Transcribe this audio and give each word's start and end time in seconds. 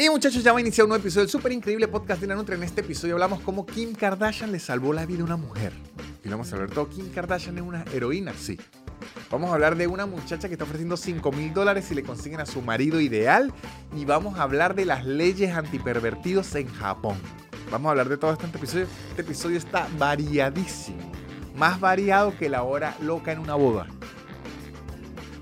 Y 0.00 0.08
muchachos, 0.08 0.42
ya 0.42 0.52
va 0.52 0.56
a 0.56 0.60
iniciar 0.62 0.86
un 0.86 0.88
nuevo 0.88 1.02
episodio 1.02 1.26
del 1.26 1.30
súper 1.30 1.52
increíble 1.52 1.86
podcast 1.86 2.22
de 2.22 2.26
la 2.26 2.34
Nutria. 2.34 2.56
En 2.56 2.62
este 2.62 2.80
episodio 2.80 3.16
hablamos 3.16 3.42
cómo 3.42 3.66
Kim 3.66 3.94
Kardashian 3.94 4.50
le 4.50 4.58
salvó 4.58 4.94
la 4.94 5.04
vida 5.04 5.20
a 5.20 5.24
una 5.24 5.36
mujer. 5.36 5.74
Y 6.24 6.28
vamos 6.30 6.50
a 6.50 6.56
hablar 6.56 6.70
todo. 6.70 6.88
Kim 6.88 7.10
Kardashian 7.12 7.58
es 7.58 7.62
una 7.62 7.84
heroína, 7.92 8.32
sí. 8.32 8.58
Vamos 9.30 9.50
a 9.50 9.52
hablar 9.52 9.76
de 9.76 9.88
una 9.88 10.06
muchacha 10.06 10.48
que 10.48 10.54
está 10.54 10.64
ofreciendo 10.64 10.96
5 10.96 11.32
mil 11.32 11.52
dólares 11.52 11.84
si 11.84 11.94
le 11.94 12.02
consiguen 12.02 12.40
a 12.40 12.46
su 12.46 12.62
marido 12.62 12.98
ideal. 12.98 13.52
Y 13.94 14.06
vamos 14.06 14.38
a 14.38 14.44
hablar 14.44 14.74
de 14.74 14.86
las 14.86 15.04
leyes 15.04 15.54
antipervertidos 15.54 16.54
en 16.54 16.68
Japón. 16.68 17.18
Vamos 17.70 17.88
a 17.88 17.90
hablar 17.90 18.08
de 18.08 18.16
todo 18.16 18.32
este 18.32 18.46
episodio. 18.46 18.86
Este 19.10 19.20
episodio 19.20 19.58
está 19.58 19.86
variadísimo. 19.98 21.12
Más 21.56 21.78
variado 21.78 22.34
que 22.38 22.48
la 22.48 22.62
hora 22.62 22.96
loca 23.02 23.32
en 23.32 23.38
una 23.38 23.54
boda. 23.54 23.86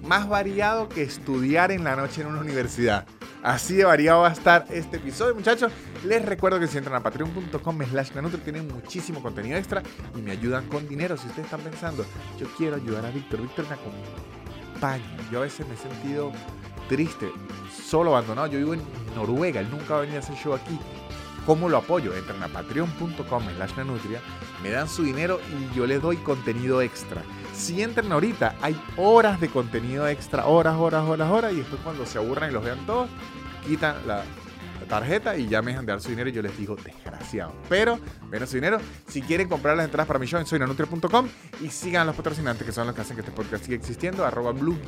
Más 0.03 0.29
variado 0.29 0.89
que 0.89 1.05
estudiar 1.05 1.71
en 1.71 1.85
la 1.85 1.95
noche 1.95 2.23
en 2.23 2.27
una 2.27 2.41
universidad. 2.41 3.07
Así 3.43 3.77
de 3.77 3.84
variado 3.84 4.23
va 4.23 4.29
a 4.29 4.32
estar 4.32 4.66
este 4.70 4.96
episodio, 4.96 5.34
muchachos. 5.34 5.73
Les 6.05 6.25
recuerdo 6.25 6.59
que 6.59 6.66
si 6.66 6.79
entran 6.79 6.96
a 6.96 7.02
patreon.com 7.02 7.79
slash 7.91 8.10
tienen 8.45 8.69
muchísimo 8.69 9.23
contenido 9.23 9.56
extra 9.56 9.83
y 10.16 10.23
me 10.23 10.33
ayudan 10.33 10.66
con 10.66 10.88
dinero. 10.88 11.16
Si 11.16 11.27
ustedes 11.29 11.46
están 11.46 11.60
pensando, 11.60 12.05
yo 12.38 12.46
quiero 12.56 12.77
ayudar 12.77 13.06
a 13.06 13.10
Víctor, 13.10 13.41
Víctor 13.41 13.66
me 13.69 13.74
acompaña. 13.74 15.30
Yo 15.30 15.38
a 15.38 15.43
veces 15.43 15.66
me 15.69 15.74
he 15.74 15.77
sentido 15.77 16.32
triste, 16.88 17.30
solo 17.70 18.16
abandonado. 18.16 18.48
Yo 18.48 18.59
vivo 18.59 18.74
en 18.74 18.82
Noruega, 19.15 19.60
él 19.60 19.70
nunca 19.70 19.95
va 19.95 20.02
a 20.02 20.18
hacer 20.18 20.34
show 20.37 20.55
aquí. 20.55 20.79
¿Cómo 21.46 21.68
lo 21.68 21.79
apoyo? 21.79 22.15
Entran 22.15 22.43
a 22.43 22.48
patreon.com 22.48 23.43
slash 23.57 23.73
me 24.62 24.70
dan 24.70 24.88
su 24.88 25.05
dinero 25.05 25.41
y 25.48 25.74
yo 25.77 25.87
les 25.87 26.02
doy 26.02 26.16
contenido 26.16 26.82
extra. 26.82 27.23
Si 27.59 27.83
entran 27.83 28.12
ahorita, 28.12 28.55
hay 28.62 28.80
horas 28.97 29.41
de 29.41 29.48
contenido 29.48 30.07
extra, 30.07 30.47
horas, 30.47 30.77
horas, 30.77 31.03
horas, 31.09 31.29
horas, 31.29 31.53
y 31.53 31.57
después 31.57 31.80
cuando 31.83 32.07
se 32.07 32.19
aburran 32.19 32.51
y 32.51 32.53
los 32.55 32.62
vean 32.62 32.87
todos, 32.87 33.11
quitan 33.66 33.97
la 34.07 34.23
tarjeta 34.88 35.37
y 35.37 35.48
ya 35.48 35.62
me 35.62 35.73
dejan 35.73 35.87
de 35.87 35.92
dar 35.92 36.01
su 36.01 36.10
dinero 36.10 36.30
y 36.30 36.33
yo 36.33 36.42
les 36.42 36.56
digo, 36.56 36.77
desgraciado. 36.77 37.52
Pero, 37.69 37.98
ven 38.30 38.46
su 38.46 38.57
dinero. 38.57 38.79
Si 39.07 39.23
quieren 39.23 39.49
comprar 39.49 39.76
las 39.76 39.85
entradas 39.85 40.07
para 40.07 40.18
mi 40.18 40.26
show 40.26 40.40
en 40.40 40.46
soynanutria.com 40.46 41.29
y 41.60 41.68
sigan 41.68 42.02
a 42.02 42.04
los 42.07 42.16
patrocinantes 42.16 42.66
que 42.66 42.73
son 42.73 42.87
los 42.87 42.95
que 42.96 43.02
hacen 43.02 43.16
que 43.16 43.21
este 43.21 43.32
podcast 43.32 43.65
siga 43.65 43.76
existiendo, 43.76 44.24
arroba 44.24 44.52
blue 44.52 44.79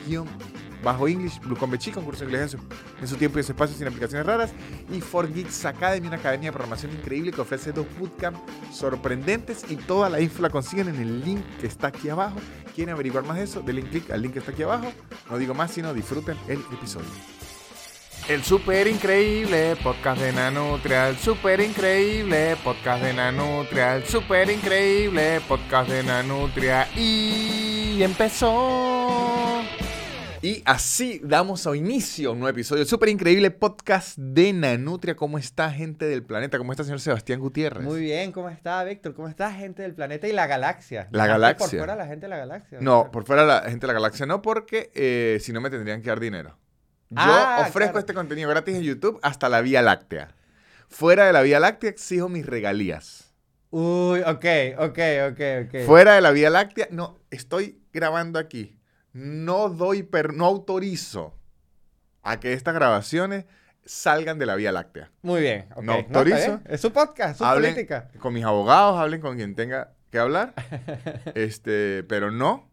bajo 0.83 1.09
English, 1.09 1.41
Blue 1.41 1.57
con 1.57 1.71
Bechi, 1.71 1.91
concurso 1.91 2.25
inglés 2.25 2.43
en 2.43 2.49
su, 2.49 2.59
en 3.01 3.09
su, 3.09 3.17
tiempo 3.17 3.39
y 3.39 3.41
en 3.41 3.47
su 3.47 3.53
espacio 3.53 3.77
sin 3.77 3.87
aplicaciones 3.87 4.27
raras. 4.27 4.51
Y 4.91 5.01
For 5.01 5.33
Geeks 5.33 5.65
Academy, 5.65 6.07
una 6.07 6.17
academia 6.17 6.49
de 6.49 6.53
programación 6.53 6.93
increíble 6.93 7.33
que 7.33 7.41
ofrece 7.41 7.73
dos 7.73 7.87
bootcamps 7.99 8.41
sorprendentes 8.73 9.65
y 9.69 9.77
toda 9.77 10.09
la 10.09 10.21
info 10.21 10.43
la 10.43 10.51
consiguen 10.51 10.89
en 10.89 10.97
el 10.97 11.25
link 11.25 11.45
que 11.61 11.67
está 11.67 11.89
aquí 11.89 12.09
abajo. 12.09 12.39
¿Quieren 12.75 12.95
averiguar 12.95 13.25
más 13.25 13.37
de 13.37 13.45
eso? 13.45 13.61
Denle 13.61 13.83
clic 13.83 14.11
al 14.11 14.23
link 14.23 14.35
que 14.35 14.39
está 14.39 14.53
aquí 14.53 14.63
abajo. 14.63 14.93
No 15.31 15.39
digo 15.39 15.55
más, 15.55 15.71
sino 15.71 15.93
disfruten 15.93 16.37
el 16.49 16.61
episodio. 16.73 17.09
El 18.29 18.45
super 18.45 18.87
increíble 18.87 19.75
podcast 19.83 20.21
de 20.21 20.33
Nanutria, 20.33 21.09
el 21.09 21.17
super 21.17 21.61
increíble 21.61 22.57
podcast 22.63 23.03
de 23.03 23.13
Nanutria, 23.13 23.97
el 23.97 24.05
super 24.05 24.49
increíble 24.49 25.41
podcast 25.49 25.91
de 25.91 26.05
Nanutria 26.05 26.87
y 26.97 28.01
empezó. 28.03 29.63
Y 30.43 30.63
así 30.65 31.21
damos 31.25 31.67
a 31.67 31.77
inicio 31.77 32.31
a 32.31 32.33
un 32.33 32.39
nuevo 32.39 32.51
episodio 32.51 32.79
del 32.79 32.89
super 32.89 33.09
increíble 33.09 33.51
podcast 33.51 34.17
de 34.17 34.53
Nanutria. 34.53 35.17
¿Cómo 35.17 35.37
está 35.37 35.71
gente 35.71 36.07
del 36.07 36.23
planeta? 36.23 36.57
¿Cómo 36.57 36.73
está 36.73 36.85
señor 36.85 37.01
Sebastián 37.01 37.41
Gutiérrez? 37.41 37.83
Muy 37.83 38.01
bien, 38.01 38.31
¿cómo 38.31 38.49
está 38.49 38.83
Víctor? 38.85 39.13
¿Cómo 39.15 39.29
está 39.29 39.53
gente 39.53 39.83
del 39.83 39.95
planeta 39.95 40.29
y 40.29 40.33
la 40.33 40.47
galaxia? 40.47 41.09
La 41.11 41.27
galaxia. 41.27 41.67
Por 41.67 41.79
fuera 41.79 41.97
la 41.97 42.07
gente 42.07 42.27
de 42.27 42.31
la 42.31 42.39
galaxia. 42.39 42.79
No, 42.81 43.11
por 43.11 43.25
fuera 43.25 43.45
la 43.45 43.63
gente 43.63 43.81
de 43.81 43.87
la 43.89 43.95
galaxia 43.95 44.25
no, 44.25 44.41
porque 44.41 44.93
eh, 44.95 45.39
si 45.43 45.53
no 45.53 45.61
me 45.61 45.69
tendrían 45.69 46.01
que 46.01 46.09
dar 46.09 46.21
dinero. 46.21 46.57
Yo 47.11 47.17
Ah, 47.21 47.57
ofrezco 47.69 47.93
claro. 47.93 47.99
este 47.99 48.15
contenido 48.15 48.49
gratis 48.51 48.77
en 48.77 48.83
YouTube 48.83 49.19
hasta 49.23 49.49
la 49.49 49.61
Vía 49.61 49.83
Láctea. 49.83 50.35
Fuera 50.89 51.27
de 51.27 51.33
la 51.33 51.43
Vía 51.43 51.61
Láctea 51.61 51.91
exijo 51.91 52.29
mis 52.29 52.47
regalías. 52.47 53.35
Uy, 53.71 54.21
ok, 54.21 54.45
ok, 54.79 54.99
ok, 55.31 55.41
ok. 55.67 55.87
Fuera 55.87 56.15
de 56.15 56.21
la 56.21 56.31
Vía 56.33 56.51
Láctea, 56.51 56.89
no, 56.91 57.19
estoy 57.31 57.81
grabando 57.93 58.39
aquí. 58.39 58.79
No 59.13 59.69
doy, 59.69 60.03
per, 60.05 60.35
no 60.35 60.47
autorizo 60.47 61.35
a 62.23 62.39
que 62.39 62.53
estas 62.53 62.75
grabaciones 62.75 63.45
salgan 63.85 64.39
de 64.39 64.47
la 64.47 64.55
Vía 64.57 64.71
Láctea. 64.73 65.11
Muy 65.23 65.41
bien. 65.41 65.69
No 65.83 65.95
autorizo. 65.95 66.61
Es 66.67 66.81
su 66.81 66.93
podcast, 66.93 67.39
su 67.39 67.45
Hablen 67.45 67.73
política. 67.75 68.11
con 68.21 68.33
mis 68.35 68.45
abogados, 68.45 68.99
hablen 68.99 69.21
con 69.21 69.37
quien 69.37 69.55
tenga 69.57 69.95
que 70.11 70.19
hablar. 70.19 70.55
este, 71.35 72.05
pero 72.05 72.31
no. 72.31 72.71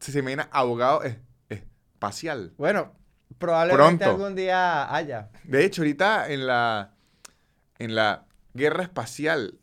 Si 0.00 0.12
se 0.12 0.22
me 0.22 0.28
viene 0.28 0.44
abogado 0.50 1.02
es, 1.02 1.16
espacial. 1.50 2.54
Bueno, 2.56 2.92
probablemente 3.38 4.04
Pronto. 4.04 4.22
algún 4.22 4.36
día 4.36 4.94
haya. 4.94 5.30
De 5.44 5.64
hecho, 5.64 5.82
ahorita 5.82 6.30
en 6.30 6.46
la, 6.46 6.94
en 7.78 7.94
la 7.94 8.26
guerra 8.54 8.82
espacial 8.82 9.58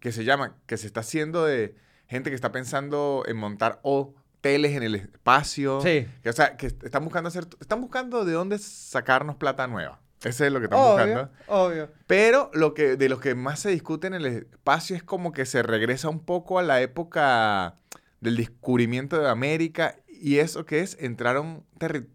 que 0.00 0.12
se 0.12 0.24
llama, 0.24 0.56
que 0.66 0.76
se 0.76 0.86
está 0.86 1.00
haciendo 1.00 1.44
de 1.44 1.76
gente 2.06 2.30
que 2.30 2.36
está 2.36 2.52
pensando 2.52 3.24
en 3.26 3.36
montar 3.36 3.80
hoteles 3.82 4.76
en 4.76 4.82
el 4.82 4.94
espacio. 4.94 5.80
Sí. 5.80 6.06
Que, 6.22 6.28
o 6.28 6.32
sea, 6.32 6.56
que 6.56 6.66
están 6.66 7.04
buscando 7.04 7.28
hacer, 7.28 7.46
están 7.60 7.80
buscando 7.80 8.24
de 8.24 8.32
dónde 8.32 8.58
sacarnos 8.58 9.36
plata 9.36 9.66
nueva. 9.66 10.00
Ese 10.22 10.46
es 10.46 10.52
lo 10.52 10.58
que 10.58 10.64
están 10.64 10.80
buscando. 10.80 11.30
Obvio, 11.48 11.64
obvio. 11.86 11.92
Pero 12.06 12.50
lo 12.54 12.74
que, 12.74 12.96
de 12.96 13.08
lo 13.08 13.20
que 13.20 13.34
más 13.34 13.60
se 13.60 13.70
discute 13.70 14.06
en 14.06 14.14
el 14.14 14.26
espacio 14.26 14.96
es 14.96 15.02
como 15.02 15.32
que 15.32 15.44
se 15.46 15.62
regresa 15.62 16.08
un 16.08 16.20
poco 16.20 16.58
a 16.58 16.62
la 16.62 16.80
época 16.80 17.76
del 18.20 18.36
descubrimiento 18.36 19.20
de 19.20 19.28
América 19.28 19.96
y 20.08 20.38
eso 20.38 20.64
que 20.64 20.80
es 20.80 20.96
entrar 21.00 21.36
a 21.36 21.40
un 21.40 21.66
territorio 21.78 22.13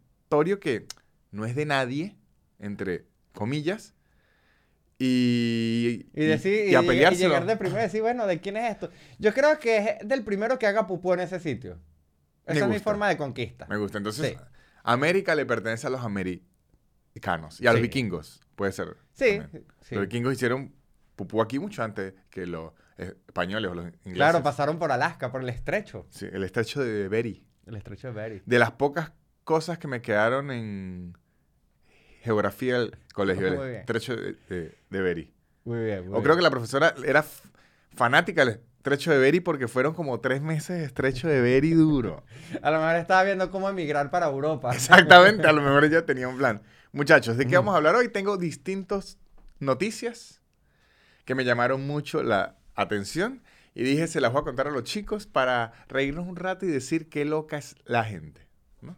que 0.60 0.86
no 1.32 1.46
es 1.46 1.56
de 1.56 1.66
nadie, 1.66 2.16
entre 2.60 3.06
comillas, 3.34 3.94
y, 5.02 6.08
Y, 6.14 6.26
decir, 6.26 6.66
y 6.68 6.72
y, 6.72 6.76
a 6.76 6.82
y 6.82 7.16
llegar 7.16 7.46
de 7.46 7.56
primero 7.56 7.80
y 7.80 7.84
decir, 7.84 8.02
bueno, 8.02 8.28
¿de 8.28 8.40
quién 8.42 8.58
es 8.58 8.72
esto? 8.72 8.90
Yo 9.18 9.34
creo 9.34 9.58
que 9.60 9.78
es 10.02 10.08
del 10.08 10.24
primero 10.24 10.60
que 10.60 10.68
haga 10.68 10.86
pupú 10.88 11.14
en 11.14 11.22
ese 11.22 11.40
sitio. 11.40 11.80
Me 12.46 12.54
Esa 12.54 12.66
es 12.66 12.68
mi 12.68 12.76
gusta. 12.76 12.84
forma 12.92 13.08
de 13.10 13.16
conquista. 13.18 13.66
Me 13.70 13.78
gusta. 13.78 13.98
Entonces, 13.98 14.32
Sí. 14.32 14.38
América 14.84 15.36
le 15.36 15.46
pertenece 15.46 15.88
a 15.88 15.90
los 15.90 16.02
americanos 16.04 17.62
y 17.62 17.68
a 17.68 17.72
los 17.72 17.78
Sí. 17.78 17.84
vikingos, 17.84 18.42
puede 18.56 18.72
ser. 18.74 18.98
Sí. 19.14 19.40
Los 19.92 20.02
vikingos 20.02 20.34
hicieron 20.34 20.74
pupú 21.16 21.42
aquí 21.42 21.60
mucho 21.60 21.82
antes 21.84 22.14
que 22.30 22.46
los 22.46 22.74
españoles 22.98 23.72
o 23.72 23.76
los 23.76 23.86
ingleses. 23.86 24.14
Claro, 24.16 24.44
pasaron 24.44 24.78
por 24.80 24.92
Alaska, 24.92 25.32
por 25.32 25.42
el 25.42 25.50
estrecho. 25.50 26.08
Sí, 26.10 26.28
el 26.32 26.44
estrecho 26.44 26.82
de 26.84 27.08
Bering. 27.08 27.42
El 27.68 27.76
estrecho 27.78 28.08
de 28.08 28.14
Bering. 28.14 28.42
De 28.46 28.60
las 28.60 28.72
pocas 28.72 29.12
cosas 29.50 29.80
que 29.80 29.88
me 29.88 30.00
quedaron 30.04 30.52
en 30.52 31.18
geografía 32.22 32.78
del 32.78 32.96
colegio, 33.16 33.48
el 33.48 33.54
bien. 33.58 33.76
estrecho 33.80 34.16
de, 34.16 34.36
de, 34.48 34.78
de 34.92 35.02
Bering. 35.02 35.34
Muy 35.64 35.86
bien, 35.86 36.08
muy 36.08 36.20
O 36.20 36.22
creo 36.22 36.36
que 36.36 36.44
la 36.44 36.52
profesora 36.52 36.94
era 37.04 37.26
fanática 37.96 38.46
del 38.46 38.60
estrecho 38.78 39.10
de 39.10 39.18
Bering 39.18 39.44
porque 39.44 39.68
fueron 39.68 39.96
como 39.96 40.20
tres 40.20 40.44
meses 40.44 40.78
de 40.78 40.86
estrecho 40.86 41.28
de 41.28 41.42
Bering 41.42 41.78
duro. 41.78 42.24
A 42.62 42.70
lo 42.70 42.78
mejor 42.78 42.98
estaba 42.98 43.24
viendo 43.24 43.50
cómo 43.50 43.68
emigrar 43.68 44.12
para 44.12 44.28
Europa. 44.28 44.72
Exactamente, 44.76 45.48
a 45.48 45.52
lo 45.52 45.64
mejor 45.64 45.84
ella 45.84 46.06
tenía 46.06 46.28
un 46.28 46.38
plan. 46.38 46.62
Muchachos, 46.92 47.36
¿de 47.36 47.48
qué 47.48 47.56
vamos 47.56 47.74
a 47.74 47.78
hablar 47.78 47.96
hoy? 47.96 48.08
Tengo 48.10 48.38
distintas 48.38 49.18
noticias 49.58 50.44
que 51.26 51.34
me 51.34 51.44
llamaron 51.44 51.88
mucho 51.88 52.22
la 52.22 52.60
atención 52.76 53.42
y 53.74 53.82
dije, 53.82 54.06
se 54.06 54.22
las 54.22 54.32
voy 54.32 54.42
a 54.42 54.44
contar 54.44 54.68
a 54.68 54.72
los 54.72 54.84
chicos 54.84 55.26
para 55.26 55.74
reírnos 55.88 56.28
un 56.28 56.36
rato 56.36 56.68
y 56.68 56.70
decir 56.70 57.10
qué 57.10 57.26
loca 57.26 57.58
es 57.58 57.76
la 57.86 58.04
gente. 58.04 58.49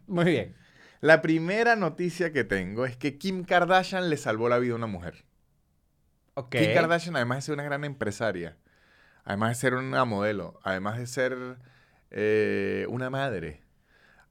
Muy 0.08 0.26
bien. 0.26 0.56
La 1.00 1.22
primera 1.22 1.76
noticia 1.76 2.32
que 2.32 2.44
tengo 2.44 2.86
es 2.86 2.96
que 2.98 3.18
Kim 3.18 3.44
Kardashian 3.44 4.10
le 4.10 4.18
salvó 4.18 4.50
la 4.50 4.60
vida 4.60 4.74
a 4.74 4.76
una 4.78 4.88
mujer. 4.88 5.26
Ok. 6.36 6.52
Kim 6.52 6.74
Kardashian, 6.74 7.16
además 7.16 7.40
de 7.40 7.42
ser 7.44 7.54
una 7.56 7.64
gran 7.64 7.84
empresaria, 7.84 8.58
además 9.24 9.50
de 9.50 9.56
ser 9.56 9.74
una 9.74 10.06
modelo, 10.06 10.60
además 10.64 10.98
de 11.00 11.08
ser 11.08 11.58
eh, 12.12 12.86
una 12.90 13.10
madre, 13.10 13.64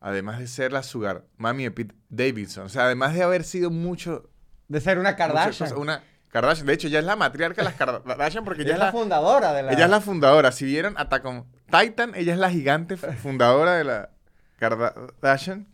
además 0.00 0.38
de 0.38 0.46
ser 0.46 0.72
la 0.72 0.82
sugar 0.82 1.24
mami 1.36 1.64
de 1.64 1.70
Pete 1.72 1.94
Davidson, 2.08 2.66
o 2.66 2.68
sea, 2.68 2.84
además 2.86 3.14
de 3.14 3.22
haber 3.22 3.44
sido 3.44 3.70
mucho, 3.70 4.30
De 4.68 4.80
ser 4.80 4.98
una 4.98 5.16
Kardashian. 5.16 5.50
cosas, 5.50 5.72
una 5.72 6.02
Kardashian, 6.28 6.66
de 6.66 6.72
hecho, 6.74 6.88
ya 6.88 7.00
es 7.00 7.04
la 7.04 7.16
matriarca 7.16 7.62
de 7.62 7.64
las 7.64 7.74
Kardashian 7.74 8.44
porque 8.44 8.62
Ella 8.62 8.74
ella 8.76 8.86
es 8.86 8.86
la 8.86 8.92
fundadora 8.92 9.52
de 9.52 9.62
la... 9.64 9.72
ella 9.72 9.84
es 9.86 9.90
la 9.90 10.00
fundadora. 10.00 10.52
Si 10.52 10.64
vieron 10.64 10.94
Attack 10.96 11.24
on 11.24 11.44
Titan, 11.70 12.14
ella 12.14 12.32
es 12.34 12.38
la 12.38 12.50
gigante 12.50 12.96
fu- 12.96 13.06
fundadora 13.22 13.72
de 13.74 13.84
la 13.84 14.10
Kardashian. 14.60 15.66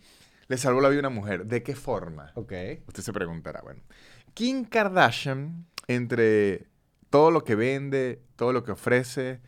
Le 0.48 0.56
salvó 0.56 0.80
la 0.80 0.88
vida 0.88 1.00
a 1.00 1.08
una 1.08 1.10
mujer. 1.10 1.44
¿De 1.44 1.62
qué 1.62 1.74
forma? 1.74 2.30
Ok. 2.34 2.52
Usted 2.86 3.02
se 3.02 3.12
preguntará, 3.12 3.60
bueno. 3.62 3.82
Kim 4.32 4.64
Kardashian, 4.64 5.66
entre 5.88 6.68
todo 7.10 7.30
lo 7.30 7.44
que 7.44 7.56
vende, 7.56 8.22
todo 8.36 8.52
lo 8.52 8.62
que 8.62 8.72
ofrece 8.72 9.40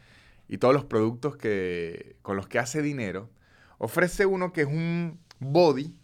y 0.49 0.59
todos 0.59 0.75
los 0.75 0.85
productos 0.85 1.37
que, 1.37 2.17
con 2.23 2.37
los 2.37 2.49
que 2.49 2.59
hace 2.59 2.83
dinero, 2.83 3.31
ofrece 3.79 4.27
uno 4.27 4.53
que 4.53 4.63
es 4.63 4.67
un 4.67 5.21
body, 5.39 5.95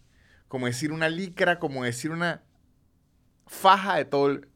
como 0.47 0.67
decir 0.67 0.91
una 0.91 1.09
licra, 1.09 1.59
como 1.59 1.83
decir 1.83 2.11
una 2.11 2.43
faja 3.47 3.95
de 3.95 4.05
todo 4.05 4.27
el 4.27 4.47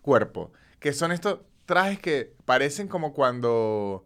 cuerpo, 0.00 0.52
que 0.78 0.92
son 0.92 1.10
estos 1.10 1.40
trajes 1.66 1.98
que 1.98 2.34
parecen 2.44 2.88
como 2.88 3.12
cuando 3.12 4.04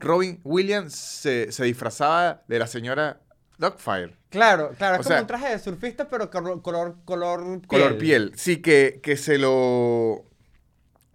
Robin 0.00 0.40
Williams 0.44 0.94
se, 0.94 1.52
se 1.52 1.64
disfrazaba 1.64 2.42
de 2.48 2.58
la 2.58 2.66
señora 2.66 3.20
Dogfire. 3.58 4.16
Claro, 4.30 4.70
claro, 4.78 4.94
es 4.94 5.00
O 5.00 5.02
como 5.02 5.12
sea- 5.14 5.20
un 5.20 5.26
traje 5.26 5.48
de 5.50 5.58
surfista, 5.58 6.08
pero 6.08 6.30
color, 6.30 6.62
color, 6.62 6.96
color 7.04 7.42
piel. 7.60 7.66
Color 7.66 7.98
piel. 7.98 8.32
Sí, 8.36 8.58
que, 8.62 9.00
que 9.02 9.16
se 9.16 9.36
lo. 9.38 10.24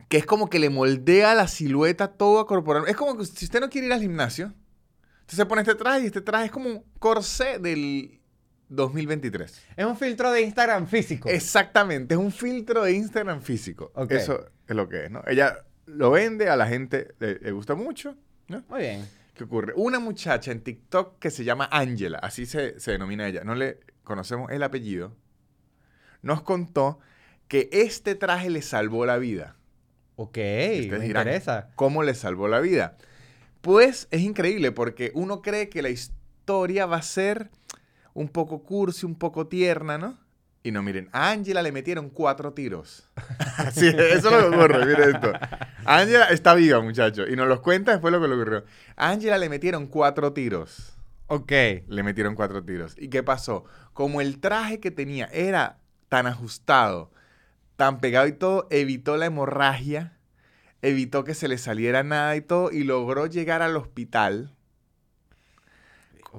Que 0.10 0.18
es 0.18 0.26
como 0.26 0.50
que 0.50 0.60
le 0.60 0.70
moldea 0.70 1.34
la 1.34 1.48
silueta 1.48 2.10
todo 2.10 2.46
corporal. 2.46 2.84
Es 2.88 2.96
como 2.96 3.18
que 3.18 3.26
si 3.26 3.46
usted 3.46 3.60
no 3.62 3.70
quiere 3.70 3.88
ir 3.88 3.94
al 3.94 4.02
gimnasio, 4.02 4.54
usted 5.22 5.38
se 5.38 5.46
pone 5.46 5.62
este 5.62 5.76
traje 5.76 6.02
y 6.04 6.06
este 6.08 6.22
traje 6.22 6.46
es 6.46 6.52
como 6.52 6.70
un 6.70 6.84
corsé 7.00 7.58
del 7.60 8.20
2023. 8.70 9.62
Es 9.78 9.86
un 9.86 9.98
filtro 9.98 10.32
de 10.32 10.42
Instagram 10.42 10.88
físico. 10.88 11.30
Exactamente, 11.30 12.14
es 12.16 12.20
un 12.20 12.32
filtro 12.32 12.84
de 12.84 12.92
Instagram 12.94 13.42
físico. 13.42 13.92
Ok. 13.96 14.12
Eso 14.12 14.46
es 14.68 14.76
lo 14.76 14.88
que 14.90 15.06
es, 15.06 15.12
¿no? 15.12 15.24
Ella 15.28 15.66
lo 15.86 16.12
vende, 16.12 16.50
a 16.50 16.56
la 16.56 16.68
gente 16.68 17.14
le, 17.20 17.40
le 17.40 17.52
gusta 17.52 17.76
mucho, 17.76 18.16
¿no? 18.48 18.64
Muy 18.70 18.82
bien. 18.82 19.08
¿Qué 19.34 19.46
ocurre? 19.46 19.74
Una 19.76 20.00
muchacha 20.00 20.52
en 20.52 20.62
TikTok 20.62 21.20
que 21.20 21.32
se 21.32 21.44
llama 21.44 21.68
Angela, 21.72 22.20
así 22.20 22.46
se, 22.46 22.80
se 22.80 22.92
denomina 22.92 23.28
ella, 23.28 23.44
no 23.44 23.56
le 23.56 23.80
conocemos 24.04 24.52
el 24.52 24.62
apellido, 24.62 25.16
nos 26.22 26.44
contó 26.44 27.00
que 27.48 27.70
este 27.72 28.16
traje 28.16 28.50
le 28.50 28.62
salvó 28.62 29.06
la 29.06 29.18
vida. 29.18 29.56
Ok, 30.16 30.38
me 30.38 31.00
dirán, 31.00 31.06
interesa. 31.06 31.72
¿Cómo 31.76 32.04
le 32.04 32.14
salvó 32.14 32.48
la 32.48 32.60
vida? 32.60 32.98
Pues 33.62 34.08
es 34.12 34.22
increíble 34.22 34.72
porque 34.72 35.12
uno 35.16 35.42
cree 35.42 35.70
que 35.70 35.82
la 35.82 35.90
historia 35.90 36.86
va 36.86 36.98
a 36.98 37.02
ser 37.02 37.50
un 38.14 38.28
poco 38.28 38.64
cursi, 38.64 39.06
un 39.06 39.16
poco 39.16 39.48
tierna, 39.48 39.98
¿no? 39.98 40.20
Y 40.66 40.72
no, 40.72 40.82
miren, 40.82 41.10
a 41.12 41.32
Angela 41.32 41.62
le 41.62 41.74
metieron 41.74 42.10
cuatro 42.10 42.54
tiros. 42.54 43.10
Es, 43.68 43.78
eso 43.78 43.96
es 43.96 44.24
lo 44.24 44.50
que 44.50 44.58
ocurre, 44.58 44.86
miren 44.86 45.16
esto. 45.16 45.32
Angela 45.86 46.26
está 46.26 46.54
viva, 46.56 46.82
muchacho, 46.82 47.28
y 47.28 47.36
nos 47.36 47.48
los 47.48 47.60
cuenta 47.60 47.92
después 47.92 48.12
lo 48.12 48.22
que 48.22 48.28
le 48.28 48.36
ocurrió. 48.36 48.64
A 48.96 49.10
Angela 49.10 49.38
le 49.38 49.50
metieron 49.50 49.88
cuatro 49.88 50.34
tiros. 50.34 50.94
Ok. 51.28 51.52
Le 51.88 52.04
metieron 52.04 52.36
cuatro 52.36 52.64
tiros. 52.64 52.96
¿Y 52.98 53.10
qué 53.10 53.24
pasó? 53.24 53.66
Como 53.94 54.22
el 54.22 54.40
traje 54.40 54.80
que 54.80 54.92
tenía 54.92 55.26
era 55.34 55.80
tan 56.10 56.28
ajustado, 56.28 57.12
tan 57.76 58.00
pegado 58.00 58.28
y 58.28 58.34
todo, 58.34 58.68
evitó 58.70 59.18
la 59.18 59.26
hemorragia, 59.26 60.18
evitó 60.82 61.24
que 61.24 61.34
se 61.34 61.48
le 61.48 61.58
saliera 61.58 62.04
nada 62.04 62.36
y 62.36 62.42
todo, 62.42 62.72
y 62.72 62.84
logró 62.84 63.26
llegar 63.28 63.62
al 63.62 63.76
hospital 63.76 64.56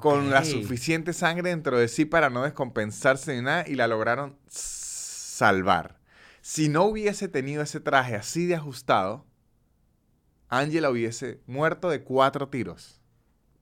con 0.00 0.30
la 0.30 0.44
suficiente 0.44 1.12
sangre 1.12 1.50
dentro 1.50 1.78
de 1.78 1.88
sí 1.88 2.04
para 2.04 2.30
no 2.30 2.42
descompensarse 2.42 3.34
ni 3.34 3.42
nada, 3.42 3.64
y 3.66 3.74
la 3.74 3.86
lograron 3.86 4.36
salvar. 4.48 5.98
Si 6.40 6.68
no 6.68 6.84
hubiese 6.84 7.28
tenido 7.28 7.62
ese 7.62 7.80
traje 7.80 8.16
así 8.16 8.46
de 8.46 8.54
ajustado, 8.56 9.24
Angela 10.48 10.90
hubiese 10.90 11.40
muerto 11.46 11.88
de 11.90 12.02
cuatro 12.02 12.48
tiros. 12.48 13.00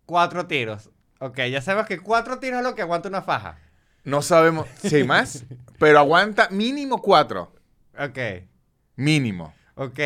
Cuatro 0.07 0.47
tiros. 0.47 0.91
Ok, 1.21 1.39
ya 1.51 1.63
sabemos 1.63 1.87
que 1.87 2.01
cuatro 2.01 2.39
tiros 2.39 2.59
es 2.59 2.65
lo 2.65 2.75
que 2.75 2.83
aguanta 2.83 3.09
una 3.09 3.23
faja. 3.23 3.59
No 4.05 4.21
sabemos 4.21 4.67
si 4.81 4.97
hay 4.97 5.05
más, 5.05 5.45
pero 5.79 5.99
aguanta 6.01 6.49
mínimo 6.51 7.01
cuatro. 7.01 7.53
Ok, 7.99 8.19
Mínimo. 8.97 9.55
ok. 9.75 9.99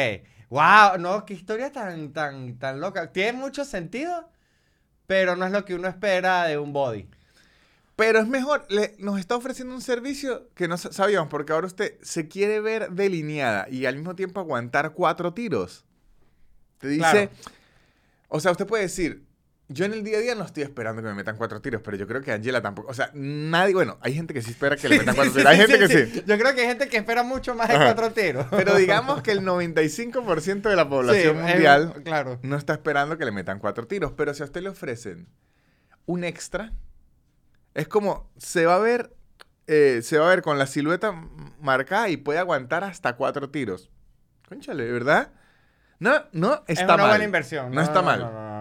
Wow, 0.49 0.99
no, 0.99 1.25
qué 1.25 1.35
historia 1.35 1.73
tan, 1.73 2.13
tan, 2.13 2.59
tan 2.59 2.79
loca. 2.81 3.11
Tiene 3.11 3.33
mucho 3.39 3.65
sentido, 3.65 4.29
pero 5.07 5.37
no 5.37 5.47
es 5.47 5.53
lo 5.53 5.65
que 5.65 5.75
uno 5.75 5.89
espera 5.89 6.45
de 6.45 6.59
un 6.59 6.73
body. 6.73 7.09
Pero 7.97 8.19
es 8.19 8.27
mejor, 8.29 8.67
le- 8.69 8.95
nos 8.99 9.19
está 9.19 9.37
ofreciendo 9.37 9.75
un 9.75 9.81
servicio 9.81 10.49
que 10.55 10.69
no 10.69 10.77
sa- 10.77 10.93
sabíamos, 10.93 11.29
porque 11.31 11.53
ahora 11.53 11.67
usted 11.67 11.97
se 12.03 12.29
quiere 12.29 12.61
ver 12.61 12.91
delineada 12.91 13.69
y 13.71 13.87
al 13.87 13.97
mismo 13.97 14.15
tiempo 14.15 14.41
aguantar 14.41 14.93
cuatro 14.93 15.33
tiros. 15.33 15.85
Te 16.79 16.89
dice, 16.89 17.01
Claro. 17.01 17.31
o 18.29 18.39
sea, 18.41 18.51
usted 18.53 18.67
puede 18.67 18.83
decir, 18.83 19.25
yo 19.69 19.85
en 19.85 19.93
el 19.95 20.05
día 20.05 20.19
a 20.19 20.21
día 20.21 20.35
no 20.37 20.45
estoy 20.45 20.63
esperando 20.63 21.03
que 21.03 21.09
me 21.09 21.15
metan 21.15 21.37
cuatro 21.37 21.61
tiros, 21.61 21.83
pero 21.85 21.97
yo 21.97 22.07
creo 22.07 22.23
que 22.23 22.31
Angela 22.33 22.63
tampoco, 22.63 22.89
o 22.91 22.95
sea, 22.95 23.11
nadie, 23.15 23.75
bueno, 23.75 23.99
hay 24.01 24.15
gente 24.15 24.33
que 24.33 24.41
sí 24.43 24.53
espera 24.53 24.77
que 24.77 24.89
le 24.89 24.99
metan 24.99 25.15
cuatro 25.17 25.33
Sí, 25.33 25.39
tiros, 25.39 25.51
hay 25.53 25.57
sí, 25.61 25.67
gente 25.73 25.79
que 25.89 26.07
sí. 26.07 26.23
Yo 26.27 26.39
creo 26.39 26.55
que 26.55 26.61
hay 26.61 26.67
gente 26.69 26.89
que 26.89 26.97
espera 26.99 27.23
mucho 27.25 27.55
más 27.55 27.69
de 27.69 27.75
cuatro 27.75 28.13
tiros. 28.13 28.47
Pero 28.51 28.75
digamos 28.77 29.23
que 29.23 29.33
el 29.33 29.41
95% 29.41 30.63
de 30.63 30.77
la 30.77 30.89
población 30.89 31.37
es- 31.39 31.53
mundial 31.55 31.95
claro. 32.05 32.39
no 32.43 32.57
está 32.57 32.75
esperando 32.75 33.19
que 33.19 33.25
le 33.25 33.33
metan 33.33 33.59
cuatro 33.59 33.87
tiros. 33.87 34.13
Pero 34.17 34.33
si 34.35 34.43
a 34.43 34.47
usted 34.47 34.63
le 34.63 34.69
ofrecen 34.69 35.29
un 36.07 36.23
extra, 36.25 36.73
es 37.75 37.89
como 37.89 38.31
se 38.37 38.67
va 38.67 38.77
a 38.77 38.79
ver, 38.79 39.15
eh, 39.67 40.01
se 40.03 40.19
va 40.19 40.27
a 40.27 40.31
ver 40.31 40.43
con 40.43 40.59
la 40.59 40.67
silueta 40.67 41.13
marcada 41.61 42.09
y 42.09 42.17
puede 42.17 42.39
aguantar 42.39 42.85
hasta 42.85 43.17
cuatro 43.17 43.51
tiros. 43.51 43.91
Conchale, 44.49 44.91
¿verdad? 44.93 45.33
No, 45.99 46.13
no 46.33 46.63
está 46.69 46.73
es 46.73 46.83
una 46.85 46.97
mal. 46.99 47.09
buena 47.09 47.25
inversión. 47.25 47.73
No, 47.73 47.81
está 47.81 48.01
mal. 48.03 48.21
No, 48.21 48.31
no, 48.31 48.41
no. 48.51 48.56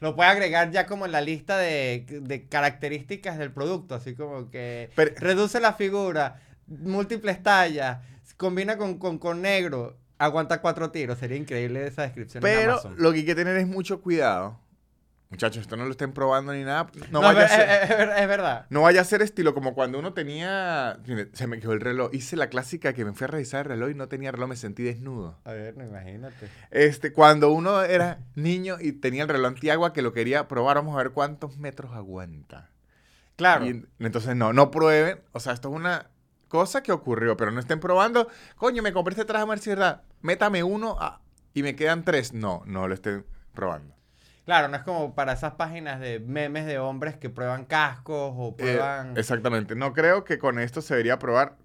Lo 0.00 0.14
puede 0.14 0.28
agregar 0.30 0.70
ya 0.70 0.86
como 0.86 1.06
en 1.06 1.12
la 1.12 1.20
lista 1.20 1.56
de, 1.58 2.04
de 2.22 2.44
características 2.48 3.38
del 3.38 3.50
producto, 3.52 3.94
así 3.94 4.14
como 4.14 4.50
que 4.50 4.90
Pero- 4.94 5.14
reduce 5.18 5.58
la 5.60 5.72
figura, 5.72 6.40
múltiples 6.66 7.42
tallas, 7.42 7.98
combina 8.36 8.76
con, 8.76 8.98
con, 8.98 9.18
con 9.18 9.40
negro, 9.42 9.96
aguanta 10.18 10.60
cuatro 10.60 10.90
tiros. 10.90 11.18
Sería 11.18 11.36
increíble 11.38 11.86
esa 11.86 12.02
descripción. 12.02 12.44
en 12.44 12.52
Pero 12.52 12.72
Amazon. 12.72 12.94
lo 12.98 13.12
que 13.12 13.18
hay 13.20 13.24
que 13.26 13.34
tener 13.34 13.56
es 13.56 13.66
mucho 13.66 14.00
cuidado. 14.02 14.58
Muchachos, 15.36 15.60
esto 15.60 15.76
no 15.76 15.84
lo 15.84 15.90
estén 15.90 16.12
probando 16.12 16.54
ni 16.54 16.64
nada. 16.64 16.86
No, 17.10 17.20
No, 17.20 17.20
vaya 17.20 17.44
a 17.44 17.48
ser- 17.48 17.68
es- 17.68 17.90
es 17.90 17.98
ver- 17.98 18.12
es 18.16 18.26
verdad. 18.26 18.64
No 18.70 18.80
vaya 18.80 19.02
a 19.02 19.04
ser 19.04 19.20
estilo 19.20 19.52
como 19.52 19.74
cuando 19.74 19.98
uno 19.98 20.14
tenía. 20.14 20.98
Mire, 21.06 21.28
se 21.34 21.46
me 21.46 21.60
quedó 21.60 21.72
el 21.74 21.82
reloj. 21.82 22.08
Hice 22.14 22.36
la 22.36 22.48
clásica 22.48 22.94
que 22.94 23.04
me 23.04 23.12
fui 23.12 23.24
a 23.24 23.28
revisar 23.28 23.66
el 23.66 23.72
reloj 23.72 23.90
y 23.90 23.94
no 23.94 24.08
tenía 24.08 24.32
reloj, 24.32 24.48
me 24.48 24.56
sentí 24.56 24.82
desnudo. 24.82 25.38
A 25.44 25.52
ver, 25.52 25.76
no 25.76 25.84
imagínate. 25.84 26.48
Este, 26.70 27.12
cuando 27.12 27.50
uno 27.50 27.82
era 27.82 28.20
niño 28.34 28.78
y 28.80 28.92
tenía 28.92 29.24
el 29.24 29.28
reloj 29.28 29.48
antiagua 29.48 29.92
que 29.92 30.00
lo 30.00 30.14
quería 30.14 30.48
probar, 30.48 30.76
vamos 30.78 30.94
a 30.94 30.98
ver 30.98 31.10
cuántos 31.10 31.58
metros 31.58 31.92
aguanta. 31.92 32.70
Claro. 33.36 33.66
Y 33.66 33.84
entonces 33.98 34.34
no, 34.36 34.54
no 34.54 34.70
prueben. 34.70 35.20
O 35.32 35.40
sea, 35.40 35.52
esto 35.52 35.68
es 35.68 35.74
una 35.74 36.08
cosa 36.48 36.82
que 36.82 36.92
ocurrió, 36.92 37.36
pero 37.36 37.50
no 37.50 37.60
estén 37.60 37.78
probando. 37.80 38.28
Coño, 38.56 38.82
me 38.82 38.94
compré 38.94 39.12
este 39.12 39.26
traje 39.26 39.42
a 39.42 39.46
ver 39.46 39.58
si 39.58 39.68
es 39.68 39.76
verdad. 39.76 40.00
Métame 40.22 40.62
uno 40.62 40.96
ah, 40.98 41.20
y 41.52 41.62
me 41.62 41.76
quedan 41.76 42.04
tres. 42.04 42.32
No, 42.32 42.62
no 42.64 42.88
lo 42.88 42.94
estén 42.94 43.26
probando. 43.52 43.95
Claro, 44.46 44.68
no 44.68 44.76
es 44.76 44.82
como 44.84 45.14
para 45.14 45.32
esas 45.32 45.54
páginas 45.54 46.00
de 46.00 46.20
memes 46.20 46.64
de 46.66 46.78
hombres 46.78 47.16
que 47.16 47.28
prueban 47.28 47.64
cascos 47.66 48.32
o 48.36 48.50
Eh, 48.50 48.54
prueban. 48.56 49.16
exactamente. 49.18 49.74
No 49.74 49.92
creo 49.92 50.24
que 50.24 50.38
con 50.38 50.58
esto 50.60 50.80
se 50.80 50.94
debería 50.94 51.18
probar 51.18 51.56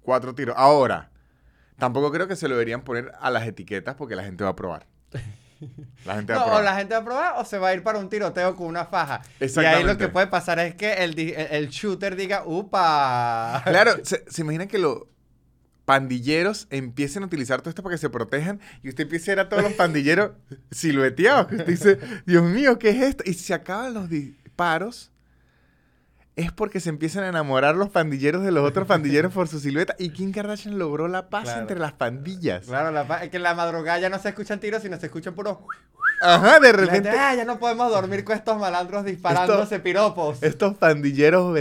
cuatro 0.00 0.34
tiros. 0.34 0.54
Ahora, 0.56 1.10
tampoco 1.76 2.12
creo 2.12 2.28
que 2.28 2.36
se 2.36 2.46
lo 2.48 2.54
deberían 2.54 2.82
poner 2.82 3.10
a 3.20 3.30
las 3.30 3.46
etiquetas 3.46 3.96
porque 3.96 4.14
la 4.16 4.22
gente 4.22 4.44
va 4.44 4.50
a 4.50 4.56
probar. 4.56 4.86
La 6.06 6.14
gente 6.14 6.32
va 6.32 6.38
a 6.38 6.40
No, 6.40 6.44
o 6.44 6.48
probar. 6.48 6.64
la 6.64 6.74
gente 6.76 6.94
va 6.94 7.00
a 7.00 7.04
probar 7.04 7.34
o 7.36 7.44
se 7.44 7.58
va 7.58 7.68
a 7.68 7.74
ir 7.74 7.82
para 7.82 7.98
un 7.98 8.08
tiroteo 8.08 8.56
con 8.56 8.66
una 8.66 8.86
faja. 8.86 9.20
Y 9.40 9.58
ahí 9.66 9.84
lo 9.84 9.98
que 9.98 10.08
puede 10.08 10.26
pasar 10.28 10.58
es 10.58 10.74
que 10.74 10.92
el, 11.04 11.18
el 11.18 11.68
shooter 11.68 12.16
diga, 12.16 12.44
¡upa! 12.46 13.60
Claro, 13.66 13.92
se, 14.04 14.24
se 14.30 14.40
imagina 14.40 14.66
que 14.66 14.78
los 14.78 15.02
pandilleros 15.90 16.68
empiecen 16.70 17.24
a 17.24 17.26
utilizar 17.26 17.60
todo 17.62 17.70
esto 17.70 17.82
para 17.82 17.94
que 17.96 17.98
se 17.98 18.10
protejan 18.10 18.60
y 18.84 18.88
usted 18.90 19.02
empiece 19.04 19.32
a 19.32 19.34
ver 19.34 19.46
a 19.46 19.48
todos 19.48 19.64
los 19.64 19.72
pandilleros 19.72 20.30
silueteados. 20.70 21.48
Que 21.48 21.56
usted 21.56 21.66
dice, 21.66 21.98
Dios 22.26 22.44
mío, 22.44 22.78
¿qué 22.78 22.90
es 22.90 23.02
esto? 23.02 23.24
Y 23.26 23.34
si 23.34 23.40
se 23.44 23.54
acaban 23.54 23.92
los 23.92 24.08
disparos, 24.08 25.10
es 26.36 26.52
porque 26.52 26.78
se 26.78 26.90
empiezan 26.90 27.24
a 27.24 27.28
enamorar 27.28 27.74
los 27.74 27.88
pandilleros 27.90 28.44
de 28.44 28.52
los 28.52 28.64
otros 28.66 28.86
pandilleros 28.86 29.32
por 29.32 29.48
su 29.48 29.58
silueta. 29.58 29.96
Y 29.98 30.10
Kim 30.10 30.30
Kardashian 30.32 30.78
logró 30.78 31.08
la 31.08 31.28
paz 31.28 31.42
Claro. 31.44 31.60
entre 31.62 31.78
las 31.80 31.92
pandillas. 31.92 32.66
Claro, 32.66 32.92
la 32.92 33.06
pa- 33.08 33.24
es 33.24 33.30
que 33.30 33.38
en 33.38 33.42
la 33.42 33.54
madrugada 33.54 33.98
ya 33.98 34.08
no 34.10 34.18
se 34.20 34.28
escuchan 34.28 34.60
tiros, 34.60 34.82
sino 34.82 34.96
se 34.98 35.06
escuchan 35.06 35.34
puros... 35.34 35.58
Ajá, 36.22 36.60
de 36.60 36.68
gente, 36.68 36.84
repente 36.84 37.08
ah, 37.10 37.34
ya 37.34 37.44
no 37.46 37.58
podemos 37.58 37.90
dormir 37.90 38.24
con 38.24 38.36
estos 38.36 38.58
malandros 38.58 39.04
disparándose 39.06 39.80
piropos. 39.80 40.42
estos 40.42 40.76
pandilleros 40.76 41.54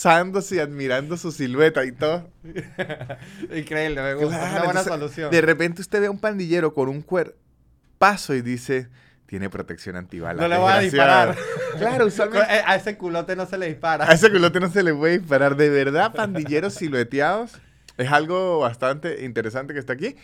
besándose 0.00 0.56
y 0.56 0.58
admirando 0.60 1.18
su 1.18 1.30
silueta 1.30 1.84
y 1.84 1.92
todo. 1.92 2.30
Increíble, 3.54 4.00
me 4.00 4.14
gusta. 4.14 4.38
Claro, 4.38 4.50
una 4.52 4.64
buena 4.64 4.80
entonces, 4.80 4.92
solución. 4.92 5.30
De 5.30 5.40
repente 5.42 5.82
usted 5.82 6.00
ve 6.00 6.06
a 6.06 6.10
un 6.10 6.18
pandillero 6.18 6.72
con 6.72 6.88
un 6.88 7.02
cuerpazo 7.02 8.34
y 8.34 8.40
dice, 8.40 8.88
tiene 9.26 9.50
protección 9.50 9.96
antibalas. 9.96 10.40
No 10.40 10.48
le 10.48 10.56
voy 10.56 10.72
a 10.72 10.78
desgraciado". 10.78 11.32
disparar. 11.32 11.60
Claro, 11.78 12.06
usualmente 12.06 12.48
A 12.66 12.76
ese 12.76 12.96
culote 12.96 13.36
no 13.36 13.44
se 13.44 13.58
le 13.58 13.66
dispara. 13.66 14.10
a 14.10 14.14
ese 14.14 14.30
culote 14.30 14.58
no 14.58 14.70
se 14.70 14.82
le 14.82 14.94
puede 14.94 15.18
disparar. 15.18 15.56
De 15.56 15.68
verdad, 15.68 16.14
pandilleros 16.14 16.74
silueteados 16.74 17.52
es 17.98 18.10
algo 18.10 18.60
bastante 18.60 19.24
interesante 19.26 19.74
que 19.74 19.80
está 19.80 19.92
aquí. 19.92 20.16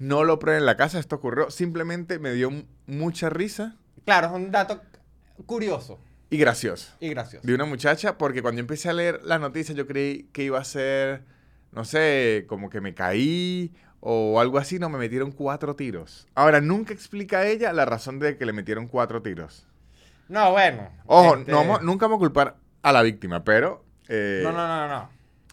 No 0.00 0.24
lo 0.24 0.40
prueben 0.40 0.62
en 0.62 0.66
la 0.66 0.76
casa, 0.76 0.98
esto 0.98 1.16
ocurrió. 1.16 1.50
Simplemente 1.50 2.18
me 2.18 2.32
dio 2.32 2.50
mucha 2.86 3.30
risa 3.30 3.76
Claro, 4.04 4.28
es 4.28 4.32
un 4.32 4.50
dato 4.50 4.82
curioso 5.46 6.00
y 6.30 6.36
gracioso. 6.38 6.94
y 7.00 7.08
gracioso. 7.10 7.46
de 7.46 7.54
una 7.54 7.64
muchacha, 7.64 8.16
porque 8.16 8.40
cuando 8.42 8.58
yo 8.58 8.62
empecé 8.62 8.88
a 8.88 8.92
leer 8.92 9.20
la 9.24 9.38
noticia 9.38 9.74
yo 9.74 9.86
creí 9.86 10.28
que 10.32 10.44
iba 10.44 10.58
a 10.58 10.64
ser, 10.64 11.24
no 11.72 11.84
sé, 11.84 12.44
como 12.48 12.70
que 12.70 12.80
me 12.80 12.94
caí 12.94 13.72
o 14.00 14.40
algo 14.40 14.58
así, 14.58 14.78
no, 14.78 14.88
me 14.88 14.98
metieron 14.98 15.30
cuatro 15.32 15.76
tiros. 15.76 16.26
Ahora, 16.34 16.60
nunca 16.60 16.94
explica 16.94 17.46
ella 17.46 17.72
la 17.72 17.84
razón 17.84 18.18
de 18.18 18.36
que 18.38 18.46
le 18.46 18.52
metieron 18.52 18.86
cuatro 18.88 19.20
tiros. 19.22 19.66
No, 20.28 20.52
bueno. 20.52 20.88
Ojo, 21.06 21.36
este- 21.36 21.50
no 21.52 21.80
nunca 21.80 22.06
vamos 22.06 22.16
a 22.16 22.20
culpar 22.20 22.56
a 22.82 22.92
la 22.92 23.02
víctima, 23.02 23.44
pero 23.44 23.84
eh, 24.08 24.40
No, 24.42 24.52
no, 24.52 24.66
no, 24.66 24.88
no. 24.88 25.10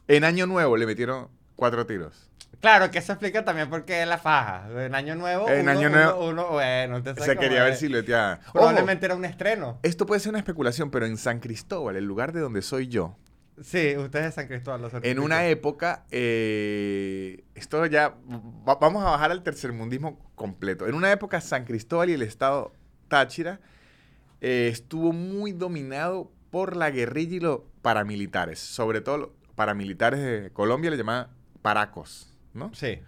en 0.07 0.23
Año 0.23 0.45
Nuevo 0.45 0.77
le 0.77 0.85
metieron 0.85 1.27
cuatro 1.55 1.85
tiros. 1.85 2.29
Claro, 2.59 2.89
que 2.89 2.97
eso 2.97 3.13
explica 3.13 3.45
también 3.45 3.69
por 3.69 3.85
qué 3.85 4.05
la 4.05 4.17
faja. 4.17 4.67
En 4.83 4.95
Año 4.95 5.15
Nuevo. 5.15 5.47
En 5.47 5.61
uno- 5.61 5.71
Año 5.71 5.87
uno- 5.89 5.89
Nuevo- 5.97 6.27
Uno, 6.29 6.47
bueno, 6.53 7.03
cómo 7.03 7.39
quería 7.39 7.63
ver 7.63 7.75
silueteada. 7.75 8.39
Ojo, 8.45 8.53
Probablemente 8.53 9.05
era 9.05 9.15
un 9.15 9.25
estreno. 9.25 9.79
esto 9.83 10.05
puede 10.05 10.19
ser 10.19 10.29
una 10.31 10.39
especulación, 10.39 10.89
pero 10.89 11.05
en 11.05 11.17
San 11.17 11.39
Cristóbal, 11.39 11.95
el 11.95 12.05
lugar 12.05 12.33
de 12.33 12.39
donde 12.41 12.61
soy 12.61 12.87
yo, 12.87 13.15
Sí, 13.61 13.95
usted 13.97 14.19
es 14.19 14.25
de 14.25 14.31
San 14.31 14.47
Cristóbal. 14.47 14.81
lo 14.83 14.89
en 15.01 15.19
una 15.19 15.47
época, 15.47 16.05
eh, 16.11 17.43
esto 17.55 17.85
ya, 17.87 18.15
va- 18.67 18.75
vamos 18.75 19.03
a 19.03 19.09
bajar 19.11 19.31
al 19.31 19.41
tercermundismo 19.43 20.19
completo. 20.35 20.87
En 20.87 20.93
una 20.95 21.11
época, 21.11 21.41
San 21.41 21.65
Cristóbal 21.65 22.09
y 22.09 22.13
el 22.13 22.21
estado 22.21 22.71
Táchira 23.07 23.59
eh, 24.41 24.69
estuvo 24.71 25.11
muy 25.13 25.51
dominado 25.53 26.31
por 26.51 26.75
la 26.75 26.91
guerrilla 26.91 27.35
y 27.35 27.39
los 27.39 27.61
paramilitares. 27.81 28.59
Sobre 28.59 29.01
todo 29.01 29.17
los 29.17 29.29
paramilitares 29.55 30.19
de 30.19 30.51
Colombia 30.51 30.91
le 30.91 30.97
llamaban 30.97 31.27
paracos, 31.63 32.36
¿no? 32.57 32.73
Sí. 32.73 32.99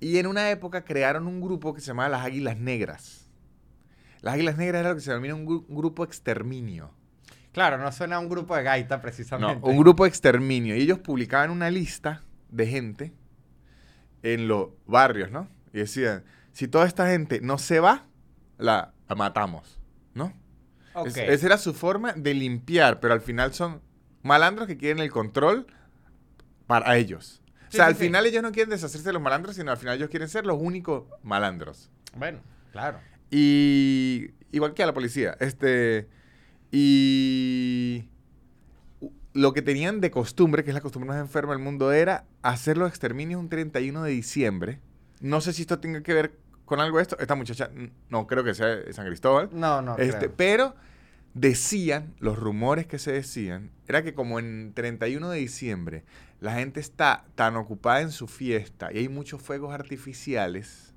Y 0.00 0.16
en 0.18 0.26
una 0.26 0.50
época 0.50 0.84
crearon 0.84 1.26
un 1.26 1.40
grupo 1.40 1.74
que 1.74 1.80
se 1.80 1.88
llamaba 1.88 2.08
las 2.08 2.24
Águilas 2.24 2.56
Negras. 2.56 3.30
Las 4.22 4.34
Águilas 4.34 4.56
Negras 4.56 4.80
era 4.80 4.88
lo 4.90 4.94
que 4.96 5.00
se 5.02 5.10
denomina 5.10 5.34
un, 5.34 5.46
gru- 5.46 5.64
un 5.68 5.76
grupo 5.76 6.04
exterminio. 6.04 6.90
Claro, 7.52 7.78
no 7.78 7.90
suena 7.92 8.16
a 8.16 8.18
un 8.20 8.28
grupo 8.28 8.54
de 8.56 8.62
gaita 8.62 8.96
No, 8.96 9.02
precisamente. 9.02 9.68
un 9.68 9.76
grupo 9.76 10.06
exterminio. 10.06 10.76
Y 10.76 10.82
ellos 10.82 10.98
publicaban 10.98 11.50
una 11.50 11.70
lista 11.70 12.22
de 12.48 12.66
gente 12.66 13.12
en 14.22 14.48
los 14.48 14.68
barrios, 14.86 15.30
¿no? 15.30 15.48
Y 15.72 15.78
decían, 15.78 16.24
si 16.52 16.68
toda 16.68 16.86
esta 16.86 17.08
gente 17.08 17.40
no 17.40 17.58
se 17.58 17.80
va, 17.80 18.06
la, 18.58 18.92
la 19.08 19.14
matamos, 19.16 19.80
¿no? 20.14 20.32
Ok. 20.94 21.08
Es- 21.08 21.16
esa 21.16 21.46
era 21.46 21.58
su 21.58 21.74
forma 21.74 22.12
de 22.12 22.34
limpiar, 22.34 23.00
pero 23.00 23.14
al 23.14 23.20
final 23.20 23.52
son 23.54 23.80
malandros 24.22 24.66
que 24.68 24.76
quieren 24.76 25.02
el 25.02 25.10
control 25.10 25.66
para 26.66 26.96
ellos. 26.96 27.39
O 27.70 27.72
sea, 27.72 27.86
al 27.86 27.94
final 27.94 28.26
ellos 28.26 28.42
no 28.42 28.50
quieren 28.50 28.70
deshacerse 28.70 29.06
de 29.06 29.12
los 29.12 29.22
malandros, 29.22 29.54
sino 29.54 29.70
al 29.70 29.76
final 29.76 29.96
ellos 29.96 30.10
quieren 30.10 30.28
ser 30.28 30.44
los 30.44 30.58
únicos 30.60 31.04
malandros. 31.22 31.88
Bueno, 32.16 32.40
claro. 32.72 32.98
Y 33.30 34.32
igual 34.50 34.74
que 34.74 34.82
a 34.82 34.86
la 34.86 34.94
policía. 34.94 35.36
Este. 35.38 36.08
Y. 36.72 38.08
Lo 39.32 39.52
que 39.52 39.62
tenían 39.62 40.00
de 40.00 40.10
costumbre, 40.10 40.64
que 40.64 40.70
es 40.70 40.74
la 40.74 40.80
costumbre 40.80 41.08
más 41.08 41.20
enferma 41.20 41.52
del 41.52 41.62
mundo, 41.62 41.92
era 41.92 42.24
hacer 42.42 42.76
los 42.76 42.88
exterminios 42.88 43.40
un 43.40 43.48
31 43.48 44.02
de 44.02 44.10
diciembre. 44.10 44.80
No 45.20 45.40
sé 45.40 45.52
si 45.52 45.62
esto 45.62 45.78
tenga 45.78 46.02
que 46.02 46.12
ver 46.12 46.36
con 46.64 46.80
algo 46.80 46.96
de 46.96 47.02
esto. 47.02 47.16
Esta 47.20 47.36
muchacha, 47.36 47.70
no 48.08 48.26
creo 48.26 48.42
que 48.42 48.54
sea 48.54 48.66
de 48.66 48.92
San 48.92 49.06
Cristóbal. 49.06 49.50
No, 49.52 49.82
no. 49.82 49.96
este, 49.98 50.18
creo. 50.18 50.34
pero 50.36 50.74
decían, 51.34 52.14
los 52.18 52.36
rumores 52.36 52.86
que 52.88 52.98
se 52.98 53.12
decían, 53.12 53.70
era 53.86 54.02
que 54.02 54.14
como 54.14 54.40
en 54.40 54.72
31 54.74 55.30
de 55.30 55.38
diciembre 55.38 56.04
la 56.40 56.54
gente 56.54 56.80
está 56.80 57.24
tan 57.34 57.56
ocupada 57.56 58.00
en 58.00 58.10
su 58.10 58.26
fiesta 58.26 58.90
y 58.92 58.98
hay 58.98 59.08
muchos 59.08 59.42
fuegos 59.42 59.74
artificiales, 59.74 60.94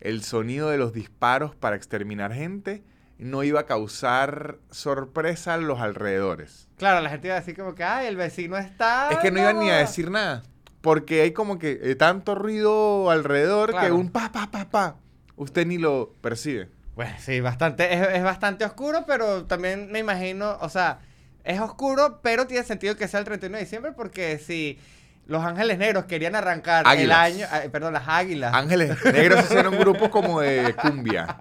el 0.00 0.22
sonido 0.22 0.70
de 0.70 0.78
los 0.78 0.92
disparos 0.92 1.54
para 1.56 1.76
exterminar 1.76 2.32
gente 2.32 2.82
no 3.18 3.42
iba 3.42 3.60
a 3.60 3.66
causar 3.66 4.58
sorpresa 4.70 5.54
a 5.54 5.56
los 5.58 5.80
alrededores. 5.80 6.68
Claro, 6.78 7.02
la 7.02 7.10
gente 7.10 7.28
iba 7.28 7.36
a 7.36 7.40
decir 7.40 7.54
como 7.54 7.74
que, 7.74 7.84
ay, 7.84 8.06
el 8.06 8.16
vecino 8.16 8.56
está. 8.56 9.10
es 9.10 9.18
que 9.18 9.30
no 9.30 9.40
iban 9.40 9.58
ni 9.58 9.68
a 9.68 9.72
boda". 9.72 9.78
decir 9.78 10.10
nada, 10.10 10.42
porque 10.80 11.20
hay 11.22 11.32
como 11.32 11.58
que 11.58 11.80
eh, 11.82 11.94
tanto 11.96 12.34
ruido 12.34 13.10
alrededor 13.10 13.78
que 13.78 13.92
un 13.92 14.10
pa, 14.10 14.32
pa, 14.32 14.50
pa, 14.50 14.70
pa, 14.70 14.96
usted 15.36 15.66
ni 15.66 15.76
lo 15.76 16.14
percibe. 16.22 16.70
Bueno, 16.94 17.14
sí, 17.18 17.40
bastante, 17.40 17.92
es, 17.94 18.08
es 18.16 18.22
bastante 18.22 18.64
oscuro, 18.64 19.04
pero 19.06 19.44
también 19.44 19.92
me 19.92 19.98
imagino, 19.98 20.56
o 20.60 20.68
sea, 20.68 21.00
es 21.44 21.60
oscuro, 21.60 22.20
pero 22.22 22.46
tiene 22.46 22.64
sentido 22.64 22.96
que 22.96 23.08
sea 23.08 23.20
el 23.20 23.26
31 23.26 23.56
de 23.56 23.64
diciembre 23.64 23.92
porque 23.92 24.38
si 24.38 24.78
los 25.26 25.44
ángeles 25.44 25.78
negros 25.78 26.06
querían 26.06 26.34
arrancar 26.34 26.84
el 26.98 27.12
año, 27.12 27.46
perdón, 27.70 27.92
las 27.92 28.08
águilas, 28.08 28.52
Ángeles 28.52 29.04
Negros 29.04 29.44
hicieron 29.44 29.74
un 29.74 29.80
grupo 29.80 30.10
como 30.10 30.40
de 30.40 30.74
cumbia. 30.74 31.36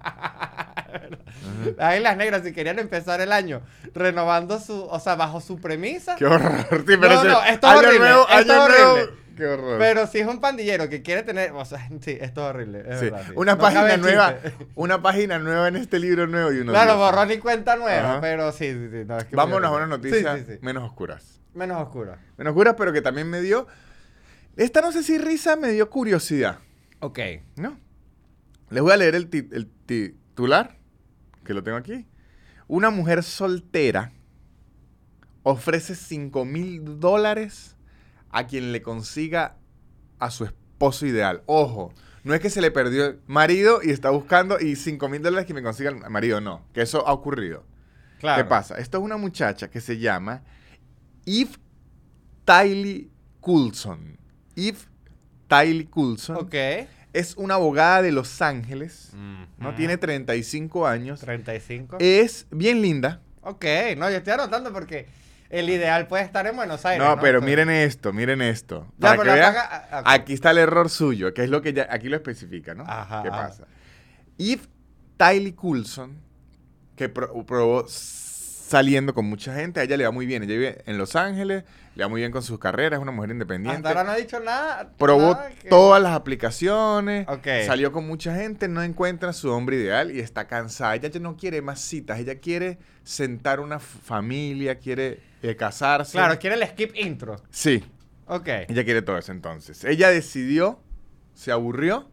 las 1.77 1.89
águilas 1.89 2.17
negras 2.17 2.43
si 2.43 2.53
querían 2.53 2.77
empezar 2.77 3.19
el 3.21 3.31
año 3.31 3.61
renovando 3.95 4.59
su, 4.59 4.85
o 4.85 4.99
sea, 4.99 5.15
bajo 5.15 5.41
su 5.41 5.59
premisa, 5.59 6.15
Qué 6.15 6.25
horror. 6.25 6.65
Sí, 6.69 6.97
pero 6.99 7.23
No, 7.23 7.43
esto 7.43 7.67
es 7.67 7.73
año 7.73 7.79
horrible, 7.79 7.99
nuevo, 7.99 8.27
esto 8.29 8.37
es 8.37 8.49
año 8.49 8.67
nuevo. 8.67 9.11
Qué 9.39 9.47
horror. 9.47 9.79
pero 9.79 10.05
si 10.05 10.19
es 10.19 10.27
un 10.27 10.39
pandillero 10.41 10.89
que 10.89 11.01
quiere 11.01 11.23
tener, 11.23 11.51
o 11.53 11.63
sea, 11.65 11.87
sí, 12.01 12.17
esto 12.19 12.41
es 12.41 12.47
horrible, 12.49 12.83
es 12.87 12.99
Sí, 12.99 13.05
verdad, 13.05 13.23
sí. 13.25 13.33
Una 13.35 13.53
No 13.55 13.61
página 13.61 13.97
nueva, 13.97 14.35
una 14.75 15.01
página 15.01 15.39
nueva 15.39 15.67
en 15.69 15.77
este 15.77 15.97
libro 15.97 16.27
nuevo 16.27 16.51
y 16.51 16.59
uno 16.59 16.71
Claro, 16.73 16.97
borrón 16.97 17.31
y 17.31 17.37
cuenta 17.39 17.75
nueva, 17.77 18.11
Ajá. 18.11 18.21
pero 18.21 18.51
sí, 18.51 18.71
sí, 18.73 18.89
sí. 18.91 19.05
no, 19.07 19.17
es 19.17 19.25
que 19.25 19.35
Vámonos 19.35 19.71
a 19.71 19.97
sí, 20.03 20.43
sí. 20.45 20.59
menos 20.61 20.83
oscuras. 20.83 21.41
Menos 21.55 21.81
oscura. 21.81 22.19
Menos 22.37 22.51
oscuras, 22.51 22.75
pero 22.77 22.93
que 22.93 23.01
también 23.01 23.27
me 23.29 23.41
dio. 23.41 23.65
Esta 24.57 24.81
no 24.81 24.91
sé 24.91 25.01
si 25.03 25.17
risa 25.17 25.55
me 25.55 25.71
dio 25.71 25.89
curiosidad, 25.89 26.59
Ok. 26.99 27.19
¿no? 27.55 27.79
Les 28.69 28.83
voy 28.83 28.91
a 28.91 28.97
leer 28.97 29.15
el, 29.15 29.29
ti- 29.29 29.49
el 29.51 29.65
titular, 29.87 30.77
que 31.43 31.53
lo 31.55 31.63
tengo 31.63 31.77
aquí. 31.77 32.05
Una 32.67 32.91
mujer 32.91 33.23
soltera 33.23 34.11
ofrece 35.43 35.95
5 35.95 36.45
mil 36.45 36.99
dólares 36.99 37.75
a 38.31 38.47
quien 38.47 38.71
le 38.71 38.81
consiga 38.81 39.55
a 40.19 40.29
su 40.31 40.45
esposo 40.45 41.05
ideal. 41.05 41.43
Ojo, 41.45 41.93
no 42.23 42.33
es 42.33 42.41
que 42.41 42.49
se 42.49 42.61
le 42.61 42.71
perdió 42.71 43.05
el 43.05 43.19
marido 43.27 43.79
y 43.83 43.91
está 43.91 44.09
buscando 44.09 44.59
y 44.59 44.75
5 44.75 45.07
mil 45.09 45.21
dólares 45.21 45.45
que 45.45 45.53
me 45.53 45.63
consiga 45.63 45.89
el 45.89 45.97
marido, 46.09 46.41
no, 46.41 46.65
que 46.73 46.81
eso 46.81 47.07
ha 47.07 47.13
ocurrido. 47.13 47.65
Claro. 48.19 48.43
¿Qué 48.43 48.49
pasa? 48.49 48.77
Esto 48.77 48.97
es 48.97 49.03
una 49.03 49.15
muchacha 49.17 49.69
que 49.69 49.79
se 49.81 49.97
llama 49.97 50.43
Eve 51.25 51.51
Tiley 52.45 53.09
Coulson. 53.39 54.17
Eve 54.55 54.77
Tiley 55.47 55.85
Coulson 55.85 56.35
Ok. 56.37 56.55
es 57.13 57.35
una 57.37 57.55
abogada 57.55 58.01
de 58.01 58.11
Los 58.11 58.41
Ángeles, 58.41 59.11
¿no? 59.57 59.69
Ujú. 59.69 59.77
Tiene 59.77 59.97
35 59.97 60.85
años. 60.85 61.19
35. 61.21 61.97
Es 61.99 62.45
bien 62.51 62.81
linda. 62.81 63.21
Ok, 63.41 63.65
no, 63.97 64.09
yo 64.09 64.17
estoy 64.17 64.33
anotando 64.33 64.71
porque 64.73 65.07
el 65.49 65.69
ideal 65.69 66.07
puede 66.07 66.23
estar 66.23 66.45
en 66.47 66.55
Buenos 66.55 66.85
Aires. 66.85 67.05
No, 67.05 67.19
pero 67.19 67.41
miren 67.41 67.69
esto, 67.69 68.13
miren 68.13 68.41
esto. 68.41 68.85
Ya, 68.97 69.09
Para 69.09 69.21
pero 69.21 69.33
que 69.33 69.39
vean, 69.39 69.53
paga- 69.53 69.87
ah, 69.91 70.03
aquí 70.13 70.33
está 70.33 70.51
el 70.51 70.59
error 70.59 70.89
suyo, 70.89 71.33
que 71.33 71.43
es 71.43 71.49
lo 71.49 71.61
que 71.61 71.73
ya, 71.73 71.87
aquí 71.89 72.07
lo 72.09 72.15
especifica, 72.15 72.73
¿no? 72.75 72.83
Ajá, 72.87 73.23
¿Qué 73.23 73.29
ajá. 73.29 73.47
pasa? 73.47 73.63
Eve 74.37 74.61
Tiley 75.17 75.53
Coulson, 75.53 76.17
que 76.95 77.09
pro- 77.09 77.45
probó 77.45 77.85
saliendo 78.69 79.15
con 79.15 79.25
mucha 79.25 79.55
gente, 79.55 79.79
a 79.79 79.83
ella 79.83 79.97
le 79.97 80.03
va 80.03 80.11
muy 80.11 80.27
bien. 80.27 80.43
Ella 80.43 80.53
vive 80.53 80.83
en 80.85 80.99
Los 80.99 81.15
Ángeles, 81.15 81.63
le 81.95 82.03
va 82.03 82.07
muy 82.07 82.21
bien 82.21 82.31
con 82.31 82.43
sus 82.43 82.59
carreras, 82.59 82.99
es 82.99 83.01
una 83.01 83.11
mujer 83.11 83.31
independiente. 83.31 83.77
Hasta 83.77 83.89
ahora 83.89 84.03
no 84.03 84.11
ha 84.11 84.15
dicho 84.15 84.39
nada. 84.39 84.91
Probó 84.95 85.31
nada 85.33 85.49
que- 85.49 85.69
todas 85.69 86.01
las 86.03 86.13
aplicaciones, 86.13 87.25
salió 87.65 87.91
con 87.91 88.05
mucha 88.05 88.35
gente, 88.35 88.67
no 88.67 88.83
encuentra 88.83 89.33
su 89.33 89.49
hombre 89.49 89.77
ideal 89.77 90.11
y 90.11 90.19
está 90.19 90.45
cansada. 90.47 90.93
Ella 90.95 91.09
ya 91.09 91.19
no 91.19 91.35
quiere 91.35 91.63
más 91.63 91.81
citas, 91.81 92.19
ella 92.19 92.35
quiere 92.39 92.77
sentar 93.03 93.59
una 93.59 93.79
familia, 93.79 94.77
quiere 94.77 95.19
eh, 95.41 95.55
casarse. 95.55 96.11
Claro, 96.11 96.37
quiere 96.37 96.55
el 96.55 96.67
skip 96.67 96.95
intro. 96.95 97.37
Sí, 97.49 97.83
Ok. 98.27 98.47
ella 98.67 98.83
quiere 98.83 99.01
todo 99.01 99.17
eso 99.17 99.31
entonces. 99.31 99.83
Ella 99.83 100.09
decidió, 100.11 100.79
se 101.33 101.51
aburrió 101.51 102.07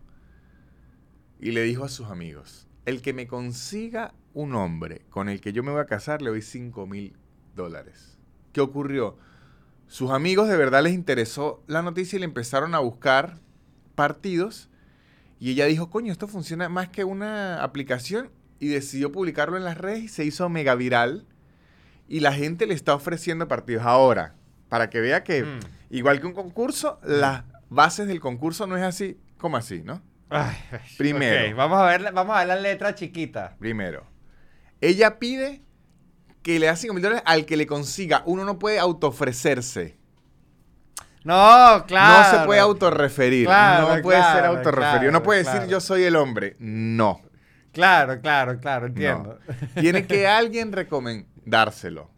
y 1.38 1.50
le 1.50 1.62
dijo 1.64 1.84
a 1.84 1.88
sus 1.90 2.06
amigos, 2.08 2.66
el 2.86 3.02
que 3.02 3.12
me 3.12 3.26
consiga 3.26 4.14
un 4.37 4.55
hombre 4.55 5.00
con 5.09 5.31
el 5.31 5.40
que 5.40 5.55
yo 5.55 5.62
me 5.62 5.73
voy 5.73 5.81
a 5.81 5.87
casar, 5.87 6.21
le 6.21 6.28
doy 6.28 6.43
5 6.43 6.87
mil 6.87 7.16
dólares. 7.55 8.19
¿Qué 8.52 8.61
ocurrió? 8.61 9.16
Sus 9.87 10.11
amigos 10.11 10.47
de 10.49 10.59
verdad 10.59 10.83
les 10.83 10.93
interesó 10.93 11.62
la 11.66 11.81
noticia 11.81 12.16
y 12.16 12.21
le 12.21 12.26
empezaron 12.26 12.75
a 12.75 12.81
buscar 12.81 13.38
partidos 13.95 14.69
y 15.40 15.52
ella 15.52 15.64
dijo, 15.66 15.88
coño, 15.90 16.12
esto 16.12 16.28
funciona 16.28 16.69
más 16.69 16.88
que 16.90 17.05
una 17.05 17.62
aplicación 17.62 18.31
y 18.59 18.69
decidió 18.69 19.11
publicarlo 19.11 19.57
en 19.57 19.64
las 19.64 19.78
redes 19.78 20.02
y 20.05 20.09
se 20.09 20.25
hizo 20.25 20.49
mega 20.50 20.75
viral 20.75 21.26
y 22.07 22.21
la 22.21 22.33
gente 22.33 22.66
le 22.66 22.75
está 22.75 22.95
ofreciendo 22.95 23.49
partidos. 23.49 23.85
Ahora, 23.87 24.35
para 24.69 24.90
que 24.90 25.00
vea 25.00 25.25
que 25.25 25.45
Mm. 25.45 25.61
igual 25.90 26.21
que 26.21 26.26
un 26.26 26.35
concurso, 26.35 27.00
las 27.02 27.45
bases 27.71 28.07
del 28.07 28.21
concurso 28.21 28.66
no 28.66 28.76
es 28.76 28.83
así 28.83 29.19
como 29.38 29.57
así, 29.57 29.83
¿no? 29.83 30.02
Ay, 30.28 30.57
Primero. 30.99 31.57
vamos 31.57 31.78
a 31.81 31.87
ver, 31.87 32.12
vamos 32.12 32.37
a 32.37 32.40
ver 32.40 32.49
la 32.49 32.57
letra 32.57 32.95
chiquita. 32.95 33.57
Primero, 33.59 34.05
ella 34.80 35.18
pide 35.18 35.62
que 36.42 36.59
le 36.59 36.66
da 36.66 36.76
5 36.76 36.95
mil 36.95 37.02
dólares 37.02 37.23
al 37.26 37.45
que 37.47 37.56
le 37.56 37.66
consiga. 37.66 38.23
Uno 38.26 38.45
no 38.45 38.59
puede 38.59 38.78
autoofrecerse. 38.78 39.97
No, 41.25 41.85
claro. 41.88 42.33
No 42.33 42.38
se 42.40 42.47
puede 42.47 42.61
autorreferir. 42.61 43.47
Claro, 43.47 43.97
no 43.97 44.02
puede 44.02 44.23
ser 44.23 44.33
claro, 44.33 44.56
autorreferido. 44.59 45.11
no 45.12 45.18
claro, 45.18 45.23
puede 45.25 45.42
claro. 45.42 45.59
decir 45.59 45.73
yo 45.73 45.80
soy 45.80 46.04
el 46.04 46.14
hombre. 46.14 46.56
No. 46.61 47.21
Claro, 47.73 48.21
claro, 48.21 48.59
claro, 48.61 48.83
no. 48.83 48.87
entiendo. 48.88 49.38
Tiene 49.80 50.06
que 50.06 50.26
alguien 50.28 50.71
recomendárselo. 50.73 52.11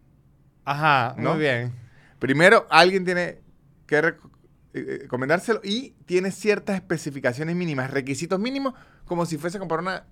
Ajá, 0.64 1.14
¿No? 1.16 1.30
muy 1.30 1.40
bien. 1.40 1.72
Primero, 2.18 2.66
alguien 2.68 3.04
tiene 3.06 3.40
que 3.86 4.02
rec- 4.02 4.30
eh, 4.74 4.98
recomendárselo 5.02 5.60
y 5.64 5.94
tiene 6.04 6.30
ciertas 6.30 6.76
especificaciones 6.76 7.56
mínimas, 7.56 7.90
requisitos 7.90 8.38
mínimos, 8.38 8.74
como 9.06 9.24
si 9.24 9.38
fuese 9.38 9.56
a 9.56 9.60
comprar 9.60 9.80
una 9.80 10.04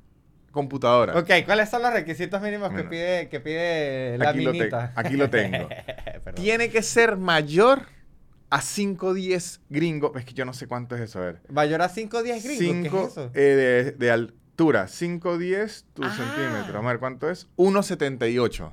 computadora. 0.51 1.19
Ok, 1.19 1.31
¿cuáles 1.45 1.69
son 1.69 1.83
los 1.83 1.93
requisitos 1.93 2.41
mínimos 2.41 2.69
que 2.71 2.75
Bueno. 2.77 2.91
pide, 2.91 3.29
que 3.29 3.41
pide 3.41 4.17
la 4.19 4.31
Aquí 4.31 4.43
lo 4.43 4.53
minita? 4.53 4.93
aquí 4.97 5.17
lo 5.17 5.29
tengo. 5.31 5.69
Tiene 6.35 6.71
que 6.71 6.83
ser 6.83 7.17
mayor 7.17 7.83
a 8.51 8.61
5'10 8.61 9.61
gringo. 9.69 10.13
Es 10.17 10.25
que 10.25 10.33
yo 10.35 10.45
no 10.45 10.53
sé 10.55 10.67
cuánto 10.67 10.95
es 10.95 11.03
eso, 11.03 11.19
a 11.19 11.23
ver. 11.27 11.41
Va 11.57 11.63
a 11.63 11.67
llorar 11.67 11.91
5 11.91 12.23
días 12.23 12.43
gringo. 12.43 12.59
¿Qué 12.59 12.89
5 12.91 13.03
es 13.07 13.11
eso? 13.13 13.31
eh, 13.35 13.41
de, 13.41 13.93
de 13.93 14.11
altura, 14.11 14.87
5'10 14.89 15.85
tu 15.95 16.05
Ah. 16.05 16.15
centímetro. 16.17 16.79
A 16.79 16.83
ver, 16.83 16.99
¿cuánto 16.99 17.29
es? 17.31 17.49
1,78. 17.57 18.73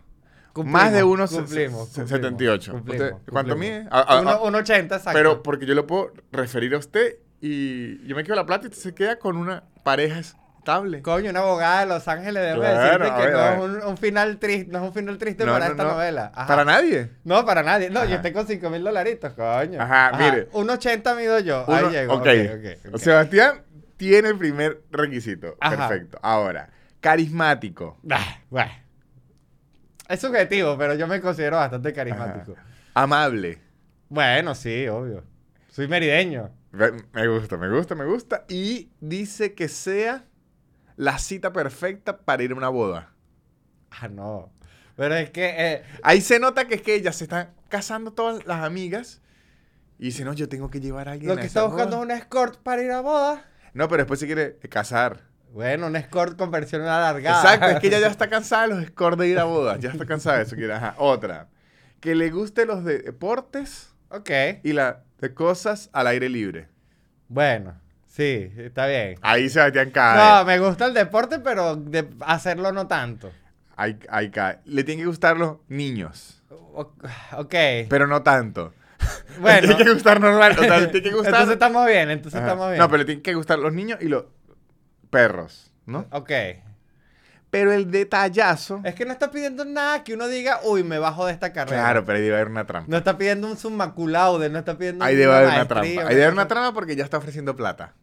Cumplimos, 0.53 0.81
Más 0.83 0.93
de 0.93 1.01
cumplimos, 1.01 1.97
1,78. 1.97 2.71
cumplimos, 2.71 3.09
¿Cuánto 3.27 3.55
cumplimos. 3.55 3.57
mide? 3.57 3.87
A- 3.89 3.99
a- 4.01 4.19
a- 4.19 4.21
Uno- 4.21 4.59
1.80, 4.59 4.97
exacto. 4.97 5.11
pero 5.13 5.41
porque 5.41 5.65
yo 5.65 5.73
lo 5.73 5.87
puedo 5.87 6.13
referir 6.31 6.75
a 6.75 6.77
usted 6.77 7.17
y 7.41 8.05
yo 8.05 8.15
me 8.15 8.23
quedo 8.23 8.35
la 8.35 8.45
plata 8.45 8.65
y 8.67 8.69
usted 8.69 8.79
se 8.81 8.93
queda 8.93 9.17
con 9.17 9.35
una 9.35 9.63
pareja 9.83 10.21
Coño, 11.01 11.29
una 11.29 11.39
abogada 11.41 11.81
de 11.81 11.85
Los 11.87 12.07
Ángeles 12.07 12.41
debe 12.43 12.55
Claro, 12.59 13.05
decirte 13.05 13.21
que 13.25 13.31
no 13.31 13.49
es 13.49 13.59
un, 13.83 13.89
un 13.89 13.97
final 13.97 14.37
triste, 14.39 14.71
no 14.71 14.77
es 14.79 14.83
un 14.85 14.93
final 14.93 15.17
triste 15.17 15.45
No, 15.45 15.51
para 15.53 15.65
no, 15.65 15.71
esta 15.71 15.83
no. 15.83 15.91
novela. 15.91 16.31
Ajá. 16.33 16.47
Para 16.47 16.65
nadie. 16.65 17.09
No, 17.23 17.45
para 17.45 17.63
nadie. 17.63 17.89
No, 17.89 18.05
yo 18.05 18.15
estoy 18.15 18.31
con 18.33 18.47
5 18.47 18.69
mil 18.69 18.83
dolaritos, 18.83 19.33
coño. 19.33 19.81
Ajá, 19.81 20.11
mire. 20.17 20.49
1.80 20.51 21.15
mido 21.17 21.39
yo. 21.39 21.65
Uno- 21.67 21.75
Ahí 21.77 21.89
llego. 21.91 22.13
ok. 22.13 22.21
ok, 22.21 22.27
ok, 22.87 22.93
ok. 22.93 22.97
Sebastián 22.99 23.61
tiene 23.97 24.29
el 24.29 24.37
primer 24.37 24.81
requisito. 24.91 25.55
Perfecto. 25.57 26.17
Ahora, 26.21 26.69
carismático. 27.01 27.99
Ah, 28.09 28.37
bueno. 28.49 28.71
Es 30.09 30.19
subjetivo, 30.19 30.77
pero 30.77 30.95
yo 30.95 31.07
me 31.07 31.19
considero 31.21 31.57
bastante 31.57 31.93
carismático. 31.93 32.55
Amable. 32.93 33.59
Bueno, 34.09 34.53
sí, 34.55 34.87
obvio. 34.87 35.23
Soy 35.69 35.87
merideño. 35.87 36.51
Me 36.71 37.27
gusta, 37.27 37.57
me 37.57 37.69
gusta, 37.69 37.95
me 37.95 38.05
gusta. 38.05 38.45
Y 38.47 38.91
dice 38.99 39.53
que 39.53 39.67
sea 39.67 40.23
la 40.95 41.17
cita 41.17 41.51
perfecta 41.53 42.17
para 42.17 42.43
ir 42.43 42.51
a 42.51 42.55
una 42.55 42.69
boda. 42.69 43.13
Ah, 43.91 44.07
no. 44.07 44.51
Pero 44.95 45.15
es 45.15 45.29
que... 45.31 45.53
eh, 45.57 45.83
Ahí 46.03 46.21
se 46.21 46.39
nota 46.39 46.65
que 46.65 46.75
es 46.75 46.81
que 46.81 46.95
ellas 46.95 47.15
se 47.15 47.25
están 47.25 47.49
casando 47.69 48.11
todas 48.13 48.45
las 48.45 48.63
amigas. 48.63 49.21
Y 49.99 50.05
dice, 50.05 50.25
no, 50.25 50.33
yo 50.33 50.49
tengo 50.49 50.69
que 50.69 50.79
llevar 50.79 51.07
a 51.09 51.13
alguien 51.13 51.29
lo 51.29 51.33
a 51.33 51.37
que 51.37 51.47
esa 51.47 51.59
está 51.61 51.63
buscando 51.69 51.97
boda". 51.97 52.07
es 52.07 52.11
un 52.17 52.21
escort 52.21 52.61
para 52.61 52.81
ir 52.83 52.91
a 52.91 53.01
boda. 53.01 53.45
No, 53.73 53.87
pero 53.87 53.99
después 54.03 54.19
se 54.19 54.25
quiere 54.25 54.57
casar. 54.69 55.21
Bueno, 55.51 55.87
un 55.87 55.95
escort 55.95 56.37
con 56.37 56.49
versión 56.51 56.81
alargada. 56.81 57.41
Exacto, 57.41 57.67
es 57.67 57.79
que 57.79 57.87
ella 57.87 57.99
ya 57.99 58.07
está 58.11 58.29
cansada 58.29 58.67
de 58.67 58.75
los 58.75 58.85
scores 58.87 59.17
de 59.19 59.27
ir 59.29 59.39
a 59.39 59.43
bodas. 59.45 59.79
Ya 59.79 59.91
está 59.91 60.05
cansada 60.05 60.37
de 60.37 60.43
eso. 60.43 60.55
Quiere, 60.55 60.73
ajá. 60.73 60.95
Otra. 60.97 61.47
Que 61.99 62.15
le 62.15 62.29
guste 62.31 62.65
los 62.65 62.83
de 62.83 62.99
deportes 62.99 63.93
Ok. 64.09 64.29
y 64.63 64.73
la 64.73 65.03
de 65.19 65.33
cosas 65.33 65.89
al 65.93 66.07
aire 66.07 66.27
libre. 66.27 66.69
Bueno, 67.29 67.79
sí, 68.15 68.51
está 68.57 68.85
bien. 68.87 69.15
Ahí 69.21 69.49
Sebastián 69.49 69.89
cae. 69.91 70.17
No, 70.17 70.45
me 70.45 70.59
gusta 70.59 70.85
el 70.85 70.93
deporte, 70.93 71.39
pero 71.39 71.75
de 71.75 72.07
hacerlo 72.21 72.71
no 72.71 72.85
tanto. 72.87 73.31
Ahí, 73.75 73.97
ahí 74.09 74.29
cae. 74.29 74.59
Le 74.65 74.83
tienen 74.83 75.03
que 75.03 75.07
gustar 75.07 75.35
los 75.37 75.57
niños, 75.67 76.41
O- 76.49 76.93
ok. 77.37 77.55
pero 77.89 78.05
no 78.07 78.21
tanto. 78.21 78.73
Bueno. 79.41 79.67
Tiene 79.67 79.83
que 79.83 79.93
gustar 79.93 80.21
normal. 80.21 80.55
O 80.57 80.61
sea, 80.63 80.79
le 80.79 80.87
tiene 80.87 81.09
que 81.09 81.15
gustar. 81.15 81.33
Entonces 81.33 81.53
estamos 81.53 81.85
bien, 81.87 82.09
entonces 82.11 82.39
Ajá. 82.39 82.49
estamos 82.51 82.67
bien. 82.69 82.77
No, 82.79 82.85
pero 82.87 82.97
le 82.99 83.05
tienen 83.05 83.23
que 83.23 83.33
gustar 83.33 83.57
los 83.59 83.73
niños 83.73 83.97
y 84.01 84.07
los 84.07 84.25
perros, 85.09 85.71
¿no? 85.87 86.05
Ok. 86.11 86.31
Pero 87.49 87.71
el 87.71 87.91
detallazo. 87.91 88.81
Es 88.83 88.95
que 88.95 89.05
no 89.05 89.11
está 89.11 89.29
pidiendo 89.29 89.63
nada 89.65 90.03
que 90.03 90.13
uno 90.15 90.27
diga, 90.27 90.59
uy, 90.63 90.83
me 90.83 90.97
bajo 90.99 91.25
de 91.27 91.33
esta 91.33 91.51
carrera. 91.53 91.81
Claro, 91.83 92.05
pero 92.05 92.17
ahí 92.17 92.23
debe 92.23 92.35
haber 92.35 92.47
una 92.47 92.65
trampa. 92.65 92.89
No 92.89 92.97
está 92.97 93.17
pidiendo 93.17 93.47
un 93.47 93.57
summa 93.57 93.93
cum 93.93 94.09
laude, 94.09 94.49
no 94.49 94.57
está 94.59 94.75
pidiendo 94.77 95.03
Ahí 95.05 95.15
debe 95.15 95.33
haber 95.33 95.47
una 95.47 95.55
maestría, 95.57 95.67
trampa. 95.81 96.01
Ahí 96.09 96.15
debe 96.15 96.23
haber 96.23 96.33
una 96.33 96.43
cosa- 96.43 96.47
trampa 96.55 96.73
porque 96.73 96.95
ya 96.95 97.03
está 97.03 97.17
ofreciendo 97.17 97.55
plata. 97.55 97.93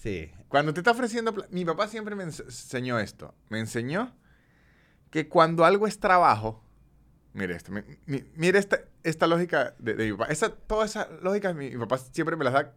Sí. 0.00 0.30
Cuando 0.48 0.72
te 0.72 0.80
está 0.80 0.92
ofreciendo. 0.92 1.34
Mi 1.50 1.64
papá 1.64 1.88
siempre 1.88 2.14
me 2.14 2.24
ens- 2.24 2.42
enseñó 2.44 2.98
esto. 2.98 3.34
Me 3.48 3.58
enseñó 3.58 4.14
que 5.10 5.28
cuando 5.28 5.64
algo 5.64 5.86
es 5.86 5.98
trabajo. 5.98 6.62
Mire 7.34 7.54
esto. 7.56 7.72
mi- 7.72 7.82
mi- 8.06 8.24
mire 8.34 8.58
esta, 8.58 8.80
esta 9.02 9.26
lógica 9.26 9.74
de, 9.78 9.94
mi 9.94 10.12
papá. 10.12 10.32
Esa, 10.32 10.50
toda 10.50 10.84
esa 10.86 11.08
lógica 11.22 11.52
mi, 11.52 11.70
papá 11.76 11.98
siempre 11.98 12.36
me 12.36 12.44
las 12.44 12.54
da. 12.54 12.74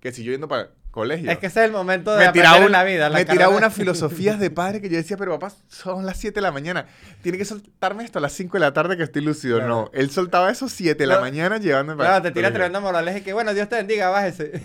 Que 0.00 0.12
si 0.12 0.22
yo 0.24 0.32
yendo 0.32 0.48
para 0.48 0.70
colegio. 0.98 1.30
Es 1.30 1.38
que 1.38 1.46
ese 1.46 1.60
es 1.60 1.66
el 1.66 1.72
momento 1.72 2.14
de 2.16 2.26
me 2.26 2.32
tiraba, 2.32 2.58
en 2.58 2.72
la 2.72 2.84
vida. 2.84 3.08
la 3.08 3.18
me 3.18 3.24
tiraba 3.24 3.56
unas 3.56 3.72
filosofías 3.72 4.38
de 4.38 4.50
padre 4.50 4.80
que 4.80 4.88
yo 4.88 4.96
decía, 4.96 5.16
pero 5.16 5.38
papá, 5.38 5.54
son 5.68 6.04
las 6.04 6.16
7 6.16 6.34
de 6.34 6.40
la 6.40 6.50
mañana. 6.50 6.86
Tiene 7.22 7.38
que 7.38 7.44
soltarme 7.44 8.04
esto 8.04 8.18
a 8.18 8.22
las 8.22 8.32
5 8.32 8.52
de 8.54 8.60
la 8.60 8.72
tarde 8.72 8.96
que 8.96 9.04
estoy 9.04 9.22
lúcido. 9.22 9.58
Claro. 9.58 9.68
No, 9.68 9.90
él 9.92 10.10
soltaba 10.10 10.50
eso 10.50 10.68
7 10.68 10.98
de 10.98 11.06
la 11.06 11.20
mañana 11.20 11.58
llevándome 11.58 11.96
para 11.96 12.10
Claro, 12.10 12.22
te 12.22 12.30
tira 12.32 12.52
tremenda 12.52 12.80
morales 12.80 13.16
y 13.16 13.20
que, 13.20 13.32
bueno, 13.32 13.54
Dios 13.54 13.68
te 13.68 13.76
bendiga, 13.76 14.10
bájese. 14.10 14.60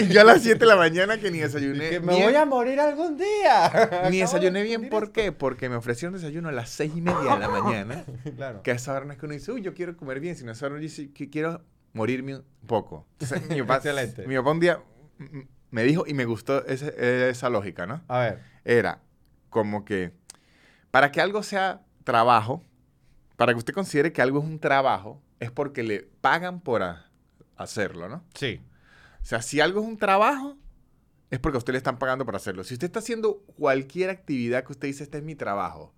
Y 0.00 0.08
yo 0.08 0.20
a 0.20 0.24
las 0.24 0.42
7 0.42 0.58
de 0.58 0.66
la 0.66 0.76
mañana 0.76 1.18
que 1.18 1.30
ni 1.30 1.38
desayuné. 1.38 1.90
que 1.90 2.00
me 2.00 2.14
bien. 2.14 2.26
voy 2.26 2.36
a 2.36 2.44
morir 2.44 2.78
algún 2.80 3.16
día. 3.16 4.08
Ni 4.10 4.18
desayuné 4.20 4.62
bien, 4.62 4.88
¿por 4.88 5.04
esto. 5.04 5.12
qué? 5.14 5.32
Porque 5.32 5.68
me 5.68 5.76
ofrecieron 5.76 6.14
desayuno 6.14 6.50
a 6.50 6.52
las 6.52 6.68
6 6.70 6.92
y 6.96 7.00
media 7.00 7.34
de 7.34 7.38
la 7.38 7.48
mañana. 7.48 8.04
Claro. 8.36 8.62
Que 8.62 8.72
a 8.72 8.74
esa 8.74 8.92
hora 8.92 9.04
no 9.04 9.12
es 9.12 9.18
que 9.18 9.26
uno 9.26 9.34
dice, 9.34 9.50
uy, 9.50 9.62
yo 9.62 9.74
quiero 9.74 9.96
comer 9.96 10.20
bien, 10.20 10.36
sino 10.36 10.50
a 10.50 10.52
esa 10.52 10.66
hora 10.66 10.76
dice 10.76 11.10
que 11.12 11.30
quiero 11.30 11.62
morirme 11.92 12.36
un 12.36 12.44
poco. 12.66 13.06
Entonces, 13.18 13.48
mi, 13.48 13.60
papá, 13.62 13.76
Excelente. 13.78 14.26
mi 14.26 14.36
papá 14.36 14.50
un 14.50 14.60
día 14.60 14.80
mm, 15.18 15.40
me 15.70 15.82
dijo 15.84 16.04
y 16.06 16.14
me 16.14 16.24
gustó 16.24 16.64
ese- 16.66 17.28
esa 17.30 17.50
lógica, 17.50 17.86
¿no? 17.86 18.02
A 18.08 18.18
ver. 18.20 18.42
Era 18.64 19.00
como 19.50 19.84
que 19.84 20.12
para 20.90 21.10
que 21.12 21.20
algo 21.20 21.42
sea 21.42 21.82
trabajo, 22.04 22.64
para 23.36 23.52
que 23.52 23.58
usted 23.58 23.74
considere 23.74 24.12
que 24.12 24.22
algo 24.22 24.38
es 24.40 24.44
un 24.44 24.58
trabajo, 24.58 25.22
es 25.40 25.50
porque 25.50 25.82
le 25.82 26.00
pagan 26.20 26.60
por 26.60 26.82
hacerlo, 27.56 28.08
¿no? 28.08 28.24
Sí. 28.34 28.60
O 29.22 29.24
sea, 29.24 29.42
si 29.42 29.60
algo 29.60 29.80
es 29.80 29.86
un 29.86 29.98
trabajo, 29.98 30.56
es 31.30 31.38
porque 31.38 31.56
a 31.56 31.58
usted 31.58 31.72
le 31.74 31.78
están 31.78 31.98
pagando 31.98 32.24
por 32.24 32.34
hacerlo. 32.36 32.64
Si 32.64 32.74
usted 32.74 32.86
está 32.86 33.00
haciendo 33.00 33.40
cualquier 33.58 34.08
actividad 34.10 34.64
que 34.64 34.72
usted 34.72 34.88
dice, 34.88 35.02
este 35.04 35.18
es 35.18 35.24
mi 35.24 35.34
trabajo, 35.34 35.94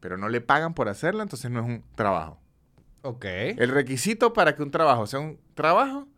pero 0.00 0.16
no 0.16 0.28
le 0.28 0.40
pagan 0.40 0.74
por 0.74 0.88
hacerlo, 0.88 1.22
entonces 1.22 1.50
no 1.50 1.60
es 1.60 1.66
un 1.66 1.84
trabajo. 1.94 2.40
Ok. 3.02 3.24
El 3.24 3.68
requisito 3.70 4.32
para 4.32 4.54
que 4.56 4.62
un 4.62 4.70
trabajo 4.72 5.06
sea 5.06 5.20
un 5.20 5.38
trabajo 5.54 6.08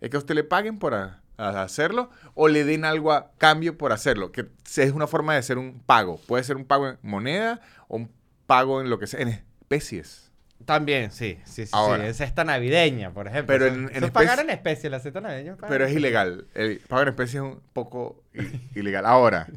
es 0.00 0.10
que 0.10 0.16
a 0.16 0.20
usted 0.20 0.34
le 0.34 0.44
paguen 0.44 0.78
por 0.78 0.94
a- 0.94 1.21
a 1.42 1.62
hacerlo 1.62 2.10
o 2.34 2.48
le 2.48 2.64
den 2.64 2.84
algo 2.84 3.12
a 3.12 3.32
cambio 3.38 3.76
por 3.76 3.92
hacerlo, 3.92 4.32
que 4.32 4.46
es 4.76 4.92
una 4.92 5.06
forma 5.06 5.34
de 5.34 5.42
ser 5.42 5.58
un 5.58 5.80
pago. 5.80 6.18
Puede 6.26 6.44
ser 6.44 6.56
un 6.56 6.64
pago 6.64 6.88
en 6.88 6.98
moneda 7.02 7.60
o 7.88 7.96
un 7.96 8.10
pago 8.46 8.80
en 8.80 8.90
lo 8.90 8.98
que 8.98 9.06
sea, 9.06 9.20
en 9.20 9.28
especies. 9.28 10.30
También, 10.64 11.10
sí, 11.10 11.38
sí, 11.44 11.64
sí, 11.66 11.70
Ahora. 11.72 12.04
sí. 12.04 12.10
Es 12.10 12.16
cesta 12.18 12.44
navideña, 12.44 13.12
por 13.12 13.26
ejemplo. 13.26 13.46
Pero 13.52 13.66
en- 13.66 14.10
pagar 14.12 14.38
en 14.38 14.50
especie, 14.50 14.88
la 14.90 15.00
cesta 15.00 15.20
navideña. 15.20 15.56
Pero 15.68 15.84
es 15.84 15.92
ilegal. 15.92 16.46
El 16.54 16.78
pago 16.78 17.02
en 17.02 17.08
especie 17.08 17.38
es 17.40 17.44
un 17.44 17.60
poco 17.72 18.22
ilegal. 18.76 19.04
Ahora, 19.06 19.48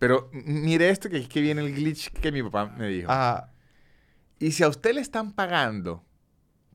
pero 0.00 0.28
mire 0.32 0.90
esto 0.90 1.08
que 1.08 1.18
es 1.18 1.28
que 1.28 1.40
viene 1.40 1.60
el 1.62 1.72
glitch 1.74 2.10
que 2.12 2.32
mi 2.32 2.42
papá 2.42 2.66
me 2.66 2.88
dijo. 2.88 3.10
Ajá. 3.12 3.52
Y 4.40 4.50
si 4.52 4.64
a 4.64 4.68
usted 4.68 4.92
le 4.94 5.00
están 5.00 5.32
pagando 5.32 6.04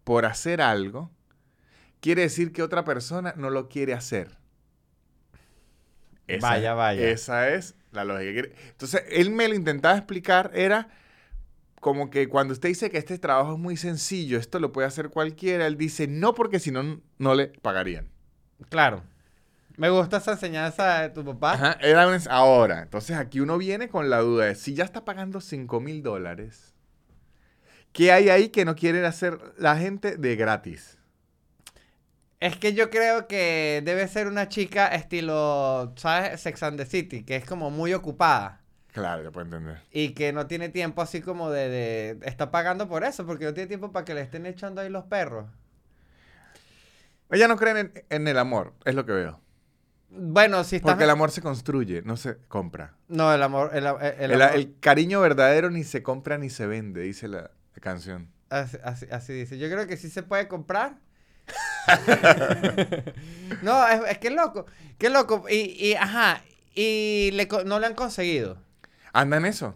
por 0.05 0.25
hacer 0.25 0.61
algo, 0.61 1.11
quiere 2.01 2.23
decir 2.23 2.51
que 2.51 2.61
otra 2.63 2.83
persona 2.83 3.33
no 3.37 3.49
lo 3.49 3.69
quiere 3.69 3.93
hacer. 3.93 4.37
Vaya, 6.41 6.73
vaya. 6.75 7.09
Esa 7.09 7.49
es 7.49 7.75
la 7.91 8.03
lógica. 8.03 8.47
Entonces, 8.69 9.03
él 9.09 9.31
me 9.31 9.47
lo 9.47 9.55
intentaba 9.55 9.97
explicar, 9.97 10.51
era 10.53 10.89
como 11.79 12.09
que 12.09 12.27
cuando 12.27 12.53
usted 12.53 12.69
dice 12.69 12.91
que 12.91 12.97
este 12.99 13.17
trabajo 13.17 13.53
es 13.53 13.59
muy 13.59 13.77
sencillo, 13.77 14.37
esto 14.37 14.59
lo 14.59 14.71
puede 14.71 14.87
hacer 14.87 15.09
cualquiera, 15.09 15.65
él 15.65 15.77
dice 15.77 16.07
no 16.07 16.35
porque 16.35 16.59
si 16.59 16.71
no, 16.71 17.01
no 17.17 17.33
le 17.35 17.47
pagarían. 17.47 18.09
Claro. 18.69 19.03
Me 19.77 19.89
gusta 19.89 20.17
esa 20.17 20.33
enseñanza 20.33 20.99
de 21.03 21.09
tu 21.09 21.23
papá. 21.23 21.53
Ajá, 21.53 21.77
era 21.81 22.05
un- 22.05 22.19
ahora. 22.29 22.81
Entonces 22.81 23.15
aquí 23.15 23.39
uno 23.39 23.57
viene 23.57 23.87
con 23.87 24.09
la 24.09 24.19
duda 24.19 24.45
de 24.47 24.55
si 24.55 24.73
ya 24.75 24.83
está 24.83 25.05
pagando 25.05 25.39
5 25.39 25.79
mil 25.79 26.03
dólares, 26.03 26.73
¿qué 27.93 28.11
hay 28.11 28.29
ahí 28.29 28.49
que 28.49 28.65
no 28.65 28.75
quiere 28.75 29.03
hacer 29.07 29.39
la 29.57 29.77
gente 29.77 30.17
de 30.17 30.35
gratis? 30.35 30.97
Es 32.39 32.55
que 32.55 32.73
yo 32.73 32.89
creo 32.89 33.27
que 33.27 33.81
debe 33.83 34.07
ser 34.07 34.27
una 34.27 34.47
chica 34.47 34.87
estilo, 34.87 35.93
¿sabes? 35.97 36.39
Sex 36.39 36.63
and 36.63 36.77
the 36.77 36.85
City, 36.85 37.23
que 37.23 37.35
es 37.35 37.45
como 37.45 37.69
muy 37.69 37.93
ocupada. 37.93 38.61
Claro, 38.93 39.23
ya 39.23 39.31
puedo 39.31 39.45
entender. 39.45 39.81
Y 39.91 40.13
que 40.13 40.31
no 40.31 40.47
tiene 40.47 40.69
tiempo 40.69 41.01
así 41.01 41.21
como 41.21 41.51
de, 41.51 41.69
de- 41.69 42.19
Está 42.23 42.49
pagando 42.49 42.87
por 42.87 43.03
eso, 43.03 43.25
porque 43.25 43.45
no 43.45 43.53
tiene 43.53 43.67
tiempo 43.67 43.91
para 43.91 44.05
que 44.05 44.13
le 44.13 44.21
estén 44.21 44.45
echando 44.45 44.79
ahí 44.81 44.89
los 44.89 45.03
perros. 45.05 45.47
Ella 47.29 47.47
no 47.47 47.57
cree 47.57 47.79
en, 47.79 47.93
en 48.09 48.27
el 48.27 48.37
amor, 48.37 48.73
es 48.85 48.95
lo 48.95 49.05
que 49.05 49.11
veo. 49.11 49.39
Bueno, 50.09 50.63
si 50.63 50.77
estás... 50.77 50.91
Porque 50.93 51.03
el 51.03 51.09
amor 51.11 51.29
se 51.29 51.41
construye, 51.41 52.01
no 52.03 52.17
se 52.17 52.37
compra. 52.47 52.95
No, 53.09 53.31
el 53.33 53.43
amor... 53.43 53.69
El, 53.73 53.85
el 53.85 54.31
El, 54.31 54.41
amor- 54.41 54.55
el 54.55 54.75
cariño 54.79 55.19
verdadero 55.21 55.69
ni 55.69 55.83
se 55.83 56.01
compra 56.01 56.37
ni 56.39 56.49
se 56.49 56.65
vende, 56.65 57.01
dice 57.01 57.27
la, 57.27 57.41
la 57.75 57.81
canción. 57.81 58.31
Así, 58.49 58.77
así- 58.83 59.05
así 59.11 59.33
dice. 59.33 59.59
Yo 59.59 59.69
creo 59.69 59.85
que 59.85 59.97
sí 59.97 60.09
se 60.09 60.23
puede 60.23 60.47
comprar. 60.47 60.97
no, 63.61 63.87
es, 63.87 64.01
es 64.11 64.17
que 64.17 64.29
loco. 64.29 64.65
Qué 64.97 65.09
loco. 65.09 65.45
Y, 65.49 65.87
y 65.87 65.93
ajá. 65.95 66.43
Y 66.75 67.31
le 67.33 67.47
no 67.65 67.79
le 67.79 67.87
han 67.87 67.95
conseguido. 67.95 68.57
Anda 69.13 69.37
en 69.37 69.45
eso. 69.45 69.75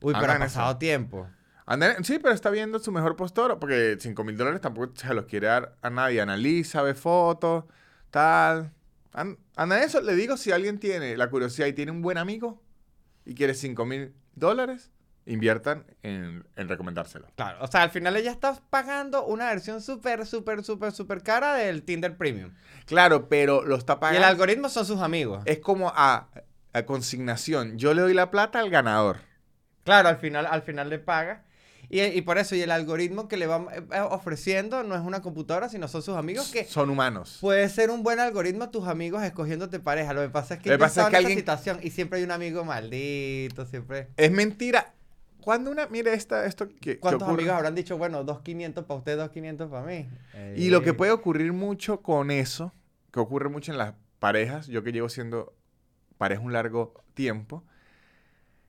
Uy, 0.00 0.14
pero 0.18 0.32
ha 0.32 0.36
eso. 0.36 0.44
pasado 0.44 0.76
tiempo. 0.78 1.26
Anda 1.66 1.94
en- 1.94 2.04
sí, 2.04 2.18
pero 2.20 2.34
está 2.34 2.50
viendo 2.50 2.78
su 2.78 2.92
mejor 2.92 3.16
postor, 3.16 3.58
porque 3.58 3.96
5 4.00 4.22
mil 4.24 4.36
dólares 4.36 4.60
tampoco 4.60 4.92
se 4.94 5.12
los 5.14 5.26
quiere 5.26 5.48
dar 5.48 5.76
a 5.82 5.90
nadie. 5.90 6.20
Analiza, 6.20 6.82
ve 6.82 6.94
fotos, 6.94 7.64
tal. 8.10 8.72
An- 9.12 9.38
Anda 9.56 9.78
en 9.78 9.84
eso. 9.84 10.00
Le 10.00 10.14
digo, 10.14 10.36
si 10.36 10.52
alguien 10.52 10.78
tiene 10.78 11.16
la 11.16 11.28
curiosidad 11.28 11.66
y 11.66 11.72
tiene 11.72 11.90
un 11.92 12.02
buen 12.02 12.18
amigo 12.18 12.62
y 13.24 13.34
quiere 13.34 13.54
5 13.54 13.84
mil 13.84 14.14
dólares, 14.34 14.90
inviertan 15.26 15.84
en, 16.02 16.46
en 16.56 16.68
recomendárselo. 16.68 17.26
Claro, 17.36 17.58
o 17.60 17.66
sea, 17.66 17.82
al 17.82 17.90
final 17.90 18.16
ella 18.16 18.30
está 18.30 18.58
pagando 18.70 19.26
una 19.26 19.46
versión 19.46 19.82
súper, 19.82 20.24
súper, 20.24 20.62
súper, 20.64 20.92
súper 20.92 21.22
cara 21.22 21.54
del 21.54 21.82
Tinder 21.82 22.16
Premium. 22.16 22.54
Claro, 22.86 23.28
pero 23.28 23.64
lo 23.64 23.76
está 23.76 23.94
Y 23.94 23.96
el 23.96 24.00
pagando. 24.00 24.26
algoritmo 24.28 24.68
son 24.68 24.86
sus 24.86 25.00
amigos. 25.00 25.42
Es 25.44 25.58
como 25.58 25.92
a, 25.94 26.28
a 26.72 26.82
consignación. 26.86 27.76
Yo 27.78 27.92
le 27.94 28.02
doy 28.02 28.14
la 28.14 28.30
plata 28.30 28.60
al 28.60 28.70
ganador. 28.70 29.18
Claro, 29.84 30.08
al 30.08 30.16
final, 30.18 30.46
al 30.46 30.62
final 30.62 30.88
le 30.90 30.98
paga. 30.98 31.42
Y, 31.88 32.00
y 32.02 32.22
por 32.22 32.36
eso, 32.38 32.56
y 32.56 32.62
el 32.62 32.72
algoritmo 32.72 33.28
que 33.28 33.36
le 33.36 33.46
va 33.46 33.64
eh, 33.72 34.00
ofreciendo 34.10 34.82
no 34.82 34.96
es 34.96 35.02
una 35.02 35.22
computadora, 35.22 35.68
sino 35.68 35.86
son 35.86 36.02
sus 36.02 36.16
amigos 36.16 36.50
que 36.50 36.64
Son 36.64 36.90
humanos. 36.90 37.38
puede 37.40 37.68
ser 37.68 37.90
un 37.90 38.02
buen 38.02 38.18
algoritmo 38.18 38.70
tus 38.70 38.88
amigos 38.88 39.22
escogiéndote 39.22 39.78
pareja. 39.78 40.12
Lo 40.12 40.22
que 40.22 40.28
pasa 40.28 40.54
es 40.54 40.60
que 40.62 40.70
Lo 40.70 40.74
que 40.74 40.80
pasa 40.80 41.02
es 41.04 41.08
que 41.10 41.16
alguien- 41.16 41.38
situación 41.38 41.78
y 41.82 41.90
siempre 41.90 42.18
hay 42.18 42.24
un 42.24 42.32
amigo 42.32 42.64
maldito, 42.64 43.66
siempre. 43.66 44.08
Es 44.16 44.32
mentira. 44.32 44.94
Cuando 45.46 45.70
una, 45.70 45.86
mire 45.86 46.12
esta, 46.12 46.44
esto 46.44 46.66
que, 46.68 46.98
¿Cuántos 46.98 47.28
amigos 47.28 47.52
habrán 47.52 47.76
dicho, 47.76 47.96
bueno, 47.96 48.24
2.500 48.24 48.84
para 48.84 48.98
usted, 48.98 49.16
2.500 49.16 49.70
para 49.70 49.86
mí? 49.86 50.08
Y 50.56 50.70
lo 50.70 50.82
que 50.82 50.90
Eh, 50.90 50.94
puede 50.94 51.12
ocurrir 51.12 51.52
mucho 51.52 52.02
con 52.02 52.32
eso, 52.32 52.72
que 53.12 53.20
ocurre 53.20 53.48
mucho 53.48 53.70
en 53.70 53.78
las 53.78 53.94
parejas, 54.18 54.66
yo 54.66 54.82
que 54.82 54.90
llevo 54.90 55.08
siendo 55.08 55.54
pareja 56.18 56.40
un 56.42 56.52
largo 56.52 56.94
tiempo, 57.14 57.62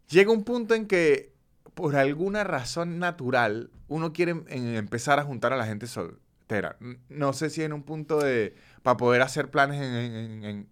llega 0.07 0.31
un 0.31 0.43
punto 0.43 0.75
en 0.75 0.85
que 0.85 1.33
por 1.73 1.95
alguna 1.95 2.43
razón 2.43 2.99
natural 2.99 3.71
uno 3.87 4.13
quiere 4.13 4.33
em- 4.33 4.45
en- 4.47 4.75
empezar 4.75 5.17
a 5.19 5.23
juntar 5.23 5.53
a 5.53 5.57
la 5.57 5.65
gente 5.65 5.87
soltera. 5.87 6.77
No 7.09 7.33
sé 7.33 7.49
si 7.49 7.63
en 7.63 7.73
un 7.73 7.81
punto 7.81 8.19
de, 8.19 8.53
para 8.83 8.97
poder 8.97 9.23
hacer 9.23 9.49
planes 9.49 9.81
en- 9.81 10.43
en- 10.43 10.69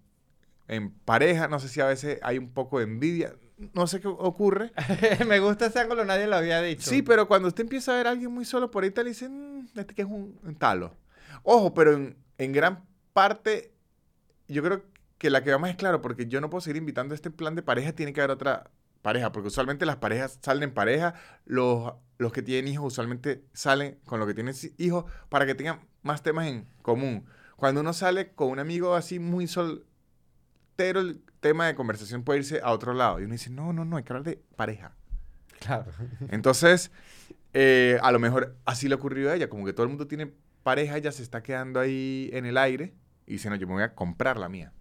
en 0.67 0.91
pareja, 0.91 1.47
no 1.47 1.59
sé 1.59 1.67
si 1.67 1.81
a 1.81 1.87
veces 1.87 2.19
hay 2.21 2.37
un 2.37 2.49
poco 2.51 2.77
de 2.77 2.83
envidia, 2.83 3.33
no 3.73 3.87
sé 3.87 3.99
qué 4.01 4.07
ocurre. 4.07 4.71
Me 5.27 5.39
gusta 5.39 5.67
ese 5.67 5.79
ángulo, 5.79 6.05
nadie 6.05 6.27
lo 6.27 6.35
había 6.35 6.61
dicho. 6.61 6.89
Sí, 6.89 7.01
pero 7.01 7.27
cuando 7.27 7.47
usted 7.47 7.63
empieza 7.63 7.93
a 7.93 7.97
ver 7.97 8.07
a 8.07 8.11
alguien 8.11 8.31
muy 8.31 8.45
solo 8.45 8.71
por 8.71 8.83
ahí, 8.83 8.91
te 8.91 9.03
le 9.03 9.09
dicen, 9.09 9.59
"Mm, 9.61 9.79
este 9.79 9.93
que 9.95 10.01
es 10.03 10.07
un, 10.07 10.39
un 10.43 10.55
talo. 10.55 10.95
Ojo, 11.43 11.73
pero 11.73 11.93
en, 11.93 12.17
en 12.37 12.51
gran 12.51 12.85
parte, 13.13 13.73
yo 14.47 14.61
creo 14.63 14.83
que 15.17 15.29
la 15.29 15.43
que 15.43 15.51
va 15.51 15.57
más 15.57 15.69
es 15.71 15.77
claro, 15.77 16.01
porque 16.01 16.27
yo 16.27 16.41
no 16.41 16.49
puedo 16.49 16.61
seguir 16.61 16.77
invitando 16.77 17.13
a 17.13 17.15
este 17.15 17.31
plan 17.31 17.55
de 17.55 17.63
pareja, 17.63 17.93
tiene 17.93 18.13
que 18.13 18.21
haber 18.21 18.31
otra 18.31 18.69
pareja, 19.01 19.31
porque 19.31 19.47
usualmente 19.47 19.85
las 19.85 19.97
parejas 19.97 20.39
salen 20.41 20.63
en 20.63 20.73
pareja, 20.73 21.13
los, 21.45 21.93
los 22.17 22.33
que 22.33 22.41
tienen 22.41 22.67
hijos 22.71 22.87
usualmente 22.93 23.45
salen 23.53 23.99
con 24.05 24.19
los 24.19 24.27
que 24.27 24.33
tienen 24.33 24.55
hijos 24.77 25.05
para 25.29 25.45
que 25.45 25.55
tengan 25.55 25.79
más 26.01 26.23
temas 26.23 26.47
en 26.47 26.67
común. 26.81 27.25
Cuando 27.55 27.81
uno 27.81 27.93
sale 27.93 28.33
con 28.33 28.49
un 28.49 28.59
amigo 28.59 28.95
así 28.95 29.19
muy 29.19 29.47
soltero, 29.47 29.85
tema 31.45 31.67
de 31.67 31.75
conversación 31.75 32.23
puede 32.23 32.39
irse 32.39 32.60
a 32.63 32.71
otro 32.71 32.93
lado. 32.95 33.19
Y 33.19 33.23
uno 33.25 33.34
dice, 33.34 33.51
no, 33.51 33.71
no, 33.71 33.86
no, 33.86 33.97
hay 33.97 34.03
que 34.03 34.13
hablar 34.13 34.23
de 34.23 34.41
pareja. 34.55 34.93
Claro. 35.60 35.86
Entonces, 36.29 36.89
eh, 37.53 37.99
a 38.01 38.12
lo 38.12 38.17
mejor 38.17 38.55
así 38.65 38.88
le 38.89 38.95
ocurrió 38.95 39.29
a 39.29 39.36
ella, 39.36 39.47
como 39.47 39.63
que 39.63 39.71
todo 39.71 39.84
el 39.84 39.89
mundo 39.89 40.08
tiene 40.08 40.34
pareja, 40.63 40.97
ella 40.97 41.12
se 41.12 41.21
está 41.21 41.43
quedando 41.43 41.79
ahí 41.79 42.31
en 42.34 42.47
el 42.47 42.58
aire 42.58 42.95
y 43.27 43.34
dice, 43.34 43.51
no, 43.51 43.55
yo 43.58 43.67
me 43.67 43.73
voy 43.73 43.84
a 43.84 43.93
comprar 43.93 44.38
la 44.38 44.49
mía. 44.49 44.73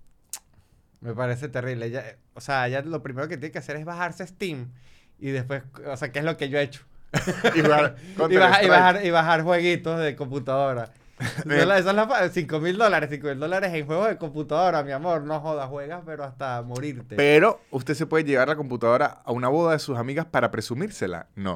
Me 1.03 1.13
parece 1.13 1.49
terrible. 1.51 1.85
Ella, 1.85 2.17
o 2.33 2.41
sea, 2.41 2.67
ella 2.67 2.81
lo 2.81 3.03
primero 3.03 3.29
que 3.29 3.37
tiene 3.37 3.53
que 3.53 3.59
hacer 3.59 3.77
es 3.77 3.85
bajarse 3.85 4.27
Steam 4.27 4.73
y 5.19 5.33
después, 5.33 5.65
o 5.87 5.97
sea, 5.99 6.11
¿qué 6.13 6.21
es 6.21 6.25
lo 6.25 6.39
que 6.39 6.49
yo 6.49 6.59
he 6.59 6.63
hecho? 6.63 6.83
Y, 7.55 7.61
jugar 7.61 7.97
Y, 8.13 8.15
Counter 8.17 8.39
baja- 8.41 8.65
y 8.65 8.69
bajar, 8.69 9.05
y 9.05 9.11
bajar 9.11 9.43
jueguitos 9.43 10.01
de 10.01 10.17
computadora. 10.17 10.91
Esa 11.49 11.79
es 11.79 11.85
la, 11.85 12.29
5 12.33 12.61
mil 12.61 12.77
dólares, 12.77 13.09
5 13.13 13.27
mil 13.29 13.39
dólares 13.39 13.73
en 13.73 13.87
juegos 13.87 14.09
de 14.09 14.17
computadora, 14.17 14.83
mi 14.83 14.93
amor. 14.93 15.23
No 15.23 15.41
jodas, 15.41 15.69
juegas, 15.69 16.03
pero 16.05 16.25
hasta 16.25 16.63
morirte. 16.63 17.15
Pero 17.17 17.61
usted 17.71 17.95
se 17.95 18.07
puede 18.07 18.25
llevar 18.25 18.49
la 18.49 18.57
computadora 18.57 19.23
a 19.25 19.33
una 19.33 19.49
boda 19.49 19.73
de 19.73 19.79
sus 19.79 19.97
amigas 19.97 20.27
para 20.27 20.51
presumírsela. 20.51 21.29
No. 21.37 21.55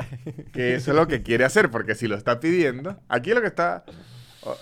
Que 0.53 0.75
eso 0.77 0.93
es 0.93 0.97
lo 0.97 1.09
que 1.09 1.23
quiere 1.23 1.45
hacer, 1.45 1.71
porque 1.71 1.95
si 1.95 2.07
lo 2.07 2.17
está 2.17 2.39
pidiendo, 2.41 3.01
aquí 3.09 3.35
lo 3.35 3.41
que 3.41 3.49
está. 3.49 3.85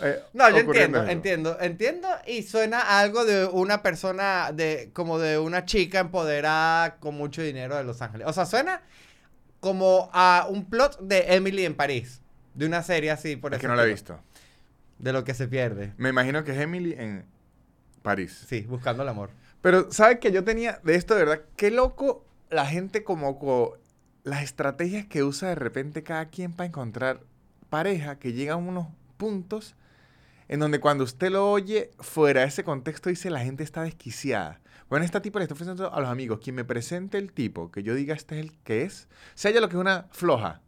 eh, 0.02 0.20
No, 0.32 0.48
yo 0.50 0.58
entiendo, 0.58 0.98
es 0.98 1.04
eso. 1.04 1.12
entiendo, 1.12 1.56
entiendo 1.60 2.08
y 2.26 2.42
suena 2.42 2.98
algo 3.00 3.24
de 3.24 3.44
una 3.46 3.82
persona, 3.82 4.50
de 4.52 4.90
como 4.94 5.18
de 5.18 5.38
una 5.38 5.64
chica 5.66 6.00
empoderada 6.00 6.96
con 6.96 7.14
mucho 7.16 7.42
dinero 7.42 7.76
de 7.76 7.84
Los 7.84 8.00
Ángeles. 8.00 8.26
O 8.26 8.32
sea, 8.32 8.46
suena 8.46 8.80
como 9.60 10.10
a 10.12 10.46
un 10.48 10.68
plot 10.70 11.00
de 11.00 11.34
Emily 11.34 11.64
en 11.64 11.74
París, 11.74 12.22
de 12.54 12.66
una 12.66 12.82
serie 12.82 13.10
así, 13.10 13.36
por 13.36 13.52
Es 13.52 13.58
ese 13.58 13.66
que 13.66 13.68
no 13.68 13.76
la 13.76 13.84
he 13.84 13.88
visto. 13.88 14.18
De 14.98 15.12
lo 15.12 15.24
que 15.24 15.34
se 15.34 15.46
pierde. 15.48 15.92
Me 15.98 16.08
imagino 16.08 16.42
que 16.44 16.52
es 16.52 16.58
Emily 16.58 16.94
en 16.96 17.24
París. 18.02 18.44
Sí, 18.48 18.62
buscando 18.62 19.02
el 19.02 19.08
amor. 19.08 19.30
Pero, 19.60 19.90
¿sabes 19.92 20.18
que 20.20 20.32
yo 20.32 20.44
tenía 20.44 20.80
de 20.84 20.94
esto, 20.94 21.14
de 21.14 21.24
verdad? 21.24 21.42
Qué 21.56 21.70
loco 21.70 22.24
la 22.50 22.66
gente 22.66 23.02
como 23.04 23.38
co- 23.38 23.78
las 24.24 24.42
estrategias 24.42 25.06
que 25.06 25.22
usa 25.24 25.48
de 25.48 25.54
repente 25.54 26.02
cada 26.02 26.26
quien 26.26 26.52
para 26.52 26.66
encontrar 26.68 27.20
pareja, 27.68 28.18
que 28.18 28.32
llegan 28.32 28.54
a 28.54 28.68
unos 28.68 28.86
puntos 29.16 29.74
en 30.48 30.60
donde 30.60 30.78
cuando 30.78 31.02
usted 31.04 31.30
lo 31.30 31.50
oye 31.50 31.90
fuera 31.98 32.42
de 32.42 32.46
ese 32.46 32.62
contexto 32.64 33.08
dice 33.10 33.30
la 33.30 33.40
gente 33.40 33.64
está 33.64 33.82
desquiciada. 33.82 34.60
Bueno, 34.88 35.04
esta 35.04 35.20
tipo 35.20 35.40
le 35.40 35.44
está 35.44 35.54
ofreciendo 35.54 35.92
a 35.92 36.00
los 36.00 36.08
amigos, 36.08 36.38
quien 36.40 36.54
me 36.54 36.64
presente 36.64 37.18
el 37.18 37.32
tipo, 37.32 37.72
que 37.72 37.82
yo 37.82 37.94
diga 37.96 38.14
este 38.14 38.38
es 38.38 38.44
el 38.46 38.52
que 38.62 38.82
es, 38.84 39.08
sea 39.34 39.50
ella 39.50 39.60
lo 39.60 39.68
que 39.68 39.74
es 39.74 39.80
una 39.80 40.06
floja. 40.12 40.60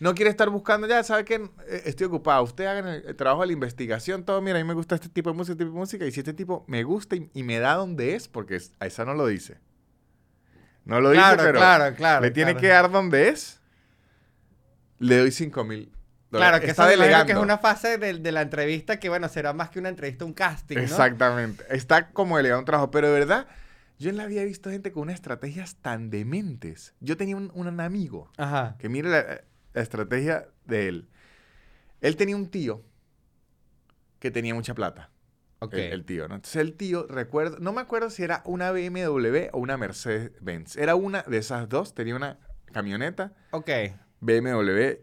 No 0.00 0.14
quiere 0.14 0.30
estar 0.30 0.48
buscando, 0.50 0.86
ya 0.88 1.04
sabe 1.04 1.24
que 1.24 1.34
eh, 1.34 1.82
estoy 1.84 2.06
ocupado. 2.06 2.42
Usted 2.42 2.64
haga 2.66 2.80
el, 2.94 3.04
el 3.06 3.16
trabajo 3.16 3.42
de 3.42 3.48
la 3.48 3.52
investigación, 3.52 4.24
todo. 4.24 4.40
Mira, 4.40 4.58
a 4.58 4.62
mí 4.62 4.66
me 4.66 4.74
gusta 4.74 4.94
este 4.96 5.08
tipo 5.10 5.30
de 5.30 5.36
música, 5.36 5.52
este 5.52 5.64
tipo 5.64 5.74
de 5.74 5.78
música. 5.78 6.06
Y 6.06 6.10
si 6.12 6.20
este 6.20 6.32
tipo 6.32 6.64
me 6.66 6.82
gusta 6.84 7.16
y, 7.16 7.30
y 7.34 7.42
me 7.42 7.58
da 7.58 7.74
donde 7.74 8.14
es, 8.14 8.26
porque 8.26 8.56
es- 8.56 8.72
a 8.80 8.86
esa 8.86 9.04
no 9.04 9.14
lo 9.14 9.26
dice. 9.26 9.58
No 10.84 11.00
lo 11.00 11.12
Claro, 11.12 11.36
dice, 11.36 11.46
pero 11.46 11.58
claro, 11.58 11.94
claro, 11.94 12.22
le 12.22 12.30
tiene 12.30 12.56
que 12.56 12.68
dar 12.68 12.90
donde 12.90 13.28
es. 13.28 13.60
Le 14.98 15.18
doy 15.18 15.30
5 15.30 15.64
mil 15.64 15.92
dólares. 16.30 16.50
Claro, 16.50 16.60
que 16.64 16.70
está 16.70 16.86
delegando. 16.86 17.26
que 17.26 17.32
es 17.32 17.38
una 17.38 17.58
fase 17.58 17.98
de, 17.98 18.14
de 18.18 18.32
la 18.32 18.42
entrevista 18.42 18.98
que, 18.98 19.08
bueno, 19.08 19.28
será 19.28 19.52
más 19.52 19.70
que 19.70 19.78
una 19.78 19.88
entrevista, 19.90 20.24
un 20.24 20.32
casting, 20.32 20.76
¿no? 20.76 20.82
Exactamente. 20.82 21.64
Está 21.70 22.10
como 22.10 22.36
delegando 22.38 22.60
un 22.60 22.64
trabajo. 22.66 22.90
Pero 22.90 23.08
de 23.08 23.18
verdad, 23.20 23.46
yo 23.98 24.10
en 24.10 24.16
la 24.16 24.24
he 24.24 24.44
visto 24.44 24.70
gente 24.70 24.92
con 24.92 25.02
unas 25.04 25.16
estrategias 25.16 25.76
tan 25.76 26.08
dementes. 26.10 26.94
Yo 27.00 27.16
tenía 27.16 27.36
un, 27.36 27.50
un 27.54 27.80
amigo 27.80 28.30
Ajá. 28.38 28.76
que 28.78 28.88
mire 28.88 29.44
la, 29.72 29.82
estrategia 29.82 30.48
de 30.64 30.88
él. 30.88 31.08
Él 32.00 32.16
tenía 32.16 32.36
un 32.36 32.50
tío 32.50 32.82
que 34.18 34.30
tenía 34.30 34.54
mucha 34.54 34.74
plata. 34.74 35.10
Ok. 35.60 35.74
El, 35.74 35.92
el 35.92 36.04
tío, 36.04 36.28
¿no? 36.28 36.36
Entonces 36.36 36.60
el 36.62 36.74
tío, 36.74 37.06
recuerdo, 37.08 37.58
no 37.58 37.72
me 37.72 37.80
acuerdo 37.80 38.10
si 38.10 38.22
era 38.22 38.42
una 38.46 38.72
BMW 38.72 39.48
o 39.52 39.58
una 39.58 39.76
Mercedes-Benz. 39.76 40.76
Era 40.76 40.94
una 40.94 41.22
de 41.22 41.38
esas 41.38 41.68
dos. 41.68 41.94
Tenía 41.94 42.16
una 42.16 42.38
camioneta, 42.72 43.34
Ok. 43.50 43.68
BMW 44.20 45.00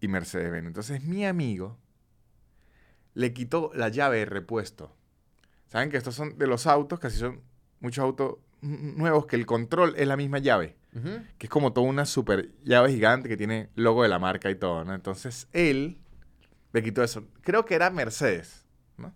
y 0.00 0.08
Mercedes-Benz. 0.08 0.66
Entonces 0.66 1.02
mi 1.02 1.26
amigo 1.26 1.78
le 3.14 3.32
quitó 3.32 3.70
la 3.74 3.88
llave 3.88 4.18
de 4.18 4.24
repuesto. 4.26 4.96
Saben 5.66 5.90
que 5.90 5.96
estos 5.98 6.14
son 6.14 6.38
de 6.38 6.46
los 6.46 6.66
autos, 6.66 6.98
casi 6.98 7.18
son 7.18 7.42
muchos 7.80 8.02
autos 8.02 8.38
nuevos, 8.62 9.26
que 9.26 9.36
el 9.36 9.44
control 9.44 9.94
es 9.96 10.06
la 10.06 10.16
misma 10.16 10.38
llave 10.38 10.77
Que 10.92 11.46
es 11.46 11.50
como 11.50 11.72
toda 11.72 11.86
una 11.86 12.06
super 12.06 12.50
llave 12.64 12.90
gigante 12.90 13.28
que 13.28 13.36
tiene 13.36 13.68
logo 13.76 14.02
de 14.02 14.08
la 14.08 14.18
marca 14.18 14.50
y 14.50 14.54
todo. 14.56 14.82
Entonces 14.92 15.46
él 15.52 15.98
le 16.72 16.82
quitó 16.82 17.02
eso. 17.04 17.24
Creo 17.42 17.64
que 17.64 17.74
era 17.74 17.90
Mercedes, 17.90 18.64
¿no? 18.96 19.14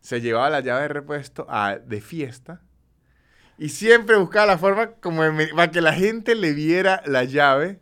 Se 0.00 0.20
llevaba 0.20 0.50
la 0.50 0.60
llave 0.60 0.82
de 0.82 0.88
repuesto 0.88 1.46
a- 1.48 1.76
de 1.78 2.00
fiesta 2.00 2.60
y 3.58 3.70
siempre 3.70 4.16
buscaba 4.16 4.46
la 4.46 4.58
forma 4.58 4.92
como 4.96 5.22
para 5.54 5.70
que 5.70 5.80
la 5.80 5.94
gente 5.94 6.34
le 6.34 6.52
viera 6.52 7.02
la 7.06 7.24
llave, 7.24 7.80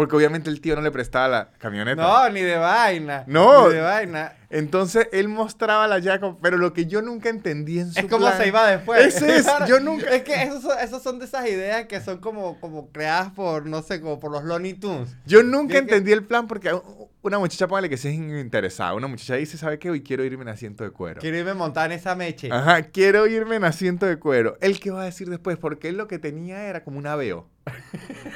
porque 0.00 0.16
obviamente 0.16 0.48
el 0.48 0.62
tío 0.62 0.74
no 0.76 0.80
le 0.80 0.90
prestaba 0.90 1.28
la 1.28 1.50
camioneta. 1.58 2.00
No, 2.00 2.30
ni 2.30 2.40
de 2.40 2.56
vaina. 2.56 3.22
No. 3.26 3.68
Ni 3.68 3.74
de 3.74 3.82
vaina. 3.82 4.32
Entonces 4.48 5.08
él 5.12 5.28
mostraba 5.28 5.86
la 5.86 6.18
como- 6.18 6.38
pero 6.40 6.56
lo 6.56 6.72
que 6.72 6.86
yo 6.86 7.02
nunca 7.02 7.28
entendí 7.28 7.80
en 7.80 7.92
su 7.92 7.98
Es 8.00 8.06
como 8.06 8.24
plan- 8.26 8.38
se 8.38 8.48
iba 8.48 8.66
después. 8.66 9.14
Ese 9.14 9.36
es, 9.36 9.46
yo 9.68 9.78
nunca- 9.78 10.08
Es 10.08 10.22
que 10.22 10.42
esos 10.42 10.62
son, 10.62 10.78
esos 10.78 11.02
son 11.02 11.18
de 11.18 11.26
esas 11.26 11.46
ideas 11.50 11.84
que 11.84 12.00
son 12.00 12.16
como, 12.16 12.58
como 12.60 12.88
creadas 12.90 13.30
por, 13.32 13.66
no 13.66 13.82
sé, 13.82 14.00
como 14.00 14.18
por 14.18 14.32
los 14.32 14.42
Looney 14.42 14.72
Tunes. 14.72 15.14
Yo 15.26 15.42
nunca 15.42 15.72
que- 15.74 15.78
entendí 15.80 16.12
el 16.12 16.24
plan 16.24 16.46
porque 16.46 16.72
una 17.20 17.38
muchacha, 17.38 17.68
póngale 17.68 17.90
que 17.90 17.98
se 17.98 18.08
es 18.08 18.14
interesada. 18.14 18.94
Una 18.94 19.06
muchacha 19.06 19.34
dice, 19.34 19.58
¿sabe 19.58 19.78
qué? 19.78 19.90
Hoy 19.90 20.02
quiero 20.02 20.24
irme 20.24 20.44
en 20.44 20.48
asiento 20.48 20.82
de 20.82 20.92
cuero. 20.92 21.20
Quiero 21.20 21.36
irme 21.36 21.52
montada 21.52 21.84
en 21.84 21.92
esa 21.92 22.14
meche. 22.14 22.48
Ajá, 22.50 22.84
quiero 22.84 23.26
irme 23.26 23.56
en 23.56 23.64
asiento 23.64 24.06
de 24.06 24.18
cuero. 24.18 24.56
¿Él 24.62 24.80
qué 24.80 24.90
va 24.90 25.02
a 25.02 25.04
decir 25.04 25.28
después? 25.28 25.58
Porque 25.58 25.90
él 25.90 25.98
lo 25.98 26.08
que 26.08 26.18
tenía 26.18 26.64
era 26.64 26.82
como 26.84 26.96
un 26.96 27.06
aveo. 27.06 27.46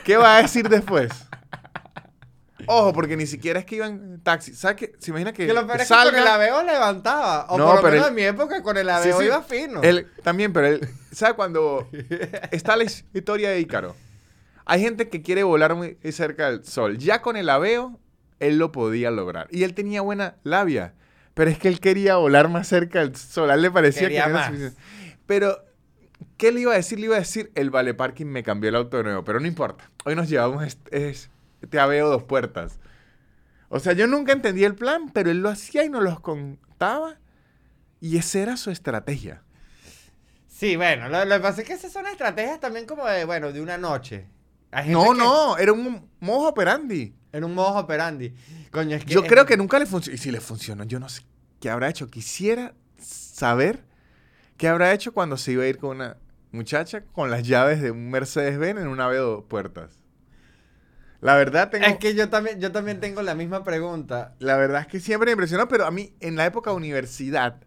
¿Qué 0.05 0.17
va 0.17 0.37
a 0.37 0.43
decir 0.43 0.69
después? 0.69 1.11
Ojo, 2.67 2.93
porque 2.93 3.17
ni 3.17 3.27
siquiera 3.27 3.61
es 3.61 3.67
que 3.67 3.77
iban 3.77 4.21
taxi. 4.23 4.55
¿Sabes 4.55 4.77
qué? 4.77 4.93
Se 4.99 5.11
imagina 5.11 5.33
que, 5.33 5.47
Que 5.47 5.53
lo 5.53 5.67
peor 5.67 5.81
es 5.81 5.89
que 5.89 5.95
salga- 5.95 6.11
con 6.13 6.21
el 6.21 6.27
aveo 6.27 6.63
levantaba. 6.63 7.47
O 7.49 7.59
No, 7.59 7.67
por 7.67 7.77
lo 7.77 7.81
pero 7.83 7.93
menos 7.95 8.09
en 8.09 8.15
mi 8.15 8.23
época 8.23 8.63
con 8.63 8.77
el 8.77 8.87
Sí, 8.87 8.91
aveo 8.93 9.19
sí. 9.21 9.25
iba 9.27 9.43
fino. 9.43 9.83
Él 9.83 10.09
también, 10.23 10.53
pero 10.53 10.67
él, 10.67 10.89
¿sabe 11.13 11.35
cuando 11.35 11.89
está 12.51 12.77
la 12.77 12.85
historia 12.85 13.51
de 13.51 13.61
Ícaro? 13.61 13.95
Hay 14.67 14.81
gente 14.81 15.09
que 15.09 15.23
quiere 15.23 15.43
volar 15.43 15.75
muy 15.75 15.99
cerca 16.13 16.51
del 16.51 16.65
sol. 16.65 16.97
Ya 16.99 17.21
con 17.23 17.37
el 17.37 17.49
aveo, 17.51 17.99
él 18.41 18.59
lo 18.59 18.73
podía 18.73 19.11
lograr. 19.11 19.47
Y 19.51 19.63
él 19.65 19.75
tenía 19.75 20.01
buena 20.01 20.37
labia. 20.43 20.95
Pero 21.35 21.51
es 21.51 21.59
que 21.59 21.69
él 21.69 21.81
quería 21.81 22.17
volar 22.17 22.49
más 22.49 22.69
cerca 22.69 23.01
del 23.01 23.15
sol. 23.17 23.51
A 23.51 23.55
él 23.55 23.63
le 23.63 23.71
parecía 23.71 24.03
Quería 24.03 24.25
que 24.25 24.31
era 24.31 24.39
más. 24.39 24.47
suficiente. 24.47 24.81
Pero 25.27 25.59
¿Qué 26.37 26.51
le 26.53 26.61
iba 26.61 26.73
a 26.73 26.77
decir? 26.77 26.99
Le 26.99 27.07
iba 27.07 27.17
a 27.17 27.21
decir, 27.21 27.53
el 27.55 27.71
vale 27.71 27.93
parking 27.95 28.27
me 28.27 28.43
cambió 28.43 28.69
el 28.71 28.77
auto 28.77 28.97
de 28.97 29.05
nuevo, 29.05 29.25
pero 29.25 29.39
no 29.41 29.47
importa. 29.47 29.91
Hoy 30.05 30.17
nos 30.17 30.29
llevamos 30.29 30.65
es- 30.91 31.31
este 31.65 31.79
aveo 31.81 32.09
dos 32.09 32.23
puertas. 32.25 32.79
O 33.69 33.81
sea, 33.81 33.93
yo 33.93 34.07
nunca 34.07 34.33
entendí 34.33 34.65
el 34.65 34.75
plan, 34.75 35.11
pero 35.13 35.31
él 35.31 35.41
lo 35.41 35.49
hacía 35.49 35.85
y 35.85 35.89
nos 35.89 36.03
los 36.03 36.21
contaba. 36.21 37.17
Y 38.01 38.19
esa 38.19 38.39
era 38.39 38.57
su 38.57 38.71
estrategia. 38.71 39.43
Sí, 40.47 40.77
bueno, 40.77 41.09
lo, 41.09 41.25
lo 41.25 41.35
que 41.37 41.41
pasa 41.41 41.61
es 41.63 41.67
que 41.67 41.73
esas 41.75 41.93
son 41.93 42.07
estrategias 42.07 42.61
también 42.61 42.87
como 42.87 43.07
de, 43.07 43.25
bueno, 43.25 43.51
de 43.53 43.61
una 43.61 43.77
noche. 43.79 44.29
No, 44.87 45.13
que- 45.13 45.19
no, 45.19 45.57
era 45.59 45.73
un 45.73 46.09
modo 46.21 46.49
operandi. 46.49 47.15
En 47.33 47.45
un 47.45 47.55
modo 47.55 47.79
operandi. 47.79 48.35
Coño, 48.71 48.97
es 48.97 49.05
que. 49.05 49.13
Yo 49.15 49.23
es- 49.23 49.29
creo 49.29 49.47
que 49.47 49.57
nunca 49.57 49.79
le 49.79 49.87
funcionó. 49.87 50.15
Y 50.15 50.19
si 50.19 50.31
le 50.31 50.41
funcionó, 50.41 50.85
yo 50.85 51.01
no 51.01 51.09
sé 51.09 51.23
qué 51.61 51.71
habrá 51.71 51.89
hecho. 51.89 52.09
Quisiera 52.09 52.75
saber 52.99 53.85
qué 54.57 54.69
habrá 54.69 54.93
hecho 54.93 55.13
cuando 55.13 55.37
se 55.37 55.53
iba 55.53 55.65
a 55.65 55.67
ir 55.67 55.79
con 55.79 55.97
una 55.97 56.17
muchacha 56.53 57.03
con 57.05 57.31
las 57.31 57.43
llaves 57.45 57.81
de 57.83 57.91
un 57.91 58.11
Mercedes-Benz 58.11 58.81
en 58.81 58.87
una 58.89 59.09
de 59.11 59.19
dos 59.19 59.45
puertas. 59.49 59.99
La 61.25 61.37
verdad, 61.37 61.71
tengo, 61.71 61.87
Es 61.87 61.97
que 61.97 62.15
yo 62.15 62.29
también, 62.29 62.61
yo 62.61 62.71
también 62.71 63.01
tengo 63.01 63.23
la 63.23 63.35
misma 63.35 63.65
pregunta. 63.65 64.35
la 64.41 64.59
verdad 64.59 64.83
es 64.83 64.89
que 64.89 65.01
siempre 65.01 65.29
me 65.29 65.33
impresionó, 65.33 65.69
pero 65.69 65.87
a 65.87 65.91
mí 65.91 66.13
en 66.21 66.37
la 66.37 66.45
época 66.45 66.69
de 66.69 66.77
universidad 66.77 67.63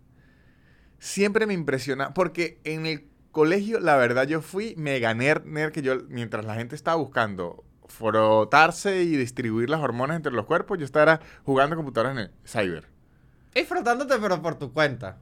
siempre 1.00 1.48
me 1.48 1.56
impresiona 1.56 2.14
porque 2.14 2.62
en 2.66 2.86
el 2.86 3.10
colegio, 3.32 3.80
la 3.80 3.96
verdad, 3.96 4.28
yo 4.28 4.44
fui 4.44 4.76
mega 4.78 5.12
nerd, 5.16 5.44
nerd, 5.46 5.72
que 5.72 5.82
yo, 5.82 5.96
mientras 6.08 6.46
la 6.46 6.54
gente 6.54 6.76
estaba 6.76 6.98
buscando 6.98 7.64
frotarse 7.88 9.02
y 9.02 9.18
distribuir 9.18 9.72
las 9.72 9.82
hormonas 9.82 10.18
entre 10.18 10.34
los 10.34 10.46
cuerpos, 10.46 10.78
yo 10.78 10.86
estaba 10.86 11.20
jugando 11.44 11.76
computadoras 11.76 12.16
en 12.16 12.26
el 12.26 12.32
cyber. 12.46 12.88
Y 13.56 13.64
frotándote, 13.64 14.20
pero 14.22 14.40
por 14.40 14.60
tu 14.60 14.72
cuenta. 14.72 15.18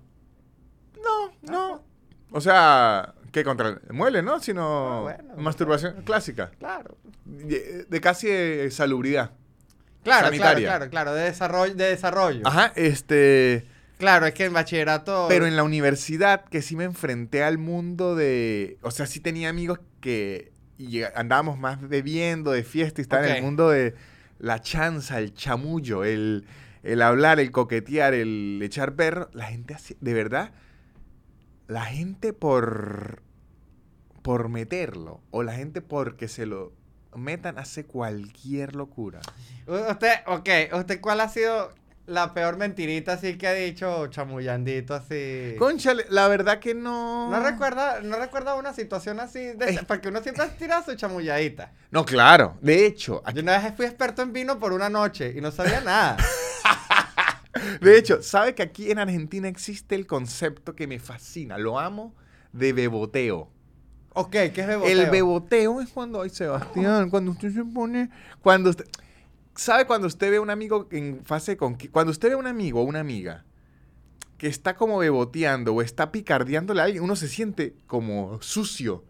No, 1.01 1.31
no. 1.49 1.83
O 2.31 2.41
sea, 2.41 3.14
que 3.35 3.43
contra 3.43 3.67
el 3.69 3.93
mueble, 3.93 4.21
¿no? 4.23 4.39
Sino 4.39 4.63
Ah, 4.63 5.01
bueno. 5.01 5.35
masturbación 5.37 6.03
clásica. 6.03 6.51
Claro. 6.57 6.97
De, 7.25 7.83
de 7.89 8.01
casi 8.01 8.27
eh, 8.29 8.71
salubridad. 8.71 9.31
Claro, 10.03 10.27
Sanitaria. 10.27 10.67
claro, 10.69 10.89
claro, 10.89 10.91
claro, 10.91 11.13
de 11.15 11.23
desarrollo, 11.25 11.75
de 11.75 11.85
desarrollo. 11.89 12.41
Ajá, 12.47 12.71
este... 12.75 13.65
Claro, 13.97 14.25
es 14.25 14.33
que 14.33 14.45
en 14.45 14.53
bachillerato. 14.53 15.25
Pero 15.29 15.47
en 15.47 15.55
la 15.55 15.63
universidad 15.63 16.45
que 16.45 16.61
sí 16.61 16.75
me 16.75 16.83
enfrenté 16.85 17.43
al 17.43 17.57
mundo 17.57 18.15
de... 18.15 18.77
O 18.81 18.91
sea, 18.91 19.05
sí 19.05 19.19
tenía 19.19 19.49
amigos 19.49 19.79
que 20.01 20.51
y 20.77 21.03
andábamos 21.03 21.57
más 21.57 21.81
bebiendo, 21.81 22.51
de 22.51 22.63
fiesta 22.63 23.01
y 23.01 23.03
estaba 23.03 23.25
en 23.25 23.31
Ok. 23.31 23.37
el 23.37 23.43
mundo 23.43 23.69
de 23.69 23.95
la 24.39 24.61
chanza, 24.61 25.19
el 25.19 25.33
chamullo, 25.33 26.03
el, 26.05 26.45
el 26.83 27.01
hablar, 27.01 27.39
el 27.39 27.51
coquetear, 27.51 28.13
el 28.13 28.59
echar 28.63 28.95
perro. 28.95 29.29
La 29.33 29.45
gente 29.45 29.73
así, 29.73 29.95
de 30.01 30.13
verdad, 30.13 30.51
la 31.67 31.85
gente 31.85 32.31
por, 32.33 33.23
por 34.25 34.49
meterlo 34.49 35.21
o 35.29 35.43
la 35.43 35.53
gente 35.53 35.81
porque 35.83 36.27
se 36.27 36.47
lo 36.47 36.73
metan 37.15 37.59
hace 37.59 37.85
cualquier 37.85 38.75
locura. 38.75 39.19
Usted, 39.67 40.13
ok, 40.25 40.49
¿usted 40.79 40.99
cuál 40.99 41.21
ha 41.21 41.29
sido 41.29 41.71
la 42.07 42.33
peor 42.33 42.57
mentirita 42.57 43.13
así 43.13 43.37
que 43.37 43.47
ha 43.47 43.53
dicho 43.53 44.07
chamullandito 44.07 44.95
así? 44.95 45.53
Conchale, 45.59 46.07
la 46.09 46.27
verdad 46.27 46.57
que 46.57 46.73
no... 46.73 47.29
¿No 47.29 47.39
recuerda, 47.39 48.01
no 48.01 48.17
recuerda 48.17 48.55
una 48.55 48.73
situación 48.73 49.19
así? 49.19 49.39
De, 49.53 49.69
Ey. 49.69 49.79
porque 49.87 50.07
uno 50.07 50.23
siempre 50.23 50.47
tira 50.57 50.83
su 50.83 50.95
chamulladita. 50.95 51.71
No, 51.91 52.03
claro. 52.03 52.57
De 52.61 52.87
hecho, 52.87 53.21
aquí- 53.25 53.37
Yo 53.37 53.43
una 53.43 53.59
vez 53.59 53.75
fui 53.75 53.85
experto 53.85 54.23
en 54.23 54.33
vino 54.33 54.57
por 54.57 54.73
una 54.73 54.89
noche 54.89 55.33
y 55.37 55.39
no 55.39 55.51
sabía 55.51 55.81
nada. 55.81 56.17
De 57.79 57.95
hecho, 57.97 58.23
¿sabe 58.23 58.55
que 58.55 58.63
aquí 58.63 58.89
en 58.89 58.97
Argentina 58.97 59.47
existe 59.47 59.93
el 59.93 60.07
concepto 60.07 60.75
que 60.75 60.87
me 60.87 60.97
fascina? 60.99 61.59
Lo 61.59 61.79
amo 61.79 62.15
de 62.51 62.73
beboteo. 62.73 63.51
Ok, 64.15 64.31
¿qué 64.31 64.61
es 64.61 64.67
beboteo? 64.67 65.01
El 65.03 65.09
beboteo 65.09 65.81
es 65.81 65.89
cuando, 65.89 66.21
ay 66.21 66.29
Sebastián, 66.29 67.09
cuando 67.09 67.31
usted 67.31 67.53
se 67.53 67.63
pone, 67.63 68.09
cuando 68.41 68.71
usted, 68.71 68.85
¿sabe 69.55 69.85
cuando 69.85 70.07
usted 70.07 70.31
ve 70.31 70.37
a 70.37 70.41
un 70.41 70.49
amigo 70.49 70.87
en 70.91 71.23
fase 71.23 71.57
conquista? 71.57 71.93
Cuando 71.93 72.11
usted 72.11 72.29
ve 72.29 72.33
a 72.33 72.37
un 72.37 72.47
amigo 72.47 72.81
o 72.81 72.83
una 72.83 72.99
amiga 72.99 73.45
que 74.37 74.47
está 74.47 74.75
como 74.75 74.97
beboteando 74.97 75.73
o 75.73 75.81
está 75.81 76.11
picardeándole 76.11 76.81
a 76.81 76.85
alguien, 76.85 77.03
uno 77.03 77.15
se 77.15 77.27
siente 77.27 77.75
como 77.87 78.41
sucio. 78.41 79.05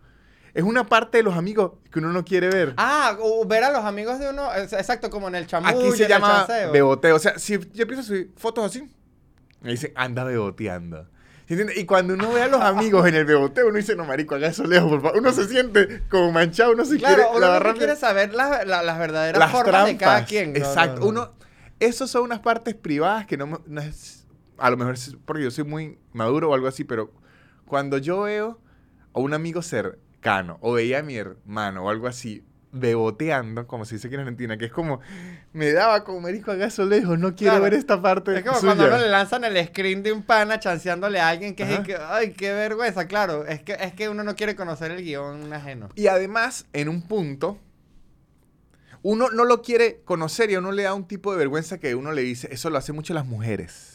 Es 0.53 0.63
una 0.63 0.85
parte 0.85 1.17
de 1.17 1.23
los 1.23 1.35
amigos 1.35 1.73
que 1.91 1.99
uno 1.99 2.13
no 2.13 2.23
quiere 2.23 2.49
ver. 2.49 2.73
Ah, 2.77 3.17
o 3.19 3.45
ver 3.45 3.63
a 3.65 3.71
los 3.71 3.83
amigos 3.83 4.19
de 4.19 4.29
uno, 4.29 4.53
exacto, 4.55 5.09
como 5.09 5.27
en 5.27 5.35
el 5.35 5.47
chamullo, 5.47 5.77
Aquí 5.77 5.91
se 5.97 6.07
llama 6.07 6.47
beboteo. 6.71 7.17
O 7.17 7.19
sea, 7.19 7.37
si 7.37 7.59
yo 7.73 7.81
empiezo 7.81 8.01
a 8.01 8.05
subir 8.05 8.31
fotos 8.37 8.65
así, 8.65 8.89
me 9.59 9.71
dicen, 9.71 9.91
anda 9.95 10.23
beboteando. 10.23 11.09
Y 11.47 11.85
cuando 11.85 12.15
uno 12.15 12.31
ve 12.33 12.41
a 12.41 12.47
los 12.47 12.61
amigos 12.61 13.07
en 13.07 13.15
el 13.15 13.25
beboteo, 13.25 13.67
uno 13.67 13.77
dice, 13.77 13.95
no, 13.95 14.03
marico, 14.05 14.33
haga 14.35 14.47
eso 14.47 14.63
lejos, 14.65 14.89
por 14.89 15.01
favor. 15.01 15.19
Uno 15.19 15.31
se 15.31 15.47
siente 15.47 16.01
como 16.09 16.31
manchado, 16.31 16.71
uno 16.73 16.85
se 16.85 16.97
Claro, 16.97 17.15
quiere 17.15 17.29
uno 17.37 17.39
la 17.39 17.59
no 17.59 17.73
quiere 17.75 17.95
saber 17.95 18.33
las, 18.33 18.65
la- 18.65 18.81
las 18.81 18.97
verdaderas 18.97 19.39
las 19.39 19.51
formas 19.51 19.71
trampas. 19.71 19.87
de 19.93 19.97
cada 19.97 20.25
quien. 20.25 20.53
No, 20.53 20.57
Exacto. 20.59 21.01
no. 21.01 21.07
Uno, 21.07 21.31
esos 21.79 22.09
son 22.09 22.23
unas 22.23 22.39
partes 22.39 22.73
privadas 22.73 23.27
que 23.27 23.37
no, 23.37 23.61
no 23.67 23.81
es, 23.81 24.25
a 24.57 24.69
lo 24.71 24.77
mejor 24.77 24.95
es 24.95 25.15
porque 25.25 25.43
yo 25.43 25.51
soy 25.51 25.65
muy 25.65 25.99
maduro 26.13 26.49
o 26.49 26.53
algo 26.55 26.67
así, 26.67 26.83
pero 26.83 27.11
cuando 27.67 27.97
yo 27.99 28.21
veo 28.21 28.59
a 29.13 29.19
un 29.19 29.33
amigo 29.35 29.61
cercano 29.61 30.57
o 30.61 30.73
veía 30.73 30.99
a 30.99 31.03
mi 31.03 31.15
hermano 31.15 31.83
o 31.85 31.89
algo 31.91 32.07
así 32.07 32.43
beboteando, 32.77 33.65
como 33.67 33.85
se 33.85 33.95
dice 33.95 34.07
aquí 34.07 34.15
en 34.15 34.21
Argentina, 34.21 34.57
que 34.57 34.65
es 34.65 34.71
como, 34.71 34.99
me 35.53 35.71
daba 35.71 36.03
como 36.03 36.19
marico 36.21 36.51
haga 36.51 36.65
eso 36.67 36.85
lejos, 36.85 37.17
no 37.17 37.33
quiero 37.35 37.53
Claro. 37.53 37.63
ver 37.63 37.73
esta 37.73 38.01
parte 38.01 38.37
Es 38.37 38.43
como 38.43 38.55
suya". 38.59 38.75
cuando 38.75 38.87
uno 38.93 38.97
le 39.03 39.09
lanzan 39.09 39.43
el 39.45 39.65
screen 39.67 40.03
de 40.03 40.11
un 40.11 40.23
pana 40.23 40.59
chanceándole 40.59 41.19
a 41.19 41.29
alguien 41.29 41.55
que 41.55 41.63
es 41.63 41.69
Ajá. 41.69 41.77
el 41.79 41.83
que, 41.85 41.95
ay, 41.97 42.31
qué 42.33 42.51
vergüenza, 42.53 43.07
claro, 43.07 43.45
es 43.45 43.61
que, 43.63 43.73
es 43.73 43.93
que 43.93 44.09
uno 44.09 44.23
no 44.23 44.35
quiere 44.35 44.55
conocer 44.55 44.91
el 44.91 45.03
guion 45.03 45.51
ajeno. 45.53 45.89
Y 45.95 46.07
además, 46.07 46.65
en 46.73 46.89
un 46.89 47.01
punto, 47.01 47.57
uno 49.01 49.29
no 49.29 49.45
lo 49.45 49.61
quiere 49.61 50.01
conocer 50.03 50.49
y 50.49 50.55
a 50.55 50.59
uno 50.59 50.71
le 50.71 50.83
da 50.83 50.93
un 50.93 51.07
tipo 51.07 51.31
de 51.31 51.37
vergüenza 51.37 51.77
que 51.77 51.95
uno 51.95 52.11
le 52.11 52.23
dice, 52.23 52.49
eso 52.51 52.69
lo 52.69 52.77
hacen 52.77 52.95
mucho 52.95 53.13
las 53.13 53.25
mujeres. 53.25 53.91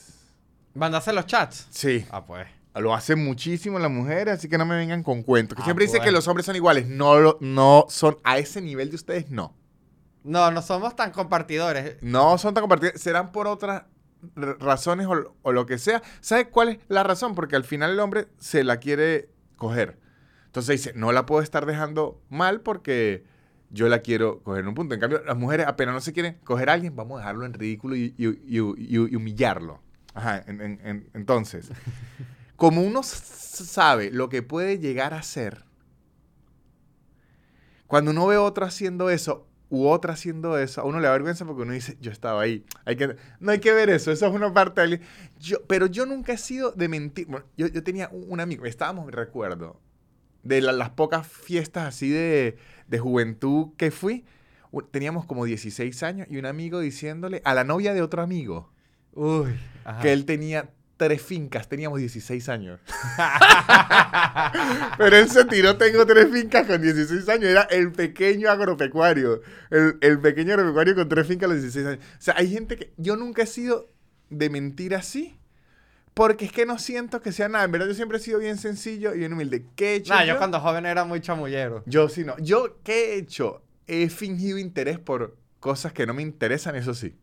Mandarse 0.74 1.12
los 1.12 1.26
chats. 1.26 1.66
Sí. 1.70 2.06
Ah, 2.10 2.24
pues. 2.24 2.46
Lo 2.74 2.94
hacen 2.94 3.24
muchísimo 3.24 3.78
las 3.78 3.90
mujeres, 3.90 4.34
así 4.38 4.48
que 4.48 4.56
no 4.58 4.64
me 4.64 4.76
vengan 4.76 5.02
con 5.02 5.22
cuentos. 5.22 5.56
Que 5.56 5.62
Ah, 5.62 5.64
siempre 5.64 5.86
dicen 5.86 6.00
que 6.00 6.06
bueno. 6.06 6.18
los 6.18 6.28
hombres 6.28 6.46
son 6.46 6.54
iguales. 6.56 6.86
No, 6.88 7.36
no 7.40 7.86
son 7.88 8.16
a 8.24 8.38
ese 8.38 8.60
nivel 8.60 8.90
de 8.90 8.96
ustedes, 8.96 9.30
no. 9.30 9.56
No, 10.22 10.50
no 10.50 10.62
somos 10.62 10.94
tan 10.94 11.10
compartidores. 11.10 11.96
No 12.02 12.38
son 12.38 12.54
tan 12.54 12.62
compartidos. 12.62 13.00
Serán 13.00 13.32
por 13.32 13.48
otras 13.48 13.84
razones 14.36 15.06
o, 15.06 15.34
o 15.42 15.52
lo 15.52 15.66
que 15.66 15.78
sea. 15.78 16.02
¿Sabes 16.20 16.46
cuál 16.50 16.68
es 16.68 16.78
la 16.88 17.02
razón? 17.02 17.34
Porque 17.34 17.56
al 17.56 17.64
final 17.64 17.90
el 17.90 18.00
hombre 18.00 18.28
se 18.38 18.62
la 18.64 18.76
quiere 18.78 19.30
coger. 19.56 19.98
Entonces 20.46 20.82
dice, 20.82 20.92
no 20.96 21.10
la 21.12 21.26
puedo 21.26 21.42
estar 21.42 21.64
dejando 21.66 22.20
mal 22.28 22.60
porque 22.60 23.24
yo 23.70 23.88
la 23.88 24.00
quiero 24.00 24.42
coger 24.42 24.60
en 24.62 24.68
un 24.68 24.74
punto. 24.74 24.94
En 24.94 25.00
cambio, 25.00 25.22
las 25.24 25.36
mujeres 25.36 25.66
apenas 25.66 25.94
no 25.94 26.00
se 26.00 26.12
quieren 26.12 26.38
coger 26.44 26.70
a 26.70 26.74
alguien, 26.74 26.94
vamos 26.96 27.16
a 27.16 27.20
dejarlo 27.20 27.46
en 27.46 27.52
ridículo 27.54 27.96
y, 27.96 28.14
y- 28.18 28.26
y- 28.28 28.58
y- 28.58 29.12
y 29.12 29.16
humillarlo. 29.16 29.80
Ajá, 30.12 30.42
en- 30.46 30.60
en- 30.60 30.80
en- 30.84 31.10
entonces, 31.14 31.70
como 32.60 32.82
uno 32.82 33.02
sabe 33.02 34.10
lo 34.12 34.28
que 34.28 34.42
puede 34.42 34.78
llegar 34.78 35.14
a 35.14 35.22
ser, 35.22 35.64
cuando 37.86 38.10
uno 38.12 38.26
ve 38.26 38.36
otro 38.36 38.66
haciendo 38.66 39.10
eso 39.10 39.46
u 39.68 39.86
otra 39.88 40.14
haciendo 40.14 40.58
eso, 40.58 40.80
a 40.80 40.84
uno 40.84 40.98
le 40.98 41.06
da 41.06 41.12
vergüenza 41.12 41.44
porque 41.44 41.62
uno 41.62 41.72
dice, 41.72 41.96
yo 42.00 42.10
estaba 42.10 42.42
ahí. 42.42 42.64
Hay 42.84 42.96
que, 42.96 43.16
no 43.38 43.52
hay 43.52 43.60
que 43.60 43.72
ver 43.72 43.88
eso, 43.88 44.10
eso 44.10 44.26
es 44.26 44.32
una 44.32 44.52
parte 44.52 44.80
de... 44.86 45.00
Yo, 45.38 45.58
pero 45.68 45.86
yo 45.86 46.06
nunca 46.06 46.32
he 46.32 46.38
sido 46.38 46.72
de 46.72 46.88
mentir. 46.88 47.26
Bueno, 47.28 47.46
yo, 47.56 47.68
yo 47.68 47.82
tenía 47.84 48.08
un, 48.12 48.26
un 48.28 48.40
amigo, 48.40 48.64
estábamos, 48.66 49.10
recuerdo, 49.12 49.80
de 50.42 50.60
la- 50.60 50.72
las 50.72 50.90
pocas 50.90 51.26
fiestas 51.26 51.86
así 51.86 52.10
de, 52.10 52.56
de 52.88 52.98
juventud 52.98 53.68
que 53.76 53.92
fui, 53.92 54.24
teníamos 54.90 55.24
como 55.26 55.44
16 55.44 56.02
años 56.02 56.26
y 56.30 56.38
un 56.38 56.46
amigo 56.46 56.80
diciéndole 56.80 57.40
a 57.44 57.54
la 57.54 57.62
novia 57.64 57.94
de 57.94 58.02
otro 58.02 58.22
amigo 58.22 58.72
Uy. 59.12 59.56
ajá. 59.84 60.00
que 60.02 60.12
él 60.12 60.24
tenía 60.24 60.70
tres 61.00 61.22
fincas, 61.22 61.66
teníamos 61.66 61.98
16 61.98 62.46
años. 62.50 62.78
Pero 64.98 65.16
él 65.16 65.30
se 65.30 65.46
tiró, 65.46 65.78
tengo 65.78 66.04
tres 66.04 66.30
fincas 66.30 66.66
con 66.66 66.82
16 66.82 67.26
años, 67.30 67.44
era 67.44 67.62
el 67.62 67.90
pequeño 67.90 68.50
agropecuario, 68.50 69.40
el, 69.70 69.96
el 70.02 70.20
pequeño 70.20 70.52
agropecuario 70.52 70.94
con 70.94 71.08
tres 71.08 71.26
fincas 71.26 71.48
a 71.48 71.54
los 71.54 71.62
16 71.62 71.86
años. 71.86 72.04
O 72.04 72.22
sea, 72.22 72.34
hay 72.36 72.50
gente 72.50 72.76
que 72.76 72.92
yo 72.98 73.16
nunca 73.16 73.44
he 73.44 73.46
sido 73.46 73.88
de 74.28 74.50
mentir 74.50 74.94
así. 74.94 75.38
Porque 76.12 76.44
es 76.44 76.52
que 76.52 76.66
no 76.66 76.78
siento 76.78 77.22
que 77.22 77.32
sea 77.32 77.48
nada. 77.48 77.64
En 77.64 77.72
verdad, 77.72 77.86
yo 77.86 77.94
siempre 77.94 78.18
he 78.18 78.20
sido 78.20 78.40
bien 78.40 78.58
sencillo 78.58 79.14
y 79.14 79.18
bien 79.20 79.32
humilde. 79.32 79.64
¿Qué 79.74 79.92
he 79.92 79.94
hecho? 79.94 80.12
Nah, 80.12 80.24
yo? 80.24 80.34
yo 80.34 80.38
cuando 80.38 80.60
joven 80.60 80.84
era 80.84 81.04
muy 81.04 81.20
chamullero. 81.20 81.82
Yo 81.86 82.10
sí 82.10 82.24
no. 82.24 82.36
Yo, 82.38 82.78
¿qué 82.82 83.14
he 83.14 83.16
hecho? 83.16 83.62
He 83.86 84.10
fingido 84.10 84.58
interés 84.58 84.98
por 84.98 85.38
cosas 85.60 85.92
que 85.94 86.04
no 86.04 86.12
me 86.12 86.20
interesan, 86.22 86.74
eso 86.74 86.92
sí. 86.92 87.16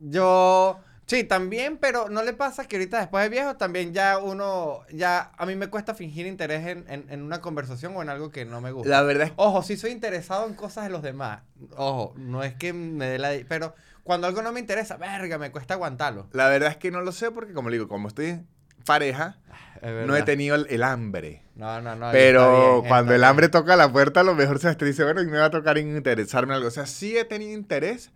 Yo, 0.00 0.80
sí, 1.06 1.24
también, 1.24 1.78
pero 1.78 2.08
no 2.08 2.22
le 2.22 2.32
pasa 2.32 2.66
que 2.66 2.76
ahorita 2.76 2.98
después 2.98 3.22
de 3.24 3.28
viejo 3.30 3.56
también 3.56 3.92
ya 3.92 4.18
uno, 4.18 4.80
ya 4.92 5.32
a 5.36 5.46
mí 5.46 5.56
me 5.56 5.68
cuesta 5.68 5.94
fingir 5.94 6.26
interés 6.26 6.66
en, 6.66 6.84
en- 6.88 7.06
en 7.10 7.22
una 7.22 7.40
conversación 7.40 7.94
o 7.96 8.02
en 8.02 8.08
algo 8.08 8.30
que 8.30 8.44
no 8.44 8.60
me 8.60 8.72
gusta. 8.72 8.88
La 8.88 9.02
verdad 9.02 9.24
es 9.26 9.30
que 9.30 9.36
Ojo, 9.38 9.62
sí 9.62 9.76
soy 9.76 9.90
interesado 9.90 10.46
en 10.46 10.54
cosas 10.54 10.84
de 10.84 10.90
los 10.90 11.02
demás. 11.02 11.42
Ojo, 11.76 12.14
no 12.16 12.42
es 12.42 12.54
que 12.54 12.72
me 12.72 13.06
dé 13.06 13.18
la... 13.18 13.32
Pero 13.48 13.74
cuando 14.02 14.26
algo 14.26 14.42
no 14.42 14.52
me 14.52 14.60
interesa, 14.60 14.96
verga, 14.96 15.38
me 15.38 15.50
cuesta 15.50 15.74
aguantarlo. 15.74 16.28
La 16.32 16.48
verdad 16.48 16.70
es 16.70 16.76
que 16.76 16.90
no 16.90 17.00
lo 17.00 17.12
sé 17.12 17.30
porque, 17.30 17.52
como 17.54 17.70
le 17.70 17.76
digo, 17.76 17.88
como 17.88 18.08
estoy 18.08 18.40
pareja, 18.84 19.38
verdad. 19.80 20.06
no 20.06 20.16
he 20.16 20.22
tenido 20.22 20.56
el, 20.56 20.66
el 20.68 20.82
hambre. 20.82 21.42
No, 21.54 21.80
no, 21.80 21.94
no. 21.96 22.10
Pero 22.12 22.80
bien, 22.80 22.88
cuando 22.88 23.12
el 23.14 23.20
bien. 23.20 23.30
hambre 23.30 23.48
toca 23.48 23.76
la 23.76 23.90
puerta, 23.92 24.20
a 24.20 24.24
lo 24.24 24.34
mejor 24.34 24.58
Sebastián 24.58 24.90
dice, 24.90 25.04
bueno, 25.04 25.22
y 25.22 25.26
me 25.26 25.38
va 25.38 25.46
a 25.46 25.50
tocar 25.50 25.78
interesarme 25.78 26.52
en 26.52 26.56
algo. 26.56 26.68
O 26.68 26.70
sea, 26.72 26.86
sí 26.86 27.16
he 27.16 27.24
tenido 27.24 27.52
interés 27.52 28.10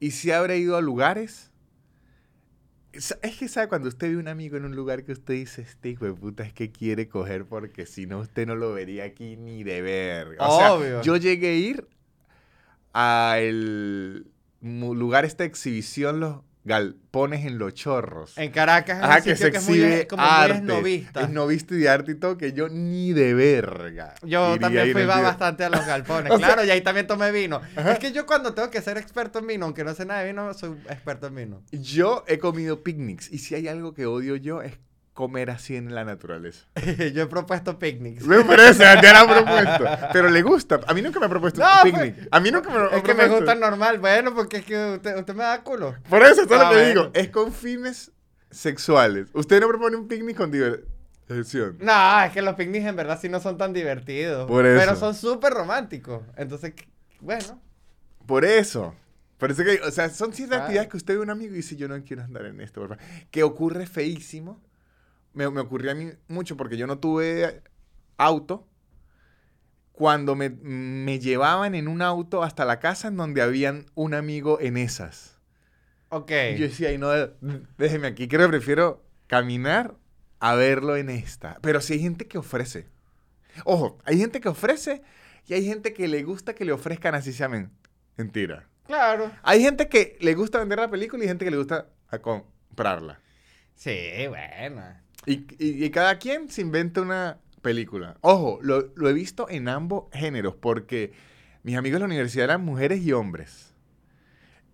y 0.00 0.12
sí 0.12 0.30
habré 0.30 0.58
ido 0.58 0.76
a 0.76 0.80
lugares. 0.82 1.50
Es 2.94 3.36
que, 3.38 3.48
¿sabe? 3.48 3.68
Cuando 3.68 3.88
usted 3.88 4.10
ve 4.10 4.16
un 4.16 4.28
amigo 4.28 4.56
en 4.56 4.64
un 4.64 4.76
lugar 4.76 5.04
que 5.04 5.12
usted 5.12 5.34
dice, 5.34 5.62
este 5.62 5.90
hijo 5.90 6.04
de 6.04 6.12
puta 6.12 6.44
es 6.44 6.52
que 6.52 6.70
quiere 6.70 7.08
coger 7.08 7.44
porque 7.44 7.86
si 7.86 8.06
no, 8.06 8.20
usted 8.20 8.46
no 8.46 8.54
lo 8.54 8.72
vería 8.72 9.04
aquí 9.04 9.36
ni 9.36 9.64
de 9.64 9.82
ver. 9.82 10.36
O 10.38 10.58
sea, 10.58 10.74
Obvio. 10.74 11.02
yo 11.02 11.16
llegué 11.16 11.48
a 11.48 11.54
ir 11.54 11.88
al 12.92 14.26
lugar 14.62 15.24
esta 15.24 15.44
exhibición, 15.44 16.20
los 16.20 16.36
galpones 16.64 17.44
en 17.44 17.58
los 17.58 17.74
chorros. 17.74 18.36
En 18.38 18.50
Caracas 18.50 18.98
es 18.98 19.04
Ajá, 19.04 19.20
que 19.20 19.36
se 19.36 19.50
que 19.50 19.58
es 19.58 19.68
muy, 19.68 19.78
exhibe 19.80 20.06
como 20.06 20.22
muy 20.22 20.30
arte. 20.32 20.56
esnovista. 20.58 21.20
Esnovista 21.22 21.74
y 21.74 21.78
de 21.78 21.88
arte 21.88 22.12
y 22.12 22.14
todo, 22.16 22.36
que 22.38 22.52
yo 22.52 22.68
ni 22.68 23.12
de 23.12 23.34
verga. 23.34 24.14
Yo 24.22 24.58
también 24.58 24.92
fui 24.92 25.04
va 25.04 25.20
bastante 25.20 25.64
a 25.64 25.68
los 25.70 25.84
galpones, 25.86 26.28
sea- 26.38 26.38
claro, 26.38 26.64
y 26.64 26.70
ahí 26.70 26.80
también 26.80 27.06
tomé 27.06 27.30
vino. 27.30 27.60
Es 27.76 27.98
que 27.98 28.12
yo 28.12 28.26
cuando 28.26 28.54
tengo 28.54 28.70
que 28.70 28.80
ser 28.80 28.96
experto 28.98 29.38
en 29.38 29.46
vino, 29.46 29.66
aunque 29.66 29.84
no 29.84 29.94
sé 29.94 30.06
nada 30.06 30.20
de 30.20 30.26
vino, 30.28 30.52
soy 30.54 30.70
experto 30.88 31.26
en 31.28 31.34
vino. 31.34 31.62
Yo 31.70 32.24
he 32.26 32.38
comido 32.38 32.82
picnics 32.82 33.30
y 33.30 33.38
si 33.38 33.54
hay 33.54 33.68
algo 33.68 33.94
que 33.94 34.06
odio 34.06 34.36
yo 34.36 34.62
es 34.62 34.78
comer 35.14 35.50
así 35.50 35.76
en 35.76 35.94
la 35.94 36.04
naturaleza. 36.04 36.66
yo 37.14 37.22
he 37.22 37.26
propuesto 37.26 37.78
picnics. 37.78 38.26
Me 38.26 38.44
parece, 38.44 38.82
ya 38.82 39.12
la 39.12 39.20
ha 39.20 39.26
propuesto. 39.28 40.08
Pero 40.12 40.28
le 40.28 40.42
gusta. 40.42 40.80
A 40.86 40.92
mí 40.92 41.00
nunca 41.02 41.20
me 41.20 41.26
ha 41.26 41.28
propuesto 41.28 41.60
No, 41.60 41.66
un 41.84 41.90
pues, 41.92 41.94
picnic. 42.12 42.28
A 42.30 42.40
mí 42.40 42.50
nunca 42.50 42.68
me 42.70 42.78
lo 42.80 42.90
Es 42.90 43.02
que 43.02 43.14
me 43.14 43.28
gusta 43.28 43.54
normal, 43.54 43.98
bueno, 44.00 44.34
porque 44.34 44.58
es 44.58 44.64
que 44.64 44.94
usted, 44.96 45.16
usted 45.16 45.34
me 45.34 45.44
da 45.44 45.62
culo. 45.62 45.94
Por 46.10 46.22
eso, 46.22 46.42
eso 46.42 46.54
es 46.54 46.60
Ah, 46.60 46.64
lo 46.64 46.70
que 46.70 46.74
bueno. 46.84 46.88
digo. 46.88 47.10
Es 47.14 47.28
con 47.30 47.52
fines 47.52 48.10
sexuales. 48.50 49.28
Usted 49.32 49.60
no 49.60 49.68
propone 49.68 49.96
un 49.96 50.08
picnic 50.08 50.36
con 50.36 50.50
diversión. 50.50 51.76
No, 51.80 52.22
es 52.24 52.32
que 52.32 52.42
los 52.42 52.54
picnics 52.54 52.84
en 52.86 52.96
verdad 52.96 53.18
sí 53.20 53.28
no 53.28 53.40
son 53.40 53.56
tan 53.56 53.72
divertidos. 53.72 54.46
Por 54.48 54.66
eso. 54.66 54.78
Pero 54.80 54.96
son 54.96 55.14
súper 55.14 55.52
románticos. 55.52 56.22
Entonces, 56.36 56.74
bueno. 57.20 57.60
Por 58.26 58.44
eso. 58.44 58.94
Por 59.38 59.50
eso 59.50 59.64
que, 59.64 59.80
o 59.86 59.90
sea, 59.90 60.08
son 60.10 60.32
ciertas 60.32 60.58
Ah. 60.58 60.62
actividades 60.62 60.88
que 60.90 60.96
usted 60.96 61.14
ve 61.14 61.20
a 61.20 61.22
un 61.22 61.30
amigo 61.30 61.52
y 61.52 61.56
dice, 61.56 61.76
yo 61.76 61.88
no 61.88 62.02
quiero 62.02 62.22
andar 62.22 62.46
en 62.46 62.60
esto, 62.60 62.80
por 62.80 62.90
favor. 62.96 63.04
Que 63.30 63.42
ocurre 63.42 63.86
feísimo. 63.86 64.60
Me, 65.34 65.48
me 65.50 65.60
ocurrió 65.60 65.90
a 65.90 65.94
mí 65.94 66.10
mucho 66.28 66.56
porque 66.56 66.76
yo 66.76 66.86
no 66.86 66.98
tuve 66.98 67.62
auto. 68.16 68.66
Cuando 69.92 70.34
me, 70.34 70.50
me 70.50 71.20
llevaban 71.20 71.74
en 71.76 71.86
un 71.86 72.02
auto 72.02 72.42
hasta 72.42 72.64
la 72.64 72.80
casa 72.80 73.08
en 73.08 73.16
donde 73.16 73.42
habían 73.42 73.86
un 73.94 74.14
amigo 74.14 74.58
en 74.60 74.76
esas. 74.76 75.38
Ok. 76.08 76.30
Y 76.54 76.58
yo 76.58 76.66
decía, 76.66 76.88
ay, 76.88 76.98
no, 76.98 77.10
déjeme 77.78 78.08
aquí, 78.08 78.26
creo 78.26 78.46
que 78.46 78.56
prefiero 78.56 79.04
caminar 79.28 79.94
a 80.40 80.54
verlo 80.56 80.96
en 80.96 81.10
esta. 81.10 81.58
Pero 81.62 81.80
si 81.80 81.92
hay 81.94 82.00
gente 82.00 82.26
que 82.26 82.38
ofrece. 82.38 82.88
Ojo, 83.64 83.98
hay 84.04 84.18
gente 84.18 84.40
que 84.40 84.48
ofrece 84.48 85.02
y 85.46 85.54
hay 85.54 85.64
gente 85.64 85.92
que 85.92 86.08
le 86.08 86.24
gusta 86.24 86.54
que 86.54 86.64
le 86.64 86.72
ofrezcan 86.72 87.14
así 87.14 87.32
sea 87.32 87.48
men- 87.48 87.70
mentira. 88.16 88.68
Claro. 88.86 89.30
Hay 89.44 89.62
gente 89.62 89.88
que 89.88 90.18
le 90.20 90.34
gusta 90.34 90.58
vender 90.58 90.78
la 90.80 90.90
película 90.90 91.22
y 91.24 91.28
gente 91.28 91.44
que 91.44 91.50
le 91.52 91.56
gusta 91.56 91.88
a 92.08 92.18
comprarla. 92.18 93.20
Sí, 93.76 94.26
bueno. 94.28 94.82
Y, 95.26 95.46
y- 95.58 95.84
y 95.84 95.90
cada 95.90 96.18
quien 96.18 96.48
se 96.50 96.60
inventa 96.62 97.00
una 97.00 97.38
película. 97.62 98.16
Ojo, 98.20 98.58
lo, 98.62 98.92
lo 98.94 99.08
he 99.08 99.12
visto 99.12 99.48
en 99.48 99.68
ambos 99.68 100.04
géneros 100.12 100.54
porque 100.54 101.12
mis 101.62 101.76
amigos 101.76 101.96
de 101.96 102.00
la 102.00 102.06
universidad 102.06 102.44
eran 102.44 102.64
mujeres 102.64 103.00
y 103.02 103.12
hombres. 103.12 103.72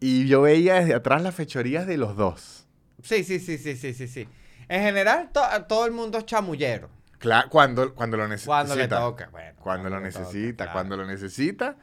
Y 0.01 0.27
yo 0.27 0.43
veía 0.43 0.75
desde 0.77 0.95
atrás 0.95 1.23
las 1.23 1.35
fechorías 1.35 1.87
de 1.87 1.99
los 1.99 2.17
dos. 2.17 2.67
Sí, 3.03 3.23
sí, 3.25 3.39
sí, 3.39 3.59
sí, 3.59 3.77
sí, 3.77 3.95
sí, 3.95 4.09
sí. 4.09 4.29
En 4.69 4.83
general, 4.83 5.31
to- 5.33 5.43
todo 5.69 5.87
el 5.87 5.93
mundo 5.93 6.19
es 6.19 6.27
chamullero. 6.27 6.89
Claro, 7.19 7.49
cuando, 7.51 7.95
cuando 7.95 8.17
lo 8.17 8.27
necesita. 8.27 8.47
Cuando 8.51 8.77
le 8.77 8.89
toca, 8.89 9.29
bueno. 9.31 9.59
Cuando 9.63 9.91
lo 9.91 9.97
toca, 9.97 10.07
necesita, 10.07 10.65
claro. 10.65 10.73
cuando 10.73 10.97
lo 10.97 11.07
necesita. 11.07 11.77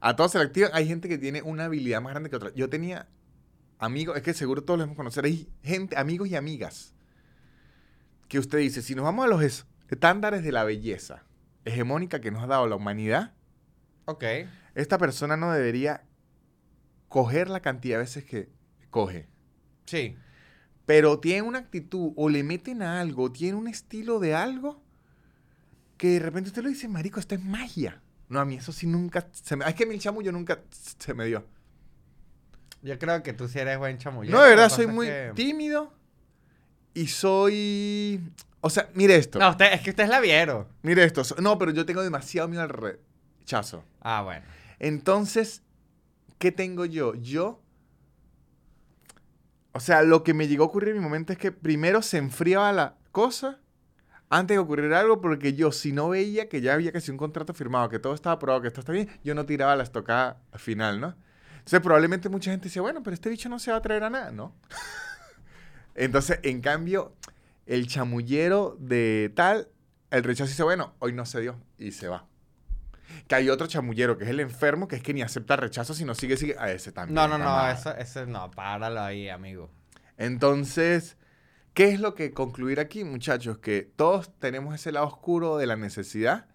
A 0.00 0.14
todos 0.14 0.32
se 0.32 0.38
le 0.38 0.44
activa. 0.44 0.68
Hay 0.72 0.86
gente 0.86 1.08
que 1.08 1.18
tiene 1.18 1.42
una 1.42 1.64
habilidad 1.64 2.00
más 2.00 2.12
grande 2.12 2.30
que 2.30 2.36
otra. 2.36 2.52
Yo 2.54 2.68
tenía 2.70 3.08
amigos, 3.78 4.16
es 4.16 4.22
que 4.22 4.34
seguro 4.34 4.62
todos 4.62 4.78
los 4.78 4.84
hemos 4.86 4.96
conocer. 4.96 5.24
Hay 5.24 5.48
gente, 5.64 5.96
amigos 5.96 6.28
y 6.28 6.36
amigas, 6.36 6.93
que 8.28 8.38
usted 8.38 8.58
dice, 8.58 8.82
si 8.82 8.94
nos 8.94 9.04
vamos 9.04 9.24
a 9.24 9.28
los 9.28 9.42
es- 9.42 9.66
estándares 9.88 10.42
de 10.42 10.52
la 10.52 10.64
belleza 10.64 11.24
hegemónica 11.64 12.20
que 12.20 12.30
nos 12.30 12.42
ha 12.42 12.46
dado 12.46 12.66
la 12.66 12.76
humanidad, 12.76 13.34
esta 14.74 14.98
persona 14.98 15.36
no 15.36 15.50
debería 15.52 16.04
coger 17.08 17.48
la 17.48 17.60
cantidad 17.60 17.96
de 17.96 18.02
veces 18.04 18.24
que 18.24 18.50
coge. 18.90 19.28
Sí. 19.86 20.16
Pero 20.86 21.20
tiene 21.20 21.42
una 21.42 21.58
actitud 21.60 22.12
o 22.16 22.28
le 22.28 22.42
meten 22.42 22.82
a 22.82 23.00
algo, 23.00 23.32
tiene 23.32 23.56
un 23.56 23.68
estilo 23.68 24.18
de 24.20 24.34
algo 24.34 24.82
que 25.96 26.08
de 26.10 26.18
repente 26.18 26.48
usted 26.48 26.62
lo 26.62 26.68
dice, 26.68 26.88
marico, 26.88 27.20
esto 27.20 27.34
es 27.34 27.42
magia. 27.42 28.02
No, 28.28 28.40
a 28.40 28.44
mí 28.44 28.56
eso 28.56 28.72
sí 28.72 28.86
nunca 28.86 29.26
se 29.32 29.56
me... 29.56 29.64
Es 29.66 29.74
que 29.74 29.84
el 29.84 29.98
chamullo 30.00 30.32
nunca 30.32 30.60
se 30.98 31.14
me 31.14 31.24
dio. 31.26 31.46
Yo 32.82 32.98
creo 32.98 33.22
que 33.22 33.32
tú 33.32 33.48
sí 33.48 33.58
eres 33.58 33.78
buen 33.78 33.96
chamullero. 33.96 34.36
No, 34.36 34.42
de 34.44 34.50
verdad, 34.50 34.68
soy 34.68 34.86
muy 34.86 35.06
que- 35.06 35.32
tímido 35.34 35.94
y 36.94 37.08
soy... 37.08 38.32
O 38.60 38.70
sea, 38.70 38.88
mire 38.94 39.16
esto. 39.16 39.38
No, 39.38 39.50
usted, 39.50 39.72
es 39.72 39.82
que 39.82 39.90
ustedes 39.90 40.08
la 40.08 40.20
vieron. 40.20 40.66
Mire 40.82 41.04
esto. 41.04 41.22
No, 41.42 41.58
pero 41.58 41.72
yo 41.72 41.84
tengo 41.84 42.02
demasiado 42.02 42.48
miedo 42.48 42.62
al 42.62 42.70
rechazo. 42.70 43.84
Ah, 44.00 44.22
bueno. 44.22 44.46
Entonces, 44.78 45.62
¿qué 46.38 46.52
tengo 46.52 46.86
yo? 46.86 47.14
Yo... 47.14 47.60
O 49.72 49.80
sea, 49.80 50.02
lo 50.02 50.22
que 50.22 50.34
me 50.34 50.46
llegó 50.46 50.62
a 50.62 50.66
ocurrir 50.68 50.90
en 50.90 50.98
mi 50.98 51.02
momento 51.02 51.32
es 51.32 51.38
que 51.38 51.50
primero 51.50 52.00
se 52.00 52.18
enfriaba 52.18 52.72
la 52.72 52.94
cosa 53.10 53.58
antes 54.30 54.54
de 54.54 54.58
ocurrir 54.58 54.92
algo, 54.94 55.20
porque 55.20 55.54
yo, 55.54 55.72
si 55.72 55.92
no 55.92 56.08
veía 56.08 56.48
que 56.48 56.60
ya 56.60 56.74
había 56.74 56.92
casi 56.92 57.10
un 57.10 57.16
contrato 57.16 57.54
firmado, 57.54 57.88
que 57.88 57.98
todo 57.98 58.14
estaba 58.14 58.34
aprobado, 58.34 58.62
que 58.62 58.68
esto 58.68 58.80
está 58.80 58.92
bien, 58.92 59.08
yo 59.22 59.34
no 59.34 59.44
tiraba 59.46 59.76
la 59.76 59.82
estocada 59.82 60.40
final, 60.54 61.00
¿no? 61.00 61.14
Entonces, 61.58 61.80
probablemente 61.80 62.28
mucha 62.28 62.50
gente 62.50 62.64
decía, 62.64 62.82
bueno, 62.82 63.02
pero 63.02 63.14
este 63.14 63.30
bicho 63.30 63.48
no 63.48 63.58
se 63.58 63.70
va 63.70 63.78
a 63.78 63.82
traer 63.82 64.04
a 64.04 64.10
nada, 64.10 64.30
¿no? 64.30 64.54
Entonces, 65.94 66.40
en 66.42 66.60
cambio, 66.60 67.14
el 67.66 67.86
chamullero 67.86 68.76
de 68.80 69.32
tal, 69.34 69.68
el 70.10 70.24
rechazo 70.24 70.48
dice, 70.48 70.62
bueno, 70.62 70.94
hoy 70.98 71.12
no 71.12 71.26
se 71.26 71.40
dio 71.40 71.60
y 71.78 71.92
se 71.92 72.08
va. 72.08 72.26
Que 73.28 73.36
hay 73.36 73.48
otro 73.48 73.66
chamullero, 73.66 74.18
que 74.18 74.24
es 74.24 74.30
el 74.30 74.40
enfermo, 74.40 74.88
que 74.88 74.96
es 74.96 75.02
que 75.02 75.14
ni 75.14 75.22
acepta 75.22 75.56
rechazo, 75.56 75.94
sino 75.94 76.14
sigue, 76.14 76.36
sigue. 76.36 76.56
A 76.58 76.72
ese 76.72 76.92
también. 76.92 77.14
No, 77.14 77.28
no, 77.28 77.38
no, 77.38 77.70
eso, 77.70 77.94
eso 77.96 78.26
no, 78.26 78.50
páralo 78.50 79.00
ahí, 79.00 79.28
amigo. 79.28 79.70
Entonces, 80.16 81.16
¿qué 81.74 81.90
es 81.90 82.00
lo 82.00 82.14
que 82.14 82.32
concluir 82.32 82.80
aquí, 82.80 83.04
muchachos? 83.04 83.58
Que 83.58 83.82
todos 83.82 84.36
tenemos 84.38 84.74
ese 84.74 84.92
lado 84.92 85.06
oscuro 85.06 85.56
de 85.58 85.66
la 85.66 85.76
necesidad 85.76 86.46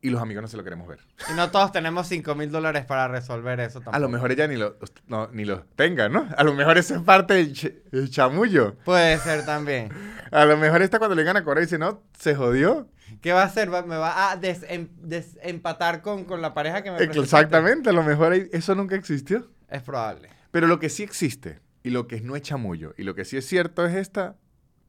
y 0.00 0.10
los 0.10 0.20
amigos 0.22 0.42
no 0.42 0.48
se 0.48 0.56
lo 0.56 0.64
queremos 0.64 0.86
ver. 0.86 1.00
Y 1.30 1.34
no 1.34 1.50
todos 1.50 1.72
tenemos 1.72 2.06
5 2.06 2.34
mil 2.34 2.50
dólares 2.50 2.84
para 2.84 3.08
resolver 3.08 3.58
eso 3.60 3.80
tampoco. 3.80 3.96
A 3.96 3.98
lo 3.98 4.08
mejor 4.08 4.30
ella 4.32 4.46
ni 4.46 4.56
lo, 4.56 4.76
no, 5.06 5.28
ni 5.32 5.44
lo 5.44 5.64
tenga, 5.76 6.08
¿no? 6.08 6.28
A 6.36 6.44
lo 6.44 6.54
mejor 6.54 6.78
eso 6.78 6.94
es 6.96 7.02
parte 7.02 7.34
del 7.34 7.52
ch- 7.54 8.10
chamullo. 8.10 8.76
Puede 8.84 9.18
ser 9.18 9.44
también. 9.44 9.90
A 10.30 10.44
lo 10.44 10.56
mejor 10.56 10.82
esta 10.82 10.98
cuando 10.98 11.16
le 11.16 11.24
gana 11.24 11.40
a 11.40 11.44
Corea 11.44 11.62
dice, 11.62 11.78
no, 11.78 12.02
se 12.18 12.34
jodió. 12.34 12.88
¿Qué 13.22 13.32
va 13.32 13.42
a 13.42 13.46
hacer? 13.46 13.72
Va- 13.72 13.82
¿Me 13.82 13.96
va 13.96 14.30
a 14.30 14.40
desem- 14.40 14.88
desempatar 14.98 16.02
con, 16.02 16.24
con 16.24 16.42
la 16.42 16.54
pareja 16.54 16.82
que 16.82 16.90
me? 16.90 16.98
Exactamente, 17.02 17.90
a 17.90 17.92
lo 17.92 18.02
mejor 18.02 18.34
eso 18.34 18.74
nunca 18.74 18.94
existió. 18.96 19.48
Es 19.68 19.82
probable. 19.82 20.28
Pero 20.50 20.66
lo 20.66 20.78
que 20.78 20.88
sí 20.88 21.02
existe 21.02 21.60
y 21.82 21.90
lo 21.90 22.06
que 22.06 22.20
no 22.20 22.36
es 22.36 22.42
chamullo 22.42 22.94
y 22.96 23.02
lo 23.02 23.14
que 23.14 23.24
sí 23.24 23.36
es 23.36 23.46
cierto 23.46 23.86
es 23.86 23.94
esta 23.94 24.36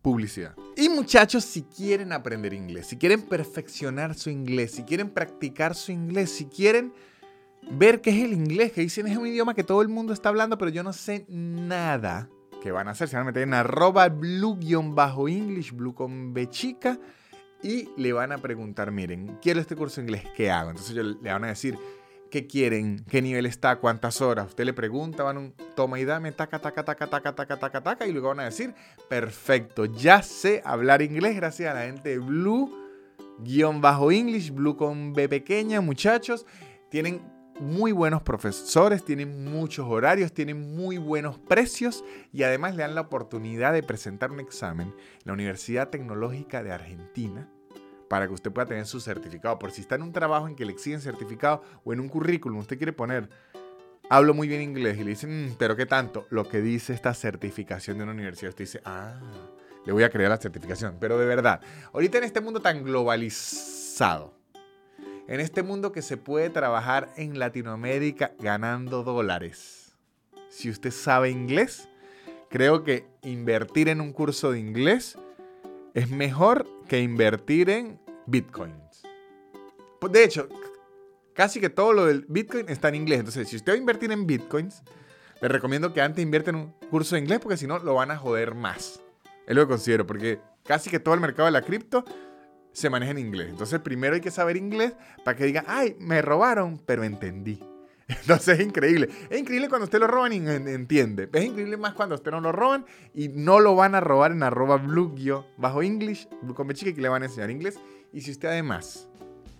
publicidad. 0.01 0.55
Y 0.75 0.89
muchachos, 0.89 1.43
si 1.43 1.63
quieren 1.63 2.13
aprender 2.13 2.53
inglés, 2.53 2.87
si 2.87 2.97
quieren 2.97 3.21
perfeccionar 3.21 4.15
su 4.15 4.29
inglés, 4.29 4.71
si 4.71 4.83
quieren 4.83 5.09
practicar 5.09 5.75
su 5.75 5.91
inglés, 5.91 6.31
si 6.31 6.45
quieren 6.45 6.93
ver 7.71 8.01
qué 8.01 8.11
es 8.11 8.23
el 8.23 8.33
inglés, 8.33 8.71
que 8.71 8.81
dicen 8.81 9.07
es 9.07 9.17
un 9.17 9.27
idioma 9.27 9.53
que 9.53 9.63
todo 9.63 9.81
el 9.81 9.89
mundo 9.89 10.13
está 10.13 10.29
hablando, 10.29 10.57
pero 10.57 10.71
yo 10.71 10.83
no 10.83 10.93
sé 10.93 11.25
nada, 11.27 12.29
¿qué 12.61 12.71
van 12.71 12.87
a 12.87 12.91
hacer? 12.91 13.09
Se 13.09 13.15
van 13.15 13.23
a 13.23 13.27
meter 13.27 13.43
en 13.43 13.53
arroba 13.53 14.07
blue-english, 14.09 15.73
blue 15.73 15.93
con 15.93 16.33
B 16.33 16.49
y 17.61 17.89
le 17.97 18.13
van 18.13 18.31
a 18.31 18.37
preguntar, 18.37 18.91
miren, 18.91 19.37
quiero 19.41 19.59
este 19.59 19.75
curso 19.75 19.99
de 19.99 20.07
inglés, 20.07 20.23
¿qué 20.35 20.49
hago? 20.49 20.69
Entonces 20.69 20.93
ellos 20.93 21.17
le 21.21 21.31
van 21.31 21.43
a 21.43 21.47
decir, 21.47 21.77
¿qué 22.29 22.47
quieren? 22.47 23.03
¿Qué 23.09 23.21
nivel 23.21 23.45
está? 23.45 23.77
¿Cuántas 23.77 24.21
horas? 24.21 24.47
Usted 24.47 24.65
le 24.65 24.73
pregunta, 24.73 25.23
van 25.23 25.37
un 25.37 25.53
toma 25.75 25.99
y 25.99 26.05
dame, 26.05 26.31
taca, 26.31 26.59
taca, 26.59 26.83
taca, 26.83 27.07
taca, 27.07 27.35
taca, 27.35 27.57
taca, 27.57 27.81
taca, 27.81 28.07
y 28.07 28.11
luego 28.11 28.29
van 28.29 28.41
a 28.41 28.45
decir, 28.45 28.73
perfecto, 29.07 29.85
ya 29.85 30.21
sé 30.21 30.61
hablar 30.63 31.01
inglés 31.01 31.35
gracias 31.35 31.71
a 31.71 31.73
la 31.73 31.85
gente 31.85 32.09
de 32.09 32.19
Blue, 32.19 32.71
guion 33.39 33.81
bajo 33.81 34.11
English, 34.11 34.51
Blue 34.51 34.77
con 34.77 35.13
B 35.13 35.27
pequeña, 35.27 35.81
muchachos, 35.81 36.45
tienen 36.89 37.21
muy 37.59 37.91
buenos 37.91 38.21
profesores, 38.21 39.03
tienen 39.03 39.43
muchos 39.43 39.85
horarios, 39.87 40.31
tienen 40.31 40.75
muy 40.75 40.97
buenos 40.97 41.37
precios 41.39 42.05
y 42.31 42.43
además 42.43 42.75
le 42.75 42.83
dan 42.83 42.95
la 42.95 43.01
oportunidad 43.01 43.73
de 43.73 43.83
presentar 43.83 44.31
un 44.31 44.39
examen 44.39 44.87
en 44.87 45.23
la 45.25 45.33
Universidad 45.33 45.89
Tecnológica 45.89 46.63
de 46.63 46.71
Argentina 46.71 47.49
para 48.09 48.27
que 48.27 48.33
usted 48.33 48.51
pueda 48.51 48.67
tener 48.67 48.85
su 48.85 48.99
certificado. 48.99 49.57
Por 49.59 49.71
si 49.71 49.81
está 49.81 49.95
en 49.95 50.01
un 50.01 50.11
trabajo 50.11 50.47
en 50.47 50.55
que 50.55 50.65
le 50.65 50.73
exigen 50.73 50.99
certificado 50.99 51.63
o 51.83 51.93
en 51.93 51.99
un 51.99 52.09
currículum, 52.09 52.59
usted 52.59 52.77
quiere 52.77 52.91
poner, 52.91 53.29
hablo 54.09 54.33
muy 54.33 54.47
bien 54.47 54.61
inglés 54.61 54.97
y 54.97 55.03
le 55.03 55.11
dicen, 55.11 55.51
"Mm, 55.51 55.55
pero 55.57 55.75
¿qué 55.75 55.85
tanto? 55.85 56.25
Lo 56.29 56.49
que 56.49 56.61
dice 56.61 56.93
esta 56.93 57.13
certificación 57.13 57.97
de 57.97 58.03
una 58.03 58.11
universidad, 58.11 58.49
usted 58.49 58.65
dice, 58.65 58.81
ah, 58.83 59.19
le 59.85 59.93
voy 59.93 60.03
a 60.03 60.09
crear 60.09 60.29
la 60.29 60.37
certificación. 60.37 60.97
Pero 60.99 61.17
de 61.17 61.25
verdad, 61.25 61.61
ahorita 61.93 62.17
en 62.17 62.23
este 62.23 62.41
mundo 62.41 62.61
tan 62.61 62.83
globalizado, 62.83 64.33
en 65.27 65.39
este 65.39 65.63
mundo 65.63 65.91
que 65.91 66.01
se 66.01 66.17
puede 66.17 66.49
trabajar 66.49 67.09
en 67.15 67.39
Latinoamérica 67.39 68.31
ganando 68.39 69.03
dólares, 69.03 69.95
si 70.49 70.69
usted 70.69 70.91
sabe 70.91 71.29
inglés, 71.29 71.87
creo 72.49 72.83
que 72.83 73.05
invertir 73.21 73.89
en 73.89 74.01
un 74.01 74.11
curso 74.11 74.51
de 74.51 74.59
inglés 74.59 75.17
es 75.93 76.09
mejor 76.09 76.67
que 76.89 76.99
invertir 76.99 77.69
en 77.69 78.01
bitcoins. 78.25 79.03
De 80.11 80.23
hecho, 80.23 80.49
casi 81.33 81.61
que 81.61 81.69
todo 81.69 81.93
lo 81.93 82.05
del 82.05 82.25
bitcoin 82.27 82.67
está 82.67 82.89
en 82.89 82.95
inglés. 82.95 83.19
Entonces, 83.19 83.47
si 83.47 83.55
usted 83.55 83.71
va 83.71 83.75
a 83.75 83.79
invertir 83.79 84.11
en 84.11 84.27
bitcoins, 84.27 84.83
le 85.41 85.47
recomiendo 85.47 85.93
que 85.93 86.01
antes 86.01 86.21
invierta 86.21 86.49
en 86.49 86.57
un 86.57 86.73
curso 86.89 87.15
de 87.15 87.21
inglés 87.21 87.39
porque 87.39 87.55
si 87.55 87.67
no 87.67 87.79
lo 87.79 87.93
van 87.93 88.11
a 88.11 88.17
joder 88.17 88.55
más. 88.55 88.99
Es 89.47 89.55
lo 89.55 89.61
que 89.61 89.69
considero, 89.69 90.05
porque 90.05 90.41
casi 90.65 90.89
que 90.89 90.99
todo 90.99 91.13
el 91.13 91.21
mercado 91.21 91.45
de 91.45 91.51
la 91.51 91.61
cripto 91.61 92.03
se 92.71 92.89
maneja 92.89 93.11
en 93.11 93.19
inglés. 93.19 93.49
Entonces, 93.49 93.79
primero 93.79 94.15
hay 94.15 94.21
que 94.21 94.31
saber 94.31 94.57
inglés 94.57 94.93
para 95.23 95.37
que 95.37 95.45
digan, 95.45 95.65
ay, 95.67 95.95
me 95.99 96.21
robaron, 96.21 96.81
pero 96.85 97.03
entendí. 97.03 97.59
Entonces 98.09 98.59
es 98.59 98.65
increíble. 98.65 99.07
Es 99.29 99.39
increíble 99.39 99.69
cuando 99.69 99.85
usted 99.85 99.99
lo 99.99 100.07
roban 100.07 100.33
y 100.33 100.37
en- 100.37 100.67
entiende. 100.67 101.29
Es 101.31 101.45
increíble 101.45 101.77
más 101.77 101.93
cuando 101.93 102.15
usted 102.15 102.31
no 102.31 102.41
lo 102.41 102.51
roban 102.51 102.85
y 103.13 103.29
no 103.29 103.59
lo 103.59 103.75
van 103.75 103.93
a 103.95 103.99
robar 104.01 104.31
en 104.31 104.41
arroba 104.43 104.77
blue 104.77 105.13
bajo 105.57 105.81
English, 105.83 106.27
con 106.55 106.67
chica, 106.73 106.93
que 106.93 107.01
le 107.01 107.09
van 107.09 107.21
a 107.21 107.27
enseñar 107.27 107.51
inglés. 107.51 107.79
Y 108.11 108.21
si 108.21 108.31
usted 108.31 108.47
además 108.49 109.07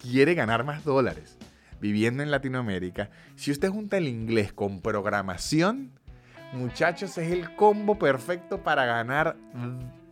quiere 0.01 0.33
ganar 0.33 0.63
más 0.63 0.83
dólares 0.83 1.37
viviendo 1.79 2.23
en 2.23 2.31
Latinoamérica, 2.31 3.09
si 3.35 3.51
usted 3.51 3.69
junta 3.69 3.97
el 3.97 4.07
inglés 4.07 4.51
con 4.51 4.81
programación, 4.81 5.91
muchachos, 6.53 7.17
es 7.19 7.31
el 7.31 7.55
combo 7.55 7.99
perfecto 7.99 8.63
para 8.63 8.85
ganar 8.85 9.37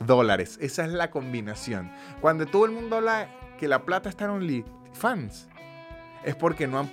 dólares. 0.05 0.59
Esa 0.61 0.85
es 0.85 0.91
la 0.91 1.09
combinación. 1.09 1.91
Cuando 2.21 2.45
todo 2.45 2.65
el 2.65 2.71
mundo 2.71 2.97
habla 2.97 3.29
que 3.59 3.67
la 3.67 3.83
plata 3.83 4.09
está 4.09 4.25
en 4.25 4.31
OnlyFans, 4.31 5.47
es 6.23 6.35
porque 6.35 6.67
no 6.67 6.79
han 6.79 6.91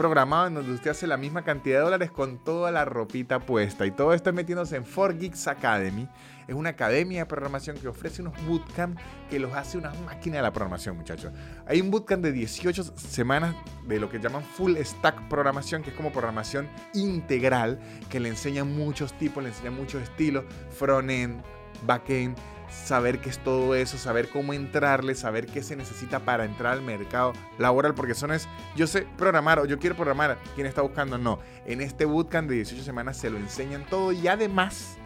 programado 0.00 0.46
en 0.46 0.54
donde 0.54 0.72
usted 0.72 0.92
hace 0.92 1.06
la 1.06 1.18
misma 1.18 1.44
cantidad 1.44 1.76
de 1.76 1.84
dólares 1.84 2.10
con 2.10 2.38
toda 2.38 2.70
la 2.70 2.86
ropita 2.86 3.38
puesta. 3.38 3.84
Y 3.84 3.90
todo 3.90 4.14
esto 4.14 4.32
metiéndose 4.32 4.76
en 4.76 4.84
4Geeks 4.86 5.46
Academy. 5.46 6.08
Es 6.48 6.54
una 6.54 6.70
academia 6.70 7.18
de 7.18 7.26
programación 7.26 7.76
que 7.76 7.86
ofrece 7.86 8.22
unos 8.22 8.32
bootcamp 8.46 8.98
que 9.28 9.38
los 9.38 9.52
hace 9.52 9.76
una 9.76 9.92
máquina 10.06 10.36
de 10.36 10.42
la 10.42 10.54
programación, 10.54 10.96
muchachos. 10.96 11.34
Hay 11.66 11.82
un 11.82 11.90
bootcamp 11.90 12.22
de 12.22 12.32
18 12.32 12.82
semanas 12.96 13.54
de 13.86 14.00
lo 14.00 14.08
que 14.08 14.18
llaman 14.18 14.42
full 14.42 14.74
stack 14.78 15.28
programación, 15.28 15.82
que 15.82 15.90
es 15.90 15.96
como 15.96 16.10
programación 16.10 16.66
integral, 16.94 17.78
que 18.08 18.20
le 18.20 18.30
enseña 18.30 18.64
muchos 18.64 19.12
tipos, 19.18 19.42
le 19.42 19.50
enseña 19.50 19.70
muchos 19.70 20.02
estilos, 20.02 20.46
front-end, 20.70 21.42
back-end, 21.86 22.38
saber 22.70 23.20
qué 23.20 23.30
es 23.30 23.38
todo 23.38 23.74
eso, 23.74 23.98
saber 23.98 24.28
cómo 24.28 24.52
entrarle, 24.52 25.14
saber 25.14 25.46
qué 25.46 25.62
se 25.62 25.76
necesita 25.76 26.20
para 26.20 26.44
entrar 26.44 26.72
al 26.72 26.82
mercado 26.82 27.32
laboral, 27.58 27.94
porque 27.94 28.12
eso 28.12 28.26
no 28.26 28.34
es, 28.34 28.48
yo 28.76 28.86
sé 28.86 29.06
programar 29.16 29.58
o 29.58 29.64
yo 29.64 29.78
quiero 29.78 29.96
programar, 29.96 30.38
quien 30.54 30.66
está 30.66 30.82
buscando, 30.82 31.18
no. 31.18 31.40
En 31.66 31.80
este 31.80 32.04
bootcamp 32.04 32.48
de 32.48 32.56
18 32.56 32.82
semanas 32.82 33.16
se 33.16 33.30
lo 33.30 33.38
enseñan 33.38 33.84
todo 33.86 34.12
y 34.12 34.28
además 34.28 34.96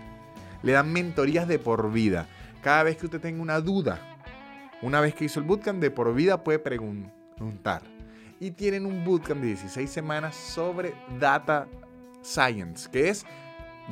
le 0.63 0.73
dan 0.73 0.93
mentorías 0.93 1.49
de 1.49 1.59
por 1.59 1.91
vida. 1.93 2.27
Cada 2.63 2.83
vez 2.83 2.97
que 2.97 3.07
usted 3.07 3.21
tenga 3.21 3.43
una 3.43 3.61
duda, 3.61 4.01
una 4.83 5.01
vez 5.01 5.15
que 5.15 5.25
hizo 5.25 5.41
el 5.41 5.47
bootcamp 5.47 5.81
de 5.81 5.91
por 5.91 6.15
vida 6.15 6.43
puede 6.43 6.59
preguntar. 6.59 7.83
Y 8.41 8.51
tienen 8.51 8.85
un 8.85 9.05
bootcamp 9.05 9.41
de 9.41 9.49
16 9.49 9.91
semanas 9.91 10.35
sobre 10.35 10.95
data 11.19 11.67
science, 12.23 12.89
que 12.91 13.09
es 13.09 13.25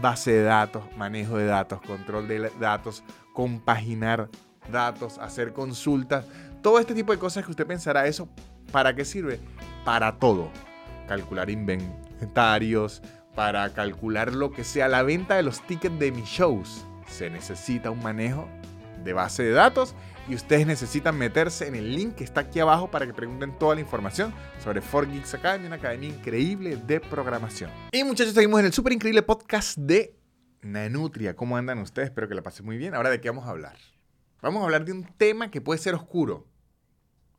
base 0.00 0.32
de 0.32 0.42
datos, 0.42 0.84
manejo 0.96 1.36
de 1.36 1.46
datos, 1.46 1.80
control 1.82 2.26
de 2.28 2.50
datos, 2.58 3.04
compaginar 3.32 4.28
datos, 4.70 5.18
hacer 5.18 5.52
consultas, 5.52 6.24
todo 6.62 6.78
este 6.78 6.94
tipo 6.94 7.12
de 7.12 7.18
cosas 7.18 7.44
que 7.44 7.50
usted 7.50 7.66
pensará, 7.66 8.06
¿eso 8.06 8.28
para 8.70 8.94
qué 8.94 9.04
sirve? 9.04 9.40
Para 9.84 10.18
todo. 10.18 10.50
Calcular 11.08 11.50
inventarios, 11.50 13.02
para 13.34 13.68
calcular 13.72 14.32
lo 14.32 14.52
que 14.52 14.64
sea 14.64 14.88
la 14.88 15.02
venta 15.02 15.34
de 15.36 15.42
los 15.42 15.66
tickets 15.66 15.98
de 15.98 16.12
mis 16.12 16.26
shows. 16.26 16.84
Se 17.08 17.30
necesita 17.30 17.90
un 17.90 18.02
manejo 18.02 18.46
de 19.02 19.12
base 19.12 19.42
de 19.42 19.50
datos 19.50 19.94
y 20.28 20.34
ustedes 20.34 20.66
necesitan 20.66 21.18
meterse 21.18 21.66
en 21.66 21.74
el 21.74 21.94
link 21.94 22.14
que 22.14 22.24
está 22.24 22.42
aquí 22.42 22.60
abajo 22.60 22.90
para 22.90 23.06
que 23.06 23.12
pregunten 23.12 23.58
toda 23.58 23.74
la 23.74 23.80
información 23.80 24.32
sobre 24.62 24.80
4Geeks 24.80 25.34
Academy, 25.34 25.66
una 25.66 25.76
academia 25.76 26.08
increíble 26.08 26.76
de 26.76 27.00
programación. 27.00 27.70
Y 27.90 28.04
muchachos, 28.04 28.34
seguimos 28.34 28.60
en 28.60 28.66
el 28.66 28.72
súper 28.72 28.92
increíble 28.92 29.22
podcast 29.22 29.76
de 29.76 30.14
Nanutria. 30.62 31.36
¿Cómo 31.36 31.56
andan 31.56 31.78
ustedes? 31.78 32.08
Espero 32.08 32.28
que 32.28 32.34
la 32.34 32.42
pasen 32.42 32.64
muy 32.64 32.78
bien. 32.78 32.94
Ahora, 32.94 33.10
¿de 33.10 33.20
qué 33.20 33.28
vamos 33.28 33.46
a 33.46 33.50
hablar? 33.50 33.76
Vamos 34.40 34.62
a 34.62 34.64
hablar 34.64 34.84
de 34.84 34.92
un 34.92 35.04
tema 35.04 35.50
que 35.50 35.60
puede 35.60 35.78
ser 35.78 35.94
oscuro. 35.94 36.46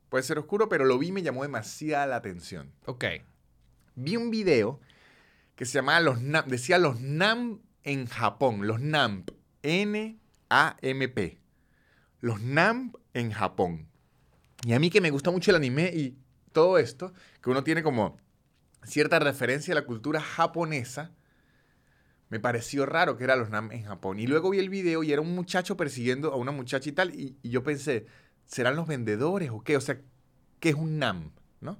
Puede 0.09 0.23
ser 0.23 0.37
oscuro, 0.37 0.69
pero 0.69 0.85
lo 0.85 0.97
vi 0.99 1.07
y 1.07 1.11
me 1.11 1.23
llamó 1.23 1.43
demasiada 1.43 2.05
la 2.05 2.17
atención. 2.17 2.71
Ok. 2.85 3.05
Vi 3.95 4.15
un 4.15 4.29
video 4.29 4.79
que 5.55 5.65
se 5.65 5.73
llamaba 5.73 5.99
los 5.99 6.21
NAMP, 6.21 6.47
decía 6.47 6.77
los 6.77 6.99
NAMP 7.01 7.61
en 7.83 8.07
Japón, 8.07 8.67
los 8.67 8.79
NAMP, 8.79 9.31
N-A-M-P, 9.61 11.39
los 12.21 12.41
NAMP 12.41 12.95
en 13.13 13.31
Japón. 13.31 13.87
Y 14.65 14.73
a 14.73 14.79
mí 14.79 14.89
que 14.89 15.01
me 15.01 15.11
gusta 15.11 15.31
mucho 15.31 15.51
el 15.51 15.57
anime 15.57 15.91
y 15.93 16.17
todo 16.51 16.77
esto, 16.77 17.13
que 17.41 17.49
uno 17.49 17.63
tiene 17.63 17.83
como 17.83 18.17
cierta 18.83 19.19
referencia 19.19 19.73
a 19.73 19.75
la 19.75 19.85
cultura 19.85 20.21
japonesa, 20.21 21.11
me 22.33 22.39
pareció 22.39 22.87
raro 22.87 23.15
que 23.15 23.25
eran 23.25 23.37
los 23.37 23.51
NAMP 23.51 23.73
en 23.73 23.83
Japón. 23.83 24.19
Y 24.19 24.25
luego 24.25 24.49
vi 24.49 24.57
el 24.57 24.69
video 24.69 25.03
y 25.03 25.11
era 25.13 25.21
un 25.21 25.35
muchacho 25.35 25.77
persiguiendo 25.77 26.33
a 26.33 26.35
una 26.35 26.51
muchacha 26.51 26.89
y 26.89 26.91
tal, 26.91 27.13
y, 27.13 27.37
y 27.43 27.51
yo 27.51 27.61
pensé, 27.61 28.07
¿serán 28.47 28.75
los 28.75 28.87
vendedores 28.87 29.51
o 29.51 29.61
qué? 29.61 29.77
O 29.77 29.81
sea, 29.81 30.01
¿qué 30.59 30.69
es 30.69 30.75
un 30.75 30.97
NAMP? 30.97 31.31
¿No? 31.61 31.77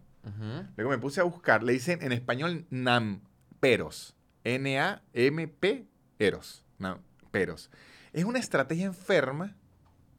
Luego 0.77 0.91
me 0.91 0.99
puse 0.99 1.21
a 1.21 1.23
buscar, 1.23 1.63
le 1.63 1.73
dicen 1.73 2.03
en 2.03 2.11
español 2.11 2.67
namperos. 2.69 4.15
N-A-M-P 4.43 5.87
eros. 6.19 6.63
Namperos. 6.77 7.71
Es 8.11 8.23
una 8.23 8.37
estrategia 8.37 8.85
enferma 8.85 9.55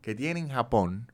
que 0.03 0.17
tienen 0.17 0.47
en 0.47 0.51
Japón 0.51 1.13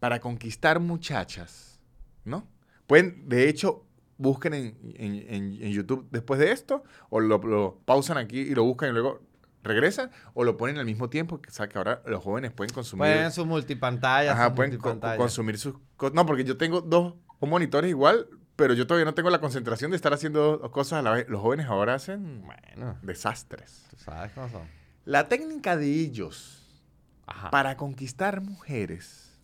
para 0.00 0.18
conquistar 0.18 0.80
muchachas, 0.80 1.78
¿no? 2.24 2.48
Pueden, 2.88 3.28
de 3.28 3.48
hecho, 3.48 3.86
busquen 4.18 4.52
en, 4.54 4.76
en- 4.96 5.62
en- 5.62 5.72
YouTube 5.72 6.06
después 6.10 6.38
de 6.40 6.52
esto, 6.52 6.84
o 7.08 7.20
lo, 7.20 7.38
lo 7.38 7.80
pausan 7.84 8.18
aquí 8.18 8.38
y 8.40 8.54
lo 8.54 8.64
buscan 8.64 8.90
y 8.90 8.92
luego 8.92 9.22
regresan, 9.62 10.10
o 10.34 10.44
lo 10.44 10.56
ponen 10.56 10.78
al 10.78 10.84
mismo 10.86 11.08
tiempo, 11.10 11.40
que, 11.40 11.50
o 11.50 11.52
sea, 11.52 11.68
que 11.68 11.78
ahora 11.78 12.02
los 12.06 12.22
jóvenes 12.22 12.52
pueden 12.52 12.72
consumir... 12.72 13.00
Pueden 13.06 13.32
su 13.32 13.44
multipantalla. 13.46 14.32
Ajá, 14.32 14.54
pueden 14.54 14.76
co- 14.78 14.98
co- 15.00 15.16
consumir 15.16 15.58
sus 15.58 15.74
cosas. 15.96 16.14
No, 16.14 16.24
porque 16.26 16.44
yo 16.44 16.56
tengo 16.56 16.80
dos 16.80 17.14
monitores 17.40 17.90
igual, 17.90 18.28
pero 18.56 18.74
yo 18.74 18.86
todavía 18.86 19.04
no 19.04 19.14
tengo 19.14 19.30
la 19.30 19.40
concentración 19.40 19.90
de 19.90 19.96
estar 19.96 20.12
haciendo 20.12 20.58
dos 20.58 20.70
cosas 20.70 21.00
a 21.00 21.02
la 21.02 21.10
vez. 21.12 21.28
Los 21.28 21.40
jóvenes 21.40 21.66
ahora 21.66 21.94
hacen 21.94 22.42
Bueno, 22.44 22.98
desastres. 23.02 23.86
tú 23.90 23.96
sabes 23.98 24.32
cómo 24.32 24.48
son. 24.48 24.62
La 25.04 25.28
técnica 25.28 25.76
de 25.76 25.86
ellos 25.92 26.82
Ajá. 27.26 27.50
para 27.50 27.76
conquistar 27.76 28.40
mujeres 28.40 29.38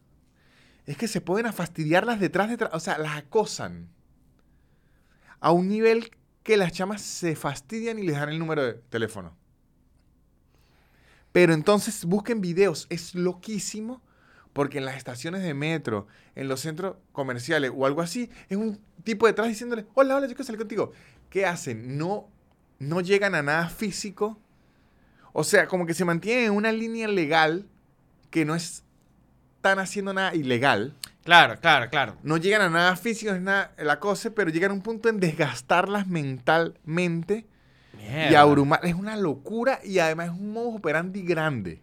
es 0.87 0.97
que 0.97 1.09
se 1.09 1.21
pueden 1.21 1.47
a 1.47 1.53
fastidiarlas 1.53 2.19
detrás, 2.21 2.49
detrás, 2.51 2.71
o 2.73 2.81
sea, 2.81 2.99
las 2.99 3.17
acosan 3.17 3.89
a 5.45 5.53
un 5.53 5.69
nivel 5.69 6.11
que 6.43 6.57
las 6.57 6.73
chamas 6.73 7.03
se 7.03 7.37
fastidian 7.37 7.99
y 7.99 8.03
les 8.03 8.17
dan 8.17 8.31
el 8.31 8.39
número 8.39 8.65
de 8.65 8.73
teléfono. 8.89 9.37
Pero 11.33 11.53
entonces 11.53 12.07
busquen 12.07 12.41
videos, 12.41 12.87
es 12.89 13.15
loquísimo 13.15 14.01
porque 14.55 14.79
en 14.79 14.87
las 14.87 14.97
estaciones 14.97 15.43
de 15.43 15.53
metro, 15.53 16.07
en 16.35 16.49
los 16.49 16.61
centros 16.61 16.97
comerciales 17.13 17.71
o 17.75 17.85
algo 17.85 18.01
así, 18.01 18.31
es 18.49 18.57
un 18.57 18.81
tipo 19.03 19.27
detrás 19.27 19.49
diciéndole, 19.49 19.85
hola, 19.93 20.17
hola, 20.17 20.27
yo 20.29 20.33
quiero 20.33 20.45
salir 20.45 20.61
contigo. 20.61 20.93
¿Qué 21.29 21.45
hacen? 21.45 21.99
No, 21.99 22.31
no 22.79 23.03
llegan 23.03 23.35
a 23.35 23.43
nada 23.43 23.69
físico. 23.69 24.39
O 25.35 25.45
sea, 25.45 25.69
como 25.69 25.85
que 25.85 25.93
se 25.93 26.07
mantienen 26.07 26.47
en 26.47 26.53
una 26.53 26.73
línea 26.73 27.07
legal 27.07 27.69
que 28.31 28.47
no 28.47 28.55
es 28.55 28.83
están 29.57 29.79
haciendo 29.79 30.15
nada 30.15 30.35
ilegal. 30.35 30.95
Claro, 31.25 31.59
claro, 31.59 31.89
claro. 31.89 32.17
No 32.23 32.37
llegan 32.37 32.61
a 32.63 32.69
nada 32.69 32.97
físico, 32.97 33.33
es 33.33 33.41
nada 33.41 33.73
la 33.79 33.99
cosa, 33.99 34.31
pero 34.31 34.51
llegan 34.51 34.71
a 34.71 34.75
un 34.75 34.83
punto 34.83 35.09
en 35.09 35.21
desgastarlas 35.21 36.07
mentalmente 36.07 37.47
y 38.31 38.35
abrumar. 38.35 38.81
Es 38.85 38.95
una 38.95 39.17
locura 39.17 39.81
y 39.83 39.99
además 39.99 40.27
es 40.27 40.33
un 40.39 40.53
modus 40.53 40.77
operandi 40.77 41.23
grande. 41.23 41.83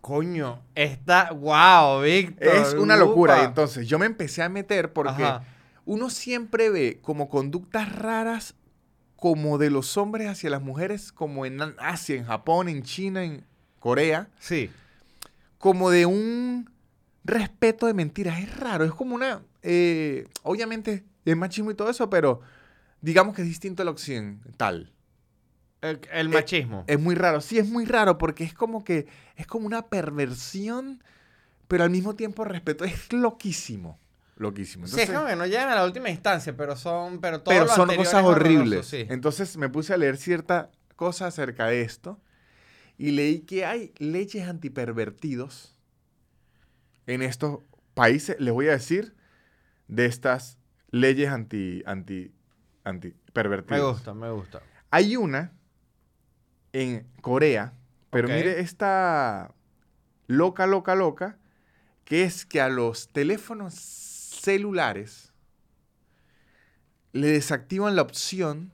Coño, 0.00 0.60
está. 0.74 1.30
¡Wow, 1.32 2.02
Víctor! 2.02 2.48
Es 2.48 2.74
una 2.74 2.96
locura. 2.96 3.40
Y 3.40 3.44
entonces 3.46 3.86
yo 3.88 3.98
me 3.98 4.06
empecé 4.06 4.42
a 4.42 4.48
meter 4.48 4.92
porque 4.92 5.24
Ajá. 5.24 5.44
uno 5.86 6.10
siempre 6.10 6.68
ve 6.68 6.98
como 7.00 7.28
conductas 7.28 7.90
raras 7.94 8.54
como 9.16 9.56
de 9.56 9.70
los 9.70 9.96
hombres 9.96 10.28
hacia 10.28 10.50
las 10.50 10.60
mujeres, 10.60 11.10
como 11.10 11.46
en 11.46 11.58
Asia, 11.78 12.16
en 12.16 12.26
Japón, 12.26 12.68
en 12.68 12.82
China, 12.82 13.24
en 13.24 13.46
Corea, 13.78 14.28
Sí. 14.38 14.70
como 15.56 15.88
de 15.88 16.04
un 16.04 16.68
respeto 17.24 17.86
de 17.86 17.94
mentiras. 17.94 18.38
Es 18.40 18.56
raro, 18.58 18.84
es 18.84 18.92
como 18.92 19.14
una... 19.14 19.42
eh, 19.62 20.26
obviamente 20.42 21.04
es 21.24 21.36
machismo 21.36 21.70
y 21.70 21.74
todo 21.74 21.88
eso, 21.90 22.10
pero 22.10 22.40
digamos 23.00 23.34
que 23.34 23.42
es 23.42 23.48
distinto 23.48 23.82
al 23.82 23.88
occidental. 23.88 24.92
El, 25.80 26.00
el 26.12 26.28
machismo. 26.30 26.84
Es 26.86 26.98
muy 26.98 27.14
raro. 27.14 27.40
Sí, 27.40 27.58
es 27.58 27.68
muy 27.68 27.84
raro 27.84 28.16
porque 28.18 28.44
es 28.44 28.54
como 28.54 28.84
que 28.84 29.06
es 29.36 29.46
como 29.46 29.66
una 29.66 29.86
perversión, 29.86 31.02
pero 31.68 31.84
al 31.84 31.90
mismo 31.90 32.14
tiempo 32.14 32.44
respeto. 32.44 32.84
Es 32.84 33.12
loquísimo. 33.12 33.98
Loquísimo. 34.36 34.86
sí, 34.86 34.94
es 34.94 35.00
Entonces- 35.02 35.14
como 35.16 35.28
que 35.28 35.36
no 35.36 35.46
llegan 35.46 35.68
a 35.68 35.74
la 35.76 35.84
última 35.84 36.08
instancia, 36.10 36.56
pero 36.56 36.74
son. 36.76 37.20
Pero, 37.20 37.40
todo 37.42 37.54
pero 37.54 37.66
lo 37.66 37.74
son 37.74 37.94
cosas 37.96 38.24
horribles. 38.24 38.86
sí. 38.86 39.06
Entonces 39.08 39.56
me 39.58 39.68
puse 39.68 39.92
a 39.92 39.96
leer 39.96 40.16
cierta 40.16 40.70
cosa 40.96 41.26
acerca 41.26 41.66
de 41.66 41.82
esto 41.82 42.18
y 42.96 43.10
leí 43.10 43.40
que 43.40 43.64
hay 43.66 43.92
leyes 43.98 44.48
antipervertidos 44.48 45.73
en 47.06 47.22
estos 47.22 47.60
países. 47.94 48.36
Les 48.40 48.52
voy 48.52 48.68
a 48.68 48.72
decir 48.72 49.14
de 49.88 50.06
estas 50.06 50.58
leyes 50.90 51.28
anti 51.30 51.82
anti 51.86 52.32
Me 52.84 52.90
antipervertidos. 52.90 53.94
gusta, 53.96 54.14
me 54.14 54.30
gusta. 54.30 54.62
Hay 54.90 55.16
una 55.16 55.52
en 56.72 57.06
Corea, 57.20 57.74
pero 58.10 58.28
mire 58.28 58.60
esta 58.60 59.52
loca, 60.26 60.66
loca, 60.66 60.94
loca, 60.94 61.38
que 62.04 62.22
es 62.24 62.44
que 62.46 62.60
a 62.60 62.68
los 62.68 63.08
teléfonos 63.08 63.74
celulares 63.74 65.32
le 67.12 67.28
desactivan 67.28 67.96
la 67.96 68.02
opción 68.02 68.72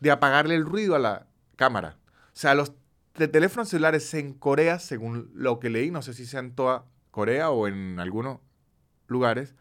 de 0.00 0.10
apagarle 0.10 0.54
el 0.54 0.64
ruido 0.64 0.94
a 0.94 0.98
la 0.98 1.26
cámara. 1.56 1.98
O 2.28 2.30
sea, 2.36 2.54
los 2.54 2.72
te- 3.12 3.28
teléfonos 3.28 3.68
celulares 3.68 4.12
en 4.14 4.32
Corea, 4.34 4.78
según 4.78 5.30
lo 5.34 5.58
que 5.60 5.70
leí, 5.70 5.90
no 5.90 6.02
sé 6.02 6.14
si 6.14 6.24
sea 6.26 6.40
en 6.40 6.54
toda 6.54 6.84
Corea 7.12 7.50
o 7.50 7.68
en 7.68 8.00
algunos 8.00 8.40
lugares, 9.06 9.54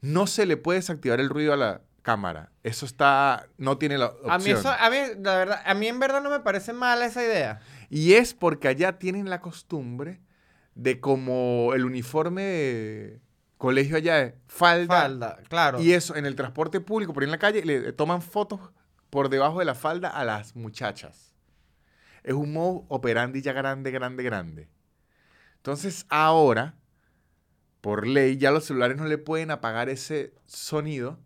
no 0.00 0.28
se 0.28 0.46
le 0.46 0.56
puede 0.56 0.78
desactivar 0.78 1.18
el 1.18 1.30
ruido 1.30 1.52
a 1.52 1.56
la 1.56 1.80
cámara. 2.02 2.52
Eso 2.62 2.86
está, 2.86 3.48
no 3.56 3.78
tiene 3.78 3.98
la 3.98 4.06
opción. 4.06 4.30
A 4.30 4.38
mí 4.38 4.50
eso, 4.50 4.68
a 4.70 4.90
mí, 4.90 4.98
la 5.20 5.36
verdad, 5.36 5.62
a 5.64 5.74
mí 5.74 5.88
en 5.88 5.98
verdad 5.98 6.22
no 6.22 6.30
me 6.30 6.40
parece 6.40 6.72
mala 6.72 7.06
esa 7.06 7.24
idea. 7.24 7.60
Y 7.88 8.12
es 8.12 8.34
porque 8.34 8.68
allá 8.68 8.98
tienen 8.98 9.28
la 9.28 9.40
costumbre 9.40 10.20
de 10.74 11.00
como 11.00 11.72
el 11.74 11.84
uniforme 11.84 12.42
de 12.42 13.20
colegio 13.56 13.96
allá 13.96 14.20
es 14.20 14.34
falda, 14.46 15.00
Falda, 15.00 15.38
claro. 15.48 15.80
y 15.80 15.92
eso 15.92 16.16
en 16.16 16.26
el 16.26 16.36
transporte 16.36 16.80
público, 16.80 17.14
por 17.14 17.22
ahí 17.22 17.28
en 17.28 17.30
la 17.32 17.38
calle, 17.38 17.64
le 17.64 17.92
toman 17.92 18.20
fotos 18.20 18.60
por 19.08 19.30
debajo 19.30 19.60
de 19.60 19.64
la 19.64 19.74
falda 19.74 20.10
a 20.10 20.24
las 20.24 20.54
muchachas. 20.54 21.32
Es 22.22 22.34
un 22.34 22.52
modo 22.52 22.84
operandi 22.88 23.40
ya 23.40 23.52
grande, 23.52 23.90
grande, 23.90 24.22
grande. 24.22 24.68
Entonces 25.64 26.04
ahora, 26.10 26.74
por 27.80 28.06
ley, 28.06 28.36
ya 28.36 28.50
los 28.50 28.66
celulares 28.66 28.98
no 28.98 29.06
le 29.06 29.16
pueden 29.16 29.50
apagar 29.50 29.88
ese 29.88 30.34
sonido 30.44 31.18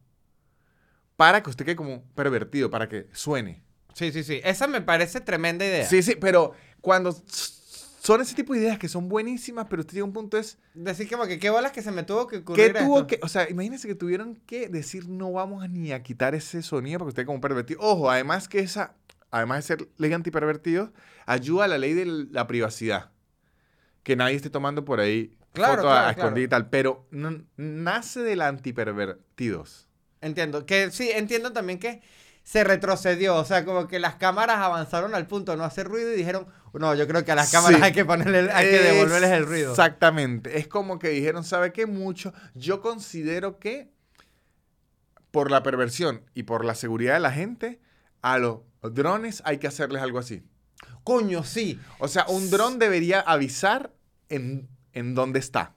para 1.17 1.43
que 1.43 1.51
usted 1.51 1.65
quede 1.65 1.75
como 1.75 2.05
pervertido, 2.15 2.71
para 2.71 2.89
que 2.89 3.09
suene. 3.13 3.65
Sí, 3.95 4.13
sí, 4.13 4.23
sí. 4.23 4.41
Esa 4.45 4.69
me 4.69 4.81
parece 4.81 5.21
tremenda 5.21 5.67
idea. 5.67 5.85
Sí, 5.85 6.05
sí, 6.05 6.15
pero 6.15 6.53
cuando 6.81 7.21
son 7.27 8.21
ese 8.21 8.37
tipo 8.37 8.53
de 8.53 8.61
ideas 8.61 8.79
que 8.79 8.89
son 8.89 9.09
buenísimas, 9.09 9.67
pero 9.69 9.81
usted 9.81 9.95
llega 9.95 10.05
a 10.05 10.07
un 10.07 10.13
punto 10.13 10.39
es 10.39 10.57
Decir 10.73 11.11
como 11.11 11.27
que 11.27 11.41
qué 11.41 11.51
bolas 11.51 11.73
que 11.73 11.83
se 11.83 11.91
me 11.91 12.05
tuvo 12.05 12.29
que 12.29 12.37
ocurrir 12.37 12.75
que 12.75 12.79
tuvo 12.79 12.99
esto. 12.99 13.07
que, 13.09 13.19
o 13.21 13.27
sea, 13.27 13.51
imagínense 13.51 13.89
que 13.89 13.97
tuvieron 13.97 14.37
que 14.47 14.69
decir 14.69 15.09
no 15.09 15.33
vamos 15.33 15.69
ni 15.69 15.91
a 15.91 16.05
quitar 16.05 16.37
ese 16.37 16.63
sonido 16.63 17.01
porque 17.01 17.09
usted 17.09 17.27
como 17.27 17.41
pervertido. 17.41 17.81
Ojo, 17.83 18.09
además 18.09 18.47
que 18.47 18.61
esa, 18.61 18.95
además 19.33 19.59
de 19.59 19.63
ser 19.63 19.89
ley 19.97 20.13
antipervertido, 20.13 20.93
ayuda 21.27 21.65
a 21.65 21.69
la 21.69 21.79
ley 21.79 21.95
de 21.95 22.07
la 22.07 22.47
privacidad. 22.47 23.11
Que 24.09 24.17
nadie 24.17 24.37
esté 24.37 24.49
tomando 24.49 24.87
por 24.87 25.01
ahí 25.01 25.37
Claro, 25.53 25.83
foto 25.83 25.91
a- 25.91 25.97
claro, 25.99 26.11
escondida 26.13 26.45
y 26.47 26.49
tal, 26.49 26.71
pero 26.71 27.07
no- 27.11 27.45
nace 27.59 28.21
de 28.23 28.37
la 28.37 28.49
antipervertidos. 28.49 29.87
Entiendo. 30.23 30.65
Que 30.65 30.91
sí, 30.91 31.11
entiendo 31.13 31.53
también 31.53 31.79
que 31.79 32.01
se 32.43 32.65
retrocedió. 32.65 33.37
O 33.37 33.45
sea, 33.45 33.67
como 33.67 33.87
que 33.87 33.99
las 33.99 34.15
cámaras 34.15 34.57
avanzaron 34.61 35.15
al 35.15 35.27
punto 35.27 35.53
de 35.53 35.59
no 35.59 35.65
hacer 35.65 35.87
ruido 35.89 36.11
y 36.11 36.17
dijeron, 36.17 36.47
no, 36.73 36.95
yo 36.95 37.07
creo 37.07 37.23
que 37.23 37.33
a 37.33 37.35
las 37.35 37.51
cámaras 37.53 37.81
Sí. 37.81 37.85
hay 37.85 37.93
que 37.93 38.07
ponerle, 38.07 38.51
hay 38.51 38.71
que 38.71 38.79
devolverles 38.79 39.31
el 39.31 39.45
ruido. 39.45 39.73
Exactamente. 39.73 40.57
Es 40.59 40.69
como 40.69 40.99
que 40.99 41.11
dijeron, 41.11 41.45
¿sabe 41.45 41.75
qué? 41.75 41.85
Mucho. 41.85 42.33
Yo 42.55 42.81
considero 42.81 43.59
que 43.59 43.91
por 45.31 45.51
la 45.51 45.63
perversión 45.63 46.23
y 46.33 46.45
por 46.45 46.65
la 46.65 46.75
seguridad 46.75 47.13
de 47.13 47.21
la 47.21 47.33
gente, 47.33 47.79
a 48.23 48.39
los 48.39 48.61
drones 48.81 49.43
hay 49.45 49.59
que 49.59 49.67
hacerles 49.67 50.01
algo 50.01 50.19
así. 50.19 50.43
Coño, 51.05 51.45
sí. 51.45 51.79
O 51.99 52.09
sea, 52.09 52.25
un 52.29 52.49
dron 52.51 52.79
debería 52.79 53.21
avisar 53.21 53.93
en, 54.29 54.69
en 54.93 55.15
dónde 55.15 55.39
está, 55.39 55.75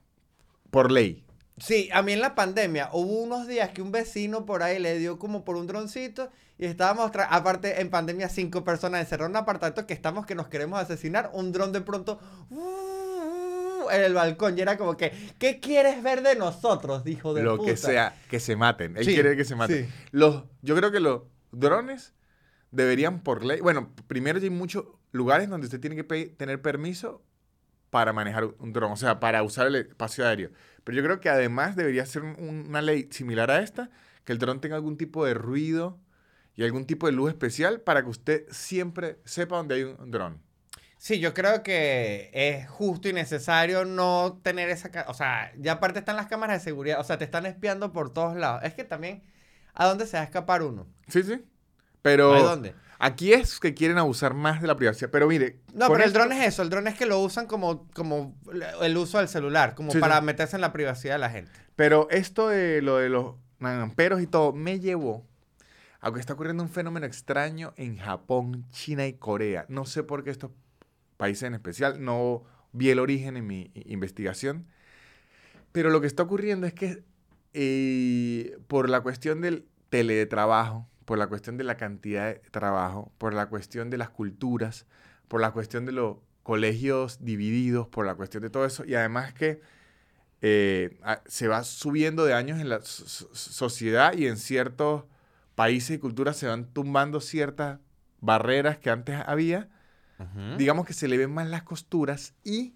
por 0.70 0.90
ley. 0.90 1.24
Sí, 1.58 1.90
a 1.92 2.02
mí 2.02 2.12
en 2.12 2.20
la 2.20 2.34
pandemia 2.34 2.88
hubo 2.92 3.22
unos 3.22 3.46
días 3.46 3.70
que 3.70 3.82
un 3.82 3.92
vecino 3.92 4.46
por 4.46 4.62
ahí 4.62 4.78
le 4.78 4.98
dio 4.98 5.18
como 5.18 5.44
por 5.44 5.56
un 5.56 5.66
droncito 5.66 6.30
y 6.58 6.64
estábamos, 6.64 7.12
aparte 7.28 7.80
en 7.80 7.90
pandemia, 7.90 8.28
cinco 8.28 8.64
personas 8.64 9.00
encerrados 9.00 9.28
en 9.30 9.32
un 9.36 9.42
apartamento 9.42 9.86
que 9.86 9.94
estamos 9.94 10.26
que 10.26 10.34
nos 10.34 10.48
queremos 10.48 10.80
asesinar. 10.80 11.30
Un 11.34 11.52
dron 11.52 11.70
de 11.72 11.82
pronto 11.82 12.18
uh, 12.50 13.90
en 13.90 14.02
el 14.02 14.14
balcón 14.14 14.56
y 14.58 14.62
era 14.62 14.76
como 14.78 14.96
que, 14.96 15.12
¿qué 15.38 15.60
quieres 15.60 16.02
ver 16.02 16.22
de 16.22 16.36
nosotros? 16.36 17.04
Dijo 17.04 17.34
de 17.34 17.42
Lo 17.42 17.56
puta. 17.58 17.70
que 17.70 17.76
sea, 17.76 18.16
que 18.30 18.40
se 18.40 18.56
maten. 18.56 18.96
Él 18.96 19.04
Sí, 19.04 19.14
quiere 19.14 19.36
que 19.36 19.44
se 19.44 19.54
maten. 19.54 19.86
sí. 19.86 19.92
Los, 20.10 20.44
yo 20.62 20.74
creo 20.76 20.90
que 20.90 21.00
los 21.00 21.22
drones 21.52 22.14
deberían 22.70 23.22
por 23.22 23.44
ley, 23.44 23.60
bueno, 23.60 23.92
primero 24.06 24.38
ya 24.38 24.44
hay 24.44 24.50
muchos 24.50 24.86
lugares 25.10 25.48
donde 25.50 25.66
usted 25.66 25.80
tiene 25.80 25.96
que 25.96 26.26
tener 26.28 26.62
permiso 26.62 27.22
para 27.92 28.12
manejar 28.14 28.46
un 28.58 28.72
dron, 28.74 28.92
o 28.92 28.96
sea, 28.96 29.20
para 29.20 29.44
usar 29.44 29.68
el 29.68 29.76
espacio 29.76 30.26
aéreo. 30.26 30.50
Pero 30.84 30.96
yo 30.98 31.04
creo 31.04 31.20
que 31.20 31.30
además 31.30 31.76
debería 31.76 32.06
ser 32.06 32.24
un- 32.24 32.66
una 32.68 32.82
ley 32.82 33.08
similar 33.12 33.50
a 33.52 33.60
esta, 33.62 33.90
que 34.24 34.32
el 34.32 34.40
dron 34.40 34.60
tenga 34.62 34.76
algún 34.76 34.96
tipo 34.98 35.24
de 35.26 35.34
ruido 35.34 36.00
y 36.56 36.64
algún 36.64 36.86
tipo 36.86 37.06
de 37.06 37.12
luz 37.12 37.30
especial 37.30 37.80
para 37.82 38.02
que 38.04 38.10
usted 38.10 38.46
siempre 38.50 39.18
sepa 39.26 39.56
dónde 39.58 39.76
hay 39.76 39.84
un 39.84 40.10
dron. 40.10 40.40
Sí, 40.98 41.18
yo 41.20 41.34
creo 41.34 41.62
que 41.64 42.30
es 42.32 42.68
justo 42.70 43.08
y 43.08 43.12
necesario 43.12 43.84
no 43.84 44.40
tener 44.42 44.68
esa... 44.70 44.90
O 45.08 45.14
sea, 45.14 45.52
ya 45.58 45.72
aparte 45.72 45.98
están 45.98 46.16
las 46.16 46.28
cámaras 46.28 46.60
de 46.60 46.64
seguridad, 46.70 47.00
o 47.00 47.04
sea, 47.04 47.18
te 47.18 47.24
están 47.24 47.46
espiando 47.46 47.92
por 47.92 48.12
todos 48.12 48.36
lados. 48.36 48.62
Es 48.64 48.74
que 48.74 48.84
también, 48.84 49.24
¿a 49.74 49.86
dónde 49.88 50.06
se 50.06 50.16
va 50.16 50.22
a 50.22 50.26
escapar 50.26 50.62
uno? 50.62 50.86
Sí, 51.08 51.22
sí. 51.24 51.44
Pero 52.02 52.30
¿No 52.30 52.34
hay 52.36 52.42
dónde? 52.42 52.74
Aquí 53.04 53.32
es 53.32 53.58
que 53.60 53.74
quieren 53.74 53.98
abusar 53.98 54.32
más 54.34 54.60
de 54.62 54.66
la 54.68 54.76
privacidad. 54.76 55.10
Pero 55.10 55.26
mire, 55.28 55.60
No, 55.74 55.88
pero 55.88 55.96
el 55.96 56.02
esto- 56.08 56.18
dron 56.20 56.32
es 56.32 56.46
eso, 56.46 56.62
el 56.62 56.70
dron 56.70 56.86
es 56.88 56.94
que 56.94 57.04
lo 57.06 57.18
usan 57.20 57.46
como, 57.46 57.88
como 57.94 58.34
el 58.80 58.96
uso 58.96 59.18
del 59.18 59.28
celular, 59.28 59.74
como 59.74 59.90
Sí, 59.90 59.98
para 59.98 60.18
sí. 60.20 60.24
meterse 60.24 60.56
en 60.56 60.60
la 60.62 60.72
privacidad 60.72 61.14
de 61.14 61.18
la 61.18 61.30
gente. 61.30 61.50
Pero 61.76 62.06
esto 62.10 62.48
de 62.48 62.80
lo 62.82 62.96
de 62.98 63.08
los 63.08 63.34
amperos 63.60 64.22
y 64.22 64.26
todo 64.26 64.52
me 64.52 64.78
llevó 64.80 65.26
a 66.00 66.12
que 66.12 66.20
está 66.20 66.32
ocurriendo 66.34 66.62
un 66.62 66.68
fenómeno 66.68 67.06
extraño 67.06 67.72
en 67.76 67.96
Japón, 67.98 68.66
China 68.70 69.06
y 69.06 69.12
Corea. 69.14 69.66
No 69.68 69.84
sé 69.84 70.02
por 70.02 70.24
qué 70.24 70.30
estos 70.30 70.50
países 71.16 71.44
en 71.44 71.54
especial, 71.54 72.02
no 72.04 72.42
vi 72.72 72.90
el 72.90 72.98
origen 72.98 73.36
en 73.36 73.46
mi 73.46 73.70
investigación. 73.86 74.66
Pero 75.72 75.90
lo 75.90 76.00
que 76.00 76.06
está 76.06 76.22
ocurriendo 76.24 76.66
es 76.66 76.74
que 76.74 77.02
eh, 77.54 78.58
por 78.66 78.88
la 78.88 79.00
cuestión 79.00 79.40
del 79.40 79.66
teletrabajo, 79.90 80.88
por 81.12 81.18
la 81.18 81.26
cuestión 81.26 81.58
de 81.58 81.64
la 81.64 81.76
cantidad 81.76 82.28
de 82.28 82.36
trabajo, 82.52 83.12
por 83.18 83.34
la 83.34 83.44
cuestión 83.50 83.90
de 83.90 83.98
las 83.98 84.08
culturas, 84.08 84.86
por 85.28 85.42
la 85.42 85.50
cuestión 85.50 85.84
de 85.84 85.92
los 85.92 86.16
colegios 86.42 87.22
divididos, 87.22 87.86
por 87.86 88.06
la 88.06 88.14
cuestión 88.14 88.42
de 88.42 88.48
todo 88.48 88.64
eso, 88.64 88.86
y 88.86 88.94
además 88.94 89.34
que 89.34 89.60
eh, 90.40 90.98
se 91.26 91.48
va 91.48 91.64
subiendo 91.64 92.24
de 92.24 92.32
años 92.32 92.60
en 92.60 92.70
la 92.70 92.80
so- 92.80 93.04
so- 93.06 93.28
sociedad 93.34 94.14
y 94.14 94.26
en 94.26 94.38
ciertos 94.38 95.04
países 95.54 95.96
y 95.96 95.98
culturas 95.98 96.38
se 96.38 96.46
van 96.46 96.64
tumbando 96.72 97.20
ciertas 97.20 97.78
barreras 98.22 98.78
que 98.78 98.88
antes 98.88 99.20
había, 99.26 99.68
digamos 100.56 100.86
que 100.86 100.94
se 100.94 101.08
le 101.08 101.18
ven 101.18 101.30
más 101.30 101.46
las 101.46 101.62
costuras 101.62 102.32
y 102.42 102.72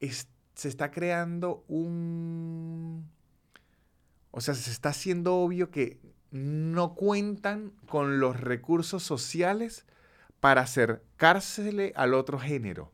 es- 0.00 0.28
se 0.54 0.68
está 0.68 0.90
creando 0.90 1.64
un... 1.68 3.08
O 4.30 4.42
sea, 4.42 4.52
se 4.54 4.70
está 4.70 4.90
haciendo 4.90 5.36
obvio 5.36 5.70
que 5.70 5.98
no 6.36 6.94
cuentan 6.94 7.72
con 7.88 8.20
los 8.20 8.40
recursos 8.40 9.02
sociales 9.02 9.84
para 10.40 10.62
acercársele 10.62 11.92
al 11.96 12.14
otro 12.14 12.38
género. 12.38 12.92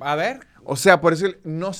A 0.00 0.14
ver, 0.14 0.40
O 0.64 0.76
sea, 0.76 1.00
por 1.00 1.12
eso 1.12 1.26
no, 1.44 1.72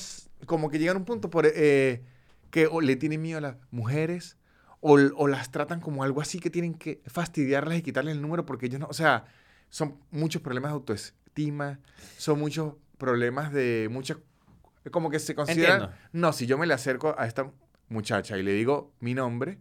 como 0.47 0.71
que 0.71 0.79
llegan 0.79 0.97
a 0.97 0.99
un 0.99 1.05
punto 1.05 1.31
por, 1.31 1.47
eh, 1.47 2.03
que 2.51 2.67
o 2.67 2.81
le 2.81 2.97
tienen 2.97 3.23
miedo 3.23 3.39
a 3.39 3.41
las 3.41 3.57
mujeres 3.71 4.37
o, 4.81 4.95
o 4.95 5.27
las 5.29 5.51
tratan 5.51 5.81
como 5.81 6.03
algo 6.05 6.21
así 6.21 6.39
que 6.39 6.51
tienen 6.51 6.75
que 6.75 7.03
fastidiarlas 7.07 7.79
y 7.79 7.83
quitarle 7.83 8.13
el 8.13 8.21
número 8.21 8.45
porque 8.47 8.67
ellos 8.67 8.81
no, 8.81 8.87
o 8.87 8.95
sea, 8.95 9.25
son 9.71 9.99
muchos 10.11 10.43
problemas 10.43 10.71
de 10.71 10.75
autoestima, 10.75 11.81
son 12.19 12.39
muchos 12.39 12.75
problemas 12.99 13.53
de 13.53 13.89
muchas, 13.91 14.19
como 14.91 15.11
que 15.11 15.19
se 15.19 15.35
consideran, 15.35 15.83
Entiendo. 15.83 15.97
no, 16.13 16.33
si 16.33 16.47
yo 16.47 16.59
me 16.59 16.67
le 16.67 16.75
acerco 16.75 17.15
a 17.17 17.27
esta 17.27 17.51
muchacha 17.89 18.37
y 18.37 18.43
le 18.43 18.53
digo 18.53 18.93
mi 19.01 19.15
nombre 19.15 19.59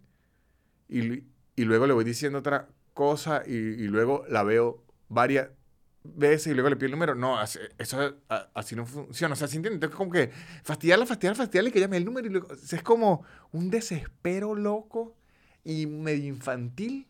y, 0.90 1.24
y 1.56 1.64
luego 1.66 1.88
le 1.88 1.94
voy 1.94 2.04
diciendo 2.04 2.40
otra 2.40 2.68
cosa 2.94 3.44
y, 3.46 3.54
y 3.54 3.88
luego 3.88 4.26
la 4.28 4.44
veo 4.44 4.84
varias 5.08 5.50
veces 6.04 6.48
y 6.48 6.54
luego 6.54 6.70
le 6.70 6.76
pido 6.76 6.88
el 6.88 6.92
número. 6.94 7.16
No, 7.16 7.38
eso 7.42 8.16
así 8.54 8.76
no 8.76 8.86
funciona. 8.86 9.34
O 9.34 9.36
sea, 9.36 9.48
¿sí 9.48 9.58
entiendes? 9.58 9.76
Entonces, 9.78 9.96
como 9.98 10.12
que 10.12 10.32
fastidiarla, 10.64 11.06
fastidiarla, 11.06 11.38
fastidiarla 11.38 11.70
y 11.70 11.74
que 11.74 11.80
llame 11.80 11.98
el 11.98 12.06
número. 12.06 12.28
Y 12.28 12.32
luego, 12.32 12.48
es 12.54 12.84
como 12.84 13.24
un 13.52 13.70
desespero 13.70 14.56
loco 14.56 15.16
y 15.64 15.86
medio 15.86 16.28
infantil 16.28 17.06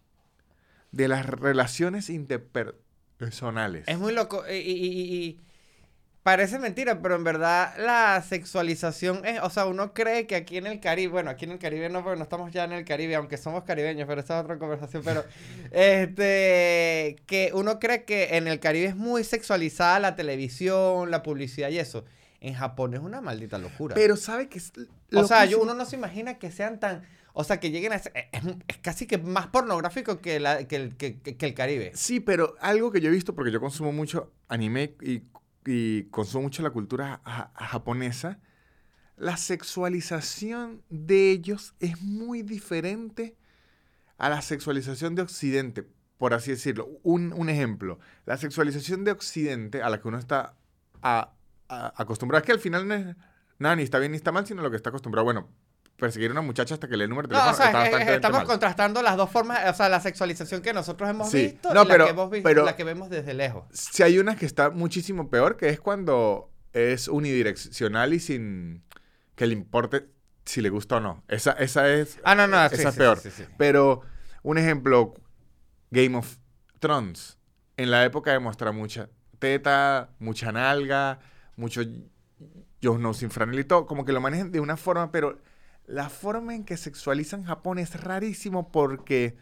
de 0.91 1.07
las 1.07 1.25
relaciones 1.25 2.09
interpersonales. 2.09 3.87
Es 3.87 3.97
muy 3.99 4.13
loco. 4.13 4.43
Y- 4.49 4.55
y 4.55 5.39
parece 6.23 6.59
mentira, 6.59 7.01
pero 7.01 7.15
en 7.15 7.23
verdad 7.23 7.73
la 7.79 8.21
sexualización 8.27 9.25
es. 9.25 9.39
O 9.41 9.49
sea, 9.49 9.65
uno 9.65 9.93
cree 9.93 10.27
que 10.27 10.35
aquí 10.35 10.57
en 10.57 10.67
el 10.67 10.79
Caribe. 10.79 11.11
Bueno, 11.13 11.29
aquí 11.31 11.45
en 11.45 11.51
el 11.51 11.59
Caribe 11.59 11.89
no, 11.89 12.03
porque 12.03 12.17
no 12.17 12.23
estamos 12.23 12.51
ya 12.51 12.65
en 12.65 12.73
el 12.73 12.85
Caribe, 12.85 13.15
aunque 13.15 13.37
somos 13.37 13.63
caribeños, 13.63 14.07
pero 14.07 14.21
esa 14.21 14.37
es 14.39 14.43
otra 14.43 14.57
conversación. 14.59 15.01
Pero. 15.03 15.23
este. 15.71 17.17
Que 17.25 17.51
uno 17.53 17.79
cree 17.79 18.03
que 18.05 18.37
en 18.37 18.47
el 18.47 18.59
Caribe 18.59 18.87
es 18.87 18.95
muy 18.95 19.23
sexualizada 19.23 19.99
la 19.99 20.15
televisión, 20.15 21.11
la 21.11 21.23
publicidad 21.23 21.69
y 21.69 21.79
eso. 21.79 22.05
En 22.41 22.53
Japón 22.53 22.93
es 22.93 23.01
una 23.01 23.19
maldita 23.21 23.57
locura. 23.57 23.95
Pero 23.95 24.15
sabe 24.15 24.47
que 24.47 24.59
es 24.59 24.71
o 25.13 25.23
sea, 25.27 25.43
yo- 25.45 25.59
uno 25.61 25.73
no 25.73 25.85
se 25.85 25.95
imagina 25.97 26.37
que 26.39 26.51
sean 26.51 26.79
tan. 26.79 27.03
O 27.33 27.43
sea, 27.43 27.59
que 27.59 27.69
lleguen 27.71 27.93
a. 27.93 27.95
ese- 27.97 28.11
Es, 28.31 28.41
es 28.67 28.77
casi 28.77 29.05
que 29.07 29.17
más 29.17 29.47
pornográfico 29.47 30.19
que, 30.19 30.39
la, 30.39 30.65
que, 30.67 30.75
el, 30.77 30.95
que- 30.95 31.19
que- 31.19 31.35
que 31.37 31.45
el 31.45 31.53
Caribe. 31.53 31.91
Sí, 31.95 32.19
pero 32.19 32.55
algo 32.61 32.91
que 32.91 33.01
yo 33.01 33.09
he 33.09 33.11
visto, 33.11 33.35
porque 33.35 33.51
yo 33.51 33.59
consumo 33.59 33.91
mucho 33.91 34.31
anime 34.47 34.93
y, 35.01 35.21
y 35.71 36.03
consumo 36.05 36.43
mucho 36.43 36.63
la 36.63 36.71
cultura 36.71 37.21
ja- 37.25 37.51
japonesa, 37.55 38.39
la 39.17 39.37
sexualización 39.37 40.81
de 40.89 41.31
ellos 41.31 41.75
es 41.79 42.01
muy 42.01 42.41
diferente 42.41 43.35
a 44.17 44.29
la 44.29 44.41
sexualización 44.41 45.15
de 45.15 45.21
Occidente, 45.21 45.87
por 46.17 46.33
así 46.33 46.51
decirlo. 46.51 46.87
Un, 47.03 47.33
un 47.33 47.49
ejemplo, 47.49 47.99
la 48.25 48.37
sexualización 48.37 49.03
de 49.03 49.11
Occidente 49.11 49.81
a 49.83 49.89
la 49.89 50.01
que 50.01 50.07
uno 50.07 50.17
está 50.17 50.55
a- 51.01 51.33
acostumbrado, 51.67 52.39
es 52.41 52.45
que 52.45 52.51
al 52.51 52.59
final 52.59 52.87
no 52.87 52.93
es 52.95 53.15
nada 53.59 53.75
ni 53.75 53.83
está 53.83 53.99
bien 53.99 54.11
ni 54.11 54.17
está 54.17 54.31
mal, 54.31 54.47
sino 54.47 54.61
lo 54.63 54.69
que 54.71 54.75
está 54.77 54.89
acostumbrado. 54.89 55.23
Bueno, 55.25 55.49
perseguir 55.99 56.29
a 56.29 56.33
una 56.33 56.41
muchacha 56.41 56.73
hasta 56.73 56.87
que 56.87 56.95
lee 56.97 57.03
el 57.03 57.09
número 57.09 57.27
de 57.27 57.33
No, 57.35 57.39
teléfono 57.41 57.53
o 57.69 57.71
sea, 57.71 57.85
está 57.85 58.01
es- 58.01 58.09
estamos 58.15 58.37
mal. 58.39 58.47
contrastando 58.47 59.01
las 59.01 59.17
dos 59.17 59.29
formas, 59.29 59.69
o 59.69 59.73
sea, 59.73 59.89
la 59.89 59.99
sexualización 59.99 60.61
que 60.61 60.73
nosotros 60.73 61.09
hemos 61.09 61.29
Sí. 61.29 61.43
visto 61.43 61.73
No, 61.73 61.83
y 61.83 61.85
pero- 61.85 61.97
la, 61.99 62.05
que 62.05 62.11
hemos 62.11 62.29
visto, 62.31 62.49
pero- 62.49 62.65
la 62.65 62.75
que 62.75 62.83
vemos 62.83 63.09
desde 63.09 63.33
lejos. 63.33 63.65
Si 63.71 64.01
hay 64.03 64.17
una 64.19 64.35
que 64.35 64.45
está 64.45 64.69
muchísimo 64.69 65.29
peor, 65.29 65.57
que 65.57 65.69
es 65.69 65.79
cuando 65.79 66.51
es 66.73 67.07
unidireccional 67.07 68.13
y 68.13 68.19
sin 68.19 68.83
que 69.35 69.47
le 69.47 69.53
importe 69.53 70.07
si 70.45 70.61
le 70.61 70.69
gusta 70.69 70.97
o 70.97 70.99
no. 70.99 71.23
Esa, 71.27 71.51
esa 71.53 71.87
es. 71.93 72.19
Ah, 72.23 72.33
no, 72.35 72.47
no, 72.47 72.63
esa 72.65 72.75
sí, 72.75 72.83
es 72.87 72.93
sí, 72.93 72.97
peor. 72.99 73.19
Pero, 73.57 74.01
un 74.43 74.57
ejemplo, 74.57 75.13
Game 75.91 76.17
of 76.17 76.37
Thrones. 76.79 77.37
En 77.77 77.91
la 77.91 78.03
época 78.03 78.31
demuestra 78.31 78.71
mucha 78.71 79.09
teta, 79.39 80.09
mucha 80.19 80.51
nalga, 80.51 81.19
mucho 81.55 81.81
Jon 82.83 82.97
Snow 82.97 83.13
sin 83.13 83.29
franela 83.31 83.61
y 83.61 83.63
todo. 83.63 83.85
Como 83.85 84.05
que 84.05 84.11
lo 84.11 84.21
manejan 84.21 84.51
de 84.51 84.59
una 84.59 84.75
forma, 84.77 85.11
pero 85.11 85.39
la 85.89 86.09
forma 86.09 86.53
en 86.53 86.63
que 86.63 86.77
sexualizan 86.77 87.43
Japón 87.43 87.79
es 87.79 87.99
rarísimo 87.99 88.71
porque 88.71 89.35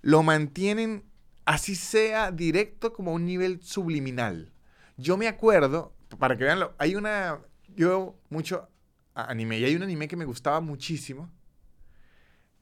lo 0.00 0.22
mantienen 0.22 1.04
así 1.44 1.74
sea 1.74 2.32
directo 2.32 2.94
como 2.94 3.10
a 3.10 3.14
un 3.14 3.26
nivel 3.26 3.62
subliminal. 3.62 4.50
Yo 4.96 5.18
me 5.18 5.28
acuerdo, 5.28 5.94
para 6.18 6.38
que 6.38 6.44
vean, 6.44 6.60
hay 6.78 6.94
una, 6.94 7.40
yo 7.76 7.88
veo 7.88 8.18
mucho 8.30 8.70
anime 9.14 9.58
y 9.58 9.64
hay 9.66 9.76
un 9.76 9.82
anime 9.82 10.08
que 10.08 10.16
me 10.16 10.24
gustaba 10.24 10.60
muchísimo 10.60 11.30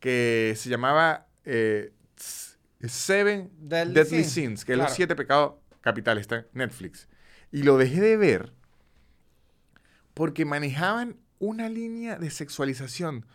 que 0.01 0.55
se 0.57 0.69
llamaba 0.69 1.29
eh, 1.45 1.93
Seven 2.81 3.53
Deadly 3.57 3.95
Deadly 3.95 4.25
Sins, 4.25 4.33
Sins, 4.33 4.65
que 4.65 4.73
es 4.73 4.79
los 4.79 4.93
siete 4.93 5.15
pecados 5.15 5.55
capitales, 5.81 6.23
está 6.23 6.39
en 6.39 6.47
Netflix. 6.55 7.09
Y 7.53 7.63
lo 7.63 7.79
dejé 7.79 8.01
de 8.01 8.17
ver 8.17 8.53
porque 10.13 10.45
manejaban 10.45 11.17
una 11.39 11.69
línea 11.69 12.17
de 12.17 12.31
sexualización 12.31 13.27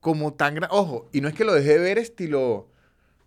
como 0.00 0.34
tan 0.34 0.54
grande. 0.54 0.74
Ojo, 0.74 1.08
y 1.12 1.20
no 1.20 1.28
es 1.28 1.34
que 1.34 1.44
lo 1.44 1.52
dejé 1.52 1.74
de 1.74 1.78
ver 1.78 1.98
estilo, 1.98 2.70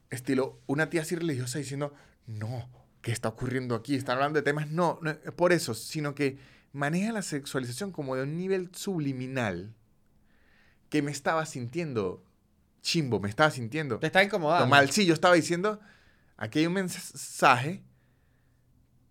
estilo 0.10 0.60
una 0.66 0.90
tía 0.90 1.02
así 1.02 1.16
religiosa 1.16 1.60
diciendo, 1.60 1.94
no, 2.26 2.70
¿qué 3.02 3.12
está 3.12 3.30
ocurriendo 3.30 3.76
aquí? 3.76 3.96
Están 3.96 4.16
hablando 4.16 4.38
de 4.40 4.44
temas. 4.44 4.70
No, 4.70 5.00
no 5.02 5.16
por 5.36 5.54
eso, 5.54 5.74
sino 5.74 6.16
que 6.16 6.38
maneja 6.72 7.12
la 7.12 7.22
sexualización 7.22 7.92
como 7.92 8.16
de 8.16 8.24
un 8.24 8.38
nivel 8.38 8.70
subliminal 8.74 9.76
que 10.90 11.02
me 11.02 11.12
estaba 11.12 11.46
sintiendo 11.46 12.24
chimbo, 12.82 13.20
me 13.20 13.30
estaba 13.30 13.50
sintiendo 13.50 14.00
Te 14.00 14.08
está 14.08 14.24
incomodando. 14.24 14.68
mal. 14.68 14.90
Sí, 14.92 15.06
yo 15.06 15.14
estaba 15.14 15.36
diciendo, 15.36 15.80
aquí 16.38 16.60
hay 16.60 16.68
un 16.68 16.74
mensaje 16.74 17.84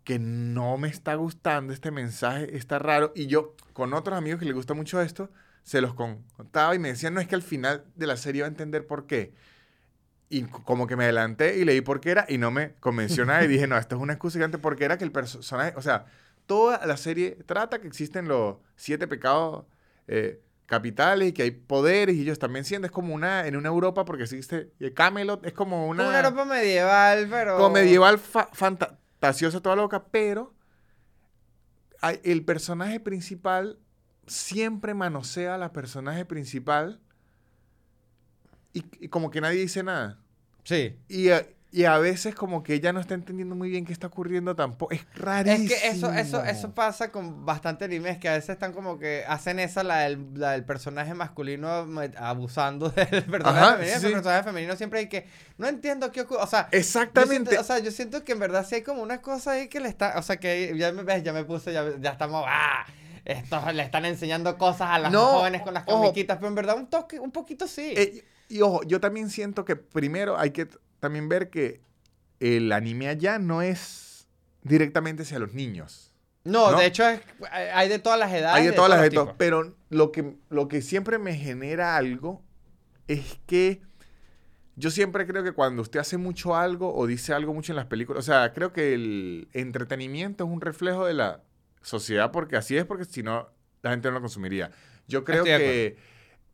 que 0.04 0.18
no 0.18 0.76
me 0.78 0.88
está 0.88 1.14
gustando, 1.14 1.72
este 1.72 1.90
mensaje 1.90 2.56
está 2.56 2.78
raro. 2.78 3.12
Y 3.14 3.26
yo, 3.26 3.54
con 3.72 3.94
otros 3.94 4.16
amigos 4.18 4.40
que 4.40 4.46
les 4.46 4.54
gusta 4.54 4.74
mucho 4.74 5.00
esto, 5.00 5.30
se 5.62 5.80
los 5.80 5.94
contaba 5.94 6.74
y 6.74 6.78
me 6.78 6.88
decían, 6.88 7.14
no 7.14 7.20
es 7.20 7.28
que 7.28 7.34
al 7.36 7.42
final 7.42 7.84
de 7.94 8.06
la 8.06 8.16
serie 8.16 8.42
va 8.42 8.46
a 8.46 8.50
entender 8.50 8.86
por 8.86 9.06
qué. 9.06 9.32
Y 10.28 10.42
como 10.44 10.86
que 10.86 10.96
me 10.96 11.04
adelanté 11.04 11.58
y 11.58 11.64
leí 11.64 11.82
por 11.82 12.00
qué 12.00 12.10
era 12.10 12.24
y 12.28 12.38
no 12.38 12.50
me 12.50 12.72
convenció 12.80 13.24
nada 13.26 13.44
y 13.44 13.48
dije, 13.48 13.66
no, 13.66 13.76
esto 13.78 13.96
es 13.96 14.02
una 14.02 14.14
excusa 14.14 14.38
gigante 14.38 14.58
porque 14.58 14.84
era 14.84 14.98
que 14.98 15.04
el 15.04 15.12
personaje, 15.12 15.74
o 15.76 15.82
sea, 15.82 16.06
toda 16.46 16.84
la 16.86 16.96
serie 16.96 17.38
trata 17.46 17.80
que 17.80 17.86
existen 17.86 18.28
los 18.28 18.56
siete 18.76 19.06
pecados 19.06 19.66
eh, 20.08 20.40
capitales 20.66 21.28
y 21.28 21.32
que 21.32 21.42
hay 21.42 21.50
poderes 21.50 22.16
y 22.16 22.22
ellos 22.22 22.38
también 22.38 22.64
sienten, 22.64 22.86
es 22.86 22.92
como 22.92 23.14
una, 23.14 23.46
en 23.46 23.56
una 23.56 23.68
Europa 23.68 24.04
porque 24.06 24.24
existe 24.24 24.72
eh, 24.80 24.92
Camelot, 24.94 25.44
es 25.44 25.52
como 25.52 25.86
una... 25.86 26.08
Una 26.08 26.18
Europa 26.18 26.44
medieval, 26.46 27.28
pero. 27.30 27.56
Como 27.56 27.70
medieval 27.70 28.18
fa- 28.18 28.48
fantasiosa 29.22 29.60
toda 29.60 29.76
loca, 29.76 30.06
pero 30.10 30.52
el 32.24 32.44
personaje 32.44 32.98
principal 32.98 33.78
siempre 34.26 34.94
manosea 34.94 35.54
a 35.54 35.58
la 35.58 35.72
personaje 35.72 36.24
principal 36.24 37.00
y, 38.72 38.84
y 38.98 39.08
como 39.08 39.30
que 39.30 39.40
nadie 39.40 39.60
dice 39.60 39.84
nada. 39.84 40.18
Sí. 40.64 40.96
Y 41.08 41.28
a, 41.28 41.46
y 41.74 41.84
a 41.86 41.96
veces 41.96 42.34
como 42.34 42.62
que 42.62 42.74
ella 42.74 42.92
no 42.92 43.00
está 43.00 43.14
entendiendo 43.14 43.54
muy 43.54 43.70
bien 43.70 43.86
qué 43.86 43.94
está 43.94 44.08
ocurriendo 44.08 44.54
tampoco. 44.54 44.92
Es 44.92 45.06
rarísimo. 45.14 45.64
Es 45.64 45.80
que 45.80 45.88
eso, 45.88 46.12
eso, 46.12 46.44
eso 46.44 46.74
pasa 46.74 47.10
con 47.10 47.46
bastante 47.46 47.86
animes 47.86 48.18
que 48.18 48.28
a 48.28 48.34
veces 48.34 48.50
están 48.50 48.74
como 48.74 48.98
que 48.98 49.24
hacen 49.26 49.58
esa, 49.58 49.82
la 49.82 50.00
del, 50.00 50.28
la 50.34 50.50
del 50.52 50.64
personaje 50.64 51.14
masculino 51.14 51.86
abusando 52.18 52.90
del 53.10 53.24
personaje 53.24 53.58
Ajá, 53.58 53.72
femenino. 53.76 54.00
sí. 54.00 54.06
El 54.06 54.12
personaje 54.12 54.42
femenino 54.44 54.76
siempre 54.76 54.98
hay 55.00 55.08
que. 55.08 55.26
No 55.56 55.66
entiendo 55.66 56.12
qué 56.12 56.20
ocurre. 56.20 56.42
O 56.42 56.46
sea. 56.46 56.68
Exactamente. 56.72 57.50
Siento, 57.50 57.60
o 57.62 57.64
sea, 57.64 57.78
yo 57.78 57.90
siento 57.90 58.22
que 58.22 58.32
en 58.32 58.38
verdad 58.40 58.66
sí 58.68 58.74
hay 58.74 58.82
como 58.82 59.02
una 59.02 59.22
cosa 59.22 59.52
ahí 59.52 59.68
que 59.68 59.80
le 59.80 59.88
está. 59.88 60.18
O 60.18 60.22
sea, 60.22 60.36
que 60.36 60.74
ya 60.76 60.92
me 60.92 61.04
ves, 61.04 61.22
ya 61.22 61.32
me 61.32 61.44
puse, 61.44 61.72
ya, 61.72 61.86
ya 61.98 62.10
estamos. 62.10 62.44
¡Ah! 62.46 62.84
Estos 63.24 63.72
le 63.72 63.82
están 63.82 64.04
enseñando 64.04 64.58
cosas 64.58 64.88
a 64.90 64.98
las 64.98 65.10
No, 65.12 65.24
jóvenes 65.38 65.62
con 65.62 65.72
las 65.72 65.84
ojo. 65.86 66.00
comiquitas, 66.02 66.36
pero 66.36 66.48
en 66.48 66.54
verdad 66.54 66.76
un 66.76 66.88
toque, 66.88 67.18
un 67.18 67.30
poquito 67.30 67.66
sí. 67.66 67.94
Eh, 67.96 68.24
y 68.48 68.60
ojo, 68.60 68.82
yo 68.82 69.00
también 69.00 69.30
siento 69.30 69.64
que 69.64 69.76
primero 69.76 70.36
hay 70.38 70.50
que 70.50 70.68
también 71.02 71.28
ver 71.28 71.50
que 71.50 71.80
el 72.38 72.70
anime 72.70 73.08
allá 73.08 73.40
no 73.40 73.60
es 73.60 74.28
directamente 74.62 75.24
hacia 75.24 75.40
los 75.40 75.52
niños. 75.52 76.14
no, 76.44 76.70
¿no? 76.70 76.78
de 76.78 76.86
hecho, 76.86 77.06
es- 77.08 77.20
hay 77.50 77.88
de 77.88 77.98
todas 77.98 78.20
las 78.20 78.32
edades. 78.32 78.54
Hay 78.56 78.66
de 78.66 78.72
todas 78.72 78.88
las 78.90 79.10
tipos. 79.10 79.34
pero 79.36 79.74
lo 79.90 80.12
que, 80.12 80.36
lo 80.48 80.68
que 80.68 80.80
siempre 80.80 81.18
me 81.18 81.34
genera 81.34 81.96
algo 81.96 82.40
es 83.08 83.36
que 83.46 83.82
yo 84.76 84.92
siempre 84.92 85.26
creo 85.26 85.42
que 85.42 85.50
cuando 85.52 85.82
usted 85.82 85.98
hace 85.98 86.18
mucho 86.18 86.54
algo 86.54 86.94
o 86.94 87.06
dice 87.08 87.32
algo 87.34 87.52
mucho 87.52 87.72
en 87.72 87.76
las 87.76 87.86
películas, 87.86 88.20
o 88.20 88.22
sea, 88.22 88.52
creo 88.52 88.72
que 88.72 88.94
el 88.94 89.48
entretenimiento 89.52 90.44
es 90.44 90.50
un 90.50 90.60
reflejo 90.60 91.04
de 91.04 91.14
la 91.14 91.42
sociedad 91.82 92.30
porque 92.30 92.56
así 92.56 92.76
es, 92.76 92.84
porque 92.84 93.04
si 93.06 93.24
no, 93.24 93.50
la 93.82 93.90
gente 93.90 94.06
no 94.08 94.14
lo 94.14 94.20
consumiría. 94.20 94.70
Yo 95.08 95.24
creo 95.24 95.44
Estoy 95.44 95.58
que 95.58 95.96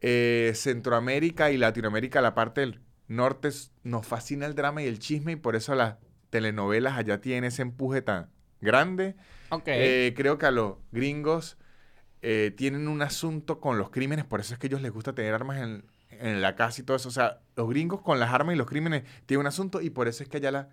eh, 0.00 0.52
Centroamérica 0.54 1.50
y 1.50 1.58
Latinoamérica, 1.58 2.22
la 2.22 2.34
parte 2.34 2.62
del 2.62 2.80
norte, 3.08 3.48
s- 3.48 3.70
nos 3.82 4.06
fascina 4.06 4.46
el 4.46 4.54
drama 4.54 4.82
y 4.82 4.86
el 4.86 4.98
chisme 4.98 5.32
y 5.32 5.36
por 5.36 5.56
eso 5.56 5.74
las 5.74 5.96
telenovelas 6.30 6.96
allá 6.98 7.20
tienen 7.20 7.44
ese 7.44 7.62
empuje 7.62 8.02
tan 8.02 8.30
grande. 8.60 9.16
Ok. 9.50 9.68
Eh, 9.68 10.14
creo 10.16 10.38
que 10.38 10.46
a 10.46 10.50
los 10.50 10.76
gringos 10.92 11.58
eh, 12.22 12.52
tienen 12.56 12.88
un 12.88 13.02
asunto 13.02 13.60
con 13.60 13.78
los 13.78 13.90
crímenes, 13.90 14.24
por 14.24 14.40
eso 14.40 14.54
es 14.54 14.58
que 14.60 14.66
a 14.66 14.68
ellos 14.68 14.82
les 14.82 14.92
gusta 14.92 15.14
tener 15.14 15.34
armas 15.34 15.58
en, 15.58 15.84
en 16.10 16.42
la 16.42 16.56
casa 16.56 16.80
y 16.80 16.84
todo 16.84 16.96
eso. 16.96 17.08
O 17.08 17.12
sea, 17.12 17.40
los 17.56 17.68
gringos 17.68 18.02
con 18.02 18.20
las 18.20 18.32
armas 18.32 18.54
y 18.54 18.58
los 18.58 18.66
crímenes 18.66 19.04
tienen 19.26 19.42
un 19.42 19.46
asunto 19.46 19.80
y 19.80 19.90
por 19.90 20.08
eso 20.08 20.22
es 20.22 20.28
que 20.28 20.38
allá 20.38 20.50
las 20.50 20.66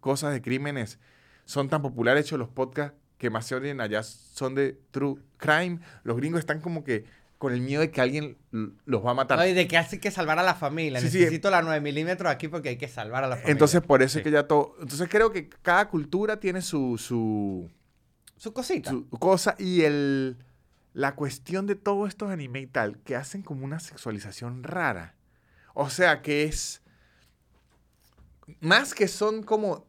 cosas 0.00 0.32
de 0.32 0.42
crímenes 0.42 0.98
son 1.44 1.68
tan 1.68 1.82
populares. 1.82 2.24
De 2.24 2.28
hecho, 2.28 2.38
los 2.38 2.48
podcasts 2.48 2.96
que 3.18 3.30
más 3.30 3.46
se 3.46 3.54
oyen 3.54 3.80
allá 3.80 4.02
son 4.02 4.54
de 4.54 4.78
true 4.90 5.16
crime. 5.36 5.80
Los 6.04 6.16
gringos 6.16 6.40
están 6.40 6.60
como 6.60 6.84
que 6.84 7.04
con 7.42 7.52
el 7.52 7.60
miedo 7.60 7.80
de 7.80 7.90
que 7.90 8.00
alguien 8.00 8.38
los 8.84 9.04
va 9.04 9.10
a 9.10 9.14
matar. 9.14 9.36
Ay, 9.40 9.52
de 9.52 9.66
que 9.66 9.76
hace 9.76 9.98
que 9.98 10.12
salvar 10.12 10.38
a 10.38 10.44
la 10.44 10.54
familia. 10.54 11.00
Sí, 11.00 11.10
sí. 11.10 11.18
Necesito 11.18 11.50
la 11.50 11.60
9 11.60 11.80
milímetros 11.80 12.30
aquí 12.30 12.46
porque 12.46 12.68
hay 12.68 12.76
que 12.76 12.86
salvar 12.86 13.24
a 13.24 13.26
la 13.26 13.34
familia. 13.34 13.50
Entonces, 13.50 13.80
por 13.82 14.00
eso 14.00 14.18
es 14.18 14.24
que 14.24 14.30
ya 14.30 14.46
todo... 14.46 14.76
Entonces, 14.80 15.08
creo 15.10 15.32
que 15.32 15.48
cada 15.48 15.88
cultura 15.88 16.38
tiene 16.38 16.62
su... 16.62 16.96
su 16.98 17.68
Su 18.36 18.52
cosita. 18.52 18.90
su 18.90 19.08
cosa 19.10 19.56
y 19.58 19.82
el 19.82 20.36
la 20.94 21.16
cuestión 21.16 21.66
de 21.66 21.74
todos 21.74 22.08
estos 22.08 22.30
anime 22.30 22.60
y 22.60 22.66
tal 22.68 22.98
que 23.00 23.16
hacen 23.16 23.42
como 23.42 23.64
una 23.64 23.80
sexualización 23.80 24.62
rara. 24.62 25.16
O 25.74 25.90
sea, 25.90 26.22
que 26.22 26.44
es 26.44 26.80
más 28.60 28.94
que 28.94 29.08
son 29.08 29.42
como 29.42 29.86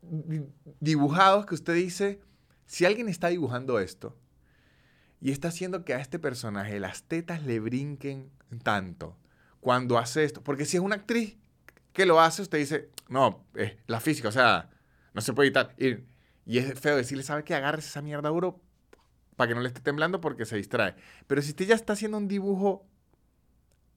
di- 0.00 0.46
dibujados 0.80 1.44
que 1.46 1.54
usted 1.54 1.74
dice, 1.74 2.20
si 2.64 2.84
alguien 2.86 3.08
está 3.10 3.28
dibujando 3.28 3.80
esto 3.80 4.16
y 5.20 5.30
está 5.32 5.48
haciendo 5.48 5.84
que 5.84 5.94
a 5.94 6.00
este 6.00 6.18
personaje 6.18 6.78
las 6.80 7.02
tetas 7.04 7.42
le 7.42 7.58
brinquen 7.60 8.30
tanto 8.62 9.16
cuando 9.60 9.98
hace 9.98 10.24
esto, 10.24 10.42
porque 10.42 10.64
si 10.64 10.76
es 10.76 10.82
una 10.82 10.96
actriz 10.96 11.36
que 11.92 12.06
lo 12.06 12.20
hace, 12.20 12.42
usted 12.42 12.58
dice, 12.58 12.90
no, 13.08 13.44
es 13.54 13.74
la 13.86 14.00
física, 14.00 14.28
o 14.28 14.32
sea, 14.32 14.70
no 15.14 15.20
se 15.22 15.32
puede 15.32 15.48
evitar. 15.48 15.74
Y, 15.78 15.96
y 16.44 16.58
es 16.58 16.78
feo 16.78 16.96
decirle, 16.96 17.22
¿sabe 17.24 17.42
qué? 17.42 17.54
Agárrese 17.54 17.88
esa 17.88 18.02
mierda 18.02 18.28
duro 18.28 18.60
para 19.34 19.48
que 19.48 19.54
no 19.54 19.60
le 19.62 19.68
esté 19.68 19.80
temblando 19.80 20.20
porque 20.20 20.44
se 20.44 20.56
distrae. 20.56 20.94
Pero 21.26 21.40
si 21.42 21.50
usted 21.50 21.66
ya 21.66 21.74
está 21.74 21.94
haciendo 21.94 22.18
un 22.18 22.28
dibujo 22.28 22.86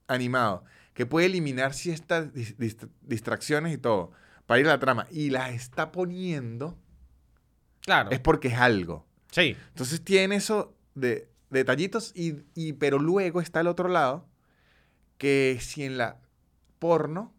animado 0.08 0.64
que 0.94 1.06
puede 1.06 1.26
eliminar 1.26 1.72
ciertas 1.74 2.32
dis- 2.32 2.56
dist- 2.56 2.88
distracciones 3.02 3.72
y 3.72 3.78
todo 3.78 4.12
para 4.46 4.60
ir 4.60 4.66
a 4.66 4.70
la 4.70 4.80
trama 4.80 5.06
y 5.10 5.30
las 5.30 5.50
está 5.52 5.92
poniendo, 5.92 6.76
Claro. 7.82 8.10
es 8.10 8.18
porque 8.20 8.48
es 8.48 8.54
algo. 8.58 9.06
Sí. 9.30 9.56
Entonces 9.68 10.02
tiene 10.02 10.36
eso 10.36 10.74
de, 10.94 11.28
de 11.50 11.58
detallitos, 11.58 12.12
y, 12.14 12.42
y- 12.54 12.72
pero 12.74 12.98
luego 12.98 13.40
está 13.40 13.60
el 13.60 13.66
otro 13.66 13.88
lado, 13.88 14.26
que 15.18 15.58
si 15.60 15.84
en 15.84 15.98
la 15.98 16.20
porno 16.78 17.32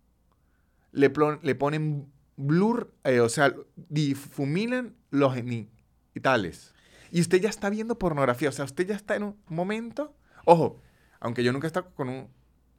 le, 0.92 1.12
plon- 1.12 1.40
le 1.42 1.56
ponen 1.56 2.12
blur, 2.38 2.94
eh, 3.04 3.20
o 3.20 3.30
sea, 3.30 3.54
difuminan 3.76 4.96
los 5.10 5.34
genitales. 5.34 6.74
Y 7.12 7.22
usted 7.22 7.42
ya 7.42 7.50
está 7.50 7.70
viendo 7.70 7.98
pornografía, 7.98 8.50
o 8.50 8.52
sea, 8.52 8.66
usted 8.66 8.88
ya 8.88 8.96
está 8.96 9.16
en 9.16 9.24
un 9.24 9.38
momento, 9.48 10.16
ojo, 10.46 10.82
aunque 11.20 11.44
yo 11.44 11.52
nunca 11.52 11.68
he 11.68 11.70
estado 11.70 11.94
con 11.96 12.10
un 12.10 12.28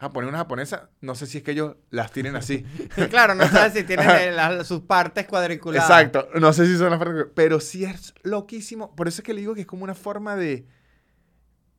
japonés, 0.02 0.28
una 0.28 0.38
japonesa, 0.38 0.90
no 1.00 1.14
sé 1.14 1.26
si 1.26 1.38
es 1.38 1.44
que 1.44 1.52
ellos 1.52 1.76
las 1.90 2.12
tienen 2.12 2.36
así. 2.36 2.64
claro, 3.10 3.34
no 3.34 3.46
sabes 3.48 3.72
si 3.72 3.82
tienen 3.86 4.08
el- 4.10 4.64
sus 4.64 4.82
partes 4.82 5.26
cuadriculadas. 5.26 5.88
Exacto, 5.88 6.28
no 6.38 6.52
sé 6.52 6.66
si 6.66 6.76
son 6.76 6.90
las 6.90 6.98
partes, 6.98 7.26
pero 7.34 7.58
sí 7.60 7.84
es 7.84 8.12
loquísimo. 8.22 8.94
Por 8.94 9.08
eso 9.08 9.22
es 9.22 9.24
que 9.24 9.32
le 9.34 9.40
digo 9.40 9.54
que 9.54 9.62
es 9.62 9.66
como 9.66 9.84
una 9.84 9.94
forma 9.94 10.36
de, 10.36 10.66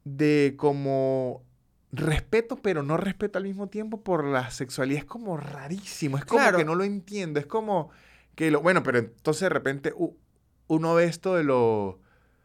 de 0.03 0.55
como 0.57 1.43
respeto, 1.91 2.55
pero 2.57 2.84
no 2.84 2.97
respeto 2.97 3.38
al 3.38 3.43
mismo 3.45 3.67
tiempo 3.69 4.01
por 4.03 4.24
la 4.26 4.49
sexualidad. 4.51 4.99
Es 5.03 5.05
como 5.05 5.38
rarísimo, 5.38 6.17
es 6.17 6.26
como 6.26 6.41
Claro. 6.41 6.57
que 6.57 6.65
no 6.65 6.76
lo 6.76 6.84
entiendo, 6.84 7.39
es 7.39 7.45
como 7.45 7.91
que 8.36 8.49
lo, 8.51 8.61
bueno, 8.61 8.82
pero 8.84 8.97
entonces 8.97 9.41
de 9.41 9.49
repente 9.49 9.93
uno 10.67 10.95
ve 10.95 11.05
esto 11.05 11.36
de 11.36 11.43
lo, 11.43 11.99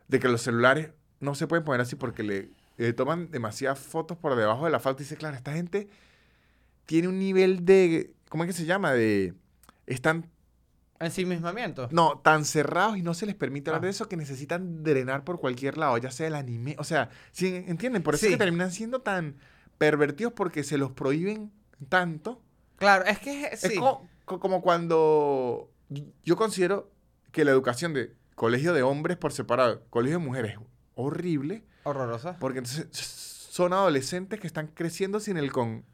de 0.09 0.21
que 0.21 0.29
los 0.29 0.43
celulares 0.43 0.91
no 1.21 1.35
se 1.35 1.47
pueden 1.47 1.65
poner 1.65 1.81
así 1.81 1.97
porque 1.97 2.23
le, 2.23 2.51
le 2.79 2.93
toman 2.95 3.31
demasiadas 3.31 3.79
fotos 3.79 4.17
por 4.17 4.35
debajo 4.37 4.65
de 4.65 4.71
la 4.71 4.81
falta 4.81 5.03
y 5.03 5.05
dice, 5.05 5.17
claro, 5.17 5.37
esta 5.37 5.53
gente 5.53 5.89
tiene 6.87 7.09
un 7.09 7.19
nivel 7.19 7.65
de, 7.67 8.15
¿cómo 8.31 8.45
es 8.45 8.49
que 8.49 8.55
se 8.55 8.65
llama? 8.65 8.93
De, 8.93 9.35
están 9.87 10.31
Ensimismamiento. 11.01 11.89
no, 11.93 12.19
tan 12.19 12.45
cerrados 12.45 12.97
y 12.97 13.03
no 13.03 13.15
se 13.15 13.25
les 13.27 13.35
permite 13.37 13.71
hablar 13.71 13.83
Ah. 13.83 13.87
de 13.87 13.91
eso 13.91 14.09
que 14.09 14.17
necesitan 14.17 14.83
drenar 14.83 15.23
por 15.23 15.39
cualquier 15.39 15.79
lado, 15.79 15.97
ya 15.99 16.11
sea 16.11 16.27
el 16.27 16.35
anime. 16.35 16.75
O 16.79 16.85
sea, 16.85 17.09
¿sí 17.31 17.65
entienden? 17.69 18.03
Por 18.03 18.15
eso 18.17 18.27
es 18.27 18.33
que 18.33 18.39
terminan 18.39 18.73
siendo 18.73 19.01
tan 19.01 19.37
pervertidos 19.79 20.33
porque 20.33 20.65
se 20.65 20.77
los 20.77 20.91
prohíben 20.91 21.53
tanto. 21.89 22.43
Claro, 22.79 23.05
es 23.05 23.19
que 23.21 23.45
Es 23.47 23.61
sí. 23.61 23.77
co- 23.77 24.07
co- 24.25 24.41
como 24.41 24.61
cuando 24.61 25.71
yo 26.25 26.37
considero 26.37 26.91
que 27.31 27.45
la 27.45 27.53
educación 27.53 27.93
de 27.95 28.15
colegio 28.35 28.73
de 28.73 28.83
hombres 28.83 29.17
por 29.17 29.33
separado, 29.33 29.85
colegio 29.91 30.19
de 30.19 30.25
mujeres, 30.25 30.53
es 30.55 30.59
horrible, 30.95 31.63
Horrorosa. 31.89 32.37
porque 32.39 32.59
entonces 32.59 32.89
son 33.51 33.73
adolescentes 33.73 34.39
que 34.41 34.47
están 34.47 34.69
creciendo 34.69 35.21
sin 35.21 35.37
el 35.37 35.51
con 35.53 35.85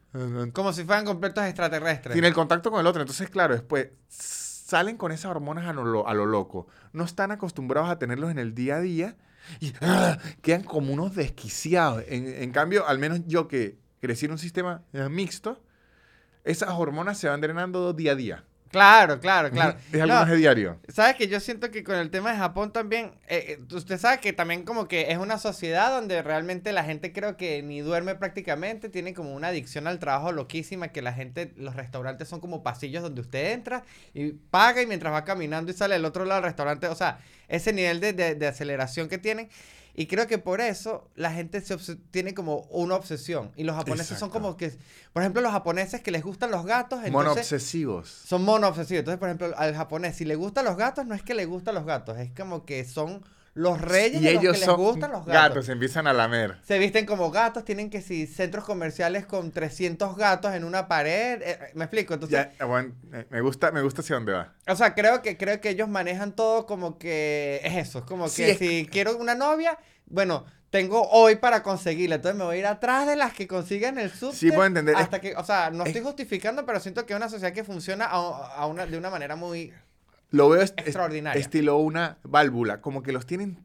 Como 0.53 0.71
si 0.73 0.83
fueran 0.83 1.05
completos 1.05 1.43
extraterrestres. 1.45 2.13
sin 2.15 2.23
el 2.23 2.33
contacto 2.33 2.71
con 2.71 2.79
el 2.79 2.87
otro. 2.87 3.01
Entonces, 3.01 3.29
claro, 3.29 3.53
después 3.53 3.89
salen 4.07 4.97
con 4.97 5.11
esas 5.11 5.31
hormonas 5.31 5.67
a 5.67 5.73
lo, 5.73 6.07
a 6.07 6.13
lo 6.13 6.25
loco. 6.25 6.67
No 6.93 7.03
están 7.03 7.31
acostumbrados 7.31 7.89
a 7.89 7.99
tenerlos 7.99 8.31
en 8.31 8.39
el 8.39 8.53
día 8.55 8.77
a 8.77 8.81
día 8.81 9.15
y 9.59 9.73
¡ah! 9.81 10.17
quedan 10.41 10.63
como 10.63 10.93
unos 10.93 11.15
desquiciados. 11.15 12.03
En, 12.07 12.27
en 12.27 12.51
cambio, 12.51 12.87
al 12.87 12.97
menos 12.99 13.21
yo 13.25 13.47
que 13.47 13.77
crecí 13.99 14.25
en 14.25 14.31
un 14.33 14.37
sistema 14.37 14.83
mixto, 15.09 15.61
esas 16.43 16.69
hormonas 16.69 17.17
se 17.17 17.27
van 17.27 17.41
drenando 17.41 17.93
día 17.93 18.11
a 18.11 18.15
día. 18.15 18.43
Claro, 18.71 19.19
claro, 19.21 19.51
claro. 19.51 19.77
Es 19.91 20.01
algo 20.01 20.15
No, 20.15 20.19
más 20.19 20.29
de 20.29 20.35
diario. 20.37 20.81
Sabes 20.89 21.15
que 21.15 21.27
yo 21.29 21.39
siento 21.39 21.71
que 21.71 21.83
con 21.83 21.95
el 21.95 22.09
tema 22.11 22.31
de 22.31 22.37
Japón 22.37 22.73
también, 22.73 23.13
eh, 23.27 23.57
eh, 23.69 23.75
usted 23.75 23.97
sabe 23.97 24.19
que 24.19 24.33
también 24.33 24.63
como 24.65 24.87
que 24.89 25.11
es 25.11 25.17
una 25.17 25.37
sociedad 25.39 25.91
donde 25.91 26.21
realmente 26.21 26.73
la 26.73 26.83
gente 26.83 27.13
creo 27.13 27.37
que 27.37 27.63
ni 27.63 27.79
duerme 27.79 28.15
prácticamente, 28.15 28.89
tiene 28.89 29.13
como 29.13 29.33
una 29.33 29.47
adicción 29.49 29.87
al 29.87 29.99
trabajo 29.99 30.33
loquísima, 30.33 30.89
que 30.89 31.01
la 31.01 31.13
gente, 31.13 31.53
los 31.55 31.75
restaurantes 31.75 32.27
son 32.27 32.41
como 32.41 32.63
pasillos 32.63 33.01
donde 33.01 33.21
usted 33.21 33.51
entra 33.53 33.85
y 34.13 34.33
paga 34.33 34.81
y 34.81 34.87
mientras 34.87 35.13
va 35.13 35.23
caminando 35.23 35.71
y 35.71 35.75
sale 35.75 35.95
al 35.95 36.03
otro 36.03 36.25
lado 36.25 36.41
del 36.41 36.49
restaurante, 36.49 36.87
o 36.87 36.95
sea, 36.95 37.19
ese 37.47 37.71
nivel 37.71 38.01
de, 38.01 38.11
de- 38.11 38.35
de 38.35 38.47
aceleración 38.47 39.07
que 39.07 39.17
tienen. 39.19 39.47
Y 39.97 40.07
creo 40.07 40.27
que 40.27 40.37
por 40.37 40.59
eso 40.59 41.09
la 41.15 41.31
gente 41.31 41.61
se 41.61 41.77
tiene 42.11 42.33
como 42.33 42.67
una 42.69 42.95
obsesión. 42.95 43.51
Y 43.55 43.63
los 43.63 43.75
japoneses 43.77 44.19
son 44.19 44.29
como 44.29 44.57
que, 44.57 44.77
por 45.13 45.23
ejemplo, 45.23 45.41
los 45.41 45.53
japoneses 45.53 46.01
que 46.01 46.11
les 46.11 46.21
gustan 46.21 46.51
los 46.51 46.65
gatos, 46.65 46.99
Mono 47.09 47.29
entonces 47.29 47.53
obsesivos. 47.53 48.09
son 48.09 48.43
mono 48.43 48.67
obsesivos. 48.67 48.99
Entonces, 48.99 49.19
por 49.19 49.29
ejemplo, 49.29 49.53
al 49.57 49.73
japonés, 49.73 50.17
si 50.17 50.25
le 50.25 50.35
gustan 50.35 50.65
los 50.65 50.75
gatos, 50.75 51.05
no 51.05 51.15
es 51.15 51.23
que 51.23 51.33
le 51.33 51.45
gustan 51.45 51.75
los 51.75 51.85
gatos, 51.85 52.17
es 52.17 52.29
como 52.31 52.65
que 52.65 52.83
son 52.83 53.23
los 53.55 53.81
reyes 53.81 54.21
Y 54.21 54.25
de 54.25 54.33
los 54.33 54.43
ellos 54.43 54.53
que 54.53 54.59
les 54.59 54.65
son 54.65 54.75
gustan 54.77 55.11
los 55.11 55.25
gatos. 55.25 55.33
gatos, 55.49 55.69
empiezan 55.69 56.05
a 56.07 56.13
lamer. 56.13 56.57
Se 56.63 56.77
visten 56.77 57.05
como 57.05 57.31
gatos, 57.31 57.65
tienen 57.65 57.89
que 57.89 58.01
si 58.01 58.27
centros 58.27 58.65
comerciales 58.65 59.25
con 59.25 59.51
300 59.51 60.15
gatos 60.17 60.53
en 60.53 60.63
una 60.65 60.87
pared. 60.87 61.41
eh, 61.41 61.57
eh, 61.61 61.71
¿Me 61.73 61.85
explico? 61.85 62.13
Entonces, 62.13 62.47
Ya, 62.59 62.65
bueno, 62.65 62.93
eh, 63.13 63.25
me 63.29 63.41
gusta, 63.41 63.71
me 63.71 63.81
gusta 63.81 64.01
hacia 64.01 64.15
dónde 64.17 64.33
va. 64.33 64.53
o 64.67 64.75
sea, 64.75 64.93
creo 64.93 65.21
que, 65.21 65.37
creo 65.37 65.59
que 65.61 65.69
ellos 65.69 65.89
manejan 65.89 66.33
todo 66.35 66.65
como 66.67 66.97
que 66.99 67.61
es 67.63 67.75
eso. 67.87 67.99
Es 67.99 68.05
como 68.05 68.27
Sí, 68.27 68.43
que 68.43 68.51
es 68.51 68.57
si 68.59 68.87
quiero 68.91 69.17
una 69.17 69.35
novia, 69.35 69.79
bueno, 70.05 70.45
tengo 70.69 71.09
hoy 71.09 71.37
para 71.37 71.63
conseguirla. 71.63 72.15
Entonces 72.15 72.37
me 72.37 72.43
voy 72.43 72.57
a 72.57 72.59
ir 72.59 72.65
atrás 72.67 73.07
de 73.07 73.15
las 73.15 73.31
que 73.33 73.47
consigan 73.47 73.97
el 73.97 74.11
subte. 74.11 74.35
Sí, 74.35 74.49
puedo 74.49 74.65
entender. 74.65 74.97
Hasta 74.97 75.21
que, 75.21 75.33
o 75.37 75.43
sea, 75.45 75.69
no 75.71 75.83
es- 75.83 75.87
estoy 75.89 76.03
justificando, 76.03 76.65
pero 76.65 76.81
siento 76.81 77.05
que 77.05 77.13
es 77.13 77.17
una 77.17 77.29
sociedad 77.29 77.53
que 77.53 77.63
funciona 77.63 78.03
a, 78.05 78.17
a 78.57 78.65
una, 78.67 78.85
de 78.85 78.97
una 78.97 79.09
manera 79.09 79.37
muy 79.37 79.71
Lo 80.31 80.49
veo 80.49 80.61
est- 80.61 80.79
extraordinaria. 80.79 81.39
estilo 81.39 81.77
una 81.77 82.17
válvula, 82.23 82.81
como 82.81 83.03
que 83.03 83.11
los 83.11 83.25
tienen 83.25 83.63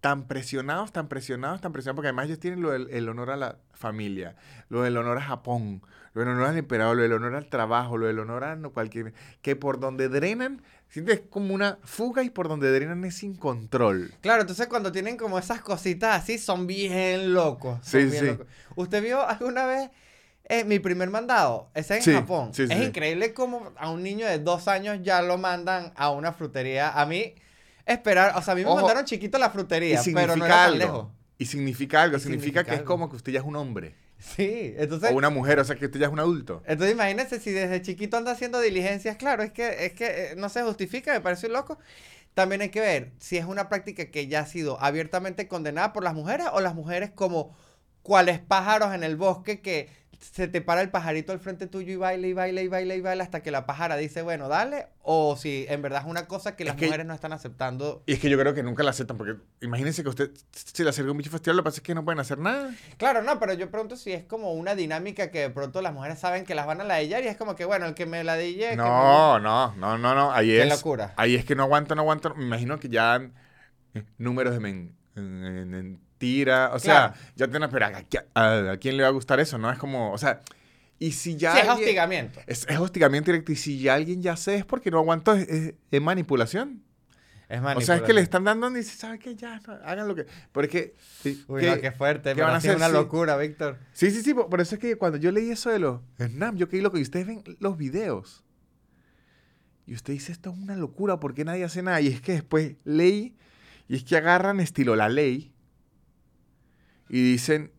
tan 0.00 0.28
presionados, 0.28 0.92
tan 0.92 1.08
presionados, 1.08 1.60
tan 1.60 1.72
presionados, 1.72 1.96
porque 1.96 2.08
además 2.08 2.26
ellos 2.26 2.38
tienen 2.38 2.62
lo 2.62 2.70
del 2.70 2.88
el 2.90 3.08
honor 3.08 3.30
a 3.30 3.36
la 3.36 3.58
familia, 3.72 4.36
lo 4.68 4.82
del 4.82 4.96
honor 4.96 5.18
a 5.18 5.22
Japón, 5.22 5.82
lo 6.14 6.20
del 6.20 6.30
honor 6.30 6.46
al 6.46 6.56
emperador, 6.56 6.96
lo 6.96 7.02
del 7.02 7.12
honor 7.12 7.34
al 7.34 7.48
trabajo, 7.48 7.96
lo 7.96 8.06
del 8.06 8.18
honor 8.20 8.44
a 8.44 8.54
no 8.56 8.70
cualquier... 8.72 9.12
Que 9.42 9.56
por 9.56 9.80
donde 9.80 10.08
drenan, 10.08 10.62
sientes 10.88 11.20
como 11.28 11.52
una 11.52 11.78
fuga 11.82 12.22
y 12.22 12.30
por 12.30 12.48
donde 12.48 12.72
drenan 12.72 13.04
es 13.04 13.16
sin 13.16 13.34
control. 13.34 14.12
Claro, 14.20 14.42
entonces 14.42 14.68
cuando 14.68 14.92
tienen 14.92 15.16
como 15.16 15.36
esas 15.38 15.60
cositas 15.62 16.22
así, 16.22 16.38
son 16.38 16.66
bien 16.68 17.34
locos. 17.34 17.80
son 17.82 18.02
Sí, 18.02 18.06
bien 18.06 18.24
sí. 18.24 18.26
locos. 18.30 18.46
¿Usted 18.76 19.02
vio 19.02 19.20
alguna 19.26 19.66
vez 19.66 19.90
eh, 20.48 20.64
mi 20.64 20.78
primer 20.78 21.10
mandado? 21.10 21.70
Ese 21.74 21.96
en 21.96 22.02
Sí, 22.02 22.12
Japón. 22.12 22.54
sí, 22.54 22.66
sí, 22.66 22.72
es 22.72 22.82
increíble 22.82 23.34
como 23.34 23.72
a 23.76 23.90
un 23.90 24.02
niño 24.02 24.26
de 24.26 24.38
dos 24.38 24.68
años 24.68 24.98
ya 25.02 25.22
lo 25.22 25.38
mandan 25.38 25.92
a 25.96 26.10
una 26.10 26.32
frutería. 26.32 26.90
A 26.90 27.06
mí, 27.06 27.34
esperar, 27.86 28.32
o 28.36 28.42
sea, 28.42 28.52
a 28.52 28.56
mí 28.56 28.62
me 28.62 28.68
Ojo, 28.68 28.76
mandaron 28.76 29.04
chiquito 29.04 29.36
a 29.36 29.40
la 29.40 29.50
frutería, 29.50 30.08
pero 30.14 30.36
no 30.36 30.46
era 30.46 30.62
tan 30.62 30.78
lejos. 30.78 31.08
Y 31.38 31.46
significa 31.46 32.02
algo, 32.02 32.16
Y 32.16 32.20
significa 32.20 32.62
significa 32.62 32.64
que 32.64 32.74
es 32.74 32.82
como 32.82 33.08
que 33.10 33.16
usted 33.16 33.32
ya 33.32 33.40
es 33.40 33.44
un 33.46 33.56
hombre. 33.56 33.94
Sí, 34.18 34.74
entonces... 34.76 35.10
O 35.12 35.14
una 35.14 35.30
mujer, 35.30 35.60
o 35.60 35.64
sea 35.64 35.76
que 35.76 35.86
usted 35.86 36.00
ya 36.00 36.06
es 36.06 36.12
un 36.12 36.18
adulto. 36.18 36.62
Entonces 36.66 36.94
imagínense 36.94 37.38
si 37.38 37.52
desde 37.52 37.80
chiquito 37.82 38.16
anda 38.16 38.32
haciendo 38.32 38.60
diligencias, 38.60 39.16
claro, 39.16 39.42
es 39.44 39.52
que, 39.52 39.86
es 39.86 39.92
que 39.92 40.06
eh, 40.32 40.34
no 40.36 40.48
se 40.48 40.62
justifica, 40.62 41.12
me 41.12 41.20
parece 41.20 41.48
loco. 41.48 41.78
También 42.34 42.60
hay 42.62 42.70
que 42.70 42.80
ver 42.80 43.12
si 43.18 43.36
es 43.36 43.44
una 43.44 43.68
práctica 43.68 44.06
que 44.10 44.26
ya 44.28 44.40
ha 44.40 44.46
sido 44.46 44.80
abiertamente 44.80 45.48
condenada 45.48 45.92
por 45.92 46.02
las 46.04 46.14
mujeres 46.14 46.46
o 46.52 46.60
las 46.60 46.74
mujeres 46.74 47.10
como 47.14 47.56
cuales 48.02 48.40
pájaros 48.40 48.94
en 48.94 49.04
el 49.04 49.16
bosque 49.16 49.60
que 49.60 49.88
se 50.20 50.48
te 50.48 50.60
para 50.60 50.80
el 50.82 50.90
pajarito 50.90 51.32
al 51.32 51.38
frente 51.38 51.66
tuyo 51.66 51.92
y 51.92 51.96
baila 51.96 52.26
y 52.26 52.32
baila 52.32 52.60
y 52.62 52.68
baila 52.68 52.94
y 52.96 53.00
baila 53.00 53.22
hasta 53.24 53.40
que 53.42 53.50
la 53.50 53.66
pájara 53.66 53.96
dice, 53.96 54.22
bueno, 54.22 54.48
dale, 54.48 54.86
o 55.02 55.36
si 55.36 55.64
en 55.68 55.80
verdad 55.80 56.00
es 56.02 56.06
una 56.08 56.26
cosa 56.26 56.56
que 56.56 56.64
Es 56.64 56.68
las 56.68 56.76
que- 56.76 56.86
mujeres 56.86 57.06
no 57.06 57.14
están 57.14 57.32
aceptando. 57.32 58.02
Y 58.06 58.14
es 58.14 58.18
que 58.18 58.28
yo 58.28 58.38
creo 58.38 58.52
que 58.54 58.62
nunca 58.62 58.82
la 58.82 58.90
aceptan, 58.90 59.16
porque 59.16 59.36
imagínense 59.60 60.02
que 60.02 60.08
usted 60.08 60.30
se 60.52 60.82
le 60.84 60.90
acerca 60.90 61.10
un 61.12 61.18
bicho 61.18 61.30
festival, 61.30 61.56
lo 61.56 61.62
que 61.62 61.66
pasa 61.66 61.76
es 61.76 61.82
que 61.82 61.94
no 61.94 62.04
pueden 62.04 62.18
hacer 62.20 62.38
nada. 62.38 62.74
Claro, 62.96 63.22
no, 63.22 63.38
pero 63.38 63.52
yo 63.54 63.70
pregunto 63.70 63.96
si 63.96 64.12
es 64.12 64.24
como 64.24 64.52
una 64.54 64.74
dinámica 64.74 65.30
que 65.30 65.40
de 65.40 65.50
pronto 65.50 65.80
las 65.82 65.92
mujeres 65.94 66.18
saben 66.18 66.44
que 66.44 66.54
las 66.54 66.66
van 66.66 66.80
a 66.80 66.84
ladillar 66.84 67.22
y 67.22 67.28
es 67.28 67.36
como 67.36 67.54
que, 67.54 67.64
bueno, 67.64 67.86
el 67.86 67.94
que 67.94 68.06
me 68.06 68.24
ladille... 68.24 68.70
que 68.70 68.76
me- 68.76 68.82
No, 68.82 69.38
no, 69.38 69.74
no, 69.76 69.98
no, 69.98 70.14
no. 70.14 70.32
Ahí 70.32 70.48
Qué 70.48 70.62
es. 70.62 70.68
locura. 70.68 71.14
Ahí 71.16 71.36
es 71.36 71.44
que 71.44 71.54
no 71.54 71.62
aguanto, 71.62 71.94
no 71.94 72.02
aguanto. 72.02 72.34
Me 72.34 72.44
imagino 72.44 72.78
que 72.80 72.88
ya 72.88 73.20
eh, 73.94 74.04
números 74.18 74.52
de 74.54 74.60
men- 74.60 74.96
en- 75.16 75.74
en- 75.74 76.07
mentira. 76.18 76.70
O 76.74 76.78
sea, 76.78 77.14
ya 77.36 77.48
tienen, 77.48 77.70
pero 77.70 77.86
¿a, 77.86 77.92
qui- 78.02 78.24
a- 78.34 78.72
a 78.72 78.76
quién 78.76 78.96
le 78.96 79.02
va 79.02 79.08
a 79.08 79.12
gustar 79.12 79.40
eso? 79.40 79.58
No 79.58 79.70
es 79.70 79.78
como, 79.78 80.12
o 80.12 80.18
sea, 80.18 80.40
y 80.98 81.12
si 81.12 81.36
ya. 81.36 81.52
Sí, 81.54 81.60
es 81.62 81.68
hostigamiento. 81.68 82.40
Es, 82.46 82.66
es 82.68 82.78
hostigamiento 82.78 83.30
directo. 83.30 83.52
Y 83.52 83.56
si 83.56 83.78
ya 83.80 83.94
alguien 83.94 84.20
ya 84.22 84.36
sé, 84.36 84.56
es 84.56 84.64
porque 84.64 84.90
no 84.90 84.98
aguanto, 84.98 85.32
es, 85.34 85.48
es- 85.48 85.74
es 85.90 86.02
manipulación. 86.02 86.82
Es 87.48 87.62
O 87.62 87.80
sea, 87.80 87.96
es 87.96 88.02
que 88.02 88.12
le 88.12 88.20
están 88.20 88.44
dando 88.44 88.70
y 88.70 88.74
dice, 88.74 88.94
¿sabes 88.94 89.20
qué? 89.20 89.34
Ya, 89.34 89.58
no, 89.66 89.72
hagan 89.72 90.06
lo 90.06 90.14
que. 90.14 90.26
Porque. 90.52 90.94
sí, 91.22 91.42
Uy, 91.48 91.62
que- 91.62 91.70
no, 91.70 91.80
qué 91.80 91.92
fuerte. 91.92 92.34
pero 92.34 92.44
van 92.44 92.54
a 92.54 92.58
hacer? 92.58 92.76
una 92.76 92.88
Sí. 92.88 92.92
locura, 92.92 93.38
Víctor. 93.38 93.78
Sí, 93.94 94.10
sí, 94.10 94.22
sí, 94.22 94.34
por, 94.34 94.50
por 94.50 94.60
eso 94.60 94.74
es 94.74 94.80
que 94.82 94.96
cuando 94.96 95.16
yo 95.16 95.32
leí 95.32 95.50
eso 95.50 95.70
de 95.70 95.78
los 95.78 96.00
Snap, 96.20 96.56
yo 96.56 96.68
creí 96.68 96.82
loco. 96.82 96.98
Y 96.98 97.02
ustedes 97.02 97.26
ven 97.26 97.42
los 97.60 97.78
videos. 97.78 98.44
Y 99.86 99.94
usted 99.94 100.12
dice, 100.12 100.32
esto 100.32 100.50
es 100.50 100.58
una 100.58 100.76
locura, 100.76 101.18
¿por 101.18 101.32
qué 101.32 101.46
nadie 101.46 101.64
hace 101.64 101.80
nada? 101.82 102.02
Y 102.02 102.08
es 102.08 102.20
que 102.20 102.32
después 102.32 102.74
leí, 102.84 103.34
y 103.88 103.96
es 103.96 104.04
que 104.04 104.18
agarran 104.18 104.60
estilo 104.60 104.94
la 104.96 105.08
ley, 105.08 105.54
y 107.08 107.22
dicen 107.32 107.72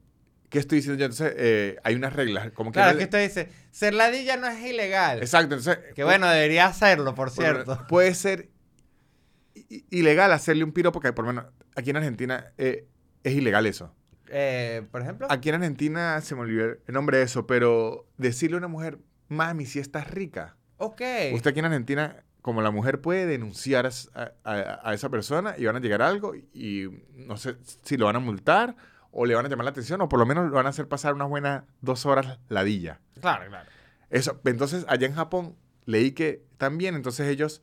¿qué 0.49 0.57
estoy 0.59 0.77
diciendo 0.79 0.99
yo? 0.99 1.05
Entonces, 1.05 1.33
eh, 1.37 1.77
hay 1.83 1.93
unas 1.93 2.13
reglas. 2.13 2.49
Como 2.53 2.71
que 2.71 2.75
Claro, 2.79 2.93
no 2.93 2.97
que 2.97 3.03
usted 3.03 3.21
dice, 3.21 3.49
ser 3.69 3.93
ladilla 3.93 4.35
no 4.35 4.47
es 4.47 4.59
ilegal. 4.65 5.19
Exacto, 5.19 5.53
entonces... 5.55 5.77
Que 5.93 6.03
bueno, 6.03 6.27
debería 6.27 6.65
hacerlo, 6.65 7.13
por 7.13 7.29
cierto. 7.29 7.85
Puede 7.87 8.15
ser 8.15 8.49
ilegal 9.89 10.31
hacerle 10.31 10.63
un 10.63 10.71
piropo, 10.71 10.93
porque 10.99 11.13
por 11.13 11.25
lo 11.25 11.33
menos 11.33 11.51
aquí 11.75 11.89
en 11.91 11.97
Argentina 11.97 12.51
eh, 12.57 12.87
es 13.23 13.33
ilegal 13.33 13.65
eso. 13.65 13.93
Eh, 14.29 14.83
por 14.91 15.01
ejemplo. 15.01 15.27
Aquí 15.29 15.49
en 15.49 15.55
Argentina 15.55 16.19
se 16.21 16.35
me 16.35 16.41
olvidó 16.41 16.65
el 16.65 16.93
nombre 16.93 17.17
de 17.17 17.23
eso, 17.23 17.45
pero 17.47 18.07
decirle 18.17 18.55
a 18.55 18.59
una 18.59 18.67
mujer, 18.67 18.99
mami, 19.27 19.65
si 19.65 19.79
estás 19.79 20.09
rica. 20.09 20.55
Ok. 20.77 21.01
Usted 21.33 21.51
aquí 21.51 21.59
en 21.59 21.65
Argentina, 21.65 22.23
como 22.41 22.61
la 22.61 22.71
mujer 22.71 23.01
puede 23.01 23.25
denunciar 23.25 23.85
a, 23.85 23.91
a- 24.43 24.79
a 24.83 24.93
esa 24.93 25.09
persona 25.09 25.55
y 25.57 25.65
van 25.65 25.75
a 25.75 25.79
llegar 25.79 26.01
a 26.01 26.07
algo 26.07 26.33
y 26.35 26.87
no 27.13 27.37
sé 27.37 27.55
si 27.83 27.97
lo 27.97 28.05
van 28.05 28.15
a 28.15 28.19
multar 28.19 28.75
o 29.11 29.25
le 29.25 29.35
van 29.35 29.45
a 29.45 29.49
llamar 29.49 29.65
la 29.65 29.71
atención 29.71 30.01
o 30.01 30.09
por 30.09 30.19
lo 30.19 30.25
menos 30.25 30.49
lo 30.49 30.55
van 30.55 30.65
a 30.65 30.69
hacer 30.69 30.87
pasar 30.87 31.13
unas 31.13 31.29
buenas 31.29 31.63
dos 31.81 32.05
horas 32.05 32.39
ladilla. 32.47 32.99
Claro, 33.21 33.47
claro. 33.47 33.69
Eso, 34.09 34.39
entonces 34.45 34.85
allá 34.87 35.07
en 35.07 35.13
Japón 35.13 35.55
leí 35.85 36.11
que 36.11 36.43
también, 36.57 36.95
entonces 36.95 37.27
ellos 37.27 37.61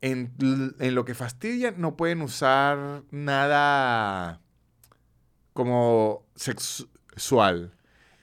en, 0.00 0.32
en 0.78 0.94
lo 0.94 1.04
que 1.04 1.14
fastidian 1.14 1.74
no 1.78 1.96
pueden 1.96 2.22
usar 2.22 3.02
nada 3.10 4.40
como 5.52 6.26
sexual. 6.34 7.72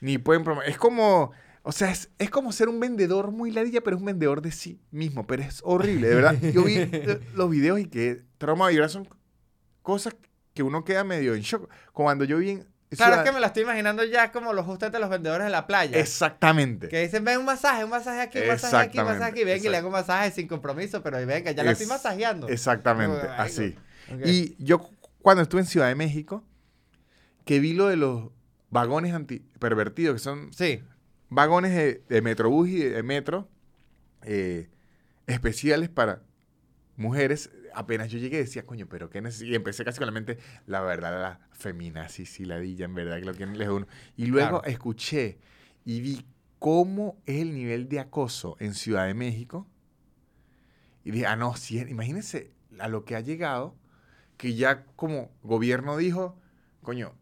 Ni 0.00 0.18
pueden 0.18 0.44
Es 0.66 0.78
como, 0.78 1.32
o 1.62 1.72
sea, 1.72 1.90
es, 1.90 2.10
es 2.18 2.30
como 2.30 2.52
ser 2.52 2.68
un 2.68 2.80
vendedor 2.80 3.32
muy 3.32 3.50
ladilla, 3.50 3.82
pero 3.82 3.96
es 3.96 4.00
un 4.00 4.06
vendedor 4.06 4.42
de 4.42 4.52
sí 4.52 4.80
mismo. 4.90 5.26
Pero 5.26 5.42
es 5.42 5.60
horrible, 5.64 6.08
de 6.08 6.14
verdad. 6.14 6.40
Yo 6.52 6.64
vi 6.64 6.76
eh, 6.76 7.20
los 7.34 7.50
videos 7.50 7.80
y 7.80 7.86
que 7.86 8.22
trauma 8.38 8.70
y 8.72 8.76
ahora 8.76 8.88
son 8.88 9.08
cosas 9.82 10.14
que 10.60 10.64
uno 10.64 10.84
queda 10.84 11.04
medio 11.04 11.34
en 11.34 11.40
shock. 11.40 11.70
Cuando 11.94 12.24
yo 12.26 12.36
vi 12.36 12.50
en 12.50 12.58
Claro, 12.90 13.12
Ciudad- 13.12 13.24
es 13.24 13.30
que 13.30 13.34
me 13.34 13.40
lo 13.40 13.46
estoy 13.46 13.62
imaginando 13.62 14.04
ya 14.04 14.30
como 14.32 14.52
los 14.52 14.66
justamente 14.66 14.98
los 14.98 15.08
vendedores 15.08 15.44
de 15.46 15.50
la 15.50 15.66
playa. 15.66 15.96
Exactamente. 15.98 16.88
Que 16.88 17.00
dicen, 17.02 17.24
ven 17.24 17.38
un 17.38 17.44
masaje, 17.46 17.84
un 17.84 17.90
masaje 17.90 18.20
aquí, 18.20 18.40
un 18.40 18.48
masaje 18.48 18.76
aquí, 18.76 18.98
un 18.98 19.04
masaje 19.04 19.30
aquí. 19.30 19.44
Ven 19.44 19.62
que 19.62 19.70
le 19.70 19.76
hago 19.78 19.86
un 19.86 19.92
masaje 19.92 20.32
sin 20.32 20.48
compromiso, 20.48 21.00
pero 21.02 21.24
venga, 21.24 21.50
ya 21.52 21.62
la 21.62 21.70
estoy 21.70 21.84
Es- 21.84 21.88
masajeando. 21.90 22.48
Exactamente, 22.48 23.26
así. 23.38 23.74
Y 24.24 24.56
yo 24.62 24.80
cu- 24.80 24.90
cuando 25.22 25.42
estuve 25.44 25.60
en 25.62 25.66
Ciudad 25.68 25.86
de 25.88 25.94
México, 25.94 26.44
que 27.46 27.58
vi 27.60 27.72
lo 27.74 27.86
de 27.86 27.96
los 27.96 28.30
vagones 28.70 29.14
antipervertidos, 29.14 30.14
que 30.16 30.18
son 30.18 30.52
Sí. 30.52 30.82
vagones 31.28 31.70
de, 31.74 32.02
de 32.08 32.22
Metrobús 32.22 32.68
y 32.68 32.82
de 32.82 33.02
metro 33.04 33.48
eh, 34.22 34.68
especiales 35.28 35.88
para 35.88 36.22
mujeres. 36.96 37.50
Apenas 37.74 38.10
yo 38.10 38.18
llegué 38.18 38.38
decía, 38.38 38.64
coño, 38.66 38.86
pero 38.88 39.10
qué 39.10 39.20
neces-?" 39.22 39.42
Y 39.46 39.54
empecé 39.54 39.84
casi 39.84 39.98
con 39.98 40.06
la 40.06 40.12
mente, 40.12 40.38
la 40.66 40.80
verdad, 40.80 41.12
la 41.20 41.48
feminazi, 41.52 42.26
sí, 42.26 42.44
ladilla, 42.44 42.84
en 42.84 42.94
verdad, 42.94 43.18
que 43.18 43.24
lo 43.26 43.34
quieren 43.34 43.58
les 43.58 43.68
uno. 43.68 43.86
Y 44.16 44.26
luego 44.26 44.60
Claro. 44.60 44.64
escuché 44.64 45.38
y 45.84 46.00
vi 46.00 46.26
cómo 46.58 47.20
es 47.26 47.40
el 47.40 47.54
nivel 47.54 47.88
de 47.88 48.00
acoso 48.00 48.56
en 48.60 48.74
Ciudad 48.74 49.06
de 49.06 49.14
México. 49.14 49.66
Y 51.04 51.10
dije, 51.12 51.26
ah, 51.26 51.36
no, 51.36 51.56
sí, 51.56 51.78
imagínense 51.78 52.52
a 52.78 52.88
lo 52.88 53.04
que 53.04 53.16
ha 53.16 53.20
llegado, 53.20 53.74
que 54.36 54.54
ya 54.54 54.84
como 54.96 55.30
gobierno 55.42 55.96
dijo, 55.96 56.38
coño, 56.82 57.14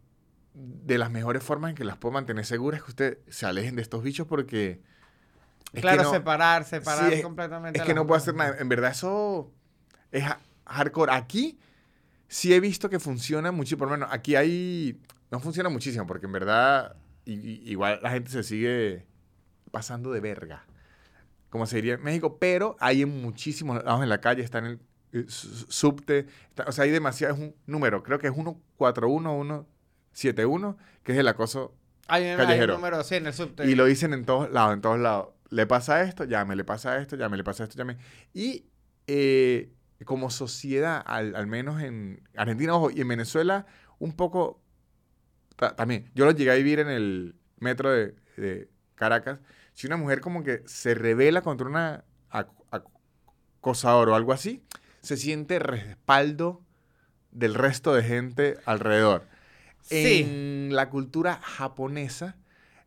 de 0.55 0.99
las 0.99 1.11
mejores 1.11 1.43
formas 1.43 1.71
en 1.71 1.77
que 1.77 1.85
las 1.85 1.97
puedo 1.99 2.13
mantener 2.13 2.45
seguras 2.45 2.79
es 2.79 2.85
que 2.85 2.91
ustedes 2.91 3.19
se 3.29 3.47
alejen 3.47 3.77
de 3.77 3.83
estos 3.83 4.03
bichos 4.03 4.27
porque... 4.27 4.83
es 5.67 5.73
que 5.75 5.81
claro, 5.83 6.03
no- 6.05 6.11
separar, 6.11 6.65
separar 6.65 7.09
Sí, 7.11 7.15
es- 7.19 7.23
completamente. 7.23 7.79
es 7.79 7.85
que 7.87 7.95
no 7.95 8.07
puedo 8.07 8.17
hacer 8.19 8.35
nada. 8.35 8.57
En 8.59 8.69
verdad, 8.69 8.91
eso 8.91 9.53
es 10.13 10.25
ha- 10.25 10.41
hardcore. 10.67 11.13
Aquí 11.13 11.59
sí 12.29 12.53
he 12.55 12.61
visto 12.61 12.89
que 12.91 12.99
funciona 12.99 13.53
mucho. 13.53 13.77
Por 13.79 13.89
lo 13.89 13.93
menos 13.95 14.09
aquí 14.13 14.37
hay. 14.37 15.01
No 15.31 15.41
funciona 15.41 15.69
muchísimo 15.69 16.07
porque 16.07 16.27
en 16.27 16.33
verdad. 16.33 16.97
igual 17.27 18.01
la 18.03 18.11
gente 18.11 18.31
se 18.31 18.43
sigue 18.43 19.07
pasando 19.71 20.11
de 20.13 20.21
verga. 20.21 20.65
Como 21.51 21.67
se 21.67 21.77
diría 21.77 21.95
en 21.95 22.03
México. 22.03 22.39
Pero 22.39 22.77
hay 22.81 23.03
en 23.03 23.23
muchísimos 23.23 23.83
lados 23.85 24.03
en 24.03 24.09
la 24.09 24.21
calle. 24.21 24.43
Está 24.43 24.59
en 24.59 24.65
el 24.67 24.81
eh, 25.13 25.25
su- 25.29 25.67
subte. 25.71 26.27
está- 26.51 26.65
o 26.67 26.73
sea, 26.73 26.85
hay 26.85 26.91
demasiado. 26.91 27.35
Es 27.35 27.41
un 27.41 27.55
número. 27.67 28.03
Creo 28.03 28.19
que 28.19 28.27
es 28.29 28.35
141, 28.35 29.67
171. 30.13 30.77
Que 31.03 31.13
es 31.13 31.19
el 31.19 31.29
acoso 31.29 31.75
Hay 32.07 32.23
un, 32.23 32.29
hay 32.29 32.35
un 32.35 32.41
callejero. 32.41 32.75
número, 32.75 33.03
sí, 33.05 33.15
en 33.17 33.27
el 33.27 33.33
subte. 33.35 33.67
y 33.67 33.75
lo 33.75 33.85
dicen 33.87 34.13
en 34.13 34.25
todos 34.25 34.51
lados, 34.51 34.75
en 34.75 34.81
todos 34.81 34.99
lados. 34.99 35.29
Le 35.51 35.67
pasa 35.67 36.03
esto, 36.03 36.25
llame, 36.25 36.57
le 36.57 36.65
pasa 36.65 36.99
esto, 36.99 37.17
llame, 37.17 37.37
le 37.39 37.45
pasa 37.45 37.65
esto, 37.65 37.77
llame. 37.79 37.97
Y 38.35 38.67
eh, 39.07 39.71
como 40.05 40.31
sociedad, 40.31 41.03
al, 41.07 41.35
al 41.35 41.47
menos 41.47 41.83
en 41.83 42.23
Argentina, 42.37 42.75
ojo, 42.75 42.91
y 42.91 43.01
en 43.01 43.09
Venezuela, 43.09 43.67
un 43.99 44.13
poco 44.13 44.61
ta- 45.57 45.75
también. 45.75 46.11
Yo 46.15 46.25
lo 46.25 46.31
llegué 46.31 46.51
a 46.53 46.55
vivir 46.55 46.79
en 46.79 46.89
el 46.89 47.35
metro 47.59 47.91
de, 47.91 48.15
de 48.37 48.69
Caracas. 48.95 49.41
Si 49.75 49.87
una 49.87 49.97
mujer 49.97 50.21
como 50.21 50.43
que 50.45 50.63
se 50.67 50.95
revela 50.95 51.43
contra 51.43 51.67
una 51.67 52.05
ac- 52.31 52.49
acosador 52.71 54.09
o 54.11 54.15
algo 54.15 54.33
así, 54.33 54.63
se 55.01 55.17
siente 55.17 55.59
respaldo 55.59 56.63
del 57.31 57.55
resto 57.55 57.95
de 57.95 58.03
gente 58.03 58.57
alrededor. 58.67 59.27
Sí. 59.83 60.23
En 60.23 60.75
la 60.75 60.91
cultura 60.91 61.41
japonesa, 61.43 62.37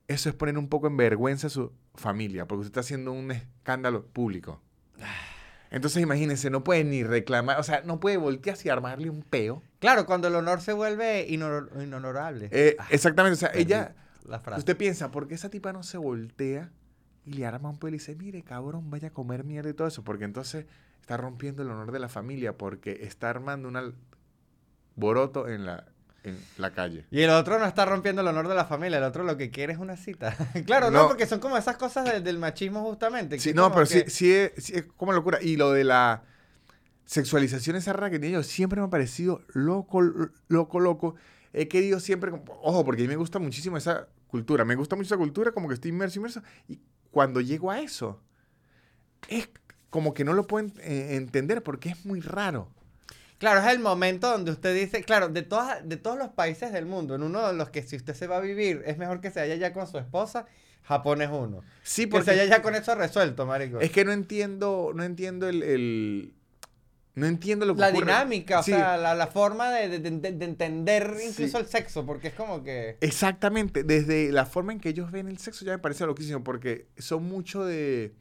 eso 0.07 0.29
es 0.29 0.35
poner 0.35 0.57
un 0.57 0.67
poco 0.69 0.87
en 0.87 0.97
vergüenza 0.97 1.47
a 1.47 1.49
su 1.49 1.71
familia, 1.95 2.45
porque 2.47 2.61
usted 2.61 2.71
está 2.71 2.79
haciendo 2.81 3.11
un 3.11 3.31
escándalo 3.31 4.05
público. 4.07 4.61
Entonces, 5.71 6.03
imagínense, 6.03 6.49
no 6.49 6.63
puede 6.63 6.83
ni 6.83 7.03
reclamar, 7.03 7.59
o 7.59 7.63
sea, 7.63 7.81
no 7.85 7.99
puede 7.99 8.17
voltearse 8.17 8.67
y 8.67 8.71
armarle 8.71 9.09
un 9.09 9.23
peo. 9.23 9.63
Claro, 9.79 10.05
cuando 10.05 10.27
el 10.27 10.35
honor 10.35 10.61
se 10.61 10.73
vuelve 10.73 11.25
inhonor- 11.29 11.69
inhonorable. 11.81 12.49
Eh, 12.51 12.75
Ah, 12.77 12.87
exactamente, 12.91 13.33
o 13.33 13.39
sea, 13.39 13.51
ella, 13.55 13.95
La 14.27 14.39
frase. 14.41 14.59
usted 14.59 14.75
piensa, 14.77 15.11
¿por 15.11 15.27
qué 15.27 15.35
esa 15.35 15.49
tipa 15.49 15.71
no 15.73 15.81
se 15.83 15.97
voltea 15.97 16.69
y 17.25 17.33
le 17.33 17.45
arma 17.45 17.69
un 17.69 17.77
peo 17.79 17.87
y 17.87 17.91
le 17.91 17.97
dice, 17.99 18.15
mire, 18.15 18.43
cabrón, 18.43 18.89
vaya 18.89 19.07
a 19.07 19.11
comer 19.11 19.45
mierda 19.45 19.69
y 19.69 19.73
todo 19.73 19.87
eso? 19.87 20.03
Porque 20.03 20.25
entonces 20.25 20.65
está 20.99 21.15
rompiendo 21.15 21.63
el 21.63 21.69
honor 21.69 21.91
de 21.93 21.99
la 21.99 22.09
familia, 22.09 22.57
porque 22.57 22.99
está 23.03 23.29
armando 23.29 23.69
un 23.69 23.77
alboroto 24.97 25.47
en 25.47 25.65
la, 25.65 25.85
en 26.23 26.37
la 26.57 26.71
calle. 26.71 27.05
Y 27.11 27.21
el 27.21 27.29
otro 27.31 27.57
no 27.59 27.65
está 27.65 27.85
rompiendo 27.85 28.21
el 28.21 28.27
honor 28.27 28.47
de 28.47 28.55
la 28.55 28.65
familia, 28.65 28.97
el 28.99 29.03
otro 29.03 29.23
lo 29.23 29.37
que 29.37 29.49
quiere 29.49 29.73
es 29.73 29.79
una 29.79 29.97
cita. 29.97 30.35
claro, 30.65 30.91
no, 30.91 31.03
No. 31.03 31.07
porque 31.07 31.25
son 31.25 31.39
como 31.39 31.57
esas 31.57 31.77
cosas 31.77 32.05
de- 32.05 32.21
del 32.21 32.37
machismo 32.37 32.81
justamente. 32.83 33.39
Sí, 33.39 33.53
no, 33.53 33.71
pero 33.71 33.87
que- 33.87 34.05
sí, 34.05 34.09
sí, 34.09 34.31
es, 34.33 34.51
sí 34.57 34.73
es 34.75 34.85
como 34.97 35.13
locura. 35.13 35.39
Y 35.41 35.57
lo 35.57 35.71
de 35.71 35.83
la 35.83 36.23
sexualización 37.05 37.75
esa 37.75 37.93
rara 37.93 38.09
que 38.09 38.19
tiene 38.19 38.35
ellos 38.35 38.47
siempre 38.47 38.79
me 38.79 38.87
ha 38.87 38.89
parecido 38.89 39.41
loco, 39.53 40.01
loco, 40.47 40.79
loco. 40.79 41.15
He 41.53 41.67
querido 41.67 41.99
siempre, 41.99 42.31
ojo, 42.61 42.85
porque 42.85 43.01
a 43.01 43.05
mí 43.05 43.09
me 43.09 43.15
gusta 43.17 43.39
muchísimo 43.39 43.75
esa 43.77 44.07
cultura. 44.27 44.63
Me 44.63 44.75
gusta 44.75 44.95
mucho 44.95 45.07
esa 45.07 45.17
cultura, 45.17 45.51
como 45.51 45.67
que 45.67 45.73
estoy 45.73 45.89
inmerso, 45.89 46.19
inmerso. 46.19 46.41
Y 46.69 46.79
cuando 47.11 47.41
llego 47.41 47.69
a 47.71 47.81
eso, 47.81 48.21
es 49.27 49.49
como 49.89 50.13
que 50.13 50.23
no 50.23 50.31
lo 50.33 50.47
puedo 50.47 50.67
eh, 50.79 51.15
entender 51.15 51.63
porque 51.63 51.89
es 51.89 52.05
muy 52.05 52.21
raro. 52.21 52.69
Claro, 53.41 53.59
es 53.59 53.73
el 53.73 53.79
momento 53.79 54.29
donde 54.29 54.51
usted 54.51 54.75
dice, 54.75 55.03
claro, 55.03 55.27
de, 55.27 55.41
todas, 55.41 55.87
de 55.89 55.97
todos 55.97 56.15
los 56.17 56.29
países 56.29 56.71
del 56.71 56.85
mundo, 56.85 57.15
en 57.15 57.23
uno 57.23 57.47
de 57.47 57.53
los 57.53 57.71
que 57.71 57.81
si 57.81 57.95
usted 57.95 58.13
se 58.13 58.27
va 58.27 58.37
a 58.37 58.39
vivir, 58.39 58.83
es 58.85 58.99
mejor 58.99 59.19
que 59.19 59.31
se 59.31 59.39
vaya 59.39 59.55
ya 59.55 59.73
con 59.73 59.87
su 59.87 59.97
esposa, 59.97 60.45
Japón 60.83 61.23
es 61.23 61.29
uno. 61.31 61.61
Sí, 61.81 62.03
Que 62.03 62.05
se 62.05 62.07
porque 62.11 62.29
vaya 62.31 62.45
ya 62.45 62.61
con 62.61 62.75
eso 62.75 62.93
resuelto, 62.93 63.47
marico. 63.47 63.79
es 63.79 63.89
que 63.91 64.05
no 64.05 64.11
entiendo, 64.11 64.91
no 64.93 65.03
entiendo 65.03 65.49
el, 65.49 65.63
el- 65.63 66.33
no 67.15 67.25
entiendo 67.25 67.65
lo 67.65 67.73
que 67.73 67.81
la 67.81 67.89
ocurre. 67.89 68.05
dinámica, 68.05 68.59
o 68.59 68.63
Sí. 68.63 68.71
sea, 68.73 68.95
la, 68.95 69.15
la 69.15 69.25
forma 69.27 69.71
de, 69.71 69.89
de- 69.99 70.11
de- 70.11 70.31
de 70.33 70.45
entender 70.45 71.15
Sí. 71.17 71.25
incluso 71.29 71.57
el 71.57 71.65
sexo, 71.65 72.05
porque 72.05 72.27
es 72.29 72.35
como 72.35 72.63
que... 72.63 72.97
Exactamente, 73.01 73.83
desde 73.83 74.31
la 74.31 74.45
forma 74.45 74.71
en 74.71 74.79
que 74.79 74.89
ellos 74.89 75.09
ven 75.11 75.27
el 75.27 75.39
sexo 75.39 75.65
ya 75.65 75.71
me 75.71 75.79
parece 75.79 76.05
loquísimo 76.05 76.43
porque 76.43 76.85
son 76.99 77.23
mucho 77.23 77.65
de... 77.65 78.13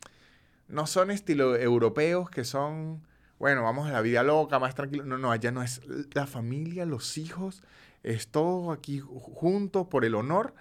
No 0.68 0.86
son 0.86 1.10
estilo 1.10 1.56
europeos 1.56 2.30
que 2.30 2.44
son, 2.44 3.02
bueno, 3.40 3.64
vamos 3.64 3.88
a 3.88 3.92
la 3.92 4.00
vida 4.02 4.22
loca, 4.22 4.60
más 4.60 4.76
tranquilo. 4.76 5.04
No, 5.04 5.18
no, 5.18 5.32
allá 5.32 5.50
no 5.50 5.62
es 5.64 5.80
la 6.12 6.28
familia, 6.28 6.86
los 6.86 7.18
hijos, 7.18 7.62
es 8.04 8.28
todo 8.28 8.70
aquí 8.70 9.00
ju- 9.00 9.20
juntos 9.20 9.88
por 9.88 10.04
el 10.04 10.14
honor. 10.14 10.54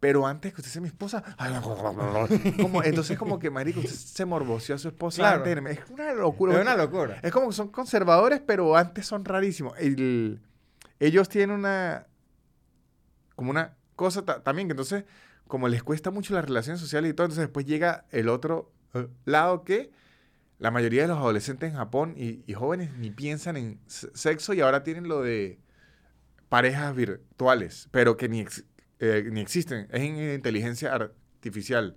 Pero 0.00 0.26
antes 0.26 0.52
que 0.52 0.60
usted 0.60 0.70
sea 0.72 0.82
mi 0.82 0.88
esposa, 0.88 1.22
como, 2.60 2.82
entonces 2.82 3.16
como 3.16 3.38
que, 3.38 3.48
marico, 3.50 3.78
usted 3.80 3.92
se 3.94 4.24
morboció 4.26 4.74
a 4.74 4.78
su 4.78 4.88
esposa 4.88 5.22
Claro. 5.22 5.44
antes. 5.44 5.78
Es 5.78 5.90
una 5.90 6.12
locura. 6.12 6.54
Es 6.54 6.60
una 6.60 6.76
locura. 6.76 7.20
Es 7.22 7.32
como 7.32 7.48
que 7.48 7.54
son 7.54 7.68
conservadores, 7.68 8.40
pero 8.46 8.76
antes 8.76 9.06
son 9.06 9.24
rarísimos. 9.24 9.78
El- 9.78 10.40
ellos 11.00 11.28
tienen 11.28 11.56
una. 11.56 12.06
Como 13.34 13.50
una 13.50 13.76
cosa 13.96 14.24
ta- 14.24 14.42
también 14.42 14.68
que 14.68 14.72
entonces, 14.72 15.04
como 15.46 15.68
les 15.68 15.82
cuesta 15.82 16.10
mucho 16.10 16.34
las 16.34 16.44
relaciones 16.44 16.80
sociales 16.80 17.10
y 17.10 17.14
todo, 17.14 17.26
entonces 17.26 17.44
después 17.46 17.64
llega 17.66 18.04
el 18.10 18.28
otro 18.28 18.70
eh, 18.94 19.08
lado 19.24 19.64
que 19.64 19.90
la 20.58 20.70
mayoría 20.70 21.02
de 21.02 21.08
los 21.08 21.18
adolescentes 21.18 21.70
en 21.70 21.76
Japón 21.76 22.14
y, 22.16 22.42
y 22.46 22.54
jóvenes 22.54 22.94
ni 22.98 23.10
piensan 23.10 23.56
en 23.56 23.80
se- 23.86 24.10
sexo 24.16 24.54
y 24.54 24.60
ahora 24.60 24.82
tienen 24.82 25.08
lo 25.08 25.22
de 25.22 25.58
parejas 26.48 26.94
virtuales, 26.94 27.88
pero 27.90 28.16
que 28.16 28.28
ni, 28.28 28.40
ex- 28.40 28.64
eh, 29.00 29.28
ni 29.32 29.40
existen. 29.40 29.88
Es 29.90 30.02
en 30.02 30.16
inteligencia 30.34 30.94
artificial. 30.94 31.96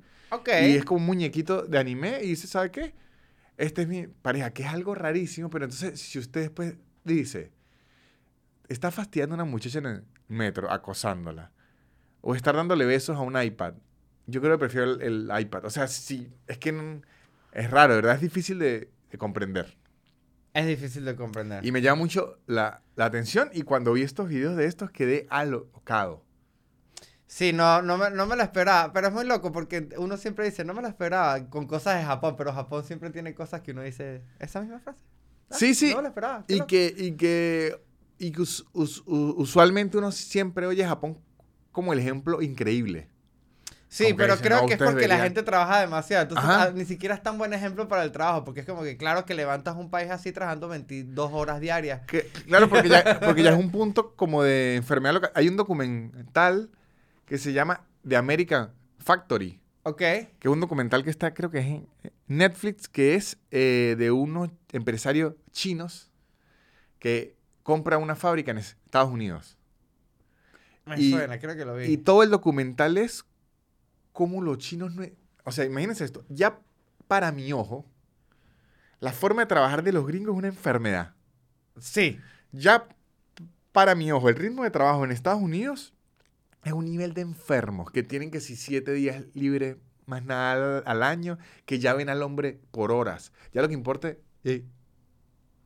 Y 0.64 0.76
es 0.78 0.86
como 0.86 0.99
un 1.01 1.05
muñequito 1.08 1.64
de 1.64 1.78
anime 1.80 2.20
y 2.24 2.30
dice, 2.30 2.47
¿sabe 2.47 2.72
qué? 2.72 2.93
Esta 3.58 3.82
es 3.82 3.88
mi 3.88 4.08
pareja, 4.08 4.51
que 4.53 4.64
es 4.64 4.70
algo 4.70 4.95
rarísimo, 4.95 5.49
pero 5.49 5.66
entonces 5.66 5.99
si 5.99 6.20
usted 6.20 6.41
después 6.41 6.76
dice, 7.03 7.51
está 8.68 8.91
fastidiando 8.91 9.36
a 9.36 9.38
una 9.38 9.45
muchacha 9.45 9.80
en 9.80 9.86
el 9.88 10.03
metro, 10.28 10.72
acosándola, 10.72 11.51
o 12.22 12.36
estar 12.36 12.55
dándole 12.55 12.86
besos 12.86 13.18
a 13.18 13.22
un 13.22 13.41
iPad. 13.41 13.76
Yo 14.28 14.41
creo 14.41 14.53
que 14.53 14.60
prefiero 14.60 14.93
el, 14.93 15.01
el 15.30 15.41
iPad. 15.41 15.66
O 15.66 15.70
sea, 15.70 15.88
sí, 15.88 16.30
es 16.47 16.58
que 16.58 16.70
n- 16.70 17.01
es 17.58 17.70
raro, 17.72 17.95
¿verdad? 17.95 18.16
Es 18.16 18.22
difícil 18.22 18.60
de, 18.60 18.91
de 19.12 19.18
comprender. 19.18 19.78
Es 20.53 20.66
difícil 20.66 21.05
de 21.05 21.16
comprender. 21.16 21.66
Y 21.66 21.72
me 21.72 21.82
llama 21.82 21.99
mucho 21.99 22.39
la, 22.47 22.82
la 22.95 23.05
atención 23.05 23.49
y 23.53 23.62
cuando 23.64 23.93
vi 23.93 24.01
estos 24.01 24.30
videos 24.30 24.55
de 24.55 24.66
estos 24.66 24.89
quedé 24.91 25.28
alocado. 25.30 26.24
Sí, 27.28 27.51
no, 27.51 27.82
no 27.82 27.97
me, 27.97 28.10
no 28.10 28.26
me 28.26 28.36
lo 28.38 28.41
esperaba, 28.43 28.93
pero 28.93 29.08
es 29.08 29.14
muy 29.14 29.26
loco 29.26 29.51
porque 29.51 29.89
uno 29.97 30.16
siempre 30.18 30.45
dice, 30.45 30.64
no 30.64 30.74
me 30.74 30.82
lo 30.82 30.88
esperaba 30.88 31.49
con 31.49 31.68
cosas 31.68 31.99
de 31.99 32.05
Japón, 32.05 32.36
pero 32.38 32.53
Japón 32.53 32.86
siempre 32.86 33.10
tiene 33.10 33.36
cosas 33.36 33.62
que 33.62 33.72
uno 33.72 33.82
dice, 33.82 34.24
esa 34.39 34.62
misma 34.62 34.80
frase. 34.80 34.99
Ah, 35.49 35.55
Sí, 35.55 35.76
sí. 35.76 35.89
No 35.91 35.97
me 35.97 36.01
lo 36.03 36.08
esperaba. 36.08 36.45
Y 36.47 36.53
loco". 36.55 36.68
que, 36.68 36.93
y 36.97 37.12
que, 37.18 37.82
y 38.18 38.32
que 38.32 38.41
us- 38.41 38.66
us- 38.74 39.03
u- 39.05 39.36
usualmente 39.38 39.97
uno 39.97 40.12
siempre 40.12 40.66
oye 40.68 40.86
Japón 40.86 41.20
como 41.72 41.91
el 41.93 41.99
ejemplo 41.99 42.41
increíble. 42.41 43.10
Sí, 43.89 44.13
pero 44.13 44.33
dicen, 44.33 44.47
creo 44.47 44.61
"No, 44.61 44.67
que 44.67 44.73
es 44.73 44.77
porque 44.79 44.93
la 44.93 45.15
deberían". 45.15 45.21
gente 45.21 45.43
trabaja 45.43 45.79
demasiado. 45.79 46.23
Entonces, 46.23 46.45
ah, 46.49 46.71
ni 46.75 46.83
siquiera 46.83 47.15
es 47.15 47.23
tan 47.23 47.38
buen 47.38 47.53
ejemplo 47.53 47.88
para 47.88 48.03
el 48.03 48.11
trabajo, 48.11 48.43
porque 48.43 48.59
es 48.59 48.65
como 48.65 48.83
que, 48.83 48.97
claro, 48.97 49.23
que 49.25 49.33
levantas 49.33 49.77
un 49.77 49.89
país 49.89 50.11
así 50.11 50.31
trabajando 50.33 50.67
22 50.67 51.31
horas 51.33 51.61
diarias. 51.61 52.01
Que, 52.05 52.23
claro, 52.47 52.67
porque 52.67 52.89
ya, 52.89 53.19
porque 53.21 53.43
ya 53.43 53.51
es 53.51 53.57
un 53.59 53.71
punto 53.71 54.13
como 54.15 54.43
de 54.43 54.75
enfermedad 54.75 55.13
local. 55.13 55.31
Hay 55.35 55.47
un 55.47 55.55
documental 55.55 56.69
que 57.25 57.38
se 57.38 57.53
llama 57.53 57.85
The 58.07 58.17
American 58.17 58.71
Factory, 58.99 59.61
Ok. 59.83 59.97
que 59.99 60.27
es 60.41 60.47
un 60.51 60.59
documental 60.59 61.03
que 61.05 61.09
está, 61.09 61.33
creo 61.33 61.49
que 61.49 61.59
es 61.59 61.65
en 61.65 61.88
Netflix, 62.27 62.89
que 62.89 63.15
es 63.15 63.38
eh, 63.51 63.95
de 63.97 64.11
unos 64.11 64.49
empresarios 64.73 65.33
chinos 65.51 66.11
que 66.99 67.38
compran 67.63 68.01
una 68.01 68.15
fábrica 68.15 68.51
en 68.51 68.57
Estados 68.57 69.09
Unidos. 69.11 69.57
Me 70.85 70.99
Y- 70.99 71.11
suena, 71.11 71.39
creo 71.39 71.55
que 71.55 71.63
lo 71.65 71.75
vi. 71.75 71.85
Y 71.85 71.97
todo 71.97 72.23
el 72.23 72.29
documental 72.29 72.97
es 72.97 73.23
cómo 74.18 74.41
los 74.41 74.57
chinos 74.57 74.95
no... 74.95 75.05
O 75.43 75.51
sea, 75.51 75.63
imagínense 75.63 76.03
esto. 76.03 76.26
Ya 76.28 76.59
para 77.07 77.32
mi 77.32 77.53
ojo, 77.53 77.86
la 78.99 79.13
forma 79.13 79.43
de 79.43 79.45
trabajar 79.45 79.84
de 79.84 79.91
los 79.91 80.07
gringos 80.07 80.34
es 80.34 80.39
una 80.39 80.47
enfermedad. 80.47 81.13
Sí. 81.80 82.20
Ya 82.51 82.88
para 83.72 83.93
mi 83.93 84.11
ojo, 84.11 84.28
el 84.28 84.36
ritmo 84.36 84.63
de 84.63 84.72
trabajo 84.72 85.05
en 85.05 85.11
Estados 85.11 85.39
Unidos 85.39 85.93
es 86.63 86.74
un 86.74 86.86
nivel 86.86 87.13
de 87.13 87.22
enfermos 87.22 87.91
que 87.91 88.01
tienen 88.01 88.32
que 88.32 88.41
si 88.41 88.55
siete 88.55 88.91
días 88.91 89.24
libres 89.36 89.78
más 90.07 90.26
nada 90.26 90.53
al, 90.53 90.84
al 90.88 91.03
año, 91.03 91.38
que 91.68 91.78
ya 91.78 91.93
ven 91.93 92.09
al 92.09 92.24
hombre 92.24 92.59
por 92.72 92.91
horas. 92.91 93.32
Ya 93.53 93.61
lo 93.61 93.68
que 93.68 93.76
importa 93.76 94.15
es 94.43 94.63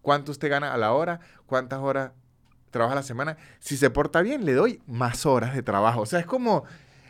cuánto 0.01 0.33
usted 0.33 0.49
gana 0.49 0.73
a 0.73 0.77
la 0.77 0.91
hora, 0.91 1.21
cuántas 1.45 1.79
horas 1.79 2.11
trabaja 2.69 2.91
a 2.91 2.97
la 2.97 3.03
semana. 3.03 3.37
Si 3.61 3.77
se 3.77 3.89
porta 3.89 4.21
bien, 4.21 4.43
le 4.43 4.55
doy 4.55 4.81
más 4.87 5.25
horas 5.25 5.55
de 5.55 5.63
trabajo. 5.63 6.01
O 6.01 6.05
sea, 6.05 6.19
es 6.19 6.25
como 6.25 6.65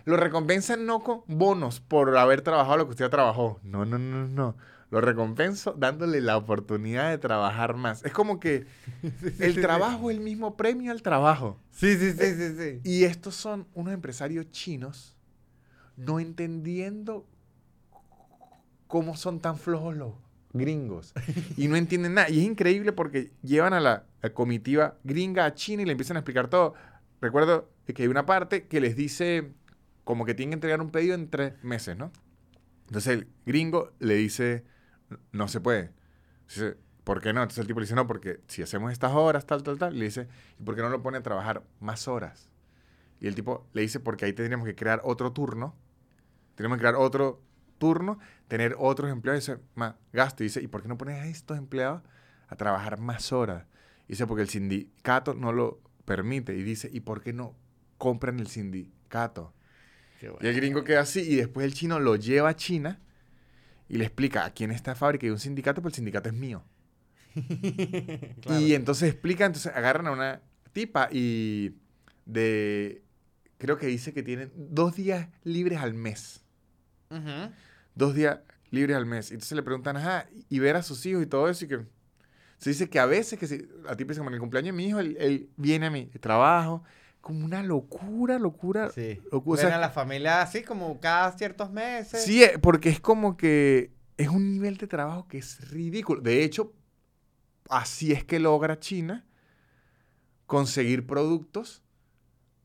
lo 0.06 0.18
recompensan 0.18 0.86
no 0.86 1.04
con 1.04 1.22
bonos 1.28 1.80
por 1.80 2.18
haber 2.18 2.42
trabajado 2.42 2.78
lo 2.78 2.86
que 2.86 2.92
usted 2.92 3.10
trabajó. 3.10 3.60
No, 3.64 3.86
no, 3.86 3.98
no, 3.98 4.28
no. 4.28 4.56
Lo 4.90 5.00
recompenso 5.00 5.74
dándole 5.78 6.20
la 6.20 6.36
oportunidad 6.36 7.10
de 7.10 7.18
trabajar 7.18 7.76
más. 7.76 8.04
Es 8.04 8.12
como 8.12 8.40
que 8.40 8.66
el 9.40 9.62
trabajo 9.62 10.12
es 10.12 10.18
el 10.18 10.24
mismo 10.24 10.58
premio 10.58 10.92
al 10.92 11.02
trabajo. 11.02 11.58
Sí, 11.72 11.96
sí, 11.98 12.12
sí, 12.12 12.36
sí, 12.36 12.56
sí. 12.58 12.82
Y 12.84 13.04
estos 13.06 13.36
son 13.36 13.68
unos 13.74 13.94
empresarios 13.94 14.52
chinos 14.52 15.16
no 15.96 16.20
entendiendo 16.20 17.26
cómo 18.88 19.16
son 19.16 19.40
tan 19.40 19.58
flojos 19.58 19.96
los 19.96 20.14
gringos. 20.52 21.14
Y 21.56 21.68
no 21.68 21.78
entienden 21.78 22.16
nada. 22.16 22.30
Y 22.30 22.40
es 22.40 22.46
increíble 22.46 22.92
porque 22.92 23.32
llevan 23.42 23.74
a 23.74 23.80
la, 23.80 24.06
la 24.22 24.34
comitiva 24.34 24.98
gringa 25.04 25.46
a 25.46 25.54
China 25.54 25.84
y 25.84 25.86
le 25.86 25.92
empiezan 25.92 26.18
a 26.18 26.20
explicar 26.20 26.50
todo. 26.50 26.74
Recuerdo 27.22 27.70
que 27.86 28.04
hay 28.04 28.10
una 28.10 28.26
parte 28.26 28.68
que 28.68 28.82
les 28.82 28.96
dice 28.96 29.52
como 30.04 30.26
que 30.26 30.34
tienen 30.34 30.52
que 30.52 30.56
entregar 30.56 30.82
un 30.82 30.92
pedido 30.92 31.16
en 31.16 31.30
tres 31.30 31.54
meses, 31.64 31.98
¿no? 31.98 32.12
Entonces 32.88 33.14
el 33.14 33.28
gringo 33.46 33.92
le 34.00 34.16
dice, 34.16 34.66
no 35.32 35.48
se 35.48 35.62
puede. 35.62 35.92
Dice, 36.48 36.78
¿por 37.04 37.22
qué 37.22 37.34
no? 37.34 37.42
Entonces 37.42 37.60
el 37.60 37.68
tipo 37.68 37.80
le 37.80 37.86
dice, 37.86 37.96
no, 37.96 38.08
porque 38.08 38.42
si 38.48 38.62
hacemos 38.62 38.92
estas 38.92 39.14
horas, 39.14 39.46
tal, 39.46 39.64
tal, 39.64 39.78
tal, 39.78 39.98
le 39.98 40.06
dice, 40.06 40.28
¿y 40.60 40.64
por 40.64 40.76
qué 40.76 40.82
no 40.82 40.90
lo 40.90 41.02
pone 41.02 41.18
a 41.18 41.24
trabajar 41.24 41.64
más 41.80 42.08
horas? 42.08 42.50
Y 43.20 43.28
el 43.28 43.36
tipo 43.36 43.68
le 43.74 43.84
dice, 43.84 44.00
porque 44.00 44.26
ahí 44.26 44.34
tendríamos 44.34 44.66
que 44.68 44.76
crear 44.76 45.02
otro 45.04 45.32
turno, 45.32 45.76
tenemos 46.56 46.78
que 46.78 46.82
crear 46.82 46.96
otro 46.96 47.42
turno, 47.78 48.20
tener 48.48 48.76
otros 48.78 49.12
empleados, 49.12 49.48
y 49.48 49.52
dice, 49.52 49.64
más 49.76 49.96
gasto. 50.12 50.44
Y 50.44 50.48
dice, 50.48 50.62
¿y 50.62 50.68
por 50.68 50.82
qué 50.82 50.88
no 50.88 50.98
pones 50.98 51.20
a 51.20 51.28
estos 51.28 51.58
empleados 51.58 52.02
a 52.48 52.56
trabajar 52.56 53.00
más 53.00 53.32
horas? 53.32 53.66
Y 54.08 54.14
dice, 54.14 54.28
porque 54.28 54.42
el 54.42 54.50
sindicato 54.50 55.34
no 55.34 55.52
lo 55.52 55.80
permite. 56.06 56.56
Y 56.56 56.64
dice, 56.64 56.90
¿y 56.92 57.00
por 57.00 57.22
qué 57.22 57.32
no 57.32 57.56
compran 57.98 58.40
el 58.40 58.48
sindicato? 58.48 59.54
Y 60.42 60.48
el 60.48 60.56
gringo 60.56 60.84
queda 60.84 61.02
así 61.02 61.22
y 61.22 61.36
después 61.36 61.66
el 61.66 61.74
chino 61.74 62.00
lo 62.00 62.16
lleva 62.16 62.50
a 62.50 62.56
China 62.56 63.00
y 63.90 63.98
le 63.98 64.06
explica, 64.06 64.46
aquí 64.46 64.64
en 64.64 64.72
esta 64.72 64.96
fábrica 64.96 65.26
hay 65.26 65.32
un 65.32 65.40
sindicato, 65.40 65.82
pero 65.82 65.90
el 65.90 65.96
sindicato 65.96 66.30
es 66.30 66.36
mío. 66.36 66.64
Claro. 68.42 68.62
Y 68.62 68.74
entonces 68.74 69.10
explica, 69.10 69.46
entonces 69.46 69.72
agarran 69.74 70.08
a 70.08 70.12
una 70.12 70.42
tipa 70.74 71.10
y 71.12 71.76
de, 72.26 73.04
creo 73.58 73.78
que 73.78 73.88
dice 73.88 74.14
que 74.14 74.24
tienen 74.24 74.52
dos 74.56 74.96
días 74.96 75.28
libres 75.44 75.80
al 75.80 75.94
mes. 75.94 76.42
Dos 77.96 78.16
días 78.16 78.40
libres 78.70 78.96
al 78.96 79.06
mes. 79.06 79.32
Y 79.32 79.36
entonces 79.36 79.56
le 79.56 79.64
preguntan, 79.64 79.98
ajá, 79.98 80.28
y 80.50 80.60
ver 80.60 80.76
a 80.76 80.84
sus 80.84 81.06
hijos 81.06 81.24
y 81.24 81.28
todo 81.28 81.50
eso 81.50 81.66
y 81.66 81.68
que... 81.68 81.86
Se 82.58 82.70
dice 82.70 82.90
que 82.90 83.00
a 83.00 83.08
veces, 83.08 83.40
que 83.40 83.48
si, 83.48 83.58
tipa 83.58 83.96
dice, 83.96 84.18
como 84.18 84.30
en 84.30 84.36
el 84.36 84.40
cumpleaños 84.40 84.76
de 84.76 84.78
mi 84.78 84.88
hijo, 84.88 85.00
él, 85.00 85.18
él 85.20 85.50
viene 85.58 85.88
a 85.88 85.90
mi 85.90 86.06
trabajo, 86.06 86.84
como 87.22 87.46
una 87.46 87.62
locura, 87.64 88.38
locura. 88.40 88.90
Sí. 88.90 89.22
locu- 89.32 89.54
o 89.54 89.58
sea, 89.58 89.76
a 89.76 89.80
la 89.80 89.92
familia 89.92 90.42
así 90.42 90.64
como 90.64 91.00
cada 91.00 91.32
ciertos 91.38 91.72
meses. 91.72 92.24
Sí, 92.24 92.44
eh, 92.44 92.58
porque 92.62 92.90
es 92.90 93.00
como 93.00 93.38
que 93.38 93.92
es 94.18 94.28
un 94.28 94.52
nivel 94.54 94.78
de 94.78 94.88
trabajo 94.88 95.28
que 95.28 95.38
es 95.38 95.70
ridículo. 95.70 96.22
De 96.22 96.44
hecho, 96.44 96.74
así 97.70 98.12
es 98.12 98.24
que 98.24 98.40
logra 98.40 98.80
China 98.80 99.26
conseguir 100.46 101.06
productos 101.08 101.82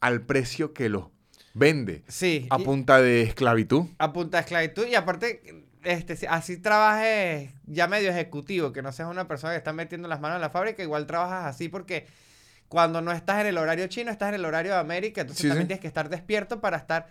al 0.01 0.23
precio 0.23 0.73
que 0.75 0.89
los 0.89 1.09
vende, 1.55 2.05
Sí. 2.09 2.47
a 2.51 2.59
punta 2.59 3.01
de 3.01 3.23
esclavitud. 3.23 3.87
a 3.99 4.13
punta 4.13 4.39
de 4.39 4.43
esclavitud 4.43 4.87
y 4.87 4.95
aparte 4.95 5.65
este 5.85 6.27
así 6.29 6.57
trabajes 6.59 7.53
ya 7.65 7.87
medio 7.87 8.11
ejecutivo 8.11 8.73
que 8.73 8.83
no 8.83 8.91
seas 8.93 9.09
una 9.09 9.29
persona 9.29 9.53
que 9.53 9.59
está 9.59 9.73
metiendo 9.73 10.09
las 10.09 10.21
manos 10.21 10.37
en 10.37 10.41
la 10.43 10.51
fábrica 10.51 10.83
igual 10.83 11.07
trabajas 11.07 11.45
así 11.47 11.69
porque 11.69 12.07
cuando 12.69 13.01
no 13.01 13.13
estás 13.13 13.41
en 13.41 13.47
el 13.49 13.59
horario 13.59 13.87
chino 13.87 14.11
estás 14.11 14.31
en 14.31 14.35
el 14.37 14.45
horario 14.45 14.73
de 14.73 14.79
América 14.79 15.21
entonces 15.23 15.43
Sí, 15.43 15.49
también 15.49 15.65
sí. 15.65 15.69
tienes 15.69 15.81
que 15.81 15.87
estar 15.89 16.09
despierto 16.09 16.61
para 16.61 16.77
estar 16.77 17.07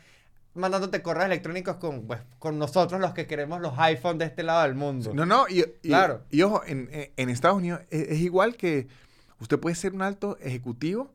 mandándote 0.53 1.01
correos 1.01 1.25
electrónicos 1.25 1.75
con 1.77 2.05
pues, 2.07 2.21
con 2.39 2.57
nosotros 2.59 2.99
los 3.01 3.13
que 3.13 3.27
queremos 3.27 3.61
los 3.61 3.73
iPhones 3.77 4.19
de 4.19 4.25
este 4.25 4.43
lado 4.43 4.63
del 4.63 4.75
mundo 4.75 5.13
No, 5.13 5.25
no, 5.25 5.47
y, 5.49 5.59
y- 5.81 5.87
Claro. 5.89 6.21
y 6.29 6.41
ojo, 6.41 6.61
en, 6.65 6.89
Estados 7.29 7.57
Unidos 7.57 7.81
es, 7.89 8.09
es 8.09 8.19
igual 8.19 8.55
que 8.55 8.87
usted 9.39 9.59
puede 9.59 9.75
ser 9.75 9.93
un 9.93 10.01
alto 10.01 10.37
ejecutivo 10.41 11.13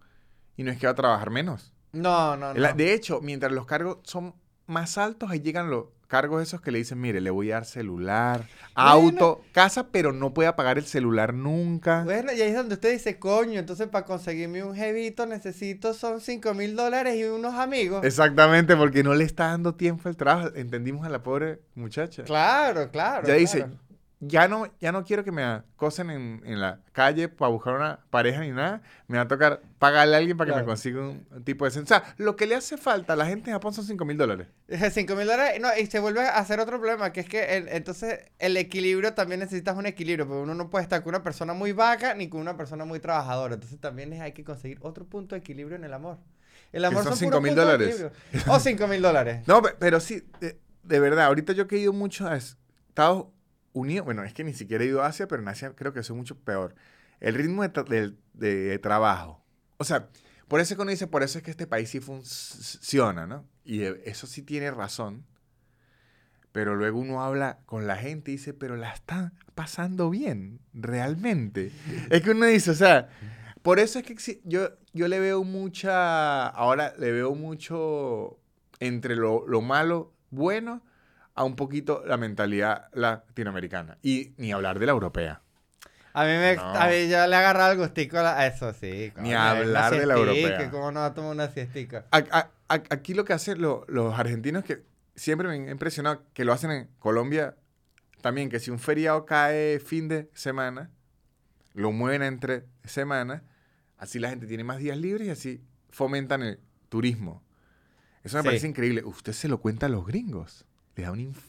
y 0.56 0.62
no 0.62 0.70
es 0.70 0.78
que 0.78 0.86
va 0.86 0.92
a 0.92 0.96
trabajar 0.96 1.30
menos. 1.30 1.72
no 1.92 2.36
no 2.36 2.52
no 2.54 2.60
La- 2.60 2.72
De 2.74 2.92
hecho, 2.92 3.20
mientras 3.22 3.50
los 3.52 3.64
cargos 3.66 3.98
son 4.04 4.34
más 4.66 4.98
altos, 4.98 5.30
ahí 5.30 5.40
llegan 5.40 5.70
los 5.70 5.86
cargos 6.10 6.42
esos 6.42 6.60
que 6.60 6.72
le 6.72 6.78
dicen, 6.78 7.00
mire, 7.00 7.20
le 7.20 7.30
voy 7.30 7.52
a 7.52 7.54
dar 7.54 7.64
celular, 7.64 8.48
auto, 8.74 9.42
casa, 9.52 9.86
pero 9.92 10.12
no 10.12 10.34
puede 10.34 10.48
apagar 10.48 10.76
el 10.76 10.84
celular 10.84 11.32
nunca. 11.32 12.02
bueno, 12.02 12.32
y 12.32 12.42
ahí 12.42 12.50
es 12.50 12.56
donde 12.56 12.74
usted 12.74 12.90
dice, 12.90 13.20
coño, 13.20 13.60
entonces 13.60 13.86
para 13.86 14.04
conseguirme 14.04 14.64
un 14.64 14.74
jevito 14.74 15.24
necesito 15.24 15.94
son 15.94 16.20
5 16.20 16.52
mil 16.52 16.74
dólares 16.74 17.16
y 17.16 17.22
unos 17.24 17.54
amigos. 17.54 18.04
Exactamente, 18.04 18.76
porque 18.76 19.04
no 19.04 19.14
le 19.14 19.22
está 19.22 19.46
dando 19.46 19.76
tiempo 19.76 20.08
al 20.08 20.16
trabajo. 20.16 20.50
Entendimos 20.56 21.06
a 21.06 21.10
la 21.10 21.22
pobre 21.22 21.60
muchacha. 21.76 22.24
Claro, 22.24 22.90
claro. 22.90 23.28
ya 23.28 23.34
dice, 23.34 23.58
claro. 23.58 23.89
Ya 24.22 24.48
no, 24.48 24.66
ya 24.80 24.92
no 24.92 25.02
quiero 25.02 25.24
que 25.24 25.32
me 25.32 25.42
acosen 25.42 26.10
en, 26.10 26.42
en 26.44 26.60
la 26.60 26.80
calle 26.92 27.28
para 27.28 27.50
buscar 27.50 27.74
una 27.74 28.00
pareja 28.10 28.40
ni 28.42 28.50
nada. 28.50 28.82
Me 29.08 29.16
va 29.16 29.22
a 29.24 29.28
tocar 29.28 29.62
pagarle 29.78 30.14
a 30.14 30.18
alguien 30.18 30.36
para 30.36 30.48
que 30.48 30.52
Claro. 30.52 30.66
me 30.66 30.70
consiga 30.70 31.00
un, 31.00 31.26
tipo 31.44 31.68
de... 31.68 31.80
O 31.80 31.86
sea, 31.86 32.14
lo 32.18 32.36
que 32.36 32.46
le 32.46 32.54
hace 32.54 32.76
falta 32.76 33.14
a 33.14 33.16
la 33.16 33.24
gente 33.24 33.50
en 33.50 33.54
Japón 33.56 33.72
son 33.72 33.84
5 33.86 34.04
mil 34.04 34.18
dólares. 34.18 34.46
5 34.68 35.16
mil 35.16 35.26
dólares, 35.26 35.58
no, 35.60 35.68
y 35.76 35.86
se 35.86 35.98
vuelve 36.00 36.20
a 36.20 36.36
hacer 36.36 36.60
otro 36.60 36.78
problema, 36.78 37.12
que 37.12 37.20
es 37.20 37.28
que 37.28 37.56
el- 37.56 37.68
entonces 37.68 38.20
el 38.38 38.56
equilibrio 38.58 39.14
también 39.14 39.40
necesitas 39.40 39.74
un 39.76 39.86
equilibrio, 39.86 40.26
porque 40.28 40.42
uno 40.42 40.54
no 40.54 40.68
puede 40.68 40.82
estar 40.82 41.02
con 41.02 41.14
una 41.14 41.22
persona 41.22 41.54
muy 41.54 41.72
vaga 41.72 42.12
ni 42.14 42.28
con 42.28 42.40
una 42.42 42.56
persona 42.58 42.84
muy 42.84 43.00
trabajadora, 43.00 43.54
entonces 43.54 43.80
también 43.80 44.12
hay 44.20 44.32
que 44.32 44.44
conseguir 44.44 44.78
otro 44.82 45.06
punto 45.06 45.34
de 45.34 45.38
equilibrio 45.40 45.76
en 45.76 45.84
el 45.84 45.94
amor. 45.94 46.18
El 46.72 46.84
amor 46.84 47.04
son 47.04 47.12
son, 47.12 47.18
cinco 47.18 47.30
puros 47.38 47.42
mil 47.42 47.54
puntos 47.54 47.66
de 47.80 47.88
dólares. 48.02 48.46
O 48.48 48.60
5 48.60 48.86
mil 48.86 49.00
dólares. 49.02 49.42
No, 49.48 49.62
pe- 49.62 49.74
pero 49.78 49.98
sí, 49.98 50.22
de, 50.40 50.58
de 50.82 51.00
verdad, 51.00 51.24
ahorita 51.24 51.52
yo 51.54 51.66
que 51.66 51.76
he 51.76 51.78
ido 51.80 51.92
mucho 51.94 52.28
a 52.28 52.36
Estados 52.36 53.26
Unidos, 53.72 54.04
bueno, 54.04 54.24
es 54.24 54.34
que 54.34 54.44
ni 54.44 54.52
siquiera 54.52 54.84
he 54.84 54.88
ido 54.88 55.02
a 55.02 55.06
Asia, 55.06 55.28
pero 55.28 55.42
en 55.42 55.48
Asia 55.48 55.74
creo 55.76 55.92
que 55.92 56.02
soy 56.02 56.16
mucho 56.16 56.36
peor. 56.36 56.74
El 57.20 57.34
ritmo 57.34 57.62
de, 57.62 58.78
trabajo. 58.82 59.44
O 59.76 59.84
sea, 59.84 60.08
por 60.48 60.60
eso 60.60 60.74
es 60.74 60.76
que 60.76 60.82
uno 60.82 60.90
dice, 60.90 61.06
por 61.06 61.22
eso 61.22 61.38
es 61.38 61.44
que 61.44 61.50
este 61.50 61.66
país 61.66 61.90
sí 61.90 62.00
funciona, 62.00 63.26
¿no? 63.26 63.46
Y 63.64 63.82
eh, 63.82 64.02
eso 64.06 64.26
sí 64.26 64.42
tiene 64.42 64.70
razón. 64.70 65.24
Pero 66.52 66.74
luego 66.74 66.98
uno 66.98 67.22
habla 67.22 67.60
con 67.66 67.86
la 67.86 67.96
gente 67.96 68.32
y 68.32 68.34
dice, 68.34 68.54
pero 68.54 68.76
la 68.76 68.90
están 68.90 69.34
pasando 69.54 70.10
bien, 70.10 70.60
realmente. 70.72 71.70
es 72.10 72.22
que 72.22 72.30
uno 72.30 72.46
dice, 72.46 72.72
o 72.72 72.74
sea, 72.74 73.08
por 73.62 73.78
eso 73.78 74.00
es 74.00 74.04
que 74.04 74.40
yo, 74.44 74.70
yo 74.92 75.06
le 75.06 75.20
veo 75.20 75.44
mucha, 75.44 76.48
ahora 76.48 76.94
le 76.98 77.12
veo 77.12 77.34
mucho 77.34 78.40
entre 78.80 79.14
lo, 79.14 79.46
lo 79.46 79.60
malo, 79.60 80.12
bueno, 80.30 80.82
a 81.34 81.44
un 81.44 81.56
poquito 81.56 82.02
la 82.06 82.16
mentalidad 82.16 82.88
latinoamericana. 82.92 83.98
Y 84.02 84.32
ni 84.36 84.52
hablar 84.52 84.78
de 84.78 84.86
la 84.86 84.92
europea. 84.92 85.42
A 86.12 86.24
mí, 86.24 86.30
me, 86.30 86.56
No. 86.56 86.62
a 86.62 86.88
mí 86.88 87.08
yo 87.08 87.24
le 87.26 87.36
agarraba 87.36 87.70
el 87.72 87.78
gustico 87.78 88.18
a 88.18 88.44
eso, 88.46 88.72
sí. 88.72 89.12
Ni 89.18 89.32
hablar 89.32 89.92
de 89.92 90.06
la 90.06 90.14
europea. 90.14 90.70
¿Cómo 90.70 90.90
no 90.90 91.00
va 91.00 91.06
a 91.06 91.14
tomar 91.14 91.30
una 91.32 91.48
siestica? 91.48 92.04
A- 92.10 92.18
a- 92.32 92.50
a- 92.68 92.82
aquí 92.90 93.14
lo 93.14 93.24
que 93.24 93.32
hacen 93.32 93.60
lo- 93.62 93.84
los 93.88 94.18
argentinos 94.18 94.64
que 94.64 94.82
siempre 95.14 95.46
me 95.48 95.68
ha 95.68 95.70
impresionado 95.70 96.24
que 96.34 96.44
lo 96.44 96.52
hacen 96.52 96.70
en 96.72 96.88
Colombia 96.98 97.54
también, 98.22 98.48
que 98.50 98.58
si 98.58 98.70
un 98.72 98.78
feriado 98.80 99.24
cae 99.24 99.78
fin 99.78 100.08
de 100.08 100.28
semana, 100.34 100.90
lo 101.74 101.92
mueven 101.92 102.22
entre 102.22 102.66
semana, 102.84 103.44
así 103.96 104.18
la 104.18 104.30
gente 104.30 104.46
tiene 104.48 104.64
más 104.64 104.78
días 104.78 104.98
libres 104.98 105.28
y 105.28 105.30
así 105.30 105.62
fomentan 105.90 106.42
el 106.42 106.58
turismo. 106.88 107.42
Eso 108.24 108.36
me 108.38 108.42
Sí. 108.42 108.48
parece 108.48 108.66
increíble. 108.66 109.04
Usted 109.04 109.32
se 109.32 109.46
lo 109.48 109.60
cuenta 109.60 109.86
a 109.86 109.88
los 109.88 110.04
gringos. 110.06 110.66
Les 110.96 111.06
da 111.06 111.12
un 111.12 111.20
inf- 111.20 111.42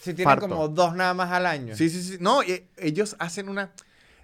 Si 0.00 0.14
tienen 0.14 0.38
como 0.38 0.68
dos 0.68 0.94
nada 0.94 1.12
más 1.14 1.30
al 1.30 1.46
año. 1.46 1.76
Sí, 1.76 1.90
sí, 1.90 2.02
sí. 2.02 2.16
No, 2.20 2.40
ellos 2.76 3.16
hacen 3.18 3.48
una. 3.48 3.72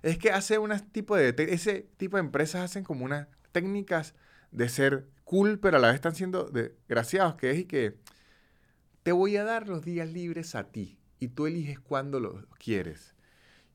Es 0.02 0.18
que 0.18 0.30
hace 0.30 0.58
un 0.58 0.78
tipo 0.92 1.16
de. 1.16 1.34
Ese 1.50 1.86
tipo 1.96 2.16
de 2.16 2.20
empresas 2.22 2.62
hacen 2.62 2.84
como 2.84 3.04
unas 3.04 3.28
técnicas 3.52 4.14
de 4.52 4.68
ser 4.68 5.06
cool, 5.24 5.58
pero 5.58 5.76
a 5.76 5.80
la 5.80 5.88
vez 5.88 5.96
están 5.96 6.14
siendo 6.14 6.44
desgraciados, 6.44 7.34
que 7.34 7.50
es 7.50 7.58
y 7.58 7.64
que 7.64 7.96
te 9.02 9.12
voy 9.12 9.36
a 9.36 9.44
dar 9.44 9.68
los 9.68 9.84
días 9.84 10.08
libres 10.08 10.54
a 10.54 10.64
ti 10.64 10.98
y 11.18 11.28
tú 11.28 11.46
eliges 11.46 11.78
cuándo 11.78 12.20
los 12.20 12.44
quieres. 12.58 13.14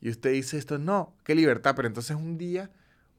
Y 0.02 0.10
usted 0.10 0.32
dice 0.32 0.58
esto, 0.58 0.78
no, 0.80 1.14
qué 1.24 1.36
libertad, 1.36 1.74
pero 1.76 1.88
entonces 1.88 2.16
un 2.18 2.38
día 2.38 2.72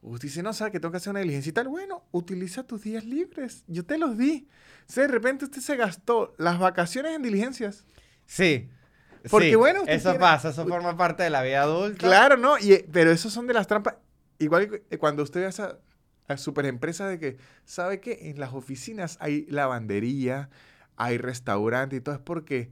usted 0.02 0.28
dice, 0.28 0.42
no, 0.42 0.52
sabe 0.52 0.72
que 0.72 0.80
tengo 0.80 0.92
que 0.92 0.98
hacer 0.98 1.10
una 1.10 1.20
diligencia 1.20 1.50
y 1.50 1.52
tal. 1.52 1.68
Bueno, 1.68 2.04
utiliza 2.10 2.64
tus 2.64 2.82
días 2.82 3.04
libres, 3.04 3.64
yo 3.68 3.84
te 3.84 3.98
los 3.98 4.18
di. 4.18 4.48
O 4.88 4.92
sea, 4.92 5.04
de 5.04 5.08
repente 5.08 5.44
usted 5.44 5.60
se 5.60 5.76
gastó 5.76 6.34
las 6.38 6.58
vacaciones 6.58 7.14
en 7.14 7.22
diligencias. 7.22 7.84
Sí. 8.26 8.68
Porque, 9.30 9.50
Sí, 9.50 9.54
bueno, 9.54 9.80
usted 9.80 9.94
Eso 9.94 10.18
pasa, 10.18 10.48
eso 10.50 10.66
forma 10.66 10.96
parte 10.96 11.22
de 11.22 11.30
la 11.30 11.42
vida 11.42 11.62
adulta. 11.62 11.98
Claro, 11.98 12.36
¿no? 12.36 12.58
Y, 12.58 12.84
pero 12.92 13.12
esos 13.12 13.32
son 13.32 13.46
de 13.46 13.54
las 13.54 13.68
trampas. 13.68 13.94
Igual 14.38 14.68
que 14.68 14.82
eh, 14.90 14.98
cuando 14.98 15.22
usted 15.22 15.40
ve 15.40 15.46
a 15.46 15.50
esa 15.50 15.78
a 16.28 16.36
super 16.36 16.66
empresa 16.66 17.08
de 17.08 17.18
que, 17.18 17.36
¿sabe 17.64 18.00
qué? 18.00 18.30
En 18.30 18.40
las 18.40 18.52
oficinas 18.52 19.16
hay 19.20 19.46
lavandería, 19.46 20.50
hay 20.96 21.18
restaurante 21.18 21.96
y 21.96 22.00
todo. 22.00 22.14
Es 22.16 22.20
porque 22.20 22.70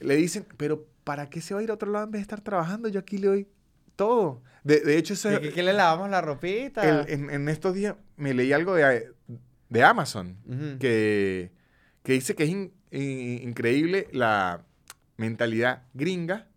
le 0.00 0.16
dicen, 0.16 0.46
pero 0.56 0.86
¿para 1.04 1.28
qué 1.28 1.40
se 1.40 1.54
va 1.54 1.60
a 1.60 1.62
ir 1.62 1.70
a 1.70 1.74
otro 1.74 1.90
lado 1.90 2.06
en 2.06 2.10
vez 2.12 2.20
de 2.20 2.22
estar 2.22 2.40
trabajando? 2.40 2.88
Yo 2.88 3.00
aquí 3.00 3.18
le 3.18 3.26
doy 3.26 3.48
todo. 3.96 4.42
De, 4.62 4.80
de 4.80 4.96
hecho, 4.96 5.14
eso 5.14 5.30
¿Y 5.30 5.34
es- 5.48 5.54
que, 5.54 5.62
le 5.62 5.72
lavamos 5.72 6.08
la 6.10 6.20
ropita? 6.20 6.82
el- 7.02 7.08
en, 7.12 7.30
en 7.30 7.48
estos 7.48 7.74
días 7.74 7.96
me 8.16 8.32
leí 8.34 8.52
algo 8.52 8.74
de, 8.74 9.12
de 9.68 9.82
Amazon 9.82 10.38
que, 10.80 11.52
que 12.02 12.12
dice 12.14 12.34
que 12.34 12.44
es 12.44 12.50
in- 12.50 12.72
in- 12.90 13.48
increíble 13.48 14.08
la 14.12 14.64
mentalidad 15.16 15.82
gringa 15.94 16.48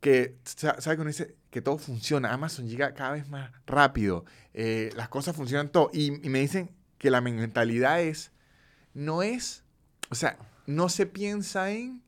que 0.00 0.38
sa- 0.44 0.80
sabe 0.80 0.96
que 0.96 1.00
uno 1.02 1.08
dice 1.10 1.36
que 1.50 1.60
todo 1.60 1.78
funciona. 1.78 2.32
Amazon 2.32 2.68
llega 2.68 2.94
cada 2.94 3.12
vez 3.12 3.28
más 3.28 3.50
rápido. 3.66 4.24
eh, 4.54 4.90
las 4.96 5.08
cosas 5.08 5.34
funcionan 5.36 5.70
todo. 5.70 5.90
Y, 5.92 6.24
y 6.26 6.30
me 6.30 6.40
dicen 6.40 6.70
que 6.98 7.10
la 7.10 7.20
mentalidad 7.20 8.00
es, 8.02 8.32
no 8.94 9.22
es, 9.22 9.64
o 10.10 10.14
sea, 10.14 10.36
no 10.66 10.88
se 10.88 11.06
piensa 11.06 11.70
en, 11.70 12.02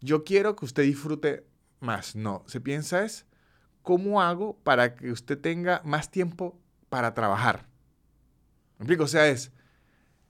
yo 0.00 0.24
quiero 0.24 0.56
que 0.56 0.64
usted 0.64 0.82
disfrute 0.84 1.44
más. 1.80 2.16
No, 2.16 2.42
se 2.46 2.60
piensa 2.60 3.04
es, 3.04 3.26
¿cómo 3.82 4.20
hago 4.22 4.56
para 4.62 4.94
que 4.94 5.10
usted 5.10 5.38
tenga 5.38 5.80
más 5.84 6.10
tiempo 6.10 6.58
para 6.88 7.14
trabajar? 7.14 7.66
¿Me 8.78 8.84
explico? 8.84 9.04
O 9.04 9.08
sea, 9.08 9.26
es, 9.28 9.52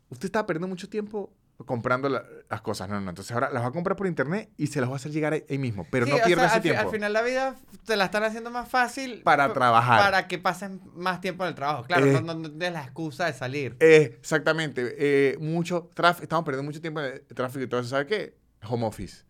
usted 0.08 0.26
está 0.26 0.46
perdiendo 0.46 0.68
mucho 0.68 0.88
tiempo 0.88 1.32
comprando 1.66 2.08
la- 2.08 2.24
las 2.48 2.62
cosas. 2.62 2.88
No, 2.88 2.98
no, 3.00 3.10
entonces 3.10 3.32
ahora 3.32 3.50
las 3.50 3.62
va 3.62 3.66
a 3.68 3.70
comprar 3.72 3.94
por 3.94 4.06
internet 4.06 4.50
y 4.56 4.68
se 4.68 4.80
las 4.80 4.88
va 4.88 4.94
a 4.94 4.96
hacer 4.96 5.12
llegar 5.12 5.34
ahí, 5.34 5.58
mismo. 5.58 5.86
Pero 5.90 6.06
Sí, 6.06 6.12
no 6.12 6.16
o 6.16 6.22
pierda 6.22 6.42
sea, 6.44 6.46
ese 6.48 6.56
al, 6.56 6.62
tiempo. 6.62 6.80
al 6.80 6.88
final 6.90 7.12
la 7.12 7.22
vida 7.22 7.54
te 7.84 7.96
la 7.96 8.06
están 8.06 8.24
haciendo 8.24 8.50
más 8.50 8.66
fácil. 8.68 9.20
Para 9.24 9.48
pa- 9.48 9.54
trabajar. 9.54 10.00
Para 10.00 10.26
que 10.26 10.38
pasen 10.38 10.80
más 10.94 11.20
tiempo 11.20 11.44
en 11.44 11.50
el 11.50 11.54
trabajo. 11.54 11.84
Claro, 11.84 12.06
Eh. 12.06 12.12
no, 12.14 12.20
no, 12.22 12.34
no 12.34 12.48
tienes 12.50 12.72
la 12.72 12.82
excusa 12.82 13.26
de 13.26 13.34
salir. 13.34 13.76
Eh, 13.80 14.16
exactamente. 14.18 14.94
eh, 14.98 15.36
mucho 15.38 15.90
tráfico. 15.94 16.22
Estamos 16.22 16.46
perdiendo 16.46 16.64
mucho 16.66 16.80
tiempo 16.80 17.00
en 17.00 17.12
el 17.12 17.26
tráfico 17.26 17.62
y 17.62 17.66
todo 17.68 17.80
eso. 17.80 17.90
¿Sabe 17.90 18.06
qué? 18.06 18.38
Home 18.66 18.86
office. 18.86 19.24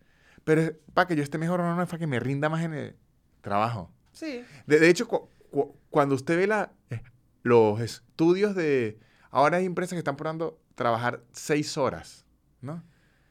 Pero 0.45 0.71
para 0.93 1.07
que 1.07 1.15
yo 1.17 1.23
esté 1.23 1.37
mejor, 1.37 1.59
no, 1.59 1.75
no, 1.75 1.83
es 1.83 1.89
para 1.89 1.99
que 1.99 2.07
me 2.07 2.19
rinda 2.21 2.47
más 2.47 2.63
en 2.63 2.73
el 2.73 2.95
trabajo. 3.41 3.91
Sí. 4.21 4.43
De, 4.67 4.79
de 4.79 4.87
hecho, 4.89 5.07
cu- 5.07 5.27
cu- 5.49 5.75
cuando 5.89 6.13
usted 6.13 6.37
ve 6.37 6.45
la, 6.45 6.71
eh, 6.91 7.01
los 7.41 7.79
estudios 7.81 8.53
de... 8.55 8.99
Ahora 9.31 9.57
hay 9.57 9.65
empresas 9.65 9.93
que 9.93 9.97
están 9.97 10.15
probando 10.15 10.61
trabajar 10.75 11.23
seis 11.31 11.75
horas, 11.75 12.25
¿no? 12.61 12.83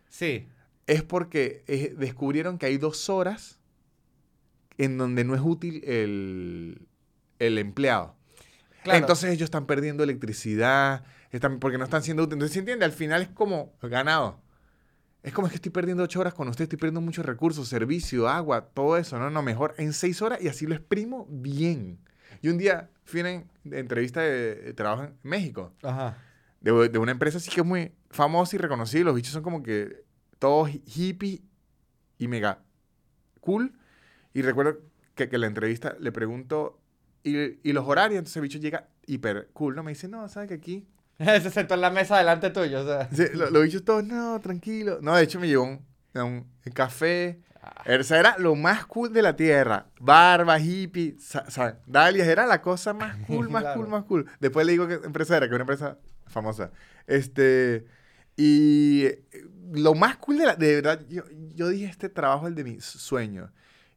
Sí. 0.09 0.49
Es 0.89 1.05
porque 1.05 1.63
eh, 1.69 1.95
descubrieron 1.97 2.59
que 2.59 2.67
hay 2.67 2.77
dos 2.77 3.09
horas 3.09 3.61
en 4.79 4.99
donde 4.99 5.23
no 5.23 5.37
es 5.37 5.41
útil 5.41 5.85
el, 5.85 6.89
el 7.39 7.59
empleado. 7.59 8.17
Claro. 8.83 8.99
Entonces 8.99 9.31
ellos 9.31 9.45
están 9.45 9.67
perdiendo 9.67 10.03
electricidad, 10.03 11.05
están, 11.31 11.61
porque 11.61 11.79
no 11.79 11.85
están 11.85 12.03
siendo 12.03 12.25
útiles. 12.25 12.35
Entonces, 12.39 12.55
¿se 12.55 12.59
entiende? 12.61 12.85
Al 12.85 12.93
final 12.93 13.23
es 13.23 13.29
como 13.29 13.73
ganado. 13.81 14.41
Es 15.23 15.33
como 15.35 15.47
es 15.47 15.53
que 15.53 15.57
estoy 15.57 15.71
perdiendo 15.71 16.03
ocho 16.03 16.21
horas 16.21 16.33
con 16.35 16.49
usted, 16.49 16.63
estoy 16.65 16.79
perdiendo 16.79 17.01
muchos 17.03 17.27
recursos, 17.27 17.69
servicio, 17.69 18.29
agua, 18.29 18.67
todo 18.73 18.97
eso, 18.97 19.19
¿no? 19.19 19.29
No, 19.31 19.43
mejor 19.43 19.75
en 19.77 19.93
seis 19.93 20.23
horas 20.23 20.41
y 20.41 20.49
así 20.49 20.67
lo 20.67 20.75
exprimo 20.75 21.27
bien. 21.31 21.99
Y 22.43 22.49
un 22.49 22.57
día 22.57 22.91
fui 23.05 23.21
a 23.21 23.23
una 23.25 23.31
en- 23.33 23.51
entrevista 23.71 24.21
de, 24.23 24.55
de 24.57 24.73
trabajo 24.73 25.05
en 25.05 25.15
México, 25.23 25.75
Ajá. 25.83 26.17
de, 26.61 26.89
de 26.89 26.99
una 26.99 27.13
empresa 27.13 27.37
así 27.39 27.51
que 27.51 27.61
es 27.61 27.67
muy 27.67 27.93
famosa 28.11 28.57
y 28.57 28.59
reconocida. 28.59 29.05
Los 29.05 29.15
bichos 29.15 29.33
son 29.33 29.43
como 29.43 29.63
que 29.63 30.05
todos 30.39 30.71
hi- 30.71 30.83
hippie 30.87 31.43
y 32.19 32.29
mega 32.29 32.63
cool. 33.41 33.75
Y 34.33 34.41
recuerdo 34.43 34.79
que, 35.15 35.29
que 35.29 35.37
la 35.39 35.49
entrevista 35.49 35.97
le 36.01 36.13
pregunto, 36.13 36.81
¿y, 37.25 37.59
y 37.69 37.73
los 37.75 37.87
horarios? 37.87 38.19
Entonces 38.19 38.37
el 38.37 38.43
bicho 38.43 38.59
llega 38.59 38.89
hiper 39.07 39.51
cool, 39.53 39.75
¿no? 39.77 39.83
Me 39.83 39.91
dice, 39.91 40.09
no, 40.09 40.27
¿sabes 40.29 40.49
que 40.49 40.55
aquí? 40.55 40.87
Se 41.43 41.51
sentó 41.51 41.75
en 41.75 41.81
la 41.83 41.91
mesa 41.91 42.19
delante 42.19 42.51
tuyo. 42.51 42.81
O 42.81 42.85
sea. 42.85 43.09
Sí, 43.13 43.25
lo- 43.35 43.51
los 43.51 43.63
bichos 43.63 43.85
todos, 43.85 44.05
no, 44.05 44.41
tranquilo. 44.41 44.99
No, 45.03 45.15
de 45.17 45.23
hecho 45.25 45.39
me 45.39 45.47
llevó 45.49 45.65
un, 45.65 45.87
un 46.15 46.47
café. 46.75 47.41
Esa 47.85 48.19
era 48.19 48.37
lo 48.39 48.55
más 48.57 48.87
cool 48.87 49.13
de 49.13 49.21
la 49.23 49.37
tierra. 49.37 49.87
Barba, 50.01 50.59
hippie, 50.59 51.17
sa- 51.21 51.49
sandalias. 51.51 52.27
Era 52.27 52.47
la 52.47 52.63
cosa 52.63 52.93
más 52.95 53.17
cool, 53.27 53.51
más 53.51 53.63
Claro. 53.63 53.81
cool, 53.81 53.89
más 53.89 54.05
cool. 54.05 54.27
Después 54.41 54.65
le 54.67 54.73
digo 54.73 54.89
que 54.89 54.95
empresa 54.95 55.37
era, 55.37 55.47
que 55.47 55.51
es 55.53 55.57
una 55.57 55.63
empresa 55.63 55.99
famosa. 56.27 56.71
Este, 57.07 57.85
y 58.37 59.09
lo 59.73 59.95
más 59.95 60.17
cool 60.17 60.39
de 60.39 60.47
la, 60.47 60.57
de 60.57 60.77
verdad, 60.77 61.01
yo, 61.09 61.25
yo 61.55 61.69
dije, 61.69 61.85
este 61.87 62.09
trabajo 62.09 62.47
es 62.47 62.51
el 62.51 62.55
de 62.55 62.65
mis 62.65 62.85
sueños. 62.85 63.51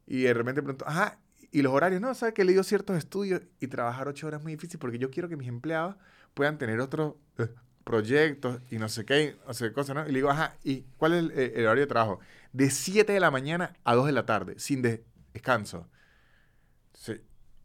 Y 0.06 0.22
de 0.22 0.34
repente 0.34 0.62
pregunto, 0.62 0.84
ajá, 0.86 1.18
y 1.50 1.62
los 1.62 1.72
horarios, 1.72 2.00
no, 2.00 2.14
¿sabes 2.14 2.34
que 2.34 2.42
he 2.42 2.44
leído 2.44 2.62
ciertos 2.64 2.98
estudios 2.98 3.40
y 3.60 3.68
trabajar 3.68 4.08
ocho 4.08 4.26
horas 4.26 4.40
es 4.40 4.42
muy 4.44 4.52
difícil 4.56 4.78
porque 4.78 4.98
yo 4.98 5.10
quiero 5.10 5.28
que 5.28 5.36
mis 5.36 5.48
empleados 5.48 5.96
puedan 6.34 6.58
tener 6.58 6.80
otros 6.80 7.14
eh, 7.38 7.48
proyectos 7.84 8.60
y 8.70 8.78
no 8.78 8.88
sé 8.88 9.04
qué, 9.04 9.36
no 9.46 9.54
sé 9.54 9.68
qué 9.68 9.72
cosas, 9.72 9.94
¿no? 9.96 10.02
Y 10.02 10.08
le 10.08 10.14
digo, 10.14 10.30
ajá, 10.30 10.56
¿y 10.62 10.82
cuál 10.96 11.14
es 11.14 11.38
el, 11.54 11.64
horario 11.66 11.82
de 11.82 11.86
trabajo? 11.86 12.20
De 12.52 12.70
7 12.70 13.12
de 13.12 13.20
la 13.20 13.30
mañana 13.30 13.74
a 13.84 13.94
2 13.94 14.06
de 14.06 14.12
la 14.12 14.26
tarde, 14.26 14.54
sin 14.58 14.82
de- 14.82 15.04
descanso. 15.32 15.88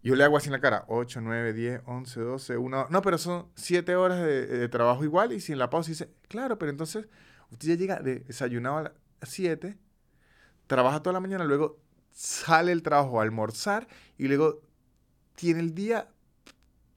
Yo 0.01 0.15
le 0.15 0.24
hago 0.24 0.38
así 0.38 0.47
en 0.47 0.53
la 0.53 0.61
cara, 0.61 0.86
8, 0.88 1.20
9, 1.22 1.53
10, 1.53 1.82
11, 1.86 2.22
12, 2.22 2.57
1. 2.57 2.88
No, 2.89 3.01
pero 3.01 3.17
son 3.17 3.49
7 3.55 3.95
horas 3.95 4.20
de, 4.24 4.47
de 4.47 4.70
trabajo 4.70 5.03
igual 5.03 5.34
y 5.34 5.41
sin 5.41 5.57
la 5.57 5.70
pausa 5.70 5.89
dice, 5.89 6.09
claro, 6.30 6.57
pero 6.57 6.72
entonces 6.72 7.07
usted 7.51 7.70
ya 7.70 7.75
llega 7.75 8.00
de 8.00 8.20
desayunado 8.21 8.78
a 8.78 8.83
las 8.83 8.93
7, 9.24 9.78
trabaja 10.67 11.01
toda 11.01 11.13
la 11.13 11.20
mañana, 11.20 11.43
luego 11.43 11.79
sale 12.12 12.71
el 12.71 12.82
trabajo 12.82 13.20
a 13.20 13.24
almorzar 13.24 13.87
y 14.17 14.28
luego 14.28 14.62
tiene 15.36 15.59
el 15.59 15.74
día 15.74 16.09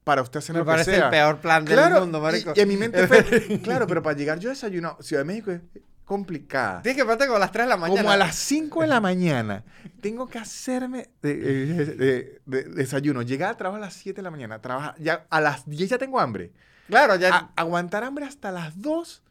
para 0.04 0.22
usted 0.22 0.38
hacer 0.38 0.56
lo 0.56 0.64
que 0.64 0.84
sea. 0.84 1.04
el 1.04 1.10
peor 1.10 1.38
plan 1.40 1.64
del 1.64 1.74
Claro, 1.76 2.00
mundo, 2.00 2.18
y- 2.18 2.22
marico. 2.22 2.52
Y, 2.56 2.60
en 2.60 2.68
mi 2.68 2.76
mente 2.76 3.06
fue, 3.06 3.22
claro, 3.62 3.86
pero 3.86 4.02
para 4.02 4.16
llegar 4.16 4.38
yo 4.38 4.48
desayunado, 4.50 4.98
Ciudad 5.02 5.20
de 5.22 5.24
México 5.26 5.50
es 5.52 5.60
complicada. 6.04 6.82
Tienes 6.82 7.00
que 7.00 7.06
partir 7.06 7.26
como 7.28 7.36
a 7.36 7.40
las 7.40 7.52
3 7.52 7.64
de 7.64 7.68
la 7.70 7.76
mañana. 7.76 8.00
Como 8.00 8.10
a 8.12 8.16
las 8.16 8.34
5 8.34 8.82
de 8.82 8.86
la 8.88 9.00
mañana, 9.00 9.64
tengo 10.00 10.28
que 10.28 10.38
hacerme 10.38 11.08
de- 11.22 11.36
de- 11.36 11.84
de- 11.94 12.40
de- 12.44 12.62
desayuno. 12.64 13.22
Llegar 13.22 13.50
al 13.50 13.56
trabajo 13.56 13.76
a 13.76 13.86
las 13.86 13.94
7 13.94 14.16
de 14.16 14.22
la 14.22 14.30
mañana, 14.30 14.60
trabajar, 14.60 14.94
ya 14.98 15.26
a 15.30 15.40
las 15.40 15.68
10 15.68 15.88
ya 15.90 15.98
tengo 15.98 16.18
hambre. 16.20 16.52
Claro, 16.88 17.14
ya. 17.16 17.34
A- 17.34 17.50
aguantar 17.56 18.02
hambre 18.04 18.26
hasta 18.26 18.50
las 18.50 18.80
2, 18.82 19.22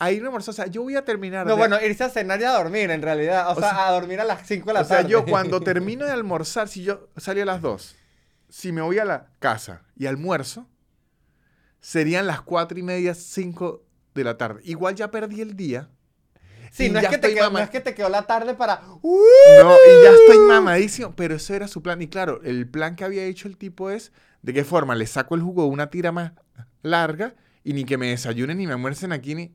a 0.00 0.10
ir 0.10 0.22
a 0.22 0.26
almorzar. 0.26 0.50
O 0.50 0.52
sea, 0.56 0.66
yo 0.66 0.82
voy 0.82 0.96
a 0.96 1.04
terminar 1.04 1.46
no, 1.46 1.52
de- 1.52 1.58
bueno, 1.58 1.80
irse 1.80 2.04
a 2.04 2.08
cenar 2.10 2.40
y 2.40 2.44
a 2.44 2.50
dormir, 2.50 2.90
en 2.90 3.00
realidad. 3.00 3.48
O, 3.48 3.52
O 3.52 3.60
sea, 3.60 3.70
sea- 3.70 3.88
a 3.88 3.92
dormir 3.92 4.20
a 4.20 4.24
las 4.24 4.46
5 4.46 4.66
de 4.66 4.74
la 4.74 4.80
O 4.80 4.84
sea, 4.84 4.98
tarde. 4.98 5.10
yo 5.10 5.24
cuando 5.24 5.60
termino 5.62 6.04
de 6.04 6.12
almorzar, 6.12 6.68
si 6.68 6.82
yo 6.82 7.08
salí 7.16 7.40
a 7.40 7.44
las 7.46 7.62
2, 7.62 7.94
si 8.48 8.72
me 8.72 8.80
voy 8.82 8.98
a 8.98 9.04
la 9.04 9.28
casa 9.38 9.82
y 9.96 10.06
almuerzo, 10.06 10.66
serían 11.80 12.26
las 12.26 12.40
4 12.42 12.78
y 12.78 12.82
media, 12.82 13.14
5 13.14 13.84
de 14.14 14.24
la 14.24 14.36
tarde. 14.36 14.60
Igual 14.64 14.94
ya 14.94 15.10
perdí 15.10 15.40
el 15.40 15.56
día. 15.56 15.88
Sí, 16.70 16.90
no 16.90 16.98
es, 16.98 17.08
que 17.08 17.16
te 17.18 17.32
quedó, 17.32 17.44
no 17.46 17.50
mama- 17.52 17.64
es 17.64 17.70
que 17.70 17.80
te 17.80 17.94
quedó 17.94 18.08
la 18.10 18.22
tarde 18.26 18.52
para. 18.54 18.82
¡Uh! 19.00 19.18
No, 19.62 19.74
y 19.74 20.04
ya 20.04 20.10
estoy 20.10 20.38
mamadísimo, 20.38 21.14
pero 21.16 21.34
eso 21.36 21.54
era 21.54 21.66
su 21.66 21.82
plan. 21.82 22.00
Y 22.02 22.08
claro, 22.08 22.40
el 22.44 22.68
plan 22.68 22.94
que 22.94 23.04
había 23.04 23.24
hecho 23.24 23.48
el 23.48 23.56
tipo 23.56 23.88
es, 23.90 24.12
¿de 24.42 24.52
qué 24.52 24.64
forma? 24.64 24.94
Le 24.94 25.06
saco 25.06 25.34
el 25.34 25.40
jugo 25.40 25.62
de 25.62 25.68
una 25.70 25.88
tira 25.88 26.12
más 26.12 26.32
larga 26.82 27.34
y 27.64 27.72
ni 27.72 27.84
que 27.84 27.96
me 27.96 28.08
desayunen 28.08 28.58
ni 28.58 28.66
me 28.66 28.74
almuercen 28.74 29.12
aquí 29.12 29.34
ni, 29.34 29.54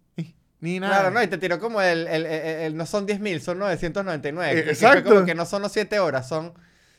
ni 0.59 0.79
nada. 0.79 1.01
Claro, 1.01 1.11
no, 1.13 1.21
y 1.21 1.27
te 1.27 1.37
tiró 1.37 1.59
como 1.59 1.81
el, 1.81 2.07
el, 2.07 2.25
el- 2.25 2.45
el- 2.61 2.75
no 2.77 2.85
son 2.87 3.05
10.000, 3.07 3.39
son 3.41 3.59
999. 3.59 4.51
Eh, 4.51 4.55
que- 4.55 4.63
que 4.63 4.69
exacto. 4.71 5.09
como 5.13 5.25
que 5.25 5.35
no 5.35 5.45
son 5.45 5.61
los 5.61 5.71
7 5.71 5.99
horas, 5.99 6.27
son 6.27 6.53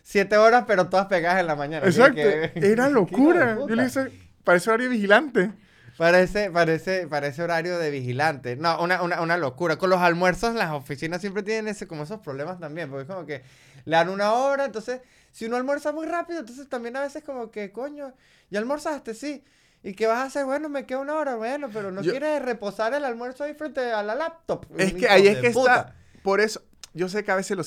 7 0.04 0.36
horas, 0.36 0.64
pero 0.66 0.88
todas 0.88 1.06
pegadas 1.06 1.40
en 1.40 1.46
la 1.48 1.56
mañana. 1.56 1.84
Exacto. 1.86 2.14
que- 2.14 2.52
Era 2.54 2.88
locura. 2.90 3.58
Yo 3.68 3.74
le 3.74 3.84
hice, 3.86 4.12
parece 4.44 4.70
horario 4.70 4.90
vigilante. 4.90 5.50
Parece, 5.96 6.50
parece, 6.50 7.06
parece 7.06 7.42
horario 7.42 7.78
de 7.78 7.90
vigilante. 7.90 8.56
No, 8.56 8.80
una, 8.82 9.00
una, 9.02 9.20
una 9.20 9.36
locura. 9.36 9.76
Con 9.76 9.90
los 9.90 10.00
almuerzos, 10.00 10.54
las 10.54 10.70
oficinas 10.72 11.20
siempre 11.20 11.42
tienen 11.42 11.68
ese, 11.68 11.86
como 11.86 12.02
esos 12.02 12.20
problemas 12.20 12.58
también. 12.60 12.90
Porque 12.90 13.02
es 13.02 13.08
como 13.08 13.24
que 13.26 13.42
le 13.84 13.96
dan 13.96 14.08
una 14.08 14.32
hora, 14.32 14.64
entonces, 14.64 15.00
si 15.30 15.46
uno 15.46 15.56
almuerza 15.56 15.92
muy 15.92 16.06
rápido, 16.06 16.40
entonces 16.40 16.68
también 16.68 16.96
a 16.96 17.00
veces 17.00 17.22
como 17.22 17.50
que, 17.50 17.70
coño, 17.72 18.12
ya 18.50 18.58
almorzaste, 18.58 19.14
sí. 19.14 19.44
¿Y 19.84 19.94
qué 19.94 20.06
vas 20.06 20.18
a 20.18 20.24
hacer? 20.24 20.44
Bueno, 20.46 20.68
me 20.68 20.84
queda 20.86 20.98
una 20.98 21.14
hora, 21.14 21.36
bueno, 21.36 21.68
pero 21.72 21.90
no 21.92 22.02
Yo- 22.02 22.10
quieres 22.10 22.42
reposar 22.42 22.92
el 22.94 23.04
almuerzo 23.04 23.44
ahí 23.44 23.54
frente 23.54 23.92
a 23.92 24.02
la 24.02 24.14
laptop. 24.14 24.66
Es 24.78 24.94
que 24.94 25.08
ahí 25.08 25.28
es 25.28 25.38
que 25.38 25.50
puta. 25.50 25.74
está. 25.76 25.94
Por 26.22 26.40
eso, 26.40 26.62
yo 26.94 27.08
sé 27.08 27.22
que 27.22 27.30
a 27.32 27.36
veces 27.36 27.56
los 27.56 27.66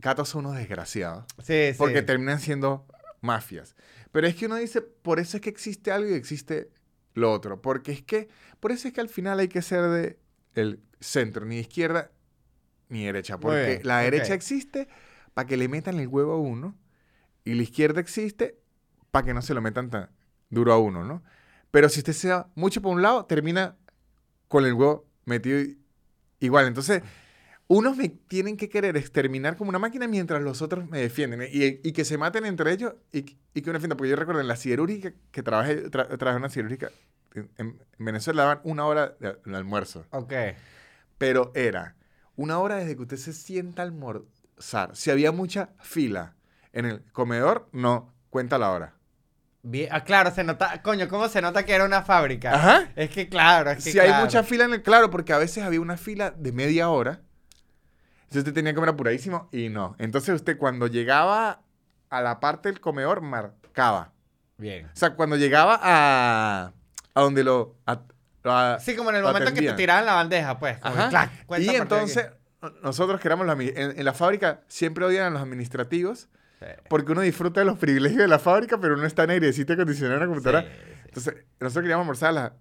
sindicatos 0.00 0.30
son 0.30 0.46
unos 0.46 0.56
desgraciados. 0.56 1.24
Sí, 1.42 1.72
sí. 1.72 1.74
Porque 1.76 2.00
terminan 2.02 2.40
siendo 2.40 2.86
mafias. 3.20 3.76
Pero 4.12 4.26
es 4.26 4.34
que 4.34 4.46
uno 4.46 4.56
dice, 4.56 4.80
por 4.80 5.20
eso 5.20 5.36
es 5.36 5.42
que 5.42 5.50
existe 5.50 5.92
algo 5.92 6.08
y 6.08 6.14
existe 6.14 6.70
lo 7.14 7.30
otro. 7.30 7.60
Porque 7.60 7.92
es 7.92 8.02
que, 8.02 8.28
por 8.60 8.72
eso 8.72 8.88
es 8.88 8.94
que 8.94 9.02
al 9.02 9.10
final 9.10 9.38
hay 9.38 9.48
que 9.48 9.60
ser 9.60 9.82
de 9.90 10.18
el 10.54 10.80
centro, 11.00 11.44
ni 11.44 11.58
izquierda 11.58 12.10
ni 12.88 13.04
derecha. 13.04 13.38
Porque 13.38 13.66
bien, 13.66 13.80
la 13.84 14.00
derecha 14.00 14.32
existe 14.32 14.88
para 15.34 15.46
que 15.46 15.56
le 15.56 15.68
metan 15.68 16.00
el 16.00 16.08
huevo 16.08 16.32
a 16.32 16.38
uno 16.38 16.76
y 17.44 17.54
la 17.54 17.62
izquierda 17.62 18.00
existe 18.00 18.58
para 19.10 19.26
que 19.26 19.34
no 19.34 19.42
se 19.42 19.54
lo 19.54 19.60
metan 19.60 19.90
tan 19.90 20.10
duro 20.48 20.72
a 20.72 20.78
uno, 20.78 21.04
¿no? 21.04 21.22
Pero 21.70 21.88
si 21.88 22.00
usted 22.00 22.14
se 22.14 22.28
da 22.28 22.48
mucho 22.54 22.80
por 22.80 22.92
un 22.92 23.02
lado, 23.02 23.26
termina 23.26 23.76
con 24.48 24.64
el 24.64 24.72
huevo 24.72 25.06
metido 25.24 25.60
igual. 26.40 26.66
Entonces, 26.66 27.02
unos 27.72 27.96
me 27.96 28.08
tienen 28.08 28.56
que 28.56 28.68
querer 28.68 28.96
exterminar 28.96 29.56
como 29.56 29.68
una 29.68 29.78
máquina 29.78 30.08
mientras 30.08 30.42
los 30.42 30.60
otros 30.60 30.88
me 30.88 30.98
defienden. 30.98 31.42
Y, 31.52 31.86
y 31.88 31.92
que 31.92 32.04
se 32.04 32.18
maten 32.18 32.44
entre 32.44 32.72
ellos 32.72 32.94
y, 33.12 33.38
y 33.54 33.62
que 33.62 33.70
uno 33.70 33.74
defienda. 33.74 33.96
Porque 33.96 34.10
yo 34.10 34.16
recuerdo 34.16 34.40
en 34.40 34.48
la 34.48 34.56
siderúrgica 34.56 35.12
que 35.30 35.42
trabajé, 35.44 35.84
tra- 35.84 36.18
trabajé 36.18 36.30
en 36.30 36.42
una 36.42 36.48
siderúrgica 36.48 36.90
en, 37.32 37.48
en 37.58 37.78
Venezuela 37.98 38.42
daban 38.42 38.60
una 38.64 38.86
hora 38.86 39.14
de, 39.20 39.36
de 39.44 39.56
almuerzo. 39.56 40.04
Ok. 40.10 40.32
Pero 41.16 41.52
era 41.54 41.94
una 42.34 42.58
hora 42.58 42.74
desde 42.74 42.96
que 42.96 43.02
usted 43.02 43.18
se 43.18 43.32
sienta 43.32 43.82
a 43.82 43.84
almorzar. 43.84 44.96
Si 44.96 45.12
había 45.12 45.30
mucha 45.30 45.70
fila 45.80 46.34
en 46.72 46.86
el 46.86 47.04
comedor, 47.12 47.68
no 47.70 48.12
cuenta 48.30 48.58
la 48.58 48.72
hora. 48.72 48.94
Bien, 49.62 49.90
ah, 49.92 50.02
claro, 50.02 50.32
se 50.32 50.42
nota, 50.42 50.82
coño, 50.82 51.06
¿cómo 51.06 51.28
se 51.28 51.40
nota 51.40 51.64
que 51.64 51.72
era 51.72 51.84
una 51.84 52.02
fábrica? 52.02 52.52
Ajá. 52.52 52.92
Es 52.96 53.10
que 53.10 53.28
claro, 53.28 53.70
es 53.70 53.84
que 53.84 53.92
Si 53.92 53.98
hay 54.00 54.20
mucha 54.20 54.42
fila 54.42 54.64
en 54.64 54.72
el... 54.72 54.82
Claro, 54.82 55.10
porque 55.10 55.32
a 55.32 55.38
veces 55.38 55.62
había 55.62 55.80
una 55.80 55.96
fila 55.96 56.32
de 56.32 56.50
media 56.50 56.88
hora. 56.88 57.20
Entonces 58.30 58.42
usted 58.48 58.54
tenía 58.54 58.70
que 58.72 58.76
comer 58.76 58.90
apuradísimo 58.90 59.48
y 59.50 59.68
no. 59.70 59.96
Entonces 59.98 60.36
usted 60.36 60.56
cuando 60.56 60.86
llegaba 60.86 61.62
a 62.10 62.20
la 62.22 62.38
parte 62.38 62.68
del 62.70 62.80
comedor, 62.80 63.22
marcaba. 63.22 64.12
Bien. 64.56 64.86
O 64.86 64.90
sea, 64.94 65.14
cuando 65.16 65.34
llegaba 65.36 65.80
a... 65.82 66.72
A 67.14 67.20
donde 67.22 67.42
lo... 67.42 67.74
a- 67.86 68.02
a- 68.44 68.78
Sí, 68.80 68.94
como 68.94 69.10
en 69.10 69.16
el 69.16 69.22
momento 69.24 69.52
que 69.52 69.62
te 69.62 69.72
tiraban 69.72 70.06
la 70.06 70.14
bandeja, 70.14 70.58
pues. 70.60 70.78
Ajá. 70.80 71.08
clac, 71.08 71.30
Y 71.58 71.70
entonces, 71.70 72.28
no- 72.62 72.70
nosotros 72.84 73.20
que 73.20 73.26
éramos 73.26 73.46
los... 73.46 73.56
admi- 73.56 73.72
En, 73.74 73.98
en 73.98 74.04
la 74.04 74.12
fábrica 74.14 74.60
siempre 74.68 75.04
odian 75.04 75.26
a 75.26 75.30
los 75.30 75.42
administrativos 75.42 76.28
Sí. 76.60 76.66
porque 76.88 77.12
uno 77.12 77.22
disfruta 77.22 77.60
de 77.60 77.66
los 77.66 77.78
privilegios 77.78 78.20
de 78.20 78.28
la 78.28 78.38
fábrica, 78.38 78.78
pero 78.78 78.94
uno 78.94 79.06
está 79.06 79.24
en 79.24 79.30
airecito 79.30 79.72
acondicionado 79.72 80.14
en 80.16 80.20
la 80.20 80.26
computadora. 80.26 80.62
Sí, 80.62 80.68
sí. 80.68 81.00
Entonces, 81.06 81.34
nosotros 81.58 81.82
queríamos 81.82 82.04
almorzar 82.04 82.28
a 82.28 82.32
las 82.32 82.52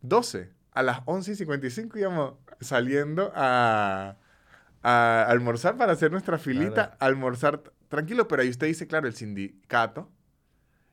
12. 0.00 0.50
A 0.72 0.82
las 0.82 1.00
11 1.04 1.32
y 1.32 1.34
55 1.36 1.98
íbamos 1.98 2.34
saliendo 2.60 3.30
a, 3.36 4.16
a 4.88 5.24
almorzar 5.24 5.76
para 5.76 5.92
hacer 5.92 6.12
nuestra 6.12 6.38
filita, 6.38 6.72
Claro. 6.74 6.96
almorzar 7.00 7.62
tranquilo. 7.88 8.28
Pero 8.28 8.42
ahí 8.42 8.48
usted 8.48 8.68
dice, 8.68 8.86
claro, 8.86 9.08
el 9.08 9.14
sindicato 9.14 10.10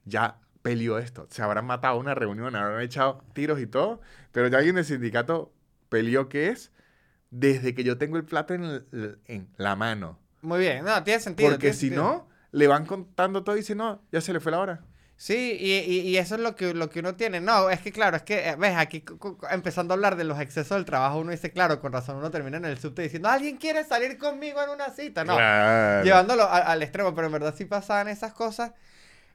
ya 0.06 0.40
peleó 0.62 0.98
esto. 0.98 1.28
Se 1.30 1.42
habrán 1.44 1.66
matado 1.66 1.98
una 2.00 2.16
reunión, 2.16 2.56
habrán 2.56 2.82
echado 2.82 3.24
tiros 3.34 3.60
y 3.60 3.68
todo. 3.68 4.02
Pero 4.32 4.48
ya 4.48 4.58
alguien 4.58 4.76
del 4.76 4.86
sindicato 4.86 5.54
peleó 5.90 6.28
que 6.30 6.50
es 6.50 6.72
desde 7.30 7.74
que 7.76 7.84
yo 7.84 7.98
tengo 7.98 8.18
el 8.18 8.26
plato 8.26 8.54
en, 8.54 8.64
el- 8.64 9.20
en 9.26 9.50
la 9.58 9.76
mano. 9.76 10.20
Muy 10.42 10.60
bien, 10.60 10.84
no, 10.86 11.04
tiene 11.04 11.20
sentido. 11.20 11.50
Porque 11.50 11.62
tiene 11.62 11.74
si 11.76 11.80
sentido. 11.90 12.04
no, 12.04 12.30
le 12.52 12.68
van 12.68 12.86
contando 12.86 13.44
todo 13.44 13.56
y 13.56 13.60
dice, 13.60 13.76
no, 13.76 14.02
ya 14.12 14.22
se 14.22 14.34
le 14.34 14.40
fue 14.40 14.52
la 14.52 14.60
hora. 14.60 14.82
Sí, 15.16 15.56
y, 15.60 15.72
y- 15.80 16.00
y 16.10 16.18
eso 16.18 16.36
es 16.36 16.42
lo 16.42 16.56
que, 16.56 16.74
lo 16.74 16.90
que 16.90 17.00
uno 17.00 17.16
tiene. 17.16 17.40
No, 17.40 17.70
es 17.70 17.80
que 17.80 17.92
claro, 17.94 18.18
es 18.18 18.24
que, 18.24 18.50
eh, 18.50 18.56
ves, 18.58 18.76
aquí 18.76 19.06
empezando 19.52 19.94
a 19.94 19.96
hablar 19.96 20.16
de 20.18 20.24
los 20.26 20.40
excesos 20.40 20.76
del 20.76 20.86
trabajo, 20.86 21.20
uno 21.20 21.32
dice, 21.32 21.52
claro, 21.52 21.80
con 21.80 21.94
razón, 21.94 22.18
uno 22.18 22.30
termina 22.32 22.58
en 22.58 22.66
el 22.66 22.78
subte 22.78 23.04
diciendo, 23.04 23.30
¿alguien 23.30 23.58
quiere 23.58 23.84
salir 23.86 24.18
conmigo 24.18 24.62
en 24.62 24.70
una 24.72 24.90
cita? 24.90 25.24
No, 25.24 25.36
Claro. 25.36 26.04
llevándolo 26.04 26.44
a- 26.44 26.58
al 26.58 26.82
extremo, 26.84 27.14
pero 27.16 27.28
en 27.28 27.34
verdad 27.34 27.54
sí 27.58 27.66
pasaban 27.66 28.08
esas 28.10 28.34
cosas. 28.34 28.74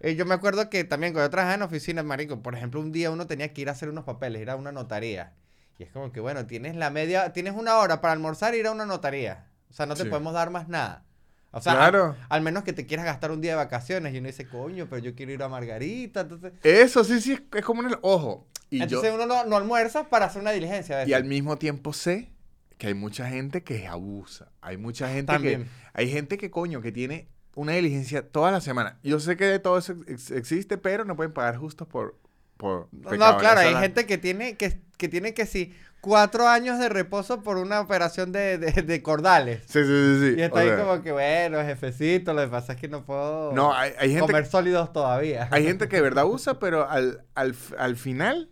Eh, 0.00 0.14
yo 0.14 0.26
me 0.26 0.34
acuerdo 0.34 0.68
que 0.68 0.84
también 0.84 1.12
cuando 1.12 1.26
yo 1.26 1.30
trabajaba 1.30 1.54
en 1.54 1.62
oficinas, 1.62 2.04
marico, 2.04 2.42
por 2.42 2.54
ejemplo, 2.54 2.80
un 2.80 2.92
día 2.92 3.10
uno 3.10 3.26
tenía 3.26 3.52
que 3.54 3.62
ir 3.62 3.68
a 3.68 3.72
hacer 3.72 3.88
unos 3.88 4.04
papeles, 4.04 4.42
ir 4.42 4.50
a 4.50 4.56
una 4.56 4.72
notaría. 4.72 5.32
Y 5.78 5.84
es 5.84 5.90
como 5.92 6.12
que, 6.12 6.20
bueno, 6.20 6.44
tienes 6.46 6.76
la 6.76 6.90
media, 6.90 7.32
tienes 7.32 7.54
una 7.54 7.76
hora 7.78 8.00
para 8.00 8.12
almorzar 8.12 8.52
e 8.54 8.58
ir 8.58 8.66
a 8.66 8.72
una 8.72 8.84
notaría. 8.84 9.46
O 9.70 9.72
sea, 9.72 9.86
no 9.86 9.94
te 9.94 10.02
Sí. 10.04 10.08
podemos 10.08 10.34
dar 10.34 10.50
más 10.50 10.68
nada. 10.68 11.04
O 11.50 11.60
sea, 11.60 11.74
Claro. 11.74 12.14
al, 12.20 12.26
al 12.28 12.42
menos 12.42 12.62
que 12.64 12.72
te 12.72 12.84
quieras 12.86 13.06
gastar 13.06 13.30
un 13.30 13.40
día 13.40 13.52
de 13.52 13.56
vacaciones 13.56 14.14
y 14.14 14.18
uno 14.18 14.26
dice, 14.26 14.46
coño, 14.46 14.86
pero 14.88 14.98
yo 15.02 15.14
quiero 15.14 15.32
ir 15.32 15.42
a 15.42 15.48
Margarita. 15.48 16.20
Entonces, 16.20 16.52
Eso 16.62 17.04
sí, 17.04 17.20
sí, 17.20 17.38
es- 17.54 17.64
como 17.64 17.82
en 17.82 17.88
el 17.88 17.96
ojo. 18.02 18.46
Y, 18.70 18.78
yo, 18.78 18.84
entonces 18.84 19.12
uno 19.14 19.24
no, 19.26 19.44
no 19.44 19.56
almuerza 19.56 20.08
para 20.10 20.26
hacer 20.26 20.42
una 20.42 20.50
diligencia. 20.50 21.06
y 21.06 21.12
al 21.14 21.24
mismo 21.24 21.56
tiempo 21.56 21.92
sé 21.94 22.30
que 22.76 22.88
hay 22.88 22.94
mucha 22.94 23.28
gente 23.28 23.62
que 23.64 23.86
abusa. 23.86 24.52
Hay 24.60 24.76
mucha 24.76 25.08
gente 25.08 25.32
También. 25.32 25.64
que... 25.64 25.70
Hay 25.94 26.10
gente 26.10 26.36
que, 26.38 26.50
coño, 26.50 26.80
que 26.82 26.92
tiene 26.92 27.28
una 27.54 27.72
diligencia 27.72 28.28
toda 28.28 28.50
la 28.52 28.60
semana. 28.60 28.98
Yo 29.02 29.18
sé 29.18 29.36
que 29.36 29.46
de 29.46 29.58
todo 29.58 29.78
eso 29.78 29.94
ex- 30.06 30.30
existe, 30.30 30.76
pero 30.78 31.04
no 31.04 31.16
pueden 31.16 31.32
pagar 31.32 31.56
justos 31.56 31.88
por... 31.88 32.16
por 32.58 32.88
No, 32.92 33.38
claro, 33.38 33.60
hay 33.60 33.74
gente 33.76 34.04
que 34.06 34.18
tiene 34.18 34.56
que, 34.58 34.82
que 34.98 35.08
tiene 35.08 35.32
que 35.32 35.46
sí, 35.46 35.74
cuatro 36.00 36.48
años 36.48 36.78
de 36.78 36.88
reposo 36.90 37.42
por 37.42 37.56
una 37.56 37.80
operación 37.80 38.32
de, 38.32 38.58
de, 38.58 38.82
de 38.82 39.02
cordales. 39.02 39.62
Sí, 39.66 39.82
sí, 39.82 39.86
sí. 39.86 40.30
sí. 40.34 40.34
Y 40.38 40.42
está 40.42 40.56
o 40.56 40.62
ahí 40.62 40.68
sea, 40.68 40.78
como 40.78 41.02
que, 41.02 41.12
bueno, 41.12 41.62
jefecito, 41.62 42.34
lo 42.34 42.42
que 42.42 42.48
pasa 42.48 42.74
es 42.74 42.80
que 42.80 42.88
no 42.88 43.04
puedo 43.04 43.52
No, 43.52 43.72
hay, 43.74 43.92
hay 43.98 44.10
gente... 44.10 44.26
comer 44.26 44.46
sólidos 44.46 44.92
todavía. 44.92 45.48
Hay 45.50 45.64
gente 45.64 45.88
que 45.88 45.96
de 45.96 46.02
verdad 46.02 46.26
usa, 46.26 46.58
pero 46.58 46.88
al, 46.88 47.24
al, 47.34 47.54
al 47.78 47.96
final, 47.96 48.50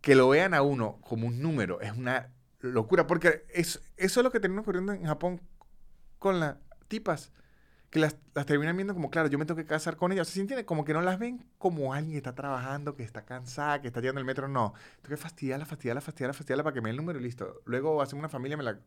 que 0.00 0.14
lo 0.14 0.28
vean 0.28 0.54
a 0.54 0.62
uno 0.62 0.98
como 1.02 1.26
un 1.26 1.40
número 1.42 1.80
es 1.80 1.92
una 1.92 2.32
locura. 2.60 3.06
Porque 3.06 3.44
es, 3.52 3.80
eso 3.96 4.20
es 4.20 4.24
lo 4.24 4.30
que 4.30 4.40
termina 4.40 4.62
ocurriendo 4.62 4.92
en 4.92 5.04
Japón 5.04 5.40
con 6.18 6.40
las 6.40 6.56
tipas. 6.88 7.32
Que 7.90 7.98
las, 7.98 8.16
las 8.34 8.46
terminan 8.46 8.76
viendo 8.76 8.94
como, 8.94 9.10
claro, 9.10 9.28
yo 9.28 9.36
me 9.38 9.44
tengo 9.46 9.56
que 9.58 9.66
casar 9.66 9.96
con 9.96 10.12
ellas. 10.12 10.22
O 10.22 10.30
sea, 10.30 10.34
¿sí 10.34 10.40
entiende? 10.40 10.64
Como 10.64 10.84
que 10.84 10.92
no 10.92 11.00
las 11.00 11.18
ven 11.18 11.44
como 11.58 11.92
alguien 11.92 12.12
que 12.12 12.18
está 12.18 12.34
trabajando, 12.36 12.94
que 12.94 13.02
está 13.02 13.24
cansada, 13.24 13.80
que 13.80 13.88
está 13.88 14.00
llegando 14.00 14.20
el 14.20 14.24
metro. 14.26 14.46
No. 14.46 14.74
Tengo 15.02 15.16
que 15.16 15.16
fastidiarla, 15.16 15.66
fastidiarla, 15.66 16.00
fastidiarla, 16.00 16.32
fastidiarla 16.34 16.62
para 16.64 16.74
que 16.74 16.80
me 16.80 16.88
dé 16.88 16.92
el 16.92 16.96
número 16.98 17.18
y 17.18 17.22
listo. 17.22 17.62
Luego 17.64 18.00
hacemos 18.00 18.20
una 18.20 18.28
familia, 18.28 18.56
me 18.56 18.62
la 18.62 18.78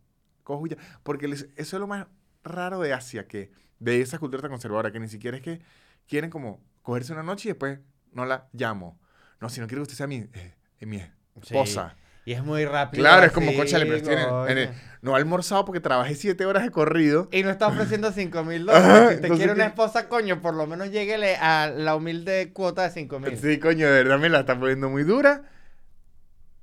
cojo 0.44 0.66
y 0.68 0.70
ya. 0.70 0.78
Porque 1.04 1.28
les- 1.28 1.50
eso 1.58 1.76
es 1.76 1.80
lo 1.82 1.88
más 1.88 2.08
raro 2.44 2.80
de 2.80 2.94
Asia, 2.94 3.28
que 3.28 3.52
de 3.80 4.00
esa 4.02 4.20
cultura 4.20 4.42
tan 4.42 4.52
conservadora, 4.52 4.92
que 4.92 5.00
ni 5.02 5.10
siquiera 5.10 5.36
es 5.36 5.44
que 5.44 5.62
quieren 6.08 6.30
como 6.30 6.62
cogerse 6.82 7.12
una 7.12 7.24
noche 7.24 7.50
y 7.50 7.52
después 7.52 7.80
no 8.14 8.26
la 8.26 8.48
llamo. 8.54 9.00
No, 9.42 9.50
si 9.50 9.60
no 9.60 9.68
quiero 9.68 9.82
que 9.82 9.92
usted 9.92 9.98
sea 9.98 10.08
mi, 10.08 10.28
eh, 10.34 10.56
mi 10.86 10.98
esposa. 11.36 11.96
Y 12.26 12.34
es 12.34 12.44
muy 12.44 12.66
rápido. 12.66 13.02
Claro, 13.04 13.26
es 13.26 13.32
como, 13.32 13.54
conchale, 13.54 13.86
pero 13.86 13.98
estoy 13.98 14.14
en 14.14 14.20
el- 14.20 14.50
en 14.52 14.58
el- 14.58 14.68
coño. 14.70 14.80
no 15.02 15.14
he 15.14 15.16
almorzado 15.20 15.66
porque 15.66 15.82
trabajé 15.82 16.16
siete 16.16 16.46
horas 16.46 16.64
de 16.64 16.72
corrido. 16.72 17.28
Y 17.34 17.44
no 17.44 17.50
está 17.50 17.68
ofreciendo 17.68 18.12
5 18.14 18.44
mil 18.46 18.66
dólares. 18.66 19.18
Si 19.18 19.22
te 19.22 19.30
quiere 19.30 19.52
una 19.52 19.66
esposa, 19.66 20.08
coño, 20.08 20.42
por 20.42 20.54
lo 20.54 20.66
menos 20.66 20.90
lléguele 20.92 21.36
a 21.36 21.70
la 21.76 21.96
humilde 21.96 22.52
cuota 22.54 22.84
de 22.84 22.92
5 22.92 23.20
mil. 23.20 23.38
Sí, 23.38 23.60
coño, 23.60 23.88
de 23.88 24.04
verdad 24.04 24.20
me 24.20 24.30
la 24.30 24.40
está 24.42 24.58
poniendo 24.58 24.90
muy 24.90 25.04
dura. 25.04 25.44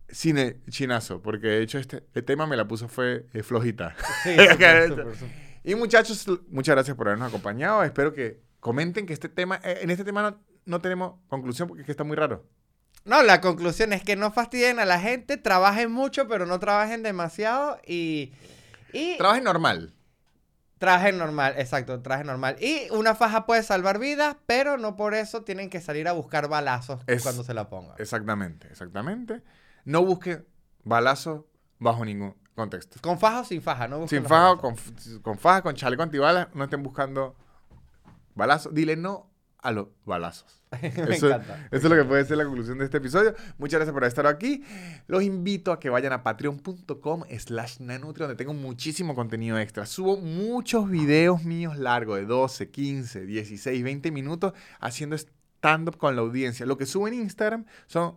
Sin 0.08 0.38
el 0.38 0.56
chinazo, 0.70 1.22
porque 1.22 1.46
de 1.46 1.62
hecho 1.62 1.78
este 1.78 2.02
el 2.14 2.24
tema 2.24 2.44
me 2.46 2.56
la 2.56 2.66
puso 2.66 2.88
fue 2.88 3.26
eh, 3.32 3.42
flojita. 3.44 3.94
Sí, 4.24 4.30
súper, 4.50 4.88
súper. 4.88 5.06
Y 5.62 5.74
muchachos, 5.76 6.26
muchas 6.48 6.74
gracias 6.74 6.96
por 6.96 7.06
habernos 7.06 7.28
acompañado. 7.28 7.84
Espero 7.84 8.12
que 8.12 8.40
comenten 8.58 9.06
que 9.06 9.12
este 9.12 9.28
tema, 9.28 9.60
eh, 9.62 9.78
en 9.82 9.90
este 9.90 10.02
tema 10.04 10.22
no, 10.22 10.40
no 10.64 10.80
tenemos 10.80 11.14
conclusión 11.28 11.68
porque 11.68 11.82
es 11.82 11.86
que 11.86 11.92
está 11.92 12.02
muy 12.02 12.16
raro. 12.16 12.44
No, 13.04 13.22
la 13.22 13.40
conclusión 13.40 13.92
es 13.92 14.02
que 14.02 14.14
no 14.16 14.30
fastidien 14.30 14.78
a 14.78 14.84
la 14.84 15.00
gente, 15.00 15.36
trabajen 15.36 15.90
mucho, 15.90 16.28
pero 16.28 16.46
no 16.46 16.58
trabajen 16.60 17.02
demasiado 17.02 17.78
y... 17.86 18.32
y 18.92 19.16
Trabaje 19.16 19.40
normal. 19.40 19.94
traje 20.78 21.12
normal, 21.12 21.54
exacto, 21.58 22.00
traje 22.02 22.24
normal. 22.24 22.56
Y 22.60 22.88
una 22.90 23.14
faja 23.14 23.46
puede 23.46 23.62
salvar 23.62 23.98
vidas, 23.98 24.36
pero 24.46 24.76
no 24.78 24.96
por 24.96 25.14
eso 25.14 25.42
tienen 25.42 25.70
que 25.70 25.80
salir 25.80 26.08
a 26.08 26.12
buscar 26.12 26.48
balazos 26.48 27.00
Es- 27.06 27.22
cuando 27.22 27.42
se 27.42 27.54
la 27.54 27.68
pongan. 27.68 27.94
Exactamente, 27.98 28.68
exactamente. 28.68 29.42
No 29.84 30.04
busque 30.04 30.44
balazos 30.84 31.44
bajo 31.78 32.04
ningún 32.04 32.34
contexto. 32.54 32.98
Con 33.00 33.18
faja 33.18 33.40
o 33.40 33.44
sin 33.44 33.62
faja, 33.62 33.88
¿no? 33.88 34.00
busquen 34.00 34.20
Sin 34.20 34.28
faja, 34.28 34.54
balazos. 34.54 34.60
con, 34.60 35.20
con 35.22 35.38
faja, 35.38 35.62
con 35.62 35.74
chaleco 35.74 36.02
antibalas, 36.02 36.48
no 36.54 36.64
estén 36.64 36.82
buscando 36.82 37.34
balazos. 38.34 38.74
Dile 38.74 38.96
no 38.96 39.29
a 39.62 39.72
los 39.72 39.88
balazos. 40.04 40.62
Me 40.82 40.88
Eso, 41.16 41.26
encanta. 41.28 41.66
eso 41.70 41.76
es 41.76 41.84
lo 41.84 41.96
que 41.96 42.04
puede 42.04 42.24
ser 42.24 42.36
la 42.36 42.44
conclusión 42.44 42.78
de 42.78 42.84
este 42.84 42.98
episodio. 42.98 43.34
Muchas 43.58 43.78
gracias 43.78 43.92
por 43.92 44.04
estar 44.04 44.26
aquí. 44.26 44.62
Los 45.06 45.22
invito 45.22 45.72
a 45.72 45.80
que 45.80 45.90
vayan 45.90 46.12
a 46.12 46.22
patreon.com 46.22 47.24
slash 47.38 47.80
nanutria 47.80 48.26
donde 48.26 48.38
tengo 48.38 48.54
muchísimo 48.54 49.14
contenido 49.14 49.58
extra. 49.58 49.84
Subo 49.86 50.16
muchos 50.16 50.88
videos 50.88 51.44
míos 51.44 51.76
largos 51.76 52.18
de 52.18 52.26
12, 52.26 52.70
15, 52.70 53.26
16, 53.26 53.82
20 53.82 54.10
minutos 54.12 54.52
haciendo 54.78 55.16
stand-up 55.16 55.96
con 55.96 56.14
la 56.14 56.22
audiencia. 56.22 56.64
Lo 56.66 56.78
que 56.78 56.86
subo 56.86 57.08
en 57.08 57.14
Instagram 57.14 57.66
son 57.86 58.16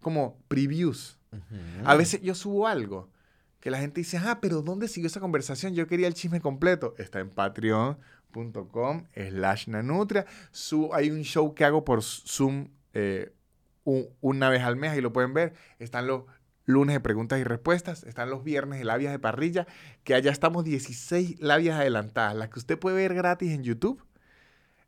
como 0.00 0.38
previews. 0.48 1.18
A 1.84 1.94
veces 1.94 2.20
yo 2.20 2.34
subo 2.34 2.66
algo 2.66 3.08
que 3.60 3.70
la 3.70 3.78
gente 3.78 4.00
dice, 4.00 4.18
ah, 4.18 4.40
pero 4.42 4.60
¿dónde 4.60 4.88
siguió 4.88 5.06
esa 5.06 5.20
conversación? 5.20 5.74
Yo 5.74 5.86
quería 5.86 6.08
el 6.08 6.14
chisme 6.14 6.40
completo. 6.40 6.94
Está 6.98 7.20
en 7.20 7.30
patreon.com 8.32 9.06
slash 9.14 9.68
nanutria. 9.68 10.26
Hay 10.92 11.10
un 11.10 11.22
show 11.22 11.54
que 11.54 11.64
hago 11.64 11.84
por 11.84 12.02
Zoom 12.02 12.68
eh, 12.94 13.32
una 13.84 14.48
vez 14.48 14.62
al 14.62 14.76
mes, 14.76 14.92
ahí 14.92 15.00
lo 15.00 15.12
pueden 15.12 15.34
ver. 15.34 15.54
Están 15.78 16.06
los 16.06 16.24
lunes 16.64 16.94
de 16.94 17.00
preguntas 17.00 17.40
y 17.40 17.44
respuestas, 17.44 18.04
están 18.04 18.30
los 18.30 18.44
viernes 18.44 18.78
de 18.78 18.84
labias 18.84 19.12
de 19.12 19.18
parrilla, 19.18 19.66
que 20.04 20.14
allá 20.14 20.30
estamos 20.30 20.64
16 20.64 21.40
labias 21.40 21.78
adelantadas, 21.78 22.36
las 22.36 22.48
que 22.50 22.60
usted 22.60 22.78
puede 22.78 22.96
ver 22.96 23.14
gratis 23.14 23.52
en 23.52 23.64
YouTube. 23.64 24.02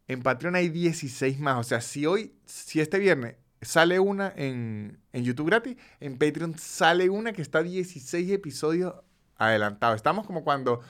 En 0.07 0.23
Patreon 0.23 0.55
hay 0.55 0.69
16 0.69 1.41
más. 1.41 1.59
O 1.59 1.65
sea, 1.65 1.81
si 1.81 2.07
hoy, 2.07 2.35
si 2.45 2.81
este 2.81 2.99
viernes 2.99 3.37
sale 3.63 3.99
una 3.99 4.33
en, 4.37 4.99
en 5.13 5.25
YouTube 5.25 5.47
gratis, 5.47 5.77
en 6.01 6.19
Patreon 6.19 6.59
sale 6.59 7.09
una 7.09 7.33
que 7.33 7.43
está 7.43 7.63
16 7.63 8.31
episodios 8.31 8.95
adelantados. 9.37 9.97
Estamos 9.97 10.27
como 10.27 10.45
cuando 10.45 10.81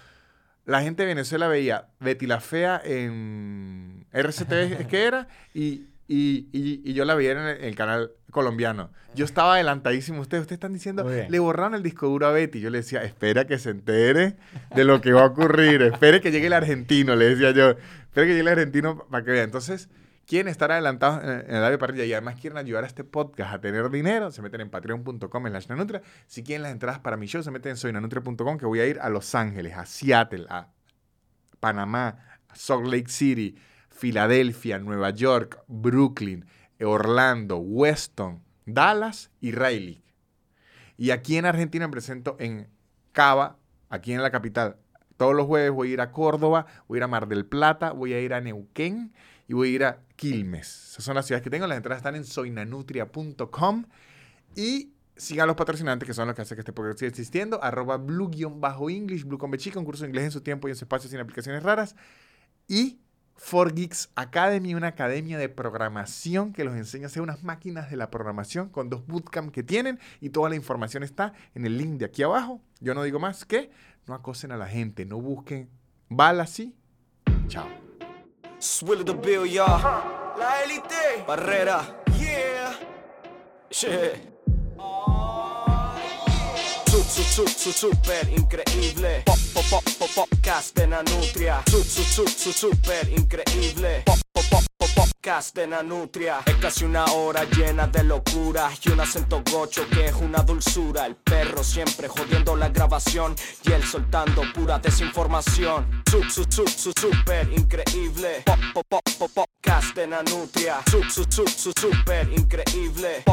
la 0.66 0.82
gente 0.82 1.03
de 1.03 1.09
Venezuela 1.09 1.49
veía 1.49 1.89
Betty 2.01 2.27
la 2.27 2.41
Fea 2.41 2.81
en 2.85 4.07
RCTV, 4.12 4.73
es 4.81 4.86
que 4.86 5.05
era, 5.05 5.28
y, 5.55 5.86
y, 6.09 6.49
y- 6.53 6.81
y 6.85 6.93
yo 6.95 7.05
la 7.05 7.15
veía 7.15 7.32
en 7.32 7.39
el, 7.39 7.65
el 7.65 7.74
canal 7.74 8.11
colombiano. 8.31 8.91
Yo 9.15 9.24
estaba 9.24 9.55
adelantadísimo. 9.55 10.20
Ustedes, 10.20 10.41
ustedes 10.43 10.57
están 10.57 10.73
diciendo, 10.73 11.05
le 11.31 11.39
borraron 11.39 11.74
el 11.77 11.82
disco 11.85 12.09
duro 12.09 12.27
a 12.27 12.32
Betty. 12.32 12.61
Yo 12.61 12.69
le 12.70 12.78
decía, 12.78 13.05
espera 13.05 13.47
que 13.47 13.59
se 13.59 13.70
entere 13.70 14.35
de 14.74 14.85
lo 14.85 15.01
que 15.01 15.12
va 15.12 15.23
a 15.23 15.27
ocurrir. 15.27 15.82
espere 15.82 16.20
que 16.20 16.32
llegue 16.32 16.49
el 16.49 16.53
argentino, 16.53 17.15
le 17.15 17.28
decía 17.31 17.53
yo. 17.53 17.70
Espere 17.70 18.27
que 18.27 18.32
llegue 18.32 18.41
el 18.41 18.49
argentino 18.49 19.07
para 19.09 19.24
que 19.24 19.31
vea. 19.31 19.45
Entonces, 19.45 19.89
quieren 20.26 20.48
estar 20.48 20.72
adelantados 20.72 21.22
en, 21.22 21.55
el 21.55 21.64
área 21.64 21.78
parrilla 21.78 22.05
y 22.05 22.12
además 22.12 22.36
quieren 22.40 22.59
ayudar 22.59 22.84
a 22.84 22.86
este 22.86 23.05
podcast 23.05 23.55
a 23.55 23.60
tener 23.60 23.90
dinero, 23.90 24.30
se 24.30 24.42
meten 24.42 24.62
en 24.62 24.70
patreon.com 24.70 25.46
la 25.46 25.60
nanutria. 25.68 26.02
Si 26.26 26.42
quieren 26.42 26.62
las 26.62 26.72
entradas 26.72 27.01
para 27.01 27.16
mi 27.16 27.26
show, 27.26 27.42
se 27.42 27.51
meten 27.51 27.70
en 27.70 27.76
soynanutria.com 27.76 28.59
que 28.59 28.66
voy 28.66 28.80
a 28.80 28.86
ir 28.86 29.01
a 29.01 29.09
Los 29.09 29.34
Ángeles, 29.34 29.76
a 29.76 29.86
Seattle, 29.86 30.46
a 30.48 30.68
Panamá, 31.60 32.38
a 32.48 32.56
Salt 32.56 32.86
Lake 32.86 33.09
City, 33.09 33.56
Filadelfia, 33.90 34.78
Nueva 34.78 35.10
York, 35.10 35.62
Brooklyn, 35.66 36.46
Orlando, 36.80 37.59
Weston, 37.59 38.42
Dallas 38.66 39.30
y 39.40 39.52
Raleigh. 39.52 40.02
Y 40.96 41.10
aquí 41.10 41.36
en 41.36 41.46
Argentina 41.46 41.86
me 41.86 41.92
presento 41.92 42.36
en 42.38 42.68
Cava, 43.12 43.59
aquí 43.88 44.12
en 44.12 44.22
la 44.22 44.30
capital. 44.30 44.76
Todos 45.16 45.34
los 45.34 45.46
jueves 45.46 45.70
voy 45.70 45.90
a 45.90 45.92
ir 45.94 46.01
a 46.01 46.10
Córdoba, 46.10 46.66
voy 46.88 46.96
a 46.96 46.98
ir 46.98 47.05
a 47.05 47.09
Mar 47.09 47.28
del 47.28 47.46
Plata, 47.46 47.92
voy 47.92 48.12
a 48.14 48.20
ir 48.20 48.34
a 48.34 48.40
Neuquén 48.40 49.12
y 49.49 49.55
voy 49.55 49.69
a 49.69 49.73
ir 49.73 49.85
a 49.85 50.01
Quilmes. 50.16 50.91
Esas 50.93 51.05
son 51.05 51.15
las 51.15 51.27
ciudades 51.27 51.43
que 51.43 51.51
tengo. 51.51 51.66
Las 51.66 51.77
entradas 51.77 51.99
están 51.99 52.16
en 52.16 52.25
soynanutria.com. 52.25 53.85
Y 54.57 54.93
sigan 55.16 55.47
los 55.47 55.57
patrocinantes 55.57 56.07
que 56.07 56.15
son 56.15 56.27
los 56.27 56.37
que 56.37 56.43
hacen 56.43 56.57
que 56.57 56.61
este 56.61 56.73
podcast 56.73 56.99
siga 56.99 57.09
existiendo. 57.09 57.62
Arroba 57.62 57.97
blue-english, 57.97 59.25
blue 59.25 59.39
con 59.39 59.51
B 59.51 59.59
chica, 59.59 59.79
un 59.79 59.85
curso 59.85 60.05
de 60.05 60.09
inglés 60.09 60.25
en 60.25 60.31
su 60.31 60.41
tiempo 60.41 60.69
y 60.69 60.73
en 60.73 60.77
su 60.77 60.85
espacio 60.85 61.11
sin 61.11 61.21
aplicaciones 61.21 61.62
raras. 61.62 61.95
Y 62.69 63.01
4Geeks 63.37 64.11
Academy, 64.15 64.75
una 64.75 64.89
academia 64.89 65.39
de 65.39 65.49
programación 65.49 66.53
que 66.53 66.65
los 66.65 66.75
enseña 66.75 67.05
a 67.05 67.07
hacer 67.09 67.23
unas 67.23 67.43
máquinas 67.43 67.91
de 67.91 67.97
la 67.97 68.11
programación 68.11 68.69
con 68.69 68.89
dos 68.89 69.07
bootcamp 69.07 69.53
que 69.53 69.62
tienen 69.62 69.99
y 70.21 70.31
toda 70.31 70.49
la 70.49 70.57
información 70.57 71.03
está 71.03 71.33
en 71.55 71.66
el 71.66 71.77
link 71.77 71.99
de 71.99 72.07
aquí 72.07 72.23
abajo. 72.23 72.61
Yo 72.81 72.95
no 72.95 73.03
digo 73.03 73.19
más 73.19 73.45
que 73.45 73.71
no 74.07 74.15
acosen 74.15 74.53
a 74.53 74.57
la 74.57 74.66
gente, 74.66 75.05
no 75.05 75.21
busquen 75.21 75.69
balas 76.09 76.51
así. 76.51 76.77
Chao. 77.49 77.84
Swilly 78.65 79.05
the 79.05 79.12
Bill, 79.12 79.45
y'all. 79.45 79.78
La 80.39 80.62
élite. 80.62 81.23
Barrera. 81.27 81.85
Yeah. 82.19 82.73
Yeah. 83.69 84.16
Su, 86.86 87.03
su, 87.03 87.23
su, 87.23 87.47
su, 87.47 87.73
super 87.73 88.27
increíble. 88.31 89.23
Pop, 89.27 89.36
pop, 89.53 89.65
pop, 89.69 89.85
pop, 89.99 90.09
podcast 90.15 90.74
de 90.74 90.86
Nanutria. 90.86 91.62
Su, 91.69 91.85
su, 91.85 92.03
su, 92.03 92.27
su, 92.27 92.53
super 92.53 93.07
increíble. 93.11 94.03
Pop, 94.07 94.07
pop, 94.07 94.07
pop, 94.07 94.16
pop, 94.16 94.23
podcast 94.95 95.55
de 95.55 95.66
Nanutria. 95.66 96.41
Es 96.47 96.57
casi 96.57 96.85
una 96.85 97.05
hora 97.07 97.45
llena 97.45 97.87
de 97.87 98.05
locura 98.05 98.71
y 98.83 98.91
un 98.91 99.01
acento 99.01 99.43
gocho 99.51 99.87
que 99.91 100.07
es 100.07 100.15
una 100.15 100.43
dulzura. 100.43 101.07
El 101.07 101.16
perro 101.16 101.62
siempre 101.62 102.09
jodiendo 102.09 102.57
la 102.57 102.69
grabación 102.69 103.35
y 103.65 103.73
él 103.73 103.83
soltando 103.83 104.43
pura 104.55 104.79
desinformación. 104.79 106.03
Su, 106.11 106.23
su, 106.25 106.45
su, 106.49 106.66
su, 106.66 106.93
super 106.99 107.49
increíble. 107.53 108.45
Super 111.75 112.29
increíble. 112.33 113.25